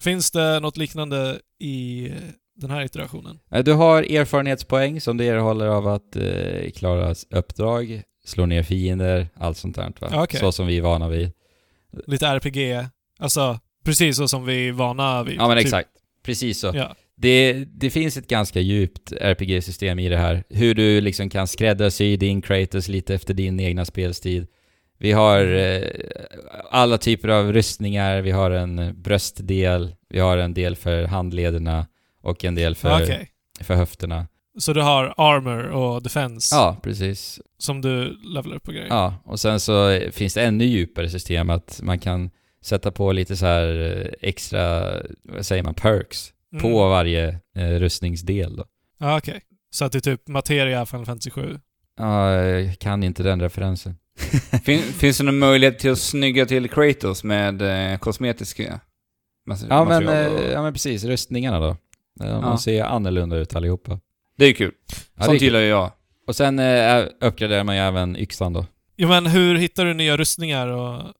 Finns 0.00 0.30
det 0.30 0.60
något 0.60 0.76
liknande 0.76 1.40
i 1.58 2.12
den 2.56 2.70
här 2.70 2.84
iterationen? 2.84 3.38
Du 3.64 3.72
har 3.72 4.02
erfarenhetspoäng 4.02 5.00
som 5.00 5.16
du 5.16 5.24
erhåller 5.26 5.66
av 5.66 5.88
att 5.88 6.16
eh, 6.16 6.70
klara 6.76 7.14
uppdrag, 7.30 8.02
slå 8.24 8.46
ner 8.46 8.62
fiender, 8.62 9.28
allt 9.34 9.56
sånt 9.56 9.76
där 9.76 9.92
va? 10.00 10.22
Okej. 10.22 10.40
Så 10.40 10.52
som 10.52 10.66
vi 10.66 10.76
är 10.76 10.82
vana 10.82 11.08
vid. 11.08 11.32
Lite 12.06 12.26
RPG, 12.26 12.86
alltså 13.18 13.58
precis 13.84 14.16
så 14.16 14.28
som 14.28 14.44
vi 14.44 14.68
är 14.68 14.72
vana 14.72 15.22
vid. 15.22 15.36
Ja 15.36 15.48
men 15.48 15.56
typ. 15.56 15.64
exakt. 15.66 15.88
Precis 16.24 16.60
så. 16.60 16.72
Ja. 16.74 16.94
Det, 17.16 17.64
det 17.64 17.90
finns 17.90 18.16
ett 18.16 18.28
ganska 18.28 18.60
djupt 18.60 19.12
RPG-system 19.12 19.98
i 19.98 20.08
det 20.08 20.16
här. 20.16 20.44
Hur 20.48 20.74
du 20.74 21.00
liksom 21.00 21.30
kan 21.30 21.46
skräddarsy 21.48 22.16
din 22.16 22.42
Kratos 22.42 22.88
lite 22.88 23.14
efter 23.14 23.34
din 23.34 23.60
egna 23.60 23.84
spelstil. 23.84 24.46
Vi 24.98 25.12
har 25.12 25.40
Mm. 25.40 25.82
eh, 25.82 25.88
alla 26.70 26.98
typer 26.98 27.28
av 27.28 27.52
rustningar, 27.52 28.20
vi 28.20 28.30
har 28.30 28.50
en 28.50 29.02
bröstdel, 29.02 29.94
vi 30.08 30.18
har 30.20 30.36
en 30.38 30.54
del 30.54 30.76
för 30.76 31.04
handlederna 31.04 31.86
och 32.24 32.44
en 32.44 32.54
del 32.54 32.74
för, 32.74 33.02
Okej. 33.02 33.28
för 33.60 33.74
höfterna. 33.74 34.26
Så 34.58 34.72
du 34.72 34.80
har 34.82 35.14
armor 35.16 35.62
och 35.64 36.02
defense 36.02 36.54
Ja, 36.56 36.76
precis. 36.82 37.40
som 37.58 37.80
du 37.80 38.18
levlar 38.34 38.56
upp 38.56 38.62
på 38.62 38.72
grejer? 38.72 38.86
Ja, 38.88 39.14
och 39.24 39.40
sen 39.40 39.60
så 39.60 40.00
finns 40.12 40.34
det 40.34 40.42
ännu 40.42 40.64
djupare 40.64 41.08
system 41.10 41.50
att 41.50 41.80
man 41.82 41.98
kan 41.98 42.30
sätta 42.62 42.90
på 42.92 43.12
lite 43.12 43.36
så 43.36 43.46
här 43.46 43.96
eh, 44.06 44.28
extra, 44.28 44.92
vad 45.22 45.46
säger 45.46 45.62
man, 45.62 45.74
perks 45.74 46.30
Mm. 46.52 46.62
på 46.62 46.88
varje 46.88 47.28
eh, 47.56 47.68
rustningsdel 47.68 48.56
då. 48.56 48.64
Ja, 48.98 49.18
okej. 49.18 49.40
Så 49.70 49.84
att 49.84 49.92
det 49.92 49.98
är 49.98 50.00
typ 50.00 50.28
materia 50.28 50.86
Final 50.86 51.06
Fantasy 51.06 51.30
7? 51.30 51.58
Ja, 51.98 52.32
jag 52.34 52.78
kan 52.78 53.02
inte 53.02 53.22
den 53.22 53.40
referensen. 53.40 53.96
Fin, 54.64 54.78
finns 54.82 55.18
det 55.18 55.24
någon 55.24 55.38
möjlighet 55.38 55.78
till 55.78 55.90
att 55.92 55.98
snygga 55.98 56.46
till 56.46 56.68
Kratos 56.70 57.24
med 57.24 57.62
eh, 57.92 57.98
kosmetiska 57.98 58.80
mas- 59.50 59.66
Ja 59.68 59.84
men, 59.84 60.04
material? 60.04 60.32
och- 60.32 60.40
eh, 60.40 60.50
ja 60.52 60.62
men 60.62 60.72
precis, 60.72 61.04
rustningarna 61.04 61.60
då. 61.60 61.76
Eh, 62.20 62.26
De 62.26 62.42
Ja. 62.44 62.58
ser 62.58 62.84
annorlunda 62.84 63.36
ut 63.36 63.56
allihopa. 63.56 64.00
Det 64.38 64.44
är 64.44 64.52
kul. 64.52 64.72
Ja, 65.18 65.24
Sånt 65.24 65.40
gillar 65.40 65.60
ju 65.60 65.66
jag. 65.66 65.90
Och 66.26 66.36
sen 66.36 66.58
eh, 66.58 67.04
uppgraderar 67.20 67.64
man 67.64 67.76
ju 67.76 67.82
även 67.82 68.16
yxan 68.16 68.52
då. 68.52 68.66
Jo 68.96 69.08
men 69.08 69.26
hur 69.26 69.54
hittar 69.54 69.84
du 69.84 69.94
nya 69.94 70.16
rustningar 70.16 70.68
och... 70.68 71.12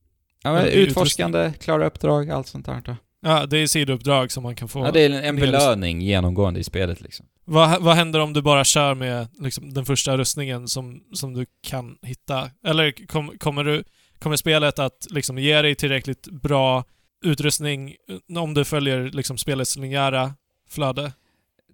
Ja 0.42 0.52
men 0.52 0.62
Ja, 0.64 0.70
utforskande, 0.70 1.52
klara 1.60 1.86
uppdrag, 1.86 2.30
allt 2.30 2.46
sånt 2.46 2.66
där 2.66 2.82
då. 2.84 2.96
Ja, 3.22 3.46
det 3.46 3.58
är 3.58 3.66
sidouppdrag 3.66 4.32
som 4.32 4.42
man 4.42 4.54
kan 4.56 4.68
få. 4.68 4.78
Ja, 4.84 4.90
det 4.90 5.00
är 5.00 5.22
en, 5.22 5.36
belöning 5.36 6.00
genomgående 6.00 6.60
i 6.60 6.64
spelet 6.64 7.00
liksom. 7.00 7.26
Vad, 7.44 7.82
vad 7.82 7.96
händer 7.96 8.20
om 8.20 8.32
du 8.32 8.42
bara 8.42 8.64
kör 8.64 8.94
med 8.94 9.28
liksom, 9.40 9.74
den 9.74 9.84
första 9.84 10.16
rustningen 10.16 10.68
som, 10.68 11.00
som 11.12 11.34
du 11.34 11.46
kan 11.66 11.96
hitta? 12.02 12.50
Eller 12.66 13.06
kom, 13.06 13.32
kommer, 13.38 13.64
du, 13.64 13.84
kommer 14.18 14.36
spelet 14.36 14.78
att 14.78 15.06
liksom, 15.10 15.38
ge 15.38 15.62
dig 15.62 15.74
tillräckligt 15.74 16.26
bra 16.42 16.84
utrustning 17.24 17.94
eh, 18.36 18.42
om 18.42 18.54
du 18.54 18.64
följer 18.64 19.10
liksom, 19.10 19.38
spelets 19.38 19.76
linjära 19.76 20.34
flöde? 20.74 21.12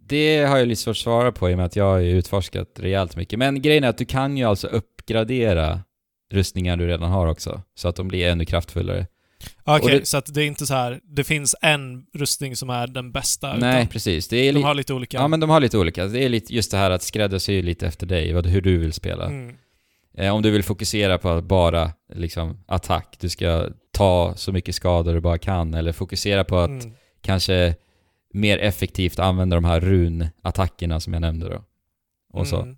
Det 0.09 0.45
har 0.45 0.59
jag 0.59 0.69
lite 0.69 0.81
svårt 0.83 0.91
att 0.93 0.97
svara 0.97 1.33
på 1.33 1.51
i 1.51 1.55
och 1.55 1.57
med 1.57 1.67
att 1.67 1.77
jag 1.77 1.85
har 1.85 2.01
utforskat 2.01 2.69
rejält 2.79 3.17
mycket. 3.17 3.39
Men 3.39 3.63
grejen 3.63 3.85
är 3.85 3.89
att 3.89 3.99
du 3.99 4.05
kan 4.05 4.37
ju 4.37 4.45
alltså 4.45 4.67
uppgradera 4.67 5.81
rustningar 6.33 6.77
du 6.77 6.87
redan 6.87 7.11
har 7.11 7.27
också. 7.27 7.63
Så 7.75 7.89
att 7.89 7.97
de 7.97 8.09
blir 8.09 8.29
ännu 8.29 8.45
kraftfullare. 8.45 9.07
Okej, 9.65 9.85
Och 9.85 9.91
det- 10.01 10.09
så 10.09 10.17
att 10.17 10.35
det 10.35 10.43
är 10.43 10.47
inte 10.47 10.67
så 10.67 10.75
här. 10.75 11.01
det 11.05 11.25
finns 11.25 11.55
en 11.63 12.05
rustning 12.15 12.57
som 12.57 12.71
är 12.71 12.87
den 12.87 13.13
bästa. 13.13 13.55
Nej, 13.57 13.87
precis. 13.87 14.29
Det 14.29 14.37
är 14.37 14.53
de 14.53 14.63
har 14.63 14.75
lite 14.75 14.95
olika. 14.95 15.17
Ja 15.17 15.29
men 15.29 15.41
de 15.41 15.51
har 15.51 15.61
lite 15.61 15.79
olika. 15.79 16.07
Det 16.07 16.25
är 16.25 16.29
lite 16.29 16.55
just 16.55 16.71
det 16.71 16.77
här 16.77 16.91
att 16.91 17.03
skräddarsy 17.03 17.63
lite 17.63 17.87
efter 17.87 18.07
dig, 18.07 18.33
vad, 18.33 18.47
hur 18.47 18.61
du 18.61 18.79
vill 18.79 18.93
spela. 18.93 19.27
mm. 19.27 19.57
Eh, 20.15 20.35
om 20.35 20.43
du 20.43 20.51
vill 20.51 20.63
fokusera 20.63 21.19
på 21.19 21.41
bara 21.43 21.91
liksom 22.15 22.65
attack, 22.67 23.17
du 23.21 23.29
ska 23.29 23.69
ta 23.93 24.33
så 24.37 24.53
mycket 24.53 24.75
skador 24.75 25.15
du 25.15 25.21
bara 25.21 25.39
kan, 25.39 25.75
eller 25.75 25.93
fokusera 25.93 26.45
på 26.45 26.59
att 26.59 26.71
Mm. 26.71 26.93
kanske 27.23 27.75
mer 28.33 28.59
effektivt 28.59 29.19
använda 29.19 29.57
de 29.57 29.65
här 29.65 29.81
runattackerna 29.81 31.01
som 31.01 31.13
jag 31.13 31.21
nämnde 31.21 31.49
då. 31.49 31.65
Och 32.33 32.47
så. 32.47 32.63
Mm. 32.63 32.77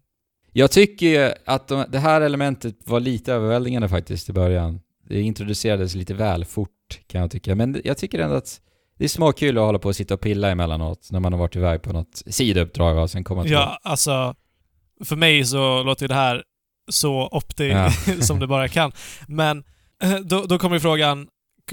Jag 0.52 0.70
tycker 0.70 1.06
ju 1.06 1.32
att 1.44 1.68
de, 1.68 1.84
det 1.88 1.98
här 1.98 2.20
elementet 2.20 2.76
var 2.84 3.00
lite 3.00 3.32
överväldigande 3.32 3.88
faktiskt 3.88 4.28
i 4.28 4.32
början. 4.32 4.80
Det 5.08 5.20
introducerades 5.20 5.94
lite 5.94 6.14
väl 6.14 6.44
fort 6.44 7.00
kan 7.06 7.20
jag 7.20 7.30
tycka, 7.30 7.54
men 7.54 7.80
jag 7.84 7.98
tycker 7.98 8.18
ändå 8.18 8.36
att 8.36 8.60
det 8.98 9.04
är 9.04 9.08
småkul 9.08 9.58
att 9.58 9.64
hålla 9.64 9.78
på 9.78 9.88
och 9.88 9.96
sitta 9.96 10.14
och 10.14 10.20
pilla 10.20 10.50
emellanåt 10.50 11.08
när 11.10 11.20
man 11.20 11.32
har 11.32 11.40
varit 11.40 11.56
iväg 11.56 11.82
på 11.82 11.92
något 11.92 12.22
sidouppdrag 12.26 12.98
och 12.98 13.10
sen 13.10 13.24
komma 13.24 13.42
tillbaka. 13.42 13.78
Ja, 13.82 13.90
alltså... 13.90 14.34
För 15.04 15.16
mig 15.16 15.44
så 15.44 15.82
låter 15.82 16.08
det 16.08 16.14
här 16.14 16.42
så 16.90 17.28
opti 17.32 17.68
Ja. 17.68 17.90
som 18.20 18.40
det 18.40 18.46
bara 18.46 18.68
kan. 18.68 18.92
Men 19.28 19.64
eh, 20.02 20.14
då, 20.16 20.42
då 20.42 20.58
kommer 20.58 20.78
frågan, 20.78 21.28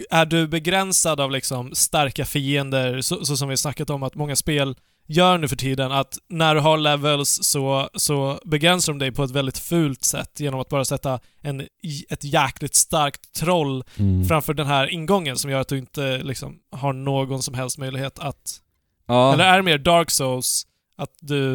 är 0.09 0.25
du 0.25 0.47
begränsad 0.47 1.19
av 1.19 1.31
liksom 1.31 1.75
starka 1.75 2.25
fiender, 2.25 3.01
så, 3.01 3.25
så 3.25 3.37
som 3.37 3.49
vi 3.49 3.57
snackat 3.57 3.89
om 3.89 4.03
att 4.03 4.15
många 4.15 4.35
spel 4.35 4.75
gör 5.07 5.37
nu 5.37 5.47
för 5.47 5.55
tiden, 5.55 5.91
att 5.91 6.17
när 6.27 6.55
du 6.55 6.61
har 6.61 6.77
levels 6.77 7.39
så, 7.43 7.89
så 7.93 8.39
begränsar 8.45 8.93
de 8.93 8.99
dig 8.99 9.11
på 9.11 9.23
ett 9.23 9.31
väldigt 9.31 9.57
fult 9.57 10.03
sätt 10.03 10.39
genom 10.39 10.59
att 10.59 10.69
bara 10.69 10.85
sätta 10.85 11.19
en, 11.41 11.67
ett 12.09 12.23
jäkligt 12.23 12.75
starkt 12.75 13.33
troll 13.33 13.83
Mm. 13.97 14.25
framför 14.25 14.53
den 14.53 14.67
här 14.67 14.87
ingången 14.87 15.37
som 15.37 15.51
gör 15.51 15.59
att 15.61 15.67
du 15.67 15.77
inte 15.77 16.17
liksom 16.17 16.59
har 16.71 16.93
någon 16.93 17.41
som 17.43 17.53
helst 17.53 17.77
möjlighet 17.77 18.19
att 18.19 18.59
Ja. 19.07 19.33
eller 19.33 19.43
är 19.45 19.57
det 19.57 19.63
mer 19.63 19.77
Dark 19.77 20.09
Souls, 20.11 20.67
att 20.97 21.11
du... 21.21 21.53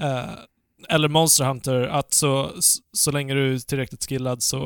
Eh, 0.00 0.24
eller 0.88 1.08
Monster 1.08 1.44
Hunter, 1.44 1.82
att 1.82 2.14
så, 2.14 2.50
så 2.92 3.10
länge 3.10 3.34
du 3.34 3.54
är 3.54 3.58
tillräckligt 3.58 4.06
skillad 4.08 4.42
så 4.42 4.58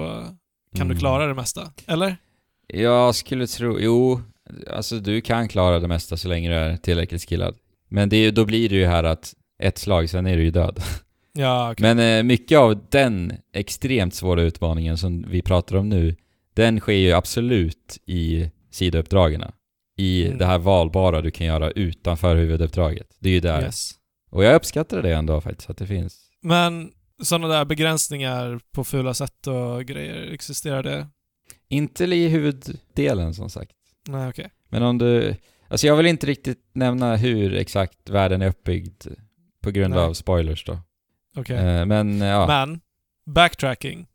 kan 0.75 0.81
Mm. 0.83 0.89
du 0.89 0.97
klara 0.99 1.27
det 1.27 1.35
mesta? 1.35 1.73
Eller? 1.87 2.17
Jag 2.75 3.15
skulle 3.15 3.47
tro, 3.47 3.79
jo, 3.81 4.21
alltså 4.71 4.99
du 4.99 5.21
kan 5.21 5.49
klara 5.49 5.79
det 5.79 5.89
mesta 5.89 6.17
så 6.17 6.29
länge 6.29 6.49
du 6.49 6.55
är 6.55 6.77
tillräckligt 6.77 7.29
skillad. 7.29 7.57
Men 7.89 8.09
det 8.09 8.17
är, 8.17 8.33
då 8.33 8.45
blir 8.45 8.69
det 8.69 8.75
ju 8.77 8.87
här 8.87 9.05
att 9.05 9.35
ett 9.63 9.79
slag, 9.79 10.11
sen 10.11 10.27
är 10.27 10.37
du 10.37 10.43
ju 10.43 10.51
död. 10.51 10.83
Ja, 11.33 11.73
okej. 11.73 11.95
Men 11.95 12.19
eh, 12.19 12.23
mycket 12.23 12.59
av 12.59 12.87
den 12.91 13.33
extremt 13.55 14.15
svåra 14.15 14.43
utmaningen 14.43 14.99
som 14.99 15.25
vi 15.29 15.43
pratar 15.43 15.77
om 15.77 15.89
nu, 15.89 16.17
den 16.55 16.81
sker 16.81 16.93
ju 16.93 17.13
absolut 17.13 17.99
i 18.07 18.51
sidouppdragen. 18.71 19.45
I 19.97 20.27
Mm. 20.27 20.39
det 20.39 20.47
här 20.47 20.59
valbara 20.59 21.21
du 21.21 21.31
kan 21.31 21.47
göra 21.47 21.71
utanför 21.71 22.37
huvuduppdraget. 22.37 23.07
Det 23.19 23.29
är 23.29 23.33
ju 23.33 23.41
där. 23.41 23.63
Yes. 23.63 23.91
Och 24.31 24.45
jag 24.45 24.55
uppskattar 24.55 25.03
det 25.03 25.15
ändå 25.15 25.41
faktiskt, 25.41 25.71
att 25.71 25.77
det 25.79 25.87
finns. 25.87 26.21
Men 26.43 26.91
sådana 27.23 27.49
där 27.49 27.65
begränsningar 27.65 28.61
på 28.75 28.85
fula 28.85 29.15
sätt 29.15 29.47
och 29.47 29.85
grejer, 29.85 30.33
existerar 30.33 30.83
det? 30.83 31.07
Inte 31.73 32.05
i 32.05 32.29
huvuddelen 32.29 33.35
som 33.35 33.51
sagt. 33.51 33.73
Nej, 34.09 34.29
okej. 34.29 34.51
Men 34.69 34.83
om 34.83 34.99
du... 34.99 35.37
Alltså 35.69 35.87
jag 35.87 35.97
vill 35.97 36.07
inte 36.07 36.27
riktigt 36.27 36.59
nämna 36.73 37.17
hur 37.17 37.55
exakt 37.55 38.11
världen 38.11 38.43
är 38.43 38.49
uppbyggd 38.49 39.07
på 39.63 39.71
grund 39.71 39.95
Nej. 39.95 40.03
av 40.03 40.15
spoilers 40.15 40.65
då. 40.65 40.79
Okej. 41.37 41.57
Eh, 41.57 41.87
men 41.87 42.21
ja. 42.21 42.47
Men, 42.47 42.81
backtracking. 43.27 44.07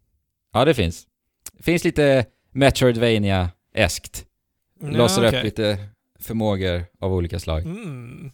ja, 0.53 0.65
det 0.65 0.73
finns. 0.73 1.07
Det 1.53 1.63
finns 1.63 1.83
lite 1.83 2.25
Metroidvania-eskt. 2.51 4.25
Låser 4.81 5.23
ja, 5.23 5.29
upp 5.29 5.43
lite 5.43 5.87
förmågor 6.19 6.85
av 6.99 7.13
olika 7.13 7.39
slag. 7.39 7.61
Mm. 7.61 8.31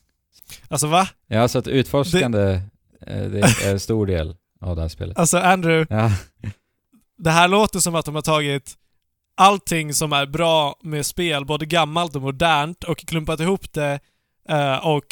Alltså 0.67 0.87
va? 0.87 1.07
Ja, 1.27 1.47
så 1.47 1.59
att 1.59 1.67
utforskande, 1.67 2.61
eh, 3.07 3.23
det 3.23 3.39
är 3.65 3.71
en 3.71 3.79
stor 3.79 4.05
del 4.05 4.35
av 4.61 4.75
det 4.75 4.81
här 4.81 4.89
spelet. 4.89 5.17
Alltså 5.17 5.37
Andrew, 5.37 5.95
Ja, 5.95 6.11
det 7.17 7.31
här 7.31 7.47
låter 7.47 7.79
som 7.79 7.95
att 7.95 8.05
de 8.05 8.15
har 8.15 8.21
tagit 8.21 8.77
allting 9.37 9.93
som 9.93 10.13
är 10.13 10.25
bra 10.25 10.75
med 10.83 11.05
spel, 11.05 11.45
både 11.45 11.65
gammalt 11.65 12.15
och 12.15 12.21
modernt, 12.21 12.83
och 12.83 12.97
klumpat 12.99 13.39
ihop 13.39 13.73
det 13.73 13.99
eh, 14.49 14.87
och 14.87 15.05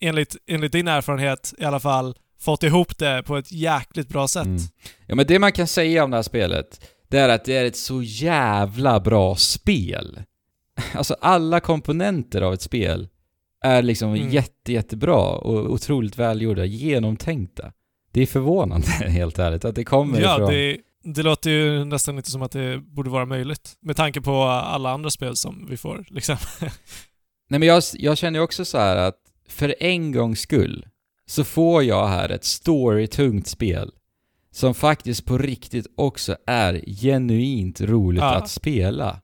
enligt, 0.00 0.36
enligt 0.46 0.72
din 0.72 0.88
erfarenhet 0.88 1.54
i 1.58 1.64
alla 1.64 1.80
fall, 1.80 2.14
fått 2.40 2.62
ihop 2.62 2.98
det 2.98 3.22
på 3.26 3.36
ett 3.36 3.52
jäkligt 3.52 4.08
bra 4.08 4.28
sätt. 4.28 4.46
mm. 4.46 4.58
ja, 5.06 5.14
men 5.14 5.26
det 5.26 5.38
man 5.38 5.52
kan 5.52 5.66
säga 5.66 6.04
om 6.04 6.10
det 6.10 6.16
här 6.16 6.22
spelet, 6.22 6.80
det 7.08 7.18
är 7.18 7.28
att 7.28 7.44
det 7.44 7.56
är 7.56 7.64
ett 7.64 7.76
så 7.76 8.02
jävla 8.02 9.00
bra 9.00 9.36
spel. 9.36 10.22
Alltså 10.94 11.16
alla 11.20 11.60
komponenter 11.60 12.42
av 12.42 12.54
ett 12.54 12.62
spel 12.62 13.08
är 13.64 13.82
liksom 13.82 14.14
Mm. 14.14 14.30
jätte, 14.30 14.72
jättebra 14.72 15.16
och 15.28 15.72
otroligt 15.72 16.18
välgjorda, 16.18 16.64
genomtänkta. 16.64 17.72
Det 18.12 18.22
är 18.22 18.26
förvånande, 18.26 18.86
helt 19.06 19.38
ärligt, 19.38 19.64
att 19.64 19.74
det 19.74 19.84
kommer 19.84 20.20
Ja, 20.20 20.34
ifrån... 20.34 20.50
det, 20.50 20.76
det 21.04 21.22
låter 21.22 21.50
ju 21.50 21.84
nästan 21.84 22.16
inte 22.16 22.30
som 22.30 22.42
att 22.42 22.52
det 22.52 22.78
borde 22.78 23.10
vara 23.10 23.26
möjligt. 23.26 23.76
Med 23.80 23.96
tanke 23.96 24.20
på 24.20 24.42
alla 24.44 24.90
andra 24.90 25.10
spel 25.10 25.36
som 25.36 25.66
vi 25.70 25.76
får, 25.76 26.04
liksom. 26.08 26.36
Nej 27.50 27.60
men 27.60 27.62
jag, 27.62 27.82
jag 27.94 28.18
känner 28.18 28.40
också 28.40 28.64
så 28.64 28.78
här 28.78 28.96
att 28.96 29.16
för 29.48 29.74
en 29.80 30.12
gångs 30.12 30.40
skull 30.40 30.86
så 31.26 31.44
får 31.44 31.82
jag 31.84 32.06
här 32.06 32.28
ett 32.28 32.44
storytungt 32.44 33.46
spel 33.46 33.90
som 34.50 34.74
faktiskt 34.74 35.24
på 35.26 35.38
riktigt 35.38 35.86
också 35.96 36.36
är 36.46 36.82
genuint 37.00 37.80
roligt 37.80 38.20
Ja. 38.22 38.34
att 38.34 38.50
spela. 38.50 39.20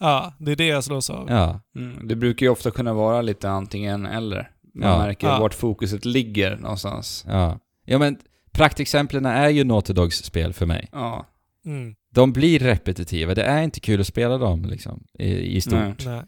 ja, 0.00 0.34
det 0.38 0.52
är 0.52 0.56
det 0.56 0.66
jag 0.66 0.84
slås 0.84 1.10
av. 1.10 1.30
Ja. 1.30 1.60
Mm, 1.76 2.08
det 2.08 2.16
brukar 2.16 2.46
ju 2.46 2.50
ofta 2.52 2.70
kunna 2.70 2.94
vara 2.94 3.22
lite 3.22 3.50
antingen 3.50 4.06
eller. 4.06 4.50
Man 4.74 4.88
Ja. 4.90 4.98
märker 4.98 5.26
Ja. 5.26 5.40
vart 5.40 5.54
fokuset 5.54 6.04
ligger 6.04 6.56
någonstans. 6.56 7.24
Ja. 7.28 7.58
Ja 7.84 7.98
men 7.98 8.16
praktexemplen 8.52 9.26
är 9.26 9.48
ju 9.48 9.64
Naughty 9.64 9.92
Dogs 9.92 10.16
spel 10.24 10.52
för 10.52 10.66
mig. 10.66 10.88
Ja. 10.92 11.26
Mm, 11.66 11.94
De 12.14 12.32
blir 12.32 12.58
repetitiva, 12.58 13.34
det 13.34 13.42
är 13.42 13.62
inte 13.62 13.80
kul 13.80 14.00
att 14.00 14.06
spela 14.06 14.38
dem 14.38 14.64
liksom, 14.64 15.04
i, 15.18 15.56
i 15.56 15.60
stort. 15.60 16.04
Nej. 16.06 16.22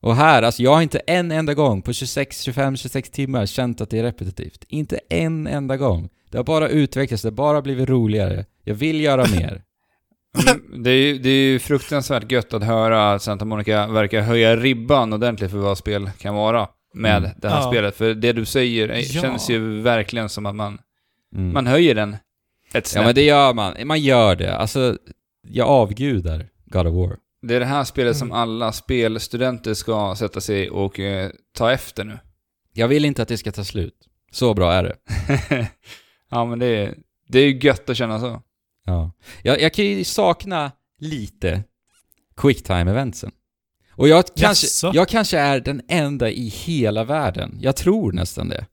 Och 0.00 0.16
här, 0.16 0.42
alltså 0.42 0.62
jag 0.62 0.74
har 0.74 0.82
inte 0.82 0.98
en 0.98 1.30
enda 1.32 1.54
gång 1.54 1.82
på 1.82 1.92
26, 1.92 2.40
25, 2.42 2.76
26 2.76 3.10
timmar 3.10 3.46
känt 3.46 3.80
att 3.80 3.90
det 3.90 3.98
är 3.98 4.02
repetitivt. 4.02 4.64
Inte 4.68 5.00
en 5.08 5.46
enda 5.46 5.76
gång. 5.76 6.08
Det 6.30 6.36
har 6.36 6.44
bara 6.44 6.68
utvecklats, 6.68 7.22
det 7.22 7.26
har 7.26 7.32
bara 7.32 7.62
blivit 7.62 7.88
roligare. 7.88 8.44
Jag 8.64 8.74
vill 8.74 9.00
göra 9.00 9.26
mer. 9.32 9.62
Mm, 10.48 10.82
Det 10.82 10.90
är, 10.90 10.94
ju, 11.06 11.18
det 11.18 11.28
är 11.30 11.44
ju 11.52 11.58
fruktansvärt 11.58 12.32
gött 12.32 12.54
att 12.54 12.62
höra 12.64 13.12
att 13.12 13.22
Santa 13.22 13.44
Monica 13.44 13.86
verkar 13.86 14.20
höja 14.20 14.56
ribban 14.56 15.12
ordentligt 15.12 15.50
för 15.50 15.58
vad 15.58 15.78
spel 15.78 16.10
kan 16.18 16.34
vara 16.34 16.68
med 16.94 17.16
Mm. 17.16 17.30
det 17.38 17.48
här 17.48 17.56
Ja. 17.60 17.70
spelet. 17.70 17.96
För 17.96 18.14
det 18.14 18.32
du 18.32 18.44
säger 18.44 18.88
är, 18.88 18.96
Ja. 19.14 19.22
känns 19.22 19.50
ju 19.50 19.80
verkligen 19.80 20.28
som 20.28 20.46
att 20.46 20.54
man, 20.54 20.78
Mm. 21.32 21.52
man 21.52 21.66
höjer 21.66 21.94
den 21.94 22.16
ett 22.74 22.86
snäpp. 22.86 23.00
Ja 23.02 23.06
men 23.06 23.14
det 23.14 23.22
gör 23.22 23.54
man. 23.54 23.74
Man 23.86 24.00
gör 24.00 24.36
det. 24.36 24.56
Alltså, 24.56 24.98
jag 25.48 25.68
avgudar 25.68 26.48
God 26.64 26.86
of 26.86 26.94
War. 26.94 27.16
Det 27.42 27.54
är 27.54 27.60
det 27.60 27.66
här 27.66 27.84
spelet 27.84 28.16
som 28.16 28.28
Mm. 28.28 28.38
alla 28.38 28.72
spelstudenter 28.72 29.74
ska 29.74 30.14
sätta 30.18 30.40
sig 30.40 30.70
och 30.70 31.00
eh, 31.00 31.30
ta 31.56 31.72
efter 31.72 32.04
nu. 32.04 32.18
Jag 32.72 32.88
vill 32.88 33.04
inte 33.04 33.22
att 33.22 33.28
det 33.28 33.38
ska 33.38 33.52
ta 33.52 33.64
slut. 33.64 33.94
Så 34.32 34.54
bra 34.54 34.72
är 34.72 34.82
det. 34.82 34.96
ja, 36.30 36.44
men 36.44 36.58
det 36.58 36.66
är, 36.66 36.94
det 37.28 37.38
är 37.38 37.46
ju 37.46 37.58
gött 37.62 37.90
att 37.90 37.96
känna 37.96 38.20
så. 38.20 38.42
Ja. 38.86 39.12
Jag, 39.42 39.60
jag 39.60 39.74
kan 39.74 39.84
ju 39.84 40.04
sakna 40.04 40.72
lite 40.98 41.64
quicktime-eventsen. 42.36 43.30
Och 43.90 44.08
jag 44.08 44.24
kanske, 44.36 44.90
jag 44.92 45.08
kanske 45.08 45.38
är 45.38 45.60
den 45.60 45.82
enda 45.88 46.30
i 46.30 46.48
hela 46.48 47.04
världen, 47.04 47.58
jag 47.60 47.76
tror 47.76 48.12
nästan 48.12 48.48
det, 48.48 48.66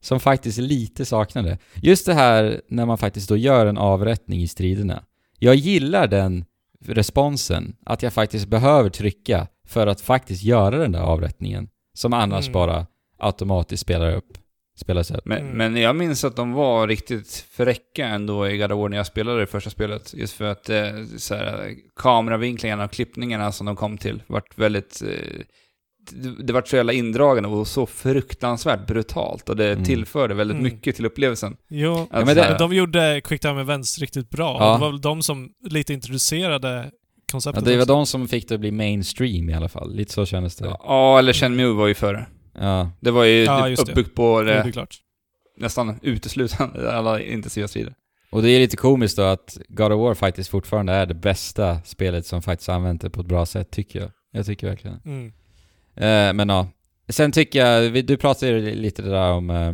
som 0.00 0.20
faktiskt 0.20 0.58
lite 0.58 1.04
saknar 1.04 1.42
det. 1.42 1.58
Just 1.82 2.06
det 2.06 2.14
här 2.14 2.60
när 2.68 2.86
man 2.86 2.98
faktiskt 2.98 3.28
då 3.28 3.36
gör 3.36 3.66
en 3.66 3.78
avrättning 3.78 4.42
i 4.42 4.48
striderna. 4.48 5.02
Jag 5.38 5.54
gillar 5.54 6.06
den 6.06 6.44
responsen, 6.96 7.76
att 7.86 8.02
jag 8.02 8.12
faktiskt 8.12 8.48
behöver 8.48 8.90
trycka 8.90 9.46
för 9.66 9.86
att 9.86 10.00
faktiskt 10.00 10.42
göra 10.42 10.78
den 10.78 10.92
där 10.92 11.00
avrättningen, 11.00 11.68
som 11.94 12.12
annars 12.12 12.44
Mm. 12.46 12.52
bara 12.52 12.86
automatiskt 13.18 13.80
spelar 13.82 14.16
upp, 14.16 14.38
spelas 14.76 15.10
upp. 15.10 15.24
Men, 15.24 15.38
Mm. 15.38 15.56
men 15.56 15.76
jag 15.82 15.96
minns 15.96 16.24
att 16.24 16.36
de 16.36 16.52
var 16.52 16.88
riktigt 16.88 17.46
fräcka 17.50 18.06
ändå 18.06 18.48
i 18.48 18.58
God 18.58 18.72
of 18.72 18.78
War 18.78 18.88
när 18.88 18.96
jag 18.96 19.06
spelade 19.06 19.40
det 19.40 19.46
första 19.46 19.70
spelet. 19.70 20.14
Just 20.14 20.34
för 20.34 20.44
att 20.44 20.68
eh, 20.70 21.04
så 21.16 21.34
här, 21.34 21.74
kameravinklingarna 21.96 22.84
och 22.84 22.90
klippningarna 22.90 23.52
som 23.52 23.66
de 23.66 23.76
kom 23.76 23.98
till 23.98 24.22
vart 24.26 24.58
väldigt... 24.58 25.02
Eh, 25.02 25.40
det, 26.44 26.52
vart 26.52 26.68
så 26.68 26.76
jävla 26.76 26.92
indragande 26.92 27.48
och 27.48 27.66
så 27.68 27.86
fruktansvärt 27.86 28.86
brutalt 28.86 29.48
och 29.48 29.56
det 29.56 29.72
Mm. 29.72 29.84
tillförde 29.84 30.34
väldigt 30.34 30.54
Mm. 30.54 30.64
mycket 30.64 30.96
till 30.96 31.06
upplevelsen. 31.06 31.56
Jo, 31.68 31.94
Att 32.10 32.10
men 32.10 32.26
så 32.26 32.34
det- 32.34 32.48
men 32.48 32.58
de 32.58 32.72
gjorde 32.76 33.20
Quicktime 33.24 33.60
Events 33.60 33.98
riktigt 33.98 34.30
bra. 34.30 34.56
Ja. 34.60 34.72
Det 34.74 34.78
var 34.80 34.90
väl 34.90 35.00
de 35.00 35.22
som 35.22 35.48
lite 35.70 35.92
introducerade 35.92 36.68
Ja, 36.84 36.90
konceptet 37.32 37.64
det 37.64 37.70
var 37.76 37.82
också. 37.82 37.94
de 37.94 38.06
som 38.06 38.28
fick 38.28 38.48
det 38.48 38.54
att 38.54 38.60
bli 38.60 38.70
mainstream 38.70 39.50
i 39.50 39.54
alla 39.54 39.68
fall, 39.68 39.94
lite 39.94 40.12
så 40.12 40.26
kändes 40.26 40.56
det. 40.56 40.66
Ja, 40.84 41.18
eller 41.18 41.32
Shenmue 41.32 41.72
var 41.74 41.86
ju 41.86 41.94
före. 41.94 42.26
Ja. 42.58 42.90
Det 43.00 43.10
var 43.10 43.24
ju 43.24 43.44
Ja, 43.44 43.68
det. 43.68 43.82
uppbyggt 43.82 44.14
på 44.14 44.42
det, 44.42 44.62
det 44.62 44.72
klart. 44.72 44.96
nästan 45.58 45.98
uteslutande 46.02 46.92
alla 46.96 47.20
intensiva 47.22 47.68
strider. 47.68 47.94
Och 48.30 48.42
det 48.42 48.50
är 48.50 48.58
lite 48.60 48.76
komiskt 48.76 49.16
då 49.16 49.22
att 49.22 49.58
God 49.68 49.92
of 49.92 49.98
War 50.00 50.14
faktiskt 50.14 50.50
fortfarande 50.50 50.92
är 50.92 51.06
det 51.06 51.14
bästa 51.14 51.78
spelet 51.84 52.26
som 52.26 52.42
faktiskt 52.42 52.68
använt 52.68 53.02
det 53.02 53.10
på 53.10 53.20
ett 53.20 53.26
bra 53.26 53.46
sätt, 53.46 53.70
tycker 53.70 54.00
jag. 54.00 54.10
Jag 54.32 54.46
tycker 54.46 54.66
verkligen. 54.66 55.00
Mm. 55.04 55.32
Eh, 55.96 56.32
men 56.32 56.48
ja. 56.48 56.68
Sen 57.08 57.32
tycker 57.32 57.66
jag, 57.66 58.06
du 58.06 58.16
pratade 58.16 58.60
lite 58.60 59.02
där 59.02 59.32
om 59.32 59.50
eh, 59.50 59.72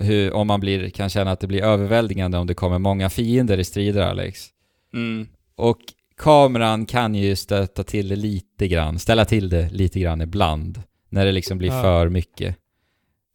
hur, 0.00 0.32
om 0.32 0.46
man 0.46 0.60
blir, 0.60 0.90
kan 0.90 1.08
känna 1.08 1.30
att 1.30 1.40
det 1.40 1.46
blir 1.46 1.62
överväldigande 1.62 2.38
om 2.38 2.46
det 2.46 2.54
kommer 2.54 2.78
många 2.78 3.10
fiender 3.10 3.58
i 3.58 3.64
strider, 3.64 4.02
Alex. 4.02 4.46
Mm. 4.94 5.28
Och 5.56 5.78
kameran 6.16 6.86
kan 6.86 7.14
ju 7.14 7.36
stöta 7.36 7.84
till 7.84 8.08
det 8.08 8.16
lite 8.16 8.68
grann, 8.68 8.98
ställa 8.98 9.24
till 9.24 9.48
det 9.48 9.70
lite 9.70 10.00
grann 10.00 10.20
ibland. 10.20 10.82
När 11.08 11.26
det 11.26 11.32
liksom 11.32 11.58
blir 11.58 11.68
Ja. 11.68 11.82
för 11.82 12.08
mycket. 12.08 12.56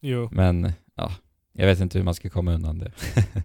Jo. 0.01 0.29
Men, 0.31 0.71
ja. 0.95 1.11
Jag 1.53 1.65
vet 1.65 1.79
inte 1.79 1.97
hur 1.97 2.05
man 2.05 2.15
ska 2.15 2.29
komma 2.29 2.53
undan 2.53 2.79
det. 2.79 2.91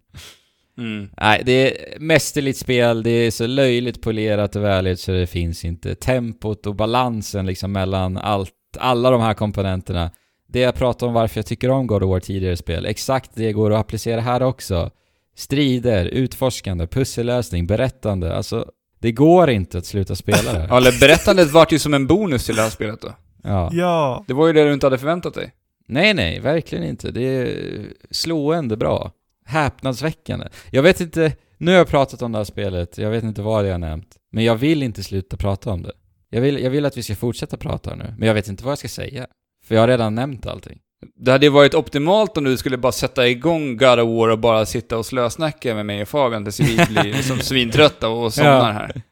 Mm. 0.78 1.08
Nej, 1.20 1.42
det 1.44 1.52
är 1.52 2.00
mästerligt 2.00 2.58
spel, 2.58 3.02
det 3.02 3.10
är 3.10 3.30
så 3.30 3.46
löjligt 3.46 4.02
polerat 4.02 4.56
och 4.56 4.62
värligt 4.62 5.00
så 5.00 5.12
det 5.12 5.26
finns 5.26 5.64
inte. 5.64 5.94
Tempot 5.94 6.66
och 6.66 6.74
balansen 6.74 7.46
liksom 7.46 7.72
mellan 7.72 8.16
allt, 8.16 8.52
alla 8.76 9.10
de 9.10 9.20
här 9.20 9.34
komponenterna. 9.34 10.10
Det 10.48 10.60
jag 10.60 10.74
pratade 10.74 11.08
om 11.08 11.14
varför 11.14 11.38
jag 11.38 11.46
tycker 11.46 11.70
om 11.70 11.86
God 11.86 12.02
of 12.02 12.10
War 12.10 12.20
tidigare 12.20 12.56
spel, 12.56 12.86
exakt 12.86 13.30
det 13.34 13.52
går 13.52 13.72
att 13.72 13.80
applicera 13.80 14.20
här 14.20 14.42
också. 14.42 14.90
Strider, 15.36 16.04
utforskande, 16.04 16.86
pussellösning, 16.86 17.66
berättande, 17.66 18.36
alltså 18.36 18.66
det 18.98 19.12
går 19.12 19.50
inte 19.50 19.78
att 19.78 19.86
sluta 19.86 20.16
spela 20.16 20.52
det. 20.52 20.66
Ja, 20.70 20.76
eller 20.76 21.00
berättandet 21.00 21.50
vart 21.52 21.72
ju 21.72 21.78
som 21.78 21.94
en 21.94 22.06
bonus 22.06 22.46
till 22.46 22.56
det 22.56 22.62
här 22.62 22.70
spelet 22.70 23.00
då. 23.00 23.14
Ja. 23.42 23.70
Ja. 23.72 24.24
Det 24.26 24.34
var 24.34 24.46
ju 24.46 24.52
det 24.52 24.64
du 24.64 24.72
inte 24.72 24.86
hade 24.86 24.98
förväntat 24.98 25.34
dig. 25.34 25.52
Nej, 25.88 26.14
nej, 26.14 26.40
verkligen 26.40 26.84
inte. 26.84 27.10
Det 27.10 27.22
är 27.22 27.86
slående 28.10 28.76
bra. 28.76 29.10
Häpnadsväckande. 29.44 30.48
Jag 30.70 30.82
vet 30.82 31.00
inte, 31.00 31.32
nu 31.58 31.70
har 31.70 31.78
jag 31.78 31.88
pratat 31.88 32.22
om 32.22 32.32
det 32.32 32.38
här 32.38 32.44
spelet, 32.44 32.98
jag 32.98 33.10
vet 33.10 33.24
inte 33.24 33.42
vad 33.42 33.66
jag 33.66 33.72
har 33.72 33.78
nämnt. 33.78 34.16
Men 34.32 34.44
jag 34.44 34.56
vill 34.56 34.82
inte 34.82 35.02
sluta 35.02 35.36
prata 35.36 35.70
om 35.70 35.82
det. 35.82 35.92
Jag 36.34 36.40
vill, 36.40 36.58
jag 36.62 36.70
vill 36.70 36.84
att 36.86 36.96
vi 36.96 37.02
ska 37.02 37.14
fortsätta 37.16 37.56
prata 37.56 37.94
nu, 37.94 38.14
men 38.18 38.26
jag 38.28 38.34
vet 38.34 38.48
inte 38.48 38.64
vad 38.64 38.70
jag 38.70 38.78
ska 38.78 38.88
säga. 38.88 39.26
För 39.64 39.74
jag 39.74 39.82
har 39.82 39.88
redan 39.88 40.14
nämnt 40.14 40.46
allting. 40.46 40.78
Det 41.16 41.30
hade 41.32 41.46
ju 41.46 41.50
varit 41.50 41.74
optimalt 41.74 42.36
om 42.36 42.44
du 42.44 42.56
skulle 42.56 42.76
bara 42.76 42.92
sätta 42.92 43.28
igång 43.28 43.76
God 43.76 43.98
of 44.00 44.08
War 44.18 44.28
och 44.28 44.38
bara 44.38 44.66
sitta 44.66 44.98
och 44.98 45.06
slösnacka 45.06 45.74
med 45.74 45.86
mig 45.86 46.02
och 46.02 46.08
Fabian 46.08 46.44
tills 46.44 46.60
vi 46.60 46.86
blir 46.86 47.04
liksom 47.16 47.38
svintrötta 47.38 48.08
och 48.08 48.34
somnar 48.34 48.56
Ja. 48.58 48.72
här. 48.72 49.02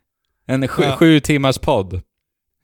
En 0.47 0.69
sju, 0.69 0.83
Ja. 0.83 0.97
sju 0.97 1.21
timmars 1.21 1.59
podd. 1.59 2.03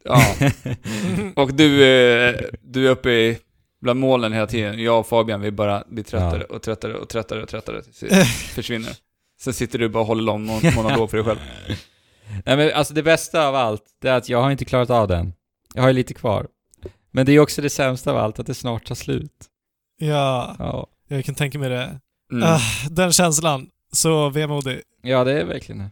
Ja. 0.04 0.22
Och 1.36 1.54
du, 1.54 1.84
eh, 1.84 2.34
du 2.62 2.86
är 2.86 2.90
uppe 2.90 3.10
i 3.10 3.38
bland 3.80 4.00
molnen 4.00 4.32
hela 4.32 4.46
tiden. 4.46 4.82
Jag 4.82 5.00
och 5.00 5.06
Fabian, 5.06 5.40
vi 5.40 5.50
bara 5.50 5.84
blir 5.88 6.04
tröttare 6.04 6.44
och 6.44 6.62
tröttare 6.62 6.94
och 6.94 7.08
tröttare 7.08 7.42
och 7.42 7.48
tröttare 7.48 7.82
försvinner. 8.54 8.92
Sen 9.40 9.52
sitter 9.52 9.78
du 9.78 9.88
bara 9.88 10.00
och 10.00 10.06
håller 10.06 10.22
lång 10.22 10.46
mon- 10.46 10.74
monolog 10.74 11.10
för 11.10 11.16
dig 11.16 11.24
själv. 11.26 11.38
Nej 12.46 12.56
men 12.56 12.72
alltså 12.74 12.94
det 12.94 13.02
bästa 13.02 13.48
av 13.48 13.54
allt, 13.54 13.82
det 14.00 14.08
är 14.08 14.16
att 14.16 14.28
jag 14.28 14.42
har 14.42 14.50
inte 14.50 14.64
klarat 14.64 14.90
av 14.90 15.08
den. 15.08 15.32
Jag 15.74 15.82
har 15.82 15.88
ju 15.88 15.94
lite 15.94 16.14
kvar. 16.14 16.46
Men 17.10 17.26
det 17.26 17.32
är 17.32 17.38
också 17.40 17.62
det 17.62 17.70
sämsta 17.70 18.10
av 18.10 18.16
allt, 18.18 18.38
att 18.38 18.46
det 18.46 18.54
snart 18.54 18.84
tar 18.86 18.94
slut. 18.94 19.32
ja, 20.00 20.56
Ja, 20.58 20.86
jag 21.08 21.24
kan 21.24 21.34
tänka 21.34 21.58
mig 21.58 21.68
det. 21.70 22.00
Mm. 22.32 22.42
Ah, 22.48 22.60
den 22.90 23.12
känslan. 23.12 23.70
Så 23.92 24.28
vemodig. 24.30 24.80
ja 25.02 25.24
det 25.24 25.40
är 25.40 25.44
verkligen 25.44 25.78
det. 25.78 25.90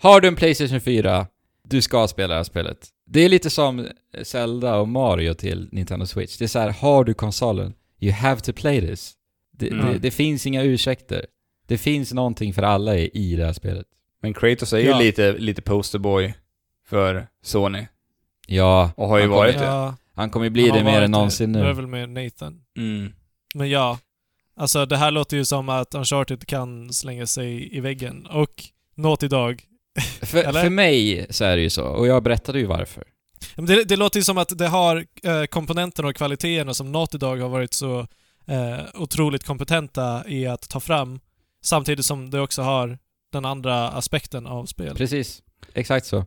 Har 0.00 0.20
du 0.20 0.28
en 0.28 0.36
Playstation 0.36 0.80
4, 0.80 1.26
du 1.64 1.82
ska 1.82 2.08
spela 2.08 2.28
det 2.34 2.38
här 2.38 2.44
spelet. 2.44 2.88
Det 3.10 3.20
är 3.20 3.28
lite 3.28 3.50
som 3.50 3.86
Zelda 4.22 4.76
och 4.76 4.88
Mario 4.88 5.34
till 5.34 5.68
Nintendo 5.72 6.06
Switch. 6.06 6.36
Det 6.38 6.44
är 6.44 6.48
så 6.48 6.58
här, 6.58 6.70
har 6.70 7.04
du 7.04 7.14
konsolen, 7.14 7.74
you 8.00 8.12
have 8.12 8.40
to 8.40 8.52
play 8.52 8.80
this. 8.80 9.12
Det, 9.58 9.68
Mm. 9.70 9.86
det, 9.86 9.98
det 9.98 10.10
finns 10.10 10.46
inga 10.46 10.62
ursäkter. 10.62 11.26
Det 11.66 11.78
finns 11.78 12.12
någonting 12.12 12.54
för 12.54 12.62
alla 12.62 12.96
i, 12.96 13.10
i 13.14 13.36
det 13.36 13.44
här 13.46 13.52
spelet. 13.52 13.86
Men 14.26 14.34
Kratos 14.34 14.72
är 14.72 14.78
ju 14.78 14.84
Ja. 14.88 14.98
lite, 14.98 15.32
lite 15.32 15.62
posterboy 15.62 16.34
för 16.88 17.26
Sony. 17.42 17.86
Ja, 18.46 18.90
Och 18.96 19.08
har 19.08 19.18
ju 19.18 19.26
varit 19.26 19.54
kommer, 19.54 19.66
det. 19.66 19.72
Ja, 19.72 19.96
han 20.14 20.30
kommer 20.30 20.50
bli 20.50 20.68
han 20.68 20.78
det 20.78 20.84
mer 20.84 21.02
än 21.02 21.10
någonsin 21.10 21.52
Det 21.52 21.60
är 21.60 21.64
nu. 21.64 21.72
väl 21.72 21.86
med 21.86 22.08
Nathan. 22.08 22.60
Mm. 22.78 23.12
Men 23.54 23.70
ja, 23.70 23.98
alltså 24.56 24.86
det 24.86 24.96
här 24.96 25.10
låter 25.10 25.36
ju 25.36 25.44
som 25.44 25.68
att 25.68 25.94
Uncharted 25.94 26.46
kan 26.46 26.92
slänga 26.92 27.26
sig 27.26 27.76
i 27.76 27.80
väggen. 27.80 28.26
Och 28.26 28.64
Naughty 28.94 29.28
Dog. 29.28 29.62
För, 30.22 30.52
för 30.52 30.70
mig 30.70 31.26
så 31.30 31.44
är 31.44 31.56
det 31.56 31.62
ju 31.62 31.70
så, 31.70 31.84
och 31.84 32.06
jag 32.06 32.22
berättade 32.22 32.58
ju 32.58 32.66
varför. 32.66 33.04
Men 33.56 33.66
Det, 33.66 33.84
det 33.84 33.96
låter 33.96 34.18
ju 34.20 34.24
som 34.24 34.38
att 34.38 34.58
det 34.58 34.66
har 34.68 35.04
eh, 35.22 35.44
komponenterna 35.44 36.08
och 36.08 36.16
kvaliteterna 36.16 36.74
som 36.74 36.92
Naughty 36.92 37.18
Dog 37.18 37.40
har 37.40 37.48
varit 37.48 37.72
så 37.74 38.00
eh, 38.46 38.78
otroligt 38.94 39.44
kompetenta 39.44 40.24
i 40.28 40.46
att 40.46 40.68
ta 40.68 40.80
fram. 40.80 41.20
Samtidigt 41.64 42.06
som 42.06 42.30
det 42.30 42.40
också 42.40 42.62
har 42.62 42.98
den 43.32 43.44
andra 43.44 43.88
aspekten 43.88 44.46
av 44.46 44.66
spel. 44.66 44.96
Precis. 44.96 45.42
Exakt 45.74 46.06
så. 46.06 46.24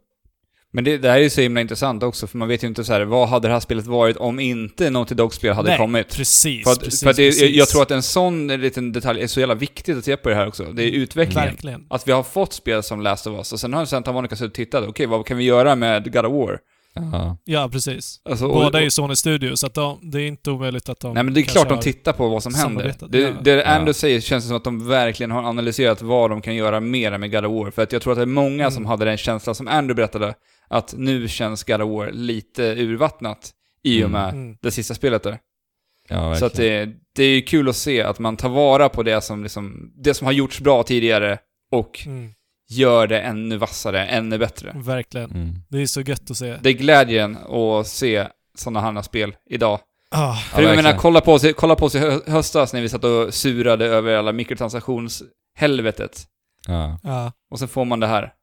Men 0.72 0.84
det, 0.84 0.98
det 0.98 1.10
här 1.10 1.18
är 1.18 1.22
ju 1.24 1.30
så 1.30 1.42
himla 1.42 1.62
intressant 1.62 2.04
också, 2.04 2.28
för 2.28 2.38
man 2.38 2.48
vet 2.48 2.64
ju 2.64 2.68
inte 2.68 2.84
så 2.84 2.94
här, 2.94 3.02
vad 3.02 3.30
hade 3.30 3.48
det 3.48 3.54
här 3.54 3.60
spelet 3.60 3.86
varit 3.86 4.18
om 4.18 4.40
inte 4.40 4.90
Naughty 4.90 5.16
Dog-spel 5.16 5.54
hade 5.54 5.70
Nej, 5.70 5.78
kommit? 5.78 6.16
Precis, 6.16 6.64
För 6.64 6.72
att, 6.72 6.80
precis, 6.80 7.04
för 7.04 7.10
att 7.10 7.16
det, 7.16 7.24
jag, 7.24 7.34
precis. 7.34 7.56
jag 7.58 7.68
tror 7.68 7.82
att 7.82 7.92
en 7.92 8.04
sån 8.04 8.48
liten 8.48 8.92
detalj 8.92 9.22
är 9.22 9.28
så 9.28 9.40
jävla 9.40 9.56
viktigt 9.56 9.98
att 9.98 10.06
se 10.06 10.18
på 10.18 10.30
det 10.30 10.36
här 10.36 10.48
också. 10.48 10.64
Det 10.64 10.84
är 10.84 10.92
utvecklingen. 10.92 11.50
Verkligen. 11.50 11.86
Att 11.90 12.08
vi 12.08 12.12
har 12.12 12.24
fått 12.24 12.54
spel 12.54 12.84
som 12.84 13.02
Last 13.02 13.28
of 13.28 13.38
Us, 13.38 13.54
och 13.54 13.60
sen 13.60 13.74
har 13.74 13.86
Santa 13.86 14.12
Monica 14.12 14.36
suttit 14.36 14.50
och 14.50 14.56
tittat, 14.56 14.90
okej, 14.90 15.06
vad 15.06 15.26
kan 15.26 15.38
vi 15.38 15.44
göra 15.44 15.76
med 15.76 16.14
God 16.14 16.26
of 16.26 16.34
War? 16.34 16.60
Ja. 16.94 17.38
Ja, 17.44 17.70
precis. 17.72 18.22
Alltså, 18.30 18.46
och- 18.46 18.54
Båda 18.54 18.80
är 18.80 18.84
ju 18.84 18.92
Sony 18.92 19.16
Studios, 19.16 19.60
så 19.60 19.68
att 19.68 19.74
de, 19.74 20.00
det 20.12 20.22
är 20.22 20.28
inte 20.28 20.52
omöjligt 20.52 20.90
att 20.90 21.00
de 21.00 21.14
Nej 21.14 21.24
men 21.24 21.34
det 21.34 21.40
är 21.40 21.44
klart 21.44 21.70
de 21.70 21.80
tittar 21.80 22.14
på 22.14 22.28
vad 22.30 22.44
som 22.44 22.54
händer. 22.54 22.96
Det, 23.10 23.20
ja. 23.20 23.32
det 23.42 23.66
Andrew 23.66 23.90
Ja. 23.90 23.94
säger 23.94 24.20
känns 24.22 24.48
som 24.48 24.56
att 24.58 24.64
de 24.64 24.88
verkligen 24.88 25.32
har 25.32 25.44
analyserat 25.44 26.02
vad 26.02 26.30
de 26.30 26.42
kan 26.42 26.56
göra 26.56 26.80
mera 26.80 27.18
med 27.18 27.32
God 27.32 27.46
of 27.46 27.52
War. 27.64 27.72
För 27.72 27.82
att 27.84 27.92
jag 27.92 28.02
tror 28.02 28.14
att 28.14 28.18
det 28.20 28.24
är 28.24 28.26
många 28.26 28.64
Mm. 28.64 28.72
som 28.72 28.86
hade 28.86 29.06
den 29.06 29.18
känslan 29.18 29.56
som 29.56 29.68
Andrew 29.68 29.94
berättade, 29.96 30.34
att 30.68 30.94
nu 30.98 31.28
känns 31.28 31.64
God 31.64 31.82
of 31.82 31.90
War 31.90 32.12
lite 32.12 32.64
urvattnat 32.64 33.52
i 33.84 34.04
och 34.04 34.10
Mm. 34.10 34.12
med 34.22 34.30
Mm. 34.34 34.58
det 34.62 34.72
sista 34.72 34.94
spelet 34.94 35.24
där. 35.24 35.38
Ja, 36.10 36.36
Så 36.36 36.46
att 36.46 36.54
det, 36.56 36.90
det 37.16 37.24
är 37.24 37.30
ju 37.36 37.42
kul 37.42 37.70
att 37.70 37.76
se 37.76 38.02
att 38.02 38.20
man 38.20 38.38
tar 38.38 38.50
vara 38.50 38.90
på 38.90 39.04
det 39.04 39.22
som, 39.22 39.44
liksom, 39.44 39.92
det 40.04 40.14
som 40.14 40.26
har 40.26 40.32
gjorts 40.32 40.60
bra 40.62 40.84
tidigare 40.84 41.38
och 41.72 42.04
Mm. 42.06 42.32
Gör 42.70 43.08
det 43.08 43.20
ännu 43.20 43.58
vassare, 43.58 44.06
ännu 44.06 44.38
bättre. 44.38 44.72
Verkligen. 44.76 45.32
Mm. 45.32 45.56
Det 45.70 45.82
är 45.82 45.86
så 45.86 46.02
gött 46.02 46.32
att 46.32 46.38
se. 46.38 46.58
Det 46.62 46.70
är 46.70 46.74
glädjen 46.74 47.38
att 47.38 47.88
se 47.88 48.28
sådana 48.58 48.82
här 48.82 49.02
spel 49.02 49.36
idag. 49.50 49.80
Ah, 50.12 50.34
För 50.36 50.62
jag 50.62 50.76
menar, 50.76 50.94
kolla 50.98 51.22
på, 51.22 51.34
oss, 51.34 51.46
kolla 51.58 51.76
på 51.76 51.86
oss 51.86 51.96
i 51.96 52.00
hö- 52.00 52.20
höstas 52.28 52.74
när 52.74 52.82
vi 52.82 52.90
satt 52.90 53.04
och 53.04 53.34
surade 53.34 53.86
över 53.86 54.16
alla 54.16 54.32
mikrotransaktionshelvetet. 54.32 56.26
Ja. 56.68 57.00
ja. 57.04 57.32
Och 57.52 57.60
så 57.60 57.68
får 57.68 57.86
man 57.86 58.00
det 58.00 58.08
här. 58.08 58.34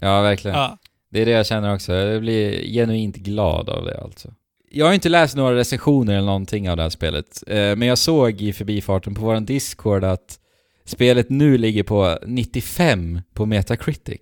ja, 0.00 0.20
verkligen. 0.22 0.56
ja. 0.56 0.78
Det 1.10 1.20
är 1.22 1.26
det 1.26 1.32
jag 1.32 1.46
känner 1.46 1.74
också. 1.74 1.92
Jag 1.94 2.20
blir 2.20 2.62
genuint 2.72 3.16
glad 3.16 3.68
av 3.68 3.84
det 3.84 4.00
alltså. 4.00 4.28
Jag 4.70 4.86
har 4.86 4.92
inte 4.92 5.08
läst 5.08 5.36
några 5.36 5.56
recensioner 5.56 6.14
eller 6.16 6.26
någonting 6.26 6.70
av 6.70 6.76
det 6.76 6.82
här 6.82 6.90
spelet, 6.90 7.42
eh, 7.46 7.56
men 7.56 7.82
jag 7.82 7.98
såg 7.98 8.40
i 8.42 8.52
förbifarten 8.52 9.14
på 9.14 9.20
våran 9.22 9.44
Discord 9.44 10.04
att 10.04 10.38
spelet 10.86 11.30
nu 11.30 11.58
ligger 11.58 11.82
på 11.82 12.18
95 12.26 13.20
på 13.34 13.46
Metacritic. 13.46 14.20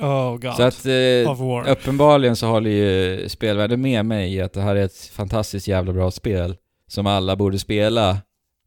Oh 0.00 0.36
god. 0.36 0.54
Så 0.54 0.62
att 0.62 0.86
eh, 0.86 1.72
uppenbarligen 1.72 2.36
så 2.36 2.46
håller 2.46 2.70
ju 2.70 3.28
spelvärlden 3.28 3.80
med 3.80 4.06
mig 4.06 4.34
i 4.34 4.40
att 4.40 4.52
det 4.52 4.62
här 4.62 4.76
är 4.76 4.84
ett 4.84 5.10
fantastiskt 5.12 5.68
jävla 5.68 5.92
bra 5.92 6.10
spel 6.10 6.56
som 6.88 7.06
alla 7.06 7.36
borde 7.36 7.58
spela. 7.58 8.18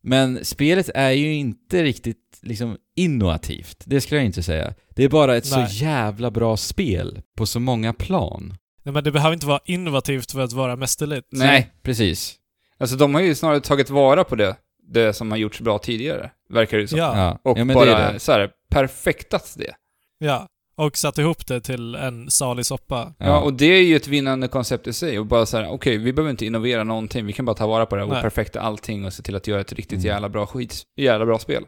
Men 0.02 0.46
spelet 0.46 0.90
är 0.96 1.12
ju 1.12 1.34
inte 1.34 1.84
riktigt 1.84 2.40
liksom 2.42 2.78
innovativt, 2.96 3.84
det 3.86 4.02
skulle 4.02 4.20
jag 4.20 4.26
inte 4.26 4.44
säga. 4.44 4.74
Det 4.90 5.04
är 5.04 5.10
bara 5.10 5.36
ett 5.36 5.52
Nej. 5.52 5.68
så 5.68 5.84
jävla 5.84 6.32
bra 6.32 6.58
spel 6.58 7.22
på 7.38 7.46
så 7.46 7.60
många 7.60 7.94
plan. 7.94 8.58
Nej, 8.84 8.94
men 8.94 9.04
det 9.04 9.12
behöver 9.12 9.34
inte 9.34 9.46
vara 9.46 9.60
innovativt 9.66 10.32
för 10.32 10.42
att 10.42 10.54
vara 10.54 10.76
mästerligt. 10.76 11.28
Nej. 11.32 11.74
precis. 11.84 12.36
Alltså 12.80 12.96
de 12.96 13.14
har 13.14 13.22
ju 13.22 13.36
snarare 13.36 13.60
tagit 13.60 13.90
vara 13.90 14.24
på 14.24 14.36
det, 14.36 14.56
det 14.94 15.14
som 15.14 15.32
har 15.32 15.38
gjorts 15.38 15.60
bra 15.62 15.78
tidigare, 15.80 16.32
verkar 16.50 16.78
det 16.78 16.88
som. 16.88 17.00
Ja. 17.00 17.18
Ja, 17.18 17.52
Och 17.52 17.60
ja 17.60 17.66
men 17.66 17.74
bara 17.76 17.86
det 17.86 17.92
är 17.92 18.14
det. 18.14 18.20
så 18.20 18.32
här, 18.32 18.50
perfektat 18.70 19.54
det. 19.58 19.74
Ja. 20.18 20.48
Och 20.76 20.98
satt 20.98 21.18
ihop 21.18 21.48
det 21.48 21.62
till 21.62 21.96
en 21.96 22.30
salig 22.32 22.66
soppa. 22.66 23.14
Ja. 23.18 23.40
och 23.42 23.54
det 23.54 23.66
är 23.66 23.82
ju 23.84 23.96
ett 23.96 24.08
vinnande 24.08 24.48
koncept 24.48 24.88
i 24.88 24.94
sig. 24.94 25.20
Och 25.20 25.26
bara 25.26 25.46
så 25.46 25.58
här, 25.58 25.70
okej, 25.72 25.98
vi 25.98 26.14
behöver 26.14 26.32
inte 26.32 26.46
innovera 26.46 26.84
någonting, 26.84 27.26
vi 27.26 27.34
kan 27.34 27.46
bara 27.46 27.56
ta 27.56 27.68
vara 27.68 27.86
på 27.86 27.96
det 27.96 28.04
och 28.04 28.10
Nej. 28.10 28.22
perfekta 28.22 28.62
allting 28.62 29.06
och 29.06 29.14
se 29.14 29.24
till 29.24 29.36
att 29.36 29.48
göra 29.48 29.62
ett 29.62 29.74
riktigt 29.74 30.00
Mm. 30.00 30.06
jävla 30.06 30.30
bra 30.30 30.46
skit, 30.46 30.84
jävla 30.98 31.26
bra 31.26 31.40
spel. 31.40 31.64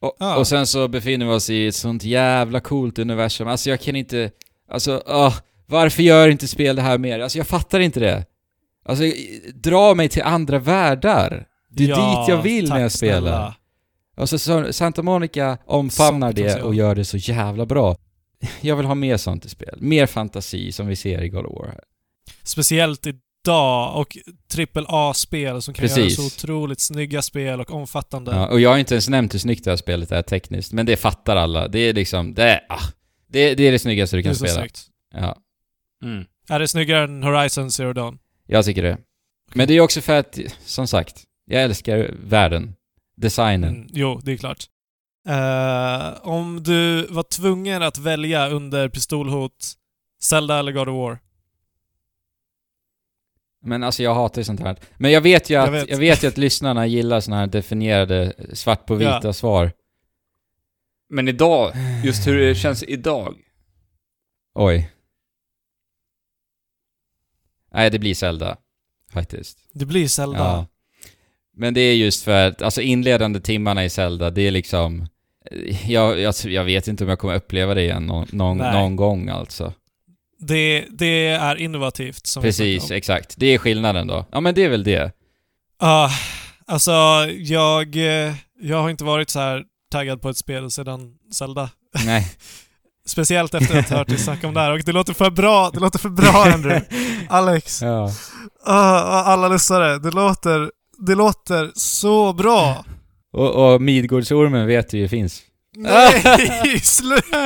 Och, 0.00 0.16
Ja. 0.18 0.36
och 0.36 0.46
sen 0.46 0.66
så 0.66 0.88
befinner 0.88 1.26
vi 1.26 1.32
oss 1.32 1.50
i 1.50 1.66
ett 1.66 1.74
sånt 1.74 2.04
jävla 2.04 2.60
coolt 2.60 2.98
universum. 2.98 3.48
Alltså 3.48 3.70
jag 3.70 3.80
kan 3.80 3.96
inte... 3.96 4.30
Alltså, 4.70 5.02
åh, 5.06 5.34
varför 5.66 6.02
gör 6.02 6.28
inte 6.28 6.48
spel 6.48 6.76
det 6.76 6.82
här 6.82 6.98
mer? 6.98 7.20
Alltså 7.20 7.38
jag 7.38 7.46
fattar 7.46 7.80
inte 7.80 8.00
det. 8.00 8.24
Alltså, 8.84 9.04
dra 9.54 9.94
mig 9.94 10.08
till 10.08 10.22
andra 10.22 10.58
världar. 10.58 11.46
Det 11.70 11.84
är 11.84 11.88
Ja, 11.88 12.20
dit 12.20 12.28
jag 12.28 12.42
vill 12.42 12.68
när 12.68 12.78
jag 12.80 12.92
spelar. 12.92 13.20
snälla. 13.20 13.56
Alltså 14.16 14.38
så, 14.38 14.72
Santa 14.72 15.02
Monica 15.02 15.58
omfamnar 15.66 16.32
det 16.32 16.62
och 16.62 16.74
gör 16.74 16.94
det 16.94 17.04
så 17.04 17.16
jävla 17.16 17.66
bra. 17.66 17.96
Jag 18.60 18.76
vill 18.76 18.86
ha 18.86 18.94
mer 18.94 19.16
sånt 19.16 19.44
i 19.44 19.48
spel. 19.48 19.74
Mer 19.80 20.06
fantasi 20.06 20.72
som 20.72 20.86
vi 20.86 20.96
ser 20.96 21.22
i 21.22 21.28
God 21.28 21.46
of 21.46 21.52
War 21.58 21.66
här. 21.66 21.80
Speciellt 22.42 23.06
idag 23.06 23.96
och 24.00 24.16
AAA-spel 24.88 25.62
som 25.62 25.74
kan 25.74 25.82
Precis. 25.82 25.98
göra 25.98 26.10
så 26.10 26.26
otroligt 26.26 26.80
snygga 26.80 27.22
spel 27.22 27.60
och 27.60 27.70
omfattande. 27.70 28.30
Ja, 28.32 28.48
och 28.48 28.60
jag 28.60 28.70
har 28.70 28.78
inte 28.78 28.94
ens 28.94 29.08
nämnt 29.08 29.34
hur 29.34 29.38
snyggt 29.38 29.64
det 29.64 29.70
här 29.70 29.76
spelet 29.76 30.12
är 30.12 30.22
tekniskt, 30.22 30.72
men 30.72 30.86
det 30.86 30.96
fattar 30.96 31.36
alla. 31.36 31.68
Det 31.68 31.78
är 31.78 31.92
liksom, 31.94 32.34
det 32.34 32.44
är, 32.44 32.60
ah, 32.68 32.80
det, 33.28 33.54
det 33.54 33.62
är 33.64 33.72
det 33.72 33.78
snyggaste 33.78 34.16
du 34.16 34.22
det 34.22 34.26
är 34.28 34.28
kan 34.30 34.34
så 34.36 34.44
spela. 34.44 34.60
snyggt. 34.60 34.82
Ja. 35.14 35.36
Mm. 36.04 36.24
Är 36.48 36.58
det 36.58 36.68
snyggare 36.68 37.04
än 37.04 37.22
Horizon 37.22 37.70
Zero 37.70 37.92
Dawn? 37.92 38.18
Jag 38.46 38.64
tycker 38.64 38.82
det. 38.82 38.98
Men 39.54 39.68
det 39.68 39.74
är 39.74 39.80
också 39.80 40.00
för 40.00 40.18
att, 40.18 40.38
som 40.64 40.86
sagt, 40.86 41.22
jag 41.50 41.62
älskar 41.62 42.10
världen. 42.24 42.74
Designen. 43.16 43.74
Mm, 43.74 43.88
jo, 43.92 44.20
det 44.24 44.32
är 44.32 44.36
klart. 44.36 44.64
Eh, 45.28 46.26
om 46.28 46.62
du 46.62 47.06
var 47.06 47.22
tvungen 47.22 47.82
att 47.82 47.98
välja 47.98 48.48
under 48.48 48.88
pistolhot, 48.88 49.72
Zelda 50.22 50.58
eller 50.58 50.72
God 50.72 50.88
of 50.88 50.94
War? 50.94 51.18
Men 53.62 53.82
alltså 53.82 54.02
jag 54.02 54.14
hatar 54.14 54.42
sånt 54.42 54.60
här. 54.60 54.76
Men 54.98 55.10
jag 55.12 55.20
vet 55.20 55.50
ju 55.50 55.54
Jag 55.54 55.64
att, 55.68 55.74
vet. 55.74 55.90
jag 55.90 55.98
vet 55.98 56.22
ju 56.24 56.28
att 56.28 56.38
lyssnarna 56.38 56.86
gillar 56.86 57.20
såna 57.20 57.36
här 57.36 57.46
definierade 57.46 58.34
svart 58.54 58.86
på 58.86 58.94
vita 58.94 59.20
Ja. 59.22 59.32
svar. 59.32 59.72
Men 61.08 61.28
idag, 61.28 61.72
just 62.04 62.26
hur 62.26 62.38
det 62.40 62.54
känns 62.54 62.82
idag. 62.82 63.36
Oj. 64.54 64.90
Nej, 67.72 67.90
det 67.90 67.98
blir 67.98 68.14
Zelda. 68.14 68.56
Faktiskt. 69.12 69.58
Det 69.72 69.86
blir 69.86 70.08
Zelda. 70.08 70.38
Ja. 70.38 70.66
Men 71.60 71.74
det 71.74 71.80
är 71.80 71.94
just 71.94 72.24
för 72.24 72.48
att, 72.48 72.62
alltså 72.62 72.80
inledande 72.80 73.40
timmarna 73.40 73.84
i 73.84 73.90
Zelda, 73.90 74.30
det 74.30 74.42
är 74.46 74.50
liksom... 74.50 75.06
Jag, 75.86 76.20
jag, 76.20 76.34
jag 76.44 76.64
vet 76.64 76.88
inte 76.88 77.04
om 77.04 77.10
jag 77.10 77.18
kommer 77.18 77.34
uppleva 77.34 77.74
det 77.74 77.82
igen 77.82 78.06
någon, 78.06 78.26
någon, 78.32 78.58
någon 78.58 78.96
gång 78.96 79.28
alltså. 79.28 79.72
Det, 80.38 80.84
det 80.90 81.26
är 81.26 81.56
innovativt 81.56 82.26
som 82.26 82.42
Precis, 82.42 82.90
exakt. 82.90 83.34
Det 83.36 83.46
är 83.46 83.58
skillnaden 83.58 84.06
då. 84.06 84.26
Ja 84.32 84.40
men 84.40 84.54
det 84.54 84.64
är 84.64 84.68
väl 84.68 84.84
det. 84.84 85.12
Ja, 85.80 86.10
alltså 86.66 86.90
jag, 87.38 87.96
jag 88.60 88.82
har 88.82 88.90
inte 88.90 89.04
varit 89.04 89.30
så 89.30 89.40
här 89.40 89.64
taggad 89.90 90.22
på 90.22 90.28
ett 90.28 90.36
spel 90.36 90.70
sedan 90.70 91.12
Zelda. 91.32 91.70
Nej. 92.06 92.26
Speciellt 93.06 93.54
efter 93.54 93.78
att 93.78 93.90
ha 93.90 93.96
hört 93.96 94.08
dig 94.08 94.18
snacka 94.18 94.48
om 94.48 94.54
det 94.54 94.60
här. 94.60 94.72
Och 94.72 94.80
det 94.84 94.92
låter 94.92 95.14
för 95.14 95.30
bra, 95.30 95.70
det 95.70 95.80
låter 95.80 95.98
för 95.98 96.08
bra 96.08 96.44
Andrew. 96.54 96.86
Alex, 97.28 97.82
Ja. 97.82 98.10
ah, 98.64 99.22
alla 99.22 99.48
lyssnare, 99.48 99.98
det 99.98 100.10
låter, 100.10 100.70
det 101.06 101.14
låter 101.14 101.70
så 101.74 102.32
bra. 102.32 102.84
Och, 103.32 103.72
och 103.74 103.82
Midgårdsormen 103.82 104.66
vet 104.66 104.90
du 104.90 104.98
ju 104.98 105.08
finns. 105.08 105.42
Nej, 105.76 106.80
sluta! 106.82 107.38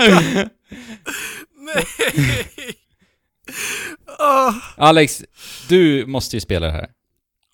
Nej! 1.58 1.84
Ah. 4.18 4.52
Alex, 4.76 5.22
du 5.68 6.06
måste 6.06 6.36
ju 6.36 6.40
spela 6.40 6.66
det 6.66 6.72
här. 6.72 6.88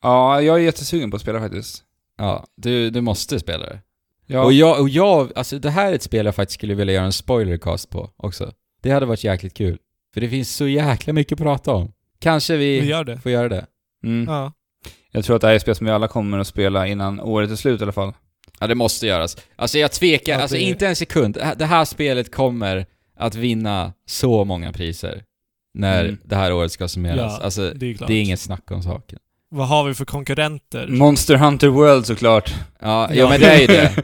Ja, 0.02 0.43
jag 0.43 0.56
är 0.56 0.60
jättesugen 0.62 1.10
på 1.10 1.16
att 1.16 1.22
spela 1.22 1.40
faktiskt. 1.40 1.82
Ja, 2.18 2.47
du, 2.56 2.90
du 2.90 3.01
måste 3.01 3.40
spela 3.40 3.66
det. 3.66 3.81
Ja, 4.27 4.44
Och 4.44 4.52
jag, 4.52 4.81
och 4.81 4.89
jag, 4.89 5.32
alltså 5.36 5.59
det 5.59 5.70
här 5.70 5.90
är 5.90 5.94
ett 5.94 6.02
spel 6.02 6.27
jag 6.27 6.35
faktiskt 6.35 6.59
skulle 6.59 6.74
vilja 6.74 6.94
göra 6.94 7.05
en 7.05 7.12
spoilercast 7.12 7.90
på 7.90 8.10
också. 8.16 8.52
Det 8.82 8.90
hade 8.90 9.06
varit 9.06 9.24
jäkligt 9.24 9.55
kul. 9.55 9.78
För 10.14 10.20
det 10.20 10.28
finns 10.28 10.56
så 10.56 10.66
jäkla 10.68 11.12
mycket 11.12 11.32
att 11.32 11.39
prata 11.44 11.72
om. 11.72 11.93
Kanske 12.18 12.56
vi, 12.56 12.81
Vi 12.81 12.86
gör 12.86 13.05
det. 13.05 13.20
får 13.20 13.32
göra 13.32 13.48
det. 13.48 13.66
mm. 14.05 14.28
Ja. 14.35 14.52
Jag 15.11 15.24
tror 15.24 15.37
att 15.37 15.43
det 15.43 15.47
här 15.49 15.53
är 15.53 15.57
ett 15.57 15.62
spel 15.62 15.74
som 15.74 15.87
vi 15.87 15.93
alla 15.93 16.09
kommer 16.09 16.39
att 16.39 16.47
spela 16.47 16.87
innan 16.87 17.20
året 17.20 17.51
är 17.51 17.57
slut 17.57 17.81
i 17.81 17.82
alla 17.85 17.93
fall. 17.93 18.12
Ja, 18.61 18.66
det 18.66 18.74
måste 18.74 19.07
göras. 19.07 19.37
Alltså 19.57 19.78
jag 19.78 19.93
tvekar, 19.93 20.32
Ja, 20.32 20.41
alltså 20.41 20.57
det- 20.57 20.62
inte 20.62 20.87
en 20.89 20.97
sekund. 20.97 21.35
Det 21.35 21.45
här- 21.45 21.55
Det 21.55 21.66
här 21.66 21.85
spelet 21.85 22.35
kommer 22.35 22.87
att 23.19 23.35
vinna 23.35 23.93
så 24.07 24.45
många 24.45 24.73
priser 24.73 25.23
när 25.74 26.05
Mm. 26.05 26.19
det 26.24 26.37
här 26.37 26.53
året 26.53 26.73
ska 26.73 26.89
summeras. 26.89 27.37
Ja, 27.39 27.45
alltså, 27.45 27.70
det 27.74 27.87
är 27.91 27.95
klart. 27.95 28.09
det 28.09 28.15
är 28.15 28.23
inget 28.23 28.41
snack 28.41 28.70
om 28.70 28.82
saken. 28.82 29.19
Vad 29.51 29.69
har 29.69 29.85
vi 29.85 29.95
för 29.95 30.05
konkurrenter? 30.05 30.87
Monster 30.89 31.35
Hunter 31.37 31.69
World 31.69 32.07
såklart. 32.07 32.55
Ja, 32.81 33.09
ja, 33.09 33.15
Ja. 33.15 33.28
men 33.28 33.41
det 33.41 33.47
är 33.51 33.61
ju 33.61 33.66
det. 33.66 33.93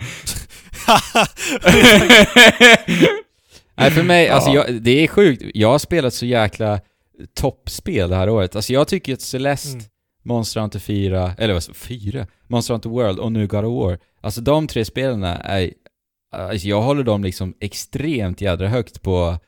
Nej, 3.79 3.91
för 3.91 4.03
mig, 4.03 4.29
alltså 4.29 4.51
Ja. 4.51 4.65
jag, 4.69 4.83
det 4.83 5.05
är 5.05 5.09
sjukt. 5.09 5.43
Jag 5.55 5.69
har 5.69 5.79
spelat 5.79 6.15
så 6.15 6.27
jäkla 6.27 6.81
toppspel 7.35 8.11
det 8.11 8.17
här 8.17 8.29
året. 8.29 8.57
Alltså 8.57 8.73
jag 8.73 8.89
tycker 8.89 9.13
att 9.15 9.21
Celeste, 9.21 9.69
Mm. 9.73 9.85
Monster 10.27 10.61
Hunter 10.61 10.79
4, 10.79 11.35
eller 11.39 11.55
vad 11.55 11.63
sa- 11.63 11.73
4? 11.75 12.27
Monster 12.47 12.75
Hunter 12.75 12.91
World 12.91 13.19
och 13.19 13.33
nu 13.33 13.47
God 13.47 13.65
of 13.65 13.85
War. 13.85 13.99
Alltså 14.21 14.41
de 14.41 14.67
tre 14.67 14.85
spelen 14.85 15.23
är, 15.25 15.73
alltså 16.33 16.69
jag 16.69 16.83
håller 16.83 17.03
dem 17.05 17.25
liksom 17.25 17.55
extremt 17.61 18.41
jädra 18.41 18.69
högt 18.69 19.03
på 19.03 19.39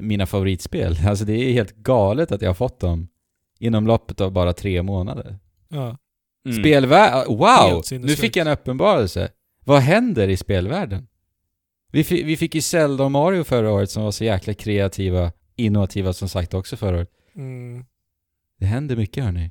mina 0.00 0.26
favoritspel. 0.26 0.96
Alltså 1.08 1.24
det 1.24 1.32
är 1.32 1.52
helt 1.52 1.76
galet 1.76 2.32
att 2.32 2.42
jag 2.42 2.48
har 2.48 2.54
fått 2.54 2.80
dem 2.80 3.08
inom 3.58 3.86
loppet 3.86 4.20
av 4.20 4.32
bara 4.32 4.52
tre 4.52 4.82
månader. 4.82 5.38
ja. 5.68 5.96
Mm. 6.46 6.58
Spelvärld, 6.62 7.26
wow! 7.28 7.82
Nu 7.90 8.08
fick 8.16 8.36
jag 8.36 8.46
en 8.46 8.52
uppenbarelse. 8.52 9.28
Vad 9.64 9.80
händer 9.80 10.28
i 10.28 10.36
spelvärlden? 10.36 11.08
Vi, 11.92 12.02
vi 12.02 12.36
fick 12.36 12.54
ju 12.54 12.60
Zelda 12.60 13.04
och 13.04 13.10
Mario 13.10 13.44
förra 13.44 13.72
året 13.72 13.90
som 13.90 14.02
var 14.02 14.10
så 14.10 14.24
jäkla 14.24 14.54
kreativa, 14.54 15.32
innovativa 15.56 16.12
som 16.12 16.28
sagt 16.28 16.54
också 16.54 16.76
förra 16.76 16.96
året. 16.96 17.10
Mm. 17.36 17.84
Det 18.58 18.66
händer 18.66 18.96
mycket 18.96 19.24
hörni. 19.24 19.50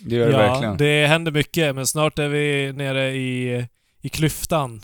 Det 0.00 0.16
gör 0.16 0.26
det 0.26 0.32
ja, 0.32 0.38
verkligen. 0.38 0.76
det 0.76 1.06
händer 1.06 1.32
mycket, 1.32 1.74
men 1.74 1.86
snart 1.86 2.18
är 2.18 2.28
vi 2.28 2.72
nere 2.72 3.10
i, 3.10 3.66
i 4.02 4.08
klyftan. 4.08 4.80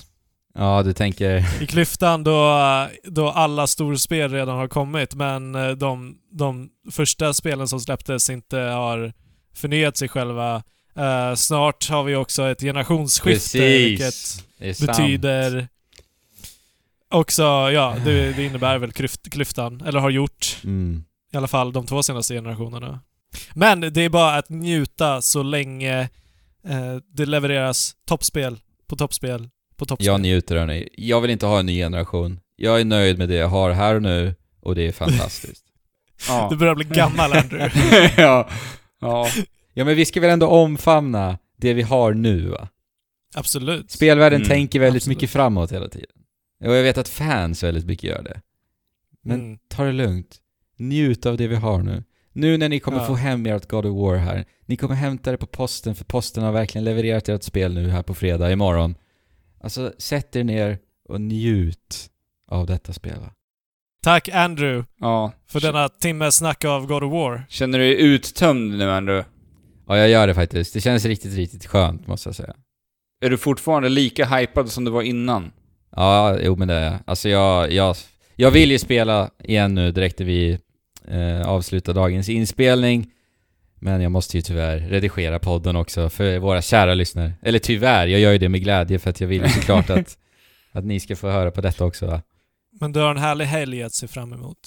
Ja, 0.55 0.82
du 0.82 0.93
tänker... 0.93 1.62
I 1.62 1.66
klyftan 1.66 2.24
då, 2.24 2.60
då 3.05 3.28
alla 3.28 3.66
storspel 3.66 4.32
redan 4.32 4.56
har 4.56 4.68
kommit, 4.68 5.14
men 5.14 5.55
eh, 5.55 5.70
de, 5.70 6.18
de 6.30 6.68
första 6.90 7.34
spelen 7.34 7.68
som 7.68 7.80
släpptes 7.80 8.30
inte 8.30 8.59
har 8.59 9.12
förnyat 9.55 9.97
sig 9.97 10.09
själva. 10.09 10.62
Eh, 10.97 11.34
snart 11.34 11.88
har 11.88 12.02
vi 12.05 12.14
också 12.14 12.43
ett 12.43 12.60
generationsskifte, 12.60 13.59
vilket 13.59 14.14
Det 14.59 14.68
är 14.68 14.72
sant. 14.72 14.86
betyder 14.86 15.68
också, 17.09 17.43
ja, 17.43 17.97
det, 18.05 18.32
det 18.32 18.44
innebär 18.44 18.78
väl 18.78 18.93
klyft, 18.93 19.30
klyftan, 19.30 19.82
eller 19.86 20.01
har 20.01 20.10
gjort. 20.10 20.60
Mm. 20.64 21.05
I 21.32 21.36
alla 21.36 21.48
fall 21.48 21.72
de 21.72 21.86
två 21.86 22.02
senaste 22.02 22.34
generationerna. 22.34 23.01
Men 23.54 23.80
det 23.80 24.00
är 24.02 24.08
bara 24.08 24.34
att 24.36 24.48
njuta 24.48 25.22
så 25.22 25.42
länge 25.42 26.00
eh, 26.68 26.96
det 27.12 27.26
levereras 27.26 27.94
toppspel 28.06 28.58
på 28.86 28.96
toppspel 28.96 29.48
på 29.76 29.86
toppspel. 29.86 30.06
Jag 30.06 30.20
njuter 30.20 30.56
hörni. 30.56 30.88
Jag 30.96 31.20
vill 31.20 31.30
inte 31.30 31.46
ha 31.46 31.58
en 31.58 31.66
ny 31.66 31.78
generation. 31.78 32.40
Jag 32.56 32.80
är 32.80 32.84
nöjd 32.84 33.18
med 33.18 33.28
det 33.28 33.34
jag 33.34 33.48
har 33.48 33.70
här 33.70 33.94
och 33.94 34.02
nu 34.02 34.34
och 34.60 34.74
det 34.74 34.82
är 34.88 34.92
fantastiskt. 35.02 35.64
Ja. 36.28 36.46
Du 36.50 36.56
börjar 36.56 36.74
bli 36.74 36.84
gammal 36.84 37.32
Andrew. 37.32 37.70
ja. 38.22 38.48
Ja. 39.00 39.28
ja 39.74 39.84
men 39.84 39.96
vi 39.96 40.04
ska 40.04 40.20
väl 40.20 40.30
ändå 40.30 40.46
omfamna 40.46 41.38
det 41.56 41.74
vi 41.74 41.82
har 41.82 42.14
nu 42.14 42.48
va? 42.48 42.68
Absolut. 43.34 43.90
Spelvärlden 43.90 44.36
Mm, 44.40 44.48
tänker 44.48 44.80
väldigt 44.80 45.00
absolut. 45.02 45.16
mycket 45.18 45.30
framåt 45.30 45.72
hela 45.72 45.88
tiden. 45.88 46.10
Och 46.64 46.76
jag 46.76 46.82
vet 46.82 46.98
att 46.98 47.08
fans 47.08 47.62
väldigt 47.62 47.86
mycket 47.86 48.04
gör 48.04 48.22
det. 48.22 48.40
Men 49.24 49.40
Mm. 49.40 49.58
ta 49.68 49.84
det 49.84 49.92
lugnt. 49.92 50.36
Njut 50.78 51.26
av 51.26 51.36
det 51.36 51.46
vi 51.48 51.56
har 51.56 51.82
nu. 51.82 52.02
Nu 52.36 52.56
när 52.56 52.68
ni 52.68 52.80
kommer 52.80 52.98
Ja. 52.98 53.06
få 53.06 53.14
hem 53.14 53.46
ert 53.46 53.68
God 53.68 53.86
of 53.86 53.96
War 53.96 54.16
här. 54.16 54.44
Ni 54.66 54.76
kommer 54.76 54.94
hämta 54.94 55.30
det 55.30 55.36
på 55.36 55.46
posten, 55.46 55.94
för 55.94 56.04
posten 56.04 56.44
har 56.44 56.52
verkligen 56.52 56.84
levererat 56.84 57.28
ert 57.28 57.42
spel 57.42 57.74
nu 57.74 57.88
här 57.88 58.02
på 58.02 58.14
fredag, 58.14 58.52
imorgon. 58.52 58.94
Alltså, 59.60 59.92
sätt 59.98 60.36
er 60.36 60.44
ner 60.44 60.78
och 61.08 61.20
njut 61.20 62.10
av 62.50 62.66
detta 62.66 62.92
spel 62.92 63.20
va? 63.20 63.30
Tack 64.02 64.28
Andrew 64.28 64.84
ja. 65.00 65.32
för 65.48 65.60
denna 65.60 65.88
timme 65.88 66.32
snack 66.32 66.64
av 66.64 66.86
God 66.86 67.04
of 67.04 67.12
War. 67.12 67.46
Känner 67.48 67.78
du 67.78 67.84
dig 67.84 68.02
uttömd 68.02 68.78
nu 68.78 68.90
Andrew? 68.90 69.28
Ja, 69.88 69.96
jag 69.96 70.08
gör 70.08 70.26
det 70.26 70.34
faktiskt. 70.34 70.74
Det 70.74 70.80
känns 70.80 71.04
riktigt, 71.04 71.34
riktigt 71.34 71.66
skönt 71.66 72.06
måste 72.06 72.28
jag 72.28 72.36
säga. 72.36 72.54
Är 73.24 73.30
du 73.30 73.38
fortfarande 73.38 73.88
lika 73.88 74.24
hypad 74.24 74.70
som 74.70 74.84
du 74.84 74.90
var 74.90 75.02
innan? 75.02 75.52
Ja, 75.96 76.38
jo 76.40 76.56
men 76.56 76.68
det 76.68 76.74
är 76.74 76.84
jag. 76.84 76.98
Alltså 77.04 77.28
jag, 77.28 77.72
jag, 77.72 77.96
jag 78.36 78.50
vill 78.50 78.70
ju 78.70 78.78
spela 78.78 79.30
igen 79.44 79.74
nu 79.74 79.92
direkt 79.92 80.18
när 80.18 80.26
vi 80.26 80.58
eh, 81.08 81.48
avslutar 81.48 81.94
dagens 81.94 82.28
inspelning. 82.28 83.06
Men 83.80 84.00
jag 84.00 84.12
måste 84.12 84.36
ju 84.36 84.42
tyvärr 84.42 84.78
redigera 84.78 85.38
podden 85.38 85.76
också 85.76 86.08
för 86.08 86.38
våra 86.38 86.62
kära 86.62 86.94
lyssnare. 86.94 87.32
Eller 87.42 87.58
tyvärr, 87.58 88.06
jag 88.06 88.20
gör 88.20 88.32
ju 88.32 88.38
det 88.38 88.48
med 88.48 88.62
glädje 88.62 88.98
för 88.98 89.10
att 89.10 89.20
jag 89.20 89.28
vill 89.28 89.42
ju 89.42 89.48
såklart 89.48 89.90
att, 89.90 90.18
att 90.72 90.84
ni 90.84 91.00
ska 91.00 91.16
få 91.16 91.28
höra 91.30 91.50
på 91.50 91.60
detta 91.60 91.84
också 91.84 92.06
va. 92.06 92.22
Men 92.80 92.92
du 92.92 93.00
har 93.00 93.10
en 93.10 93.16
härlig 93.18 93.44
helg 93.44 93.82
att 93.82 93.92
se 93.94 94.08
fram 94.08 94.32
emot. 94.32 94.58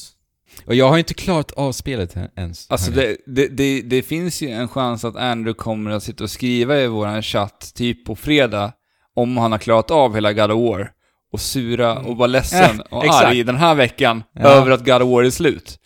Och 0.65 0.75
jag 0.75 0.87
har 0.89 0.95
ju 0.95 0.99
inte 0.99 1.13
klart 1.13 1.51
av 1.51 1.71
spelet 1.71 2.15
ens. 2.35 2.69
Alltså 2.71 2.91
det, 2.91 3.17
det, 3.25 3.47
det, 3.47 3.81
det 3.81 4.01
finns 4.01 4.41
ju 4.41 4.49
en 4.49 4.67
chans 4.67 5.05
att 5.05 5.15
Andrew 5.15 5.53
kommer 5.53 5.91
att 5.91 6.03
sitta 6.03 6.23
och 6.23 6.29
skriva 6.29 6.77
i 6.79 6.87
våran 6.87 7.21
chatt 7.23 7.71
typ 7.75 8.05
på 8.05 8.15
fredag 8.15 8.71
om 9.15 9.37
han 9.37 9.51
har 9.51 9.59
klarat 9.59 9.91
av 9.91 10.15
hela 10.15 10.33
God 10.33 10.51
of 10.51 10.69
War 10.69 10.91
och 11.31 11.41
sura 11.41 11.91
Mm. 11.91 12.05
och 12.05 12.17
vara 12.17 12.27
ledsen 12.27 12.81
och 12.81 13.05
arg 13.05 13.43
den 13.43 13.55
här 13.55 13.75
veckan 13.75 14.23
Ja. 14.33 14.41
över 14.41 14.71
att 14.71 14.85
God 14.85 15.01
of 15.01 15.09
War 15.09 15.23
är 15.23 15.29
slut. 15.29 15.79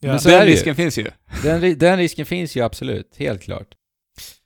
Ja. 0.00 0.08
Men 0.08 0.20
så 0.20 0.28
Den 0.28 0.46
risken 0.46 0.74
finns 0.76 0.98
ju. 0.98 1.06
Den, 1.42 1.78
den 1.78 1.96
risken 1.98 2.26
finns 2.26 2.56
ju 2.56 2.60
absolut, 2.64 3.14
helt 3.18 3.42
klart. 3.42 3.66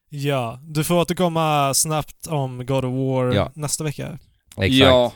ja, 0.09 0.61
du 0.63 0.85
får 0.85 0.95
återkomma 0.95 1.75
snabbt 1.75 2.27
om 2.27 2.67
God 2.67 2.85
of 2.85 2.93
War 2.95 3.35
Ja. 3.35 3.53
nästa 3.55 3.85
vecka. 3.85 4.19
Exakt. 4.57 4.73
Ja. 4.75 5.13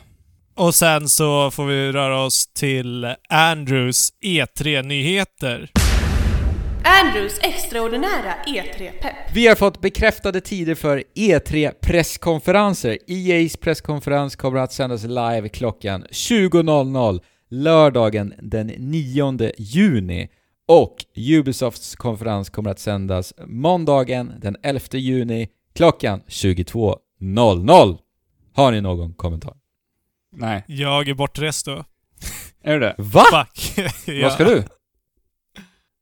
Och 0.55 0.75
sen 0.75 1.09
så 1.09 1.51
får 1.51 1.65
vi 1.65 1.91
röra 1.91 2.21
oss 2.23 2.47
till 2.53 3.13
Andrews 3.29 4.09
E3-nyheter. 4.23 5.71
Andrews 7.03 7.39
extraordinära 7.41 8.33
E3-pepp. 8.47 9.15
Vi 9.33 9.47
har 9.47 9.55
fått 9.55 9.81
bekräftade 9.81 10.41
tider 10.41 10.75
för 10.75 11.03
E3-presskonferenser. 11.15 12.97
EA's 13.07 13.59
presskonferens 13.59 14.35
kommer 14.35 14.59
att 14.59 14.73
sändas 14.73 15.03
live 15.03 15.49
klockan 15.49 16.05
20.00 16.11 17.21
lördagen 17.49 18.33
den 18.41 18.67
9 18.67 19.51
juni. 19.57 20.29
Och 20.67 20.95
Ubisofts 21.15 21.95
konferens 21.95 22.49
kommer 22.49 22.69
att 22.69 22.79
sändas 22.79 23.33
måndagen 23.45 24.33
den 24.41 24.55
11 24.63 24.81
juni 24.91 25.49
klockan 25.75 26.21
22.00. 26.27 27.97
Har 28.53 28.71
ni 28.71 28.81
någon 28.81 29.13
kommentar? 29.13 29.57
Nej. 30.31 30.63
Jag 30.67 31.07
är 31.09 31.13
bortrest 31.13 31.65
då. 31.65 31.83
Är 32.63 32.79
det 32.79 32.85
det? 32.85 32.95
Va? 32.97 33.23
Fuck. 33.31 33.73
ja. 34.05 34.23
Vad 34.23 34.33
ska 34.33 34.43
du? 34.43 34.57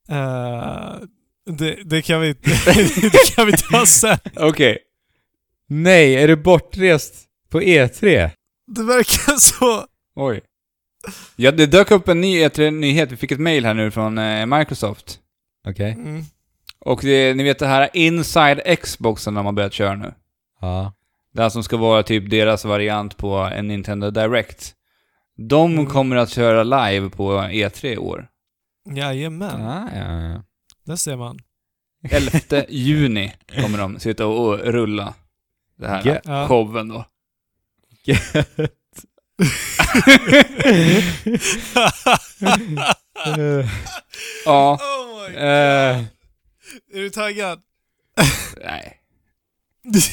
Eh, 0.10 0.96
Det, 1.58 1.84
det, 1.86 2.02
kan 2.02 2.22
vi, 2.22 2.34
det 3.02 3.36
kan 3.36 3.46
vi 3.48 3.52
ta 3.58 3.86
sen. 3.86 4.18
Okej. 4.36 4.78
Nej, 5.68 6.16
är 6.16 6.28
du 6.28 6.36
bortrest 6.36 7.16
på 7.50 7.62
E 7.64 7.86
E3? 7.86 8.30
Det 8.68 8.84
verkar 8.84 9.38
så. 9.40 9.86
Oj. 10.16 10.42
Ja, 11.36 11.52
det 11.52 11.66
dök 11.66 11.92
upp 11.92 12.08
en 12.08 12.22
ny 12.22 12.44
E3-nyhet. 12.46 13.12
Vi 13.12 13.16
fick 13.18 13.32
ett 13.32 13.40
mail 13.40 13.66
här 13.66 13.74
nu 13.74 13.92
från 13.92 14.18
eh, 14.18 14.46
Microsoft. 14.46 15.20
Okej. 15.68 15.92
Mm. 15.92 16.24
Och 16.80 17.00
det, 17.04 17.34
ni 17.34 17.44
vet 17.44 17.60
det 17.60 17.68
här 17.68 17.90
Inside 17.94 18.80
Xboxen 18.82 19.34
de 19.34 19.46
har 19.46 19.54
börjat 19.54 19.74
köra 19.74 19.96
nu. 19.96 20.14
Ja. 20.62 20.94
Det 21.34 21.42
här 21.42 21.50
som 21.50 21.64
ska 21.64 21.78
vara 21.78 22.04
typ 22.04 22.30
deras 22.30 22.66
variant 22.66 23.18
på 23.18 23.36
en 23.36 23.68
Nintendo 23.68 24.10
Direct. 24.12 24.74
De 25.38 25.72
Mm. 25.74 25.86
kommer 25.86 26.16
att 26.16 26.30
köra 26.30 26.64
live 26.64 27.10
på 27.10 27.32
E3 27.32 27.86
i 27.86 27.98
år. 27.98 28.28
Jajamän, 28.96 29.62
Ah, 29.62 29.90
ja, 29.96 30.22
ja. 30.30 30.44
där 30.86 30.96
ser 30.96 31.16
man. 31.16 31.40
11 32.12 32.64
juni 32.70 33.34
kommer 33.62 33.78
de 33.78 34.00
sitta 34.00 34.26
och, 34.28 34.60
rulla 34.60 35.14
det 35.78 35.88
här 35.88 36.22
Ja. 36.26 36.48
showen 36.48 36.88
då. 36.88 37.06
Ja, 44.46 44.80
oh 44.82 45.22
my 45.22 45.28
god. 45.34 45.44
eh, 45.44 45.98
Är 46.94 47.02
du 47.02 47.10
taggad? 47.10 47.60
nej. 48.64 48.98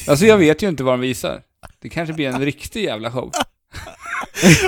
Alltså 0.08 0.26
jag 0.26 0.38
vet 0.38 0.62
ju 0.62 0.68
inte 0.68 0.84
vad 0.84 0.94
de 0.94 1.00
visar. 1.00 1.42
Det 1.80 1.88
kanske 1.88 2.12
blir 2.12 2.28
en 2.28 2.40
riktig 2.44 2.84
jävla 2.84 3.12
show. 3.12 3.32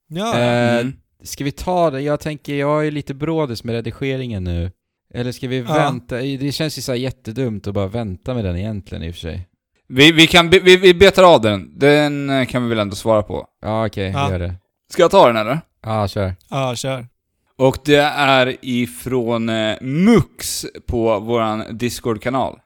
Ja, 0.08 0.38
Eh, 0.40 0.80
Mm. 0.80 0.94
Ska 1.24 1.44
vi 1.44 1.52
ta 1.52 1.92
det? 1.92 2.02
Jag 2.02 2.20
tänker, 2.20 2.56
jag 2.56 2.88
är 2.88 2.92
lite 2.92 3.14
brådis 3.14 3.64
med 3.64 3.76
redigeringen 3.76 4.44
nu. 4.44 4.72
Eller 5.14 5.32
ska 5.32 5.48
vi 5.48 5.58
Ja. 5.60 5.74
vänta? 5.74 6.16
Det 6.18 6.52
känns 6.56 6.78
ju 6.78 6.82
så 6.82 6.92
här 6.92 7.00
jättedumt 7.00 7.68
att 7.68 7.74
bara 7.74 7.88
vänta 7.88 8.34
med 8.34 8.46
den 8.46 8.58
egentligen 8.58 9.04
i 9.04 9.10
och 9.12 9.14
för 9.14 9.20
sig. 9.22 9.48
Vi, 9.88 10.12
vi 10.12 10.28
kan, 10.28 10.50
vi, 10.50 10.78
vi 10.78 10.94
betar 10.94 11.24
av 11.24 11.42
den. 11.42 11.80
Den 11.80 12.30
eh, 12.30 12.46
kan 12.46 12.64
vi 12.64 12.70
väl 12.70 12.80
ändå 12.80 12.96
svara 12.96 13.24
på. 13.24 13.48
Ja, 13.62 13.86
okej, 13.86 14.12
Ja. 14.16 14.32
gör 14.32 14.40
det. 14.40 14.56
Ska 14.92 15.02
jag 15.02 15.12
ta 15.12 15.28
den 15.28 15.38
eller? 15.38 15.60
Ja, 15.84 16.08
kör. 16.08 16.36
ja 16.50 16.76
kör. 16.76 17.08
Och 17.58 17.78
det 17.86 17.96
är 18.16 18.56
ifrån 18.62 19.50
eh, 19.50 19.76
Mux 19.82 20.66
på 20.88 21.20
våran 21.20 21.64
Discord-kanal. 21.78 22.60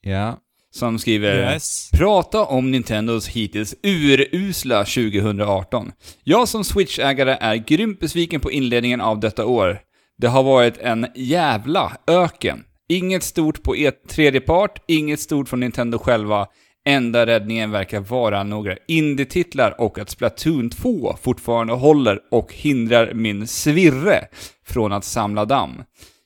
Ja. 0.00 0.36
Som 0.70 0.98
skriver 0.98 1.52
Yes. 1.54 1.90
Prata 1.90 2.44
om 2.44 2.70
Nintendos 2.70 3.28
hittills 3.28 3.74
urusla 3.82 4.84
2018. 4.84 5.92
Jag 6.24 6.48
som 6.48 6.64
Switch-ägare 6.64 7.36
är 7.40 7.56
grymt 7.56 8.00
besviken 8.00 8.40
på 8.40 8.52
inledningen 8.52 9.00
av 9.00 9.20
detta 9.20 9.46
år. 9.46 9.80
Det 10.18 10.26
har 10.26 10.42
varit 10.42 10.78
en 10.78 11.06
jävla 11.14 11.96
öken. 12.06 12.64
Inget 12.88 13.22
stort 13.22 13.62
på 13.62 13.76
e 13.76 13.90
tredje 13.90 14.40
part, 14.40 14.82
inget 14.88 15.20
stort 15.20 15.48
från 15.48 15.60
Nintendo 15.60 15.98
själva. 15.98 16.46
Enda 16.88 17.26
räddningen 17.26 17.70
verkar 17.70 18.00
vara 18.00 18.42
några 18.42 18.76
indie-titlar 18.88 19.80
och 19.80 19.98
att 19.98 20.10
Splatoon 20.10 20.70
2 20.70 21.16
fortfarande 21.22 21.72
håller 21.72 22.20
och 22.30 22.54
hindrar 22.54 23.14
min 23.14 23.46
svirre 23.46 24.24
från 24.66 24.92
att 24.92 25.04
samla 25.04 25.44
damm. 25.44 25.82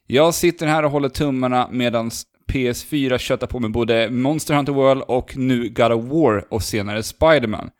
Jag 0.06 0.34
sitter 0.34 0.66
här 0.66 0.82
och 0.82 0.90
håller 0.90 1.08
tummarna 1.08 1.68
medan 1.72 2.10
PS4 2.48 3.18
köttar 3.18 3.46
på 3.46 3.60
med 3.60 3.72
både 3.72 4.10
Monster 4.10 4.54
Hunter 4.54 4.72
World 4.72 5.02
och 5.02 5.36
nu 5.36 5.68
God 5.68 5.92
of 5.92 6.04
War 6.04 6.44
och 6.50 6.62
senare 6.62 7.02
Spider-Man. 7.02 7.70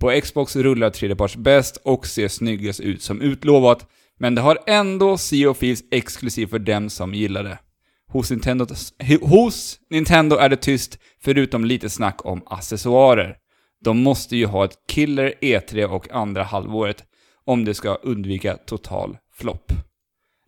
På 0.00 0.20
Xbox 0.22 0.56
rullar 0.56 0.90
tredjeparts 0.90 1.36
bäst 1.36 1.76
och 1.76 2.06
ser 2.06 2.28
snyggast 2.28 2.80
ut 2.80 3.02
som 3.02 3.20
utlovat, 3.20 3.86
men 4.18 4.34
det 4.34 4.40
har 4.40 4.58
ändå 4.66 5.18
Sea 5.18 5.50
of 5.50 5.58
Thieves 5.58 5.84
exklusivt 5.90 6.50
för 6.50 6.58
dem 6.58 6.90
som 6.90 7.14
gillar 7.14 7.42
det. 7.42 7.58
Hos 8.08 8.30
Nintendo, 8.30 8.66
hos 9.22 9.78
Nintendo 9.90 10.36
är 10.36 10.48
det 10.48 10.56
tyst, 10.56 10.98
förutom 11.22 11.64
lite 11.64 11.90
snack 11.90 12.26
om 12.26 12.42
accessoarer. 12.46 13.36
De 13.84 13.98
måste 13.98 14.36
ju 14.36 14.46
ha 14.46 14.64
ett 14.64 14.76
killer 14.88 15.34
E3 15.40 15.84
och 15.84 16.10
andra 16.12 16.42
halvåret 16.42 17.04
om 17.44 17.64
de 17.64 17.74
ska 17.74 17.94
undvika 17.94 18.56
total 18.56 19.16
flopp. 19.32 19.72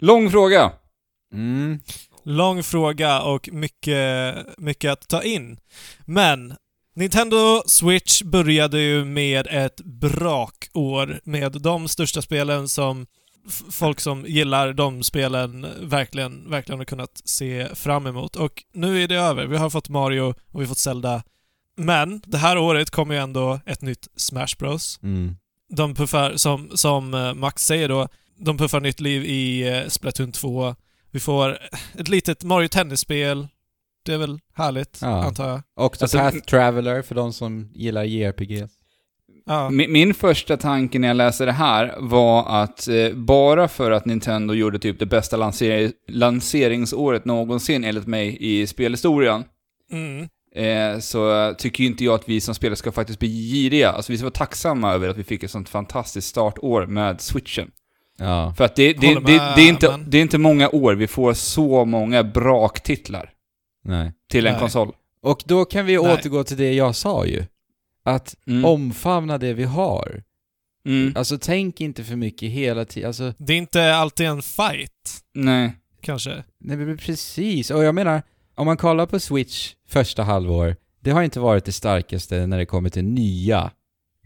Lång 0.00 0.30
fråga! 0.30 0.72
Mm. 1.32 1.80
Lång 2.28 2.62
fråga 2.62 3.22
och 3.22 3.48
mycket, 3.52 4.34
mycket 4.58 4.92
att 4.92 5.08
ta 5.08 5.22
in. 5.22 5.58
Men 6.04 6.54
Nintendo 6.94 7.62
Switch 7.66 8.22
började 8.22 8.80
ju 8.80 9.04
med 9.04 9.46
ett 9.50 9.80
brakår 9.80 11.20
med 11.24 11.52
de 11.52 11.88
största 11.88 12.22
spelen 12.22 12.68
som 12.68 13.06
folk 13.70 14.00
som 14.00 14.24
gillar 14.26 14.72
de 14.72 15.02
spelen 15.02 15.66
verkligen, 15.80 16.50
verkligen 16.50 16.78
har 16.78 16.84
kunnat 16.84 17.22
se 17.24 17.68
fram 17.74 18.06
emot. 18.06 18.36
Och 18.36 18.64
nu 18.72 19.02
är 19.02 19.08
det 19.08 19.16
över. 19.16 19.46
Vi 19.46 19.56
har 19.56 19.70
fått 19.70 19.88
Mario 19.88 20.22
och 20.22 20.60
vi 20.60 20.64
har 20.64 20.68
fått 20.68 20.78
Zelda. 20.78 21.22
Men 21.76 22.22
det 22.26 22.38
här 22.38 22.58
året 22.58 22.90
kommer 22.90 23.14
ju 23.14 23.20
ändå 23.20 23.60
ett 23.66 23.82
nytt 23.82 24.08
Smash 24.16 24.56
Bros. 24.58 25.00
Mm. 25.02 25.36
De 25.68 25.94
puffar, 25.94 26.36
som, 26.36 26.70
som 26.74 27.14
eh, 27.14 27.34
Max 27.34 27.66
säger 27.66 27.88
då, 27.88 28.08
de 28.38 28.58
puffar 28.58 28.80
nytt 28.80 29.00
liv 29.00 29.24
i 29.24 29.68
eh, 29.68 29.88
Splatoon 29.88 30.32
2. 30.32 30.74
Vi 31.16 31.20
får 31.20 31.58
ett 31.98 32.08
litet 32.08 32.44
Mario 32.44 32.68
Tennis-spel. 32.68 33.48
Det 34.04 34.12
är 34.14 34.18
väl 34.18 34.38
härligt, 34.54 34.98
Ja. 35.02 35.24
antar 35.24 35.48
jag. 35.48 35.60
Octopath 35.76 36.24
Alltså- 36.26 36.40
Traveler 36.40 37.02
för 37.02 37.14
de 37.14 37.32
som 37.32 37.70
gillar 37.74 38.04
JRPG. 38.04 38.66
Ja. 39.46 39.70
Min, 39.70 39.92
min 39.92 40.14
första 40.14 40.56
tanke 40.56 40.98
när 40.98 41.08
jag 41.08 41.16
läste 41.16 41.44
det 41.44 41.52
här 41.52 41.94
var 41.98 42.62
att 42.62 42.88
eh, 42.88 43.12
bara 43.14 43.68
för 43.68 43.90
att 43.90 44.04
Nintendo 44.04 44.54
gjorde 44.54 44.78
typ 44.78 44.98
det 44.98 45.06
bästa 45.06 45.36
lanser 45.36 45.92
lanseringsåret 46.08 47.24
någonsin 47.24 47.84
enligt 47.84 48.06
mig 48.06 48.36
i 48.40 48.66
spelhistorien, 48.66 49.44
Mm. 49.92 50.28
eh, 50.94 51.00
så 51.00 51.54
tycker 51.58 51.84
ju 51.84 51.90
inte 51.90 52.04
jag 52.04 52.14
att 52.14 52.28
vi 52.28 52.40
som 52.40 52.54
spelare 52.54 52.76
ska 52.76 52.92
faktiskt 52.92 53.18
bli 53.18 53.28
giriga. 53.28 53.90
Alltså 53.90 54.12
vi 54.12 54.18
ska 54.18 54.24
vara 54.24 54.32
tacksamma 54.32 54.92
över 54.92 55.08
att 55.08 55.16
vi 55.16 55.24
fick 55.24 55.42
ett 55.42 55.50
sånt 55.50 55.68
fantastiskt 55.68 56.28
startår 56.28 56.86
med 56.86 57.20
switchen. 57.20 57.70
Ja. 58.16 58.54
För 58.56 58.64
att 58.64 58.76
det, 58.76 58.92
det, 58.92 59.14
det, 59.14 59.20
det, 59.56 59.62
är 59.62 59.68
inte, 59.68 59.98
det 60.06 60.18
är 60.18 60.22
inte 60.22 60.38
många 60.38 60.68
år 60.70 60.94
vi 60.94 61.06
får 61.06 61.34
så 61.34 61.84
många 61.84 62.24
braktitlar 62.24 63.30
Nej. 63.84 64.12
till 64.30 64.46
en 64.46 64.52
Nej. 64.52 64.60
konsol. 64.60 64.92
Och 65.22 65.42
då 65.46 65.64
kan 65.64 65.86
vi 65.86 65.96
Nej. 65.96 66.12
återgå 66.12 66.44
till 66.44 66.56
det 66.56 66.72
jag 66.72 66.94
sa 66.96 67.26
ju. 67.26 67.44
att 68.04 68.34
Mm. 68.46 68.64
omfamna 68.64 69.38
det 69.38 69.52
vi 69.52 69.64
har. 69.64 70.22
Mm. 70.86 71.12
Alltså 71.16 71.38
tänk 71.40 71.80
inte 71.80 72.04
för 72.04 72.16
mycket 72.16 72.50
hela 72.50 72.84
tiden. 72.84 73.06
Alltså, 73.08 73.32
Det 73.38 73.52
är 73.52 73.56
inte 73.56 73.94
alltid 73.94 74.26
en 74.26 74.42
fight, 74.42 75.20
Nej. 75.34 75.72
kanske. 76.00 76.44
nej 76.60 76.76
men 76.76 76.96
precis. 76.98 77.70
Och 77.70 77.84
jag 77.84 77.94
menar, 77.94 78.22
om 78.54 78.66
man 78.66 78.76
kollar 78.76 79.06
på 79.06 79.18
Switch 79.20 79.72
första 79.88 80.22
halvår, 80.22 80.76
det 81.00 81.10
har 81.10 81.22
inte 81.22 81.40
varit 81.40 81.64
det 81.64 81.72
starkaste 81.72 82.46
när 82.46 82.58
det 82.58 82.66
kommer 82.66 82.90
till 82.90 83.04
nya 83.04 83.70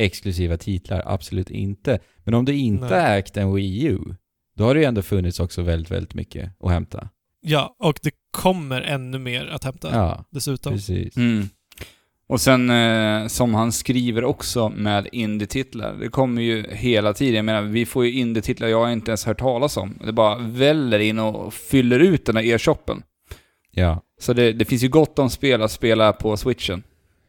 exklusiva 0.01 0.57
titlar, 0.57 1.03
absolut 1.07 1.51
inte. 1.51 1.99
Men 2.25 2.35
om 2.35 2.45
du 2.45 2.57
inte 2.57 3.03
Nej. 3.03 3.19
ägt 3.19 3.37
en 3.37 3.55
Wii 3.55 3.85
U, 3.87 3.99
då 4.57 4.65
har 4.65 4.75
det 4.75 4.81
ju 4.81 4.87
ändå 4.87 5.03
funnits 5.03 5.41
också 5.41 5.63
väldigt, 5.63 5.91
väldigt 5.91 6.15
mycket 6.15 6.51
att 6.61 6.71
hämta. 6.71 7.09
Ja, 7.41 7.77
och 7.79 7.99
det 8.03 8.11
kommer 8.31 8.83
ännu 8.83 9.19
mer 9.19 9.47
att 9.47 9.65
hämta 9.65 9.91
Ja, 9.93 10.25
dessutom. 10.31 10.73
precis. 10.73 11.17
Mm. 11.17 11.49
Och 12.29 12.41
sen 12.41 12.71
eh, 12.71 13.27
som 13.27 13.55
han 13.55 13.73
skriver 13.73 14.25
också 14.25 14.69
med 14.69 15.09
indie-titlar. 15.13 15.95
Det 15.95 16.09
kommer 16.09 16.43
ju 16.43 16.67
hela 16.71 17.13
tiden. 17.13 17.35
Jag 17.35 17.45
menar, 17.45 17.63
vi 17.63 17.87
får 17.87 18.07
ju 18.07 18.13
indie-titlar 18.13 18.69
jag 18.69 18.93
inte 18.93 19.11
ens 19.11 19.25
hört 19.25 19.39
talas 19.39 19.77
om. 19.77 19.99
Det 20.05 20.13
bara 20.13 20.39
väller 20.39 20.99
in 20.99 21.19
och 21.19 21.55
fyller 21.55 21.99
ut 21.99 22.27
den 22.27 22.37
här 22.37 22.45
e-shoppen. 22.45 23.03
Ja. 23.71 24.03
Så 24.21 24.33
det, 24.33 24.53
det 24.53 24.65
finns 24.65 24.83
ju 24.83 24.89
gott 24.89 25.19
om 25.19 25.31
spel 25.31 25.63
att 25.63 25.71
spela 25.71 26.13
på 26.13 26.37
switchen. 26.37 26.83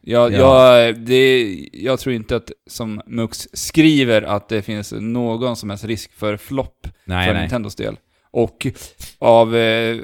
Jag, 0.04 0.32
Ja. 0.32 0.78
jag, 0.78 1.00
det, 1.00 1.58
jag 1.72 2.00
tror 2.00 2.14
inte 2.14 2.36
att, 2.36 2.50
som 2.66 3.00
Mux 3.06 3.48
skriver, 3.52 4.22
att 4.22 4.48
det 4.48 4.62
finns 4.62 4.92
någon 4.92 5.56
som 5.56 5.70
helst 5.70 5.84
risk 5.84 6.12
för 6.12 6.36
flopp 6.36 6.86
Nej, 7.04 7.26
för 7.26 7.32
nej. 7.34 7.42
Nintendos 7.42 7.74
del. 7.74 7.96
Och 8.30 8.66
av... 9.18 9.56
Eh, 9.56 9.98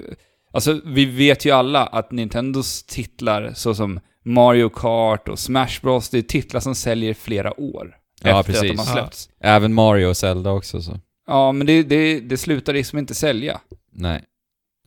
alltså, 0.53 0.81
vi 0.85 1.05
vet 1.05 1.45
ju 1.45 1.51
alla 1.51 1.87
att 1.87 2.13
Nintendos 2.13 2.83
titlar, 2.83 3.53
såsom 3.55 4.01
Mario 4.25 4.69
Kart 4.69 5.29
och 5.29 5.39
Smash 5.39 5.81
Bros, 5.83 6.09
det 6.09 6.19
är 6.19 6.23
titlar 6.23 6.61
som 6.61 6.75
säljer 6.75 7.15
flera 7.15 7.61
år 7.61 7.97
Ja, 8.23 8.41
efter 8.41 8.53
att 8.53 8.61
de 8.63 8.69
precis. 8.69 8.79
har 8.89 8.97
släppts. 8.97 9.31
Även 9.41 9.75
Mario 9.75 10.07
och 10.07 10.17
Zelda 10.17 10.51
också 10.51 10.83
så. 10.83 11.01
Ja, 11.27 11.53
men 11.53 11.67
det, 11.67 11.83
det, 11.83 12.21
det 12.21 12.37
slutar 12.37 12.73
liksom 12.73 12.99
inte 12.99 13.15
sälja. 13.15 13.61
Nej. 13.93 14.23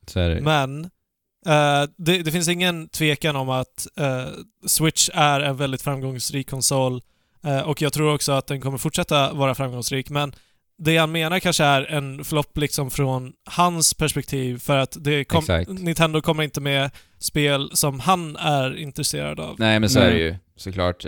Så 0.07 0.19
är 0.19 0.29
det 0.29 0.41
Men 0.41 0.89
eh, 1.45 1.89
det, 1.97 2.17
det 2.17 2.31
finns 2.31 2.47
ingen 2.47 2.89
tvekan 2.89 3.35
om 3.35 3.49
att 3.49 3.87
eh, 3.97 4.25
Switch 4.67 5.09
är 5.13 5.39
en 5.39 5.57
väldigt 5.57 5.81
framgångsrik 5.81 6.49
konsol 6.49 7.01
eh, 7.43 7.59
och 7.61 7.81
jag 7.81 7.93
tror 7.93 8.13
också 8.13 8.31
att 8.31 8.47
den 8.47 8.61
kommer 8.61 8.77
fortsätta 8.77 9.33
vara 9.33 9.55
framgångsrik. 9.55 10.09
Men 10.09 10.33
det 10.77 10.93
jag 10.93 11.09
menar 11.09 11.39
kanske 11.39 11.63
är 11.63 11.91
en 11.91 12.23
flopp 12.23 12.57
liksom 12.57 12.91
från 12.91 13.33
hans 13.45 13.93
perspektiv 13.93 14.59
för 14.59 14.77
att 14.77 14.97
det 14.99 15.23
kom. 15.23 15.65
Nintendo 15.67 16.21
kommer 16.21 16.43
inte 16.43 16.61
med 16.61 16.91
spel 17.19 17.71
som 17.73 17.99
han 17.99 18.35
är 18.35 18.77
intresserad 18.77 19.39
av. 19.39 19.55
Nej 19.59 19.79
men 19.79 19.89
så 19.89 19.99
är 19.99 20.11
det 20.11 20.19
ju, 20.19 20.35
såklart. 20.55 21.05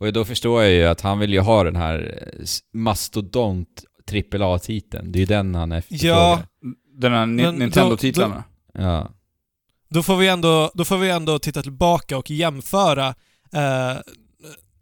Och 0.00 0.12
då 0.12 0.24
förstår 0.24 0.62
jag 0.62 0.72
ju 0.72 0.84
att 0.84 1.00
han 1.00 1.18
vill 1.18 1.32
ju 1.32 1.40
ha 1.40 1.64
den 1.64 1.76
här 1.76 2.24
mastodont 2.72 3.84
AAA-titeln. 4.12 5.12
Det 5.12 5.18
är 5.18 5.20
ju 5.20 5.26
den 5.26 5.54
han 5.54 5.72
efterfrågar. 5.72 6.16
Ja. 6.16 6.42
Den 6.98 7.12
här 7.12 7.26
Nintendo-titlarna. 7.26 8.44
Ja. 8.72 9.10
Då 9.88 10.02
får 10.02 10.16
vi 10.16 10.28
ändå, 10.28 10.70
då 10.74 10.84
får 10.84 10.98
vi 10.98 11.10
ändå 11.10 11.38
titta 11.38 11.62
tillbaka 11.62 12.18
och 12.18 12.30
jämföra 12.30 13.08
eh, 13.52 13.96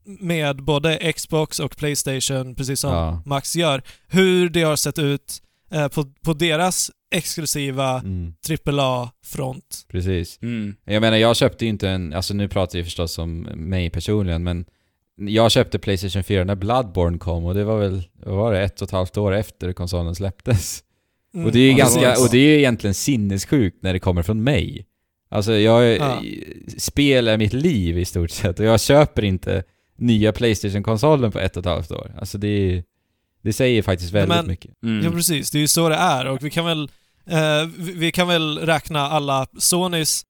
med 0.04 0.56
både 0.62 1.12
Xbox 1.12 1.60
och 1.60 1.76
Playstation, 1.76 2.54
precis 2.54 2.80
som 2.80 2.92
Ja. 2.92 3.22
Max 3.26 3.56
gör, 3.56 3.82
hur 4.08 4.48
det 4.50 4.62
har 4.62 4.76
sett 4.76 4.98
ut 4.98 5.42
eh, 5.72 5.88
på, 5.88 6.04
på 6.24 6.32
deras 6.32 6.90
exklusiva 7.14 7.98
Mm, 7.98 8.34
AAA-front. 8.66 9.86
precis. 9.88 10.38
Mm. 10.42 10.74
Jag 10.84 11.00
menar, 11.00 11.16
jag 11.16 11.36
köpte 11.36 11.64
ju 11.64 11.68
inte 11.68 11.88
en... 11.88 12.12
Alltså 12.12 12.34
nu 12.34 12.48
pratar 12.48 12.78
jag 12.78 12.86
förstås 12.86 13.18
om 13.18 13.40
mig 13.54 13.90
personligen, 13.90 14.44
men 14.44 14.64
jag 15.16 15.50
köpte 15.52 15.78
Playstation 15.78 16.24
4 16.24 16.44
när 16.44 16.54
Bloodborne 16.54 17.18
kom 17.18 17.44
och 17.44 17.54
det 17.54 17.64
var 17.64 17.78
väl, 17.78 18.02
vad 18.26 18.36
var 18.36 18.52
det, 18.52 18.60
ett 18.62 18.82
och 18.82 18.88
ett 18.88 18.92
halvt 18.92 19.16
år 19.16 19.32
efter 19.32 19.72
konsolen 19.72 20.14
släpptes. 20.14 20.82
Mm, 21.34 21.46
Och 21.46 21.52
det 21.52 21.58
är 21.60 21.70
ju 21.70 21.74
ganska, 21.74 22.10
och 22.20 22.28
det 22.30 22.38
är 22.38 22.46
ju 22.48 22.58
egentligen 22.58 22.94
sinnessjukt 22.94 23.82
när 23.82 23.92
det 23.92 23.98
kommer 23.98 24.22
från 24.22 24.44
mig. 24.44 24.86
Alltså 25.32 25.52
jag, 25.54 25.96
Ja. 25.96 26.22
spel 26.78 27.28
är 27.28 27.36
mitt 27.38 27.52
liv 27.52 27.98
i 27.98 28.04
stort 28.04 28.30
sett 28.30 28.58
och 28.60 28.64
jag 28.66 28.80
köper 28.80 29.24
inte 29.24 29.62
nya 29.98 30.32
Playstation-konsolen 30.32 31.32
på 31.32 31.38
ett 31.38 31.56
och 31.56 31.60
ett 31.60 31.66
halvt 31.72 31.90
år. 31.90 32.14
Alltså 32.18 32.38
det 32.38 32.84
det 33.44 33.52
säger 33.52 33.82
faktiskt 33.82 34.12
väldigt 34.12 34.36
Men- 34.36 34.46
mycket. 34.46 34.82
Mm. 34.82 35.04
Ja, 35.04 35.10
precis. 35.10 35.50
Det 35.50 35.58
är 35.58 35.60
ju 35.60 35.68
så 35.68 35.88
det 35.88 35.94
är 35.94 36.26
och 36.26 36.44
vi 36.44 36.50
kan 36.50 36.64
väl, 36.64 36.82
eh, 37.30 37.66
vi, 37.78 37.92
vi 37.92 38.12
kan 38.12 38.28
väl 38.28 38.58
räkna 38.58 39.00
alla 39.00 39.46
Sonys 39.58 40.22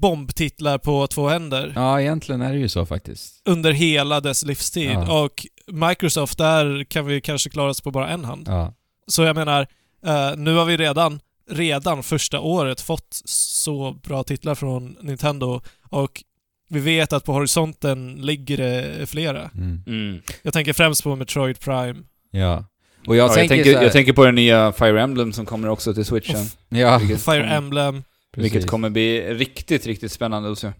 bombtitlar 0.00 0.78
på 0.78 1.06
två 1.06 1.28
händer 1.28 1.72
Ja, 1.76 2.00
egentligen 2.00 2.42
är 2.42 2.52
det 2.52 2.58
ju 2.58 2.68
så 2.68 2.86
faktiskt. 2.86 3.42
under 3.48 3.72
hela 3.72 4.20
dess 4.20 4.44
livstid. 4.44 4.90
Ja. 4.90 5.22
Och 5.24 5.46
Microsoft, 5.72 6.38
där 6.38 6.84
kan 6.84 7.06
vi 7.06 7.20
kanske 7.20 7.50
klara 7.50 7.70
oss 7.70 7.80
på 7.80 7.90
bara 7.90 8.08
en 8.08 8.24
hand. 8.24 8.44
Ja, 8.48 8.74
Så 9.06 9.22
jag 9.22 9.36
menar, 9.36 9.66
eh, 10.06 10.36
nu 10.36 10.54
har 10.54 10.64
vi 10.64 10.76
redan, 10.76 11.20
redan 11.50 12.02
första 12.02 12.40
året 12.40 12.80
fått 12.80 13.22
så 13.24 13.92
bra 14.02 14.22
titlar 14.22 14.54
från 14.54 14.96
Nintendo 15.00 15.60
och 15.90 16.22
vi 16.68 16.80
vet 16.80 17.12
att 17.12 17.24
på 17.24 17.32
horisonten 17.32 18.14
ligger 18.14 18.56
det 18.56 19.06
flera. 19.06 19.50
mm. 19.54 19.82
Mm. 19.86 20.22
Jag 20.42 20.52
tänker 20.52 20.72
främst 20.72 21.02
på 21.02 21.16
Metroid 21.16 21.60
Prime. 21.60 21.96
ja. 22.30 22.64
Och 23.06 23.16
jag 23.16 23.22
Ja, 23.24 23.26
jag, 23.28 23.34
tänker, 23.34 23.54
tänker, 23.54 23.72
så 23.72 23.76
här, 23.78 23.84
jag 23.84 23.92
tänker 23.92 24.12
på 24.12 24.24
den 24.24 24.34
nya 24.34 24.72
Fire 24.72 25.02
Emblem 25.02 25.32
som 25.32 25.46
kommer 25.46 25.68
också 25.68 25.94
till 25.94 26.04
switchen. 26.04 26.46
Ja, 26.68 26.98
vilket 26.98 27.24
Fire 27.24 27.40
kommer- 27.40 27.56
Emblem. 27.56 28.02
precis. 28.34 28.52
Vilket 28.52 28.70
kommer 28.70 28.90
bli 28.90 29.34
riktigt, 29.34 29.86
riktigt 29.86 30.12
spännande 30.12 30.52
att 30.52 30.58
se. 30.58 30.66
ja. 30.66 30.72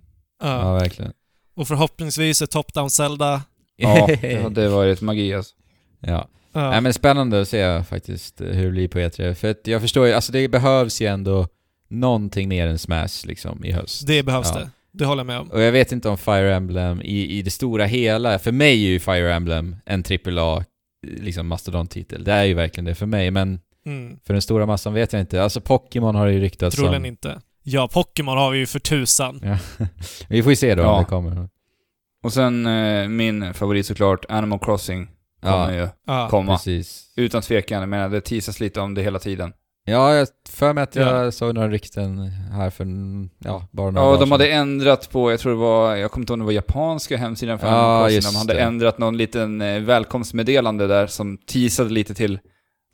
Ja, 0.63 0.73
verkligen. 0.75 1.13
Och 1.55 1.69
förhoppningsvis 1.69 2.43
ett 2.43 2.51
top-down 2.51 2.89
Zelda. 2.91 3.43
Ja, 3.77 4.09
det 4.21 4.43
hade 4.43 4.69
varit 4.69 5.01
magi 5.01 5.35
alltså. 5.35 5.55
ja. 6.01 6.29
Ja. 6.53 6.71
Nej 6.71 6.81
men 6.81 6.93
spännande 6.95 7.41
att 7.41 7.49
se 7.49 7.83
faktiskt 7.85 8.41
hur 8.41 8.65
det 8.65 8.71
blir 8.71 8.89
på 8.89 8.99
E3. 8.99 9.35
För 9.35 9.51
att 9.51 9.67
jag 9.67 9.81
förstår 9.81 10.07
ju, 10.07 10.13
alltså 10.13 10.33
det 10.33 10.49
behövs 10.49 11.01
ju 11.03 11.07
ändå 11.07 11.49
någonting 11.89 12.49
mer 12.49 12.67
än 12.67 12.79
Smash 12.79 13.27
liksom 13.27 13.65
i 13.65 13.73
höst. 13.73 14.07
det 14.07 14.23
behövs 14.23 14.51
Ja. 14.55 14.61
det. 14.61 14.71
Det 14.93 15.05
håller 15.05 15.21
jag 15.21 15.27
med 15.27 15.39
om. 15.39 15.51
Och 15.51 15.61
jag 15.61 15.73
vet 15.73 15.93
inte 15.93 16.09
om 16.09 16.19
Fire 16.19 16.55
Emblem 16.55 17.03
i, 17.03 17.39
i 17.39 17.43
det 17.43 17.51
stora 17.51 17.85
hela, 17.85 18.39
för 18.39 18.53
mig 18.53 18.73
är 18.85 18.89
ju 18.89 19.01
Fire 19.01 19.35
Emblem 19.35 19.77
en 19.87 20.05
AAA 20.27 20.65
liksom 21.07 21.47
mastodontitel. 21.47 22.25
Det 22.25 22.33
är 22.33 22.45
ju 22.45 22.55
verkligen 22.55 22.85
det 22.85 22.95
för 22.95 23.07
mig, 23.07 23.31
men 23.31 23.61
Mm. 23.87 24.19
för 24.27 24.33
den 24.35 24.43
stora 24.43 24.67
massan 24.67 24.95
vet 24.95 25.13
jag 25.13 25.21
inte. 25.21 25.43
Alltså 25.43 25.61
Pokémon 25.61 26.15
har 26.15 26.27
det 26.27 26.33
ju 26.33 26.41
ryktats 26.41 26.77
Troligen 26.77 27.03
om. 27.03 27.07
inte. 27.07 27.41
Ja, 27.63 27.89
Pokémon 27.93 28.39
har 28.39 28.51
vi 28.51 28.59
ju 28.59 28.67
för 28.67 28.79
tusan. 28.79 29.41
Ja. 29.45 29.59
Vi 30.29 30.43
får 30.43 30.53
ju 30.53 30.57
se 30.57 30.75
då 30.75 30.83
Ja. 30.83 30.93
om 30.93 31.03
det 31.03 31.09
kommer. 31.09 31.49
Och 32.23 32.33
sen 32.33 32.67
eh, 32.67 33.09
min 33.09 33.55
favorit 33.55 33.87
såklart, 33.87 34.25
Animal 34.29 34.59
Crossing, 34.59 35.09
kommer 35.41 35.73
ju 35.73 35.89
Ja. 36.07 36.29
komma. 36.31 36.53
precis. 36.57 37.12
Utan 37.17 37.43
tvekan, 37.43 37.81
jag 37.81 37.89
menar 37.89 38.09
det 38.09 38.21
teasas 38.21 38.61
lite 38.61 38.81
om 38.81 38.95
det 38.95 39.03
hela 39.03 39.19
tiden. 39.19 39.53
Ja, 39.85 40.15
jag 40.15 40.29
för 40.49 40.73
mig 40.73 40.85
att 40.85 40.97
jag 40.97 41.27
Ja. 41.27 41.31
såg 41.31 41.55
några 41.55 41.69
rykten 41.69 42.19
här 42.29 42.71
för, 42.71 42.87
ja, 43.39 43.69
bara 43.73 43.91
några 43.91 44.09
Ja, 44.15 44.17
de 44.21 44.33
hade 44.33 44.51
ändrat 44.51 45.11
på, 45.11 45.31
jag 45.31 45.41
tror 45.41 45.53
det 45.53 45.59
var, 45.59 45.97
jag 45.97 46.11
kommer 46.11 46.23
inte 46.23 46.31
ihåg 46.33 46.35
om 46.35 46.41
det 46.41 46.45
var 46.45 46.53
japanska 46.53 47.17
hemsidan 47.17 47.59
för 47.59 47.67
Ja, 47.67 48.09
De 48.09 48.37
hade 48.37 48.55
det. 48.55 48.61
ändrat 48.61 48.99
någon 48.99 49.17
liten 49.17 49.61
eh, 49.61 49.81
välkomstmeddelande 49.81 50.87
där 50.87 51.07
som 51.07 51.39
teasade 51.39 51.91
lite 51.91 52.15
till, 52.15 52.39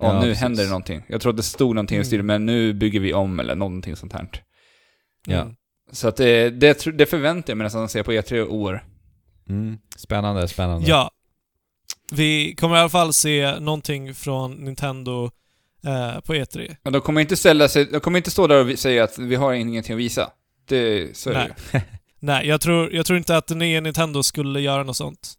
ja, 0.03 0.13
nu 0.13 0.21
precis. 0.21 0.43
händer 0.43 0.63
det 0.65 0.69
någonting. 0.69 1.03
Jag 1.09 1.21
tror 1.21 1.31
att 1.31 1.37
det 1.37 1.43
stod 1.43 1.75
någonting 1.75 1.95
i 1.95 1.99
Mm. 1.99 2.05
stil 2.05 2.23
men 2.23 2.47
nu 2.47 2.73
bygger 2.75 3.01
vi 3.01 3.15
om 3.15 3.41
eller 3.41 3.55
någonting 3.55 3.97
sånt 3.97 4.13
här. 4.13 4.29
Ja. 5.27 5.41
Mm. 5.41 5.55
Så 5.93 6.09
att 6.09 6.17
det, 6.17 6.51
det, 6.51 6.85
det 6.99 7.07
förväntar 7.07 7.51
jag 7.51 7.57
mig 7.59 7.65
nästan 7.65 7.85
att 7.85 7.91
se 7.91 8.03
på 8.03 8.13
E3 8.13 8.35
i 8.35 8.43
år. 8.43 8.85
Mm. 9.49 9.79
Spännande, 9.97 10.49
spännande. 10.49 10.89
Ja. 10.89 11.11
Vi 12.13 12.55
kommer 12.55 12.77
i 12.77 12.79
alla 12.79 12.89
fall 12.89 13.13
se 13.13 13.61
någonting 13.61 14.15
från 14.15 14.53
Nintendo 14.53 15.25
eh, 15.85 16.21
på 16.21 16.35
E3. 16.35 16.77
Men 16.83 16.93
de 16.93 17.01
kommer 17.03 17.21
inte 17.21 17.37
ställa 17.37 17.69
sig, 17.69 17.85
de 17.85 18.01
kommer 18.01 18.17
inte 18.19 18.31
stå 18.31 18.47
där 18.47 18.73
och 18.73 18.79
säga 18.79 19.05
att 19.05 19.19
vi 19.19 19.35
har 19.35 19.53
ingenting 19.53 19.93
att 19.95 19.99
visa. 20.01 20.31
Det, 20.69 21.17
så 21.17 21.31
är 21.31 21.35
det 21.35 21.41
Nej. 21.41 21.53
ju. 21.73 21.81
Nej, 22.21 22.47
jag 22.49 22.61
tror, 22.61 22.93
jag 22.95 23.07
tror 23.07 23.19
inte 23.19 23.37
att 23.37 23.47
den 23.47 23.59
nya 23.59 23.81
Nintendo 23.81 24.23
skulle 24.23 24.61
göra 24.61 24.83
något 24.83 24.97
sånt. 24.97 25.35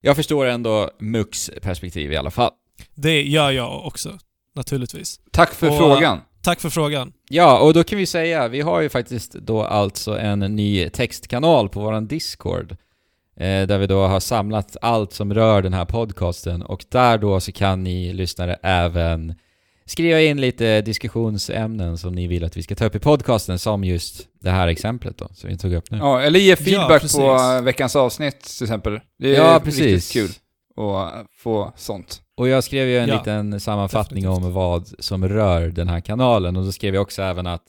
Jag 0.00 0.16
förstår 0.16 0.46
ändå 0.46 0.90
Mux 1.00 1.50
perspektiv 1.62 2.12
i 2.12 2.16
alla 2.16 2.30
fall. 2.30 2.50
Det 2.94 3.22
gör 3.22 3.50
jag 3.50 3.86
också, 3.86 4.18
naturligtvis. 4.54 5.20
Tack 5.32 5.54
för 5.54 5.70
Och- 5.70 5.76
frågan. 5.78 6.20
Tack 6.42 6.60
för 6.60 6.70
frågan. 6.70 7.12
Ja, 7.28 7.58
och 7.58 7.74
då 7.74 7.84
kan 7.84 7.98
vi 7.98 8.06
säga, 8.06 8.48
vi 8.48 8.60
har 8.60 8.80
ju 8.80 8.88
faktiskt 8.88 9.32
då 9.32 9.62
alltså 9.62 10.18
en 10.18 10.38
ny 10.40 10.88
textkanal 10.90 11.68
på 11.68 11.80
våran 11.80 12.06
Discord. 12.06 12.76
Eh, 13.40 13.66
där 13.66 13.78
vi 13.78 13.86
då 13.86 14.06
har 14.06 14.20
samlat 14.20 14.76
allt 14.80 15.12
som 15.12 15.34
rör 15.34 15.62
den 15.62 15.72
här 15.74 15.84
podcasten 15.84 16.62
och 16.62 16.84
där 16.88 17.18
då 17.18 17.40
så 17.40 17.52
kan 17.52 17.84
ni 17.84 18.12
lyssnare 18.12 18.56
även 18.62 19.34
skriva 19.84 20.20
in 20.20 20.40
lite 20.40 20.80
diskussionsämnen 20.80 21.98
som 21.98 22.14
ni 22.14 22.26
vill 22.26 22.44
att 22.44 22.56
vi 22.56 22.62
ska 22.62 22.74
ta 22.74 22.84
upp 22.84 22.94
i 22.94 22.98
podcasten 22.98 23.58
som 23.58 23.84
just 23.84 24.26
det 24.40 24.50
här 24.50 24.68
exemplet 24.68 25.18
då, 25.18 25.28
som 25.34 25.50
vi 25.50 25.58
tog 25.58 25.72
upp 25.74 25.90
nu. 25.90 25.98
Ja, 25.98 26.20
eller 26.20 26.40
ge 26.40 26.56
feedback 26.56 27.02
precis. 27.02 27.16
på 27.20 27.60
veckans 27.62 27.96
avsnitt 27.96 28.40
till 28.40 28.64
exempel. 28.64 29.00
Det 29.18 29.36
är 29.36 29.44
Ja, 29.44 29.60
precis. 29.64 29.80
riktigt 29.82 30.12
kul 30.12 30.30
att 30.84 31.26
få 31.38 31.72
sånt. 31.76 32.20
Och 32.36 32.48
jag 32.48 32.64
skrev 32.64 32.88
ju 32.88 32.98
en 32.98 33.08
Ja, 33.08 33.18
liten 33.18 33.60
sammanfattning 33.60 34.22
definitivt. 34.24 34.46
om 34.46 34.52
vad 34.52 34.88
som 34.98 35.28
rör 35.28 35.68
den 35.68 35.88
här 35.88 36.00
kanalen 36.00 36.56
och 36.56 36.64
då 36.64 36.72
skrev 36.72 36.94
jag 36.94 37.02
också 37.02 37.22
även 37.22 37.46
att 37.46 37.62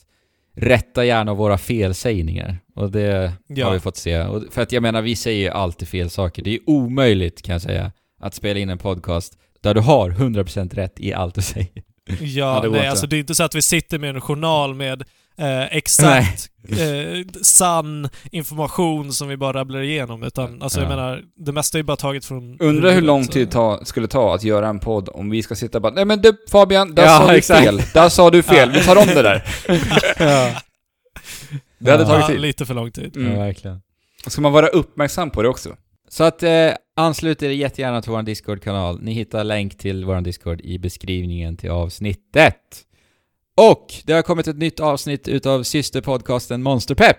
rätta 0.57 1.05
gärna 1.05 1.33
våra 1.33 1.57
felsägningar. 1.57 2.57
Och 2.75 2.91
det 2.91 3.33
Ja. 3.47 3.65
har 3.65 3.73
vi 3.73 3.79
fått 3.79 3.97
se. 3.97 4.21
Och 4.21 4.43
för 4.51 4.61
att 4.61 4.71
jag 4.71 4.83
menar, 4.83 5.01
vi 5.01 5.15
säger 5.15 5.39
ju 5.39 5.49
alltid 5.49 5.87
fel 5.87 6.09
saker. 6.09 6.43
Det 6.43 6.53
är 6.55 6.59
omöjligt 6.65 7.41
kan 7.41 7.53
jag 7.53 7.61
säga, 7.61 7.91
att 8.19 8.33
spela 8.33 8.59
in 8.59 8.69
en 8.69 8.77
podcast 8.77 9.37
där 9.61 9.73
du 9.73 9.81
har 9.81 10.09
100% 10.11 10.73
rätt 10.75 10.99
i 10.99 11.13
allt 11.13 11.35
du 11.35 11.41
säger. 11.41 11.83
Ja, 12.21 12.63
nej, 12.71 12.87
alltså 12.87 13.07
det 13.07 13.15
är 13.15 13.19
inte 13.19 13.35
så 13.35 13.43
att 13.43 13.55
vi 13.55 13.61
sitter 13.61 13.99
med 13.99 14.09
en 14.15 14.21
journal 14.21 14.75
med 14.75 15.03
eh, 15.39 15.65
exakt 15.77 16.49
eh, 16.69 17.25
sann 17.41 18.09
information 18.31 19.13
som 19.13 19.27
vi 19.27 19.37
bara 19.37 19.53
rabblar 19.59 19.81
igenom. 19.81 20.23
Utan 20.23 20.61
alltså 20.61 20.79
jag 20.79 20.85
Ja. 20.85 20.95
menar, 20.95 21.21
det 21.35 21.51
mesta 21.51 21.79
är 21.79 21.83
bara 21.83 21.97
taget 21.97 22.25
från... 22.25 22.57
Undrar 22.59 22.91
hur 22.91 23.01
lång 23.01 23.27
tid 23.27 23.51
ta, 23.51 23.85
skulle 23.85 24.07
ta 24.07 24.35
att 24.35 24.43
göra 24.43 24.67
en 24.67 24.79
podd 24.79 25.09
om 25.13 25.29
vi 25.29 25.43
ska 25.43 25.55
sitta 25.55 25.77
och 25.77 25.81
bara 25.81 25.93
Nej 25.93 26.05
men 26.05 26.21
du 26.21 26.37
Fabian, 26.51 26.95
där 26.95 27.03
Ja, 27.05 27.17
sa 27.19 27.31
du 27.31 27.37
exakt. 27.37 27.63
fel. 27.63 27.81
Där 27.93 28.09
sa 28.09 28.29
du 28.29 28.43
fel. 28.43 28.71
Vi 28.71 28.79
tar 28.83 28.95
om 28.95 29.07
det 29.07 29.21
där. 29.21 29.43
Det 31.79 31.91
hade 31.91 32.03
Ja. 32.03 32.09
tagit 32.09 32.21
Ja, 32.21 32.27
tid. 32.27 32.39
lite 32.39 32.65
för 32.65 32.73
lång 32.73 32.91
tid. 32.91 33.11
Ja, 33.15 33.21
Mm. 33.21 33.37
verkligen. 33.39 33.81
Ska 34.27 34.41
man 34.41 34.51
vara 34.51 34.67
uppmärksam 34.67 35.29
på 35.29 35.41
det 35.41 35.49
också? 35.49 35.75
Så 36.09 36.23
att 36.23 36.43
eh, 36.43 36.69
anslut 36.95 37.43
er 37.43 37.49
jättegärna 37.49 38.01
till 38.01 38.11
vår 38.11 38.21
Discord-kanal. 38.23 38.99
Ni 39.01 39.13
hittar 39.13 39.43
länk 39.43 39.77
till 39.77 40.05
vår 40.05 40.21
Discord 40.21 40.61
i 40.61 40.79
beskrivningen 40.79 41.57
till 41.57 41.69
avsnittet. 41.71 42.55
Och 43.57 43.93
det 44.05 44.13
har 44.13 44.21
kommit 44.21 44.47
ett 44.47 44.57
nytt 44.57 44.79
avsnitt 44.79 45.27
utav 45.27 45.63
systerpodcasten 45.63 46.63
Monsterpepp. 46.63 47.17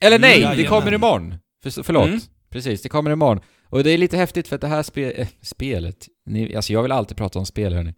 Eller 0.00 0.18
nej, 0.18 0.42
Mm, 0.44 0.56
det 0.56 0.64
kommer 0.64 0.94
imorgon. 0.94 1.34
För, 1.62 1.82
förlåt. 1.82 2.06
Mm. 2.08 2.20
Precis, 2.50 2.82
det 2.82 2.88
kommer 2.88 3.10
imorgon. 3.10 3.40
Och 3.70 3.84
det 3.84 3.90
är 3.90 3.98
lite 3.98 4.16
häftigt 4.16 4.48
för 4.48 4.54
att 4.54 4.60
det 4.60 4.68
här 4.68 4.82
spe, 4.82 5.10
eh, 5.12 5.28
spelet, 5.42 6.06
ni, 6.26 6.56
alltså 6.56 6.72
jag 6.72 6.82
vill 6.82 6.92
alltid 6.92 7.16
prata 7.16 7.38
om 7.38 7.46
spel 7.46 7.74
hörni. 7.74 7.94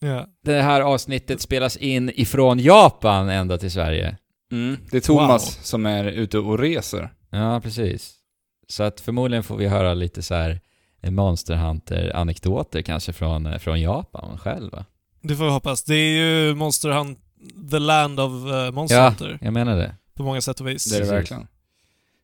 Ja. 0.00 0.26
Det 0.44 0.62
här 0.62 0.80
avsnittet 0.80 1.40
spelas 1.40 1.76
in 1.76 2.10
ifrån 2.14 2.58
Japan 2.58 3.28
ända 3.28 3.58
till 3.58 3.70
Sverige. 3.70 4.16
Mm. 4.52 4.76
Det 4.90 4.96
är 4.96 5.00
Thomas 5.00 5.56
Wow. 5.56 5.62
som 5.62 5.86
är 5.86 6.04
ute 6.04 6.38
och 6.38 6.58
reser. 6.58 7.10
Ja, 7.30 7.60
precis. 7.60 8.14
Så 8.68 8.82
att 8.82 9.00
förmodligen 9.00 9.42
får 9.44 9.56
vi 9.56 9.66
höra 9.68 9.94
lite 9.94 10.22
så 10.22 10.34
här 10.34 10.60
eh, 11.02 11.10
Monster 11.10 11.54
Hunter-anekdoter 11.54 12.82
kanske 12.82 13.12
från, 13.12 13.46
eh, 13.46 13.58
från 13.58 13.80
Japan 13.80 14.38
själv 14.38 14.72
va? 14.72 14.84
Det 15.24 15.36
får 15.36 15.44
vi 15.44 15.50
hoppas. 15.50 15.84
Det 15.84 15.94
är 15.94 16.16
ju 16.18 16.54
Monster 16.54 16.88
Hunt, 16.88 17.18
the 17.70 17.78
land 17.78 18.20
of 18.20 18.32
uh, 18.32 18.70
Monster 18.70 18.96
Ja. 18.96 19.08
Hunter. 19.08 19.38
Jag 19.40 19.52
menar 19.52 19.76
det. 19.76 19.94
På 20.14 20.22
många 20.22 20.40
sätt 20.40 20.60
och 20.60 20.68
vis. 20.68 20.84
Det 20.84 20.96
är 20.96 21.00
det 21.00 21.06
verkligen. 21.06 21.46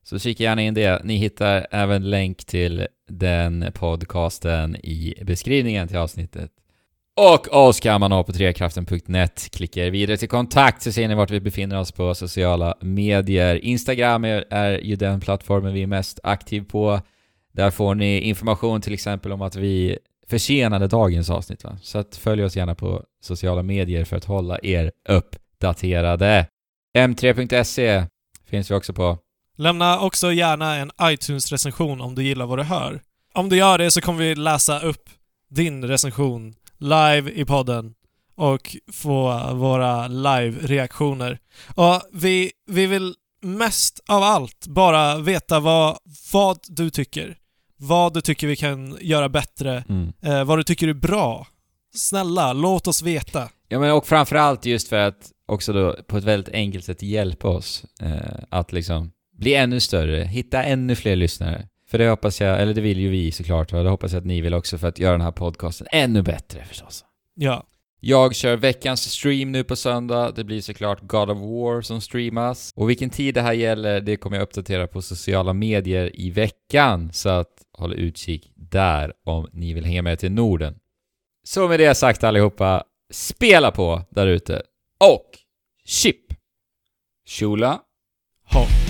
Så 0.02 0.18
kika 0.18 0.44
gärna 0.44 0.62
in 0.62 0.74
det. 0.74 1.04
Ni 1.04 1.16
hittar 1.16 1.66
även 1.70 2.10
länk 2.10 2.44
till 2.44 2.86
den 3.08 3.66
podcasten 3.74 4.76
i 4.76 5.14
beskrivningen 5.22 5.88
till 5.88 5.96
avsnittet. 5.96 6.50
Och 7.16 7.66
oss 7.66 7.80
kan 7.80 8.00
man 8.00 8.12
ha 8.12 8.24
på 8.24 8.32
trekraften.net. 8.32 9.48
Klickar 9.52 9.90
vidare 9.90 10.16
till 10.16 10.28
kontakt 10.28 10.82
så 10.82 10.92
ser 10.92 11.08
ni 11.08 11.14
vart 11.14 11.30
vi 11.30 11.40
befinner 11.40 11.78
oss 11.78 11.92
på 11.92 12.14
sociala 12.14 12.74
medier. 12.80 13.64
Instagram 13.64 14.24
är, 14.24 14.44
är 14.50 14.78
ju 14.78 14.96
den 14.96 15.20
plattformen 15.20 15.72
vi 15.72 15.82
är 15.82 15.86
mest 15.86 16.20
aktiv 16.22 16.64
på. 16.64 17.00
Där 17.52 17.70
får 17.70 17.94
ni 17.94 18.20
information 18.20 18.80
till 18.80 18.94
exempel 18.94 19.32
om 19.32 19.42
att 19.42 19.56
vi 19.56 19.98
försenade 20.30 20.86
dagens 20.86 21.30
avsnitt. 21.30 21.64
Va? 21.64 21.78
Så 21.82 21.98
att 21.98 22.16
följ 22.16 22.44
oss 22.44 22.56
gärna 22.56 22.74
på 22.74 23.04
sociala 23.22 23.62
medier 23.62 24.04
för 24.04 24.16
att 24.16 24.24
hålla 24.24 24.58
er 24.62 24.92
uppdaterade. 25.08 26.46
M3.se 26.98 28.04
finns 28.46 28.70
vi 28.70 28.74
också 28.74 28.92
på. 28.92 29.18
Lämna 29.56 30.00
också 30.00 30.32
gärna 30.32 30.76
en 30.76 30.90
iTunes-recension 31.02 32.00
om 32.00 32.14
du 32.14 32.22
gillar 32.22 32.46
vad 32.46 32.58
du 32.58 32.62
hör. 32.62 33.02
Om 33.34 33.48
du 33.48 33.56
gör 33.56 33.78
det 33.78 33.90
så 33.90 34.00
kommer 34.00 34.18
vi 34.18 34.34
läsa 34.34 34.80
upp 34.80 35.10
din 35.50 35.84
recension 35.84 36.54
live 36.78 37.30
i 37.30 37.44
podden 37.44 37.94
och 38.36 38.76
få 38.92 39.52
våra 39.54 40.08
live-reaktioner. 40.08 41.38
Och 41.74 42.02
vi, 42.12 42.50
vi 42.66 42.86
vill 42.86 43.14
mest 43.42 44.00
av 44.08 44.22
allt 44.22 44.66
bara 44.66 45.18
veta 45.18 45.60
vad, 45.60 45.98
vad 46.32 46.58
du 46.68 46.90
tycker. 46.90 47.36
Vad 47.82 48.14
du 48.14 48.20
tycker 48.20 48.46
vi 48.46 48.56
kan 48.56 48.98
göra 49.00 49.28
bättre. 49.28 49.84
Mm. 49.88 50.12
Eh, 50.22 50.44
vad 50.44 50.58
du 50.58 50.62
tycker 50.62 50.88
är 50.88 50.94
bra. 50.94 51.46
Snälla, 51.94 52.52
låt 52.52 52.86
oss 52.86 53.02
veta. 53.02 53.48
Ja 53.68 53.78
men 53.78 53.92
och 53.92 54.06
framförallt 54.06 54.66
just 54.66 54.88
för 54.88 54.96
att 54.96 55.30
också 55.46 55.72
då 55.72 55.96
på 56.06 56.16
ett 56.16 56.24
väldigt 56.24 56.54
enkelt 56.54 56.84
sätt 56.84 57.02
hjälpa 57.02 57.48
oss 57.48 57.84
eh, 58.02 58.44
att 58.48 58.72
liksom 58.72 59.12
bli 59.38 59.54
ännu 59.54 59.80
större, 59.80 60.24
hitta 60.24 60.62
ännu 60.62 60.94
fler 60.94 61.16
lyssnare. 61.16 61.68
För 61.90 61.98
det 61.98 62.08
hoppas 62.08 62.40
jag, 62.40 62.60
eller 62.62 62.74
det 62.74 62.80
vill 62.80 63.00
ju 63.00 63.08
vi 63.08 63.32
såklart, 63.32 63.72
och 63.72 63.84
det 63.84 63.90
hoppas 63.90 64.12
jag 64.12 64.20
att 64.20 64.26
ni 64.26 64.40
vill 64.40 64.54
också 64.54 64.78
för 64.78 64.88
att 64.88 64.98
göra 64.98 65.12
den 65.12 65.20
här 65.20 65.32
podcasten 65.32 65.86
ännu 65.92 66.22
bättre 66.22 66.64
förstås. 66.64 67.04
Ja. 67.34 67.66
Jag 68.00 68.34
kör 68.34 68.56
veckans 68.56 69.10
stream 69.10 69.52
nu 69.52 69.64
på 69.64 69.76
söndag. 69.76 70.32
Det 70.36 70.44
blir 70.44 70.60
såklart 70.60 71.00
God 71.02 71.30
of 71.30 71.38
War 71.38 71.82
som 71.82 72.00
streamas. 72.00 72.72
Och 72.76 72.90
vilken 72.90 73.10
tid 73.10 73.34
det 73.34 73.42
här 73.42 73.52
gäller, 73.52 74.00
det 74.00 74.16
kommer 74.16 74.36
jag 74.36 74.42
uppdatera 74.42 74.86
på 74.86 75.02
sociala 75.02 75.52
medier 75.52 76.20
i 76.20 76.30
veckan. 76.30 77.10
Så 77.12 77.28
att 77.28 77.59
håll 77.80 77.94
utkik 77.94 78.52
där 78.56 79.12
om 79.24 79.48
ni 79.52 79.74
vill 79.74 79.84
hänga 79.84 80.02
med 80.02 80.18
till 80.18 80.32
Norden. 80.32 80.74
Så 81.44 81.68
med 81.68 81.80
det 81.80 81.94
sagt 81.94 82.24
allihopa, 82.24 82.84
spela 83.12 83.70
på 83.70 84.02
där 84.10 84.26
ute. 84.26 84.62
Och 85.14 85.26
chip! 85.84 86.16
Shula. 87.26 87.80
Hopp. 88.44 88.89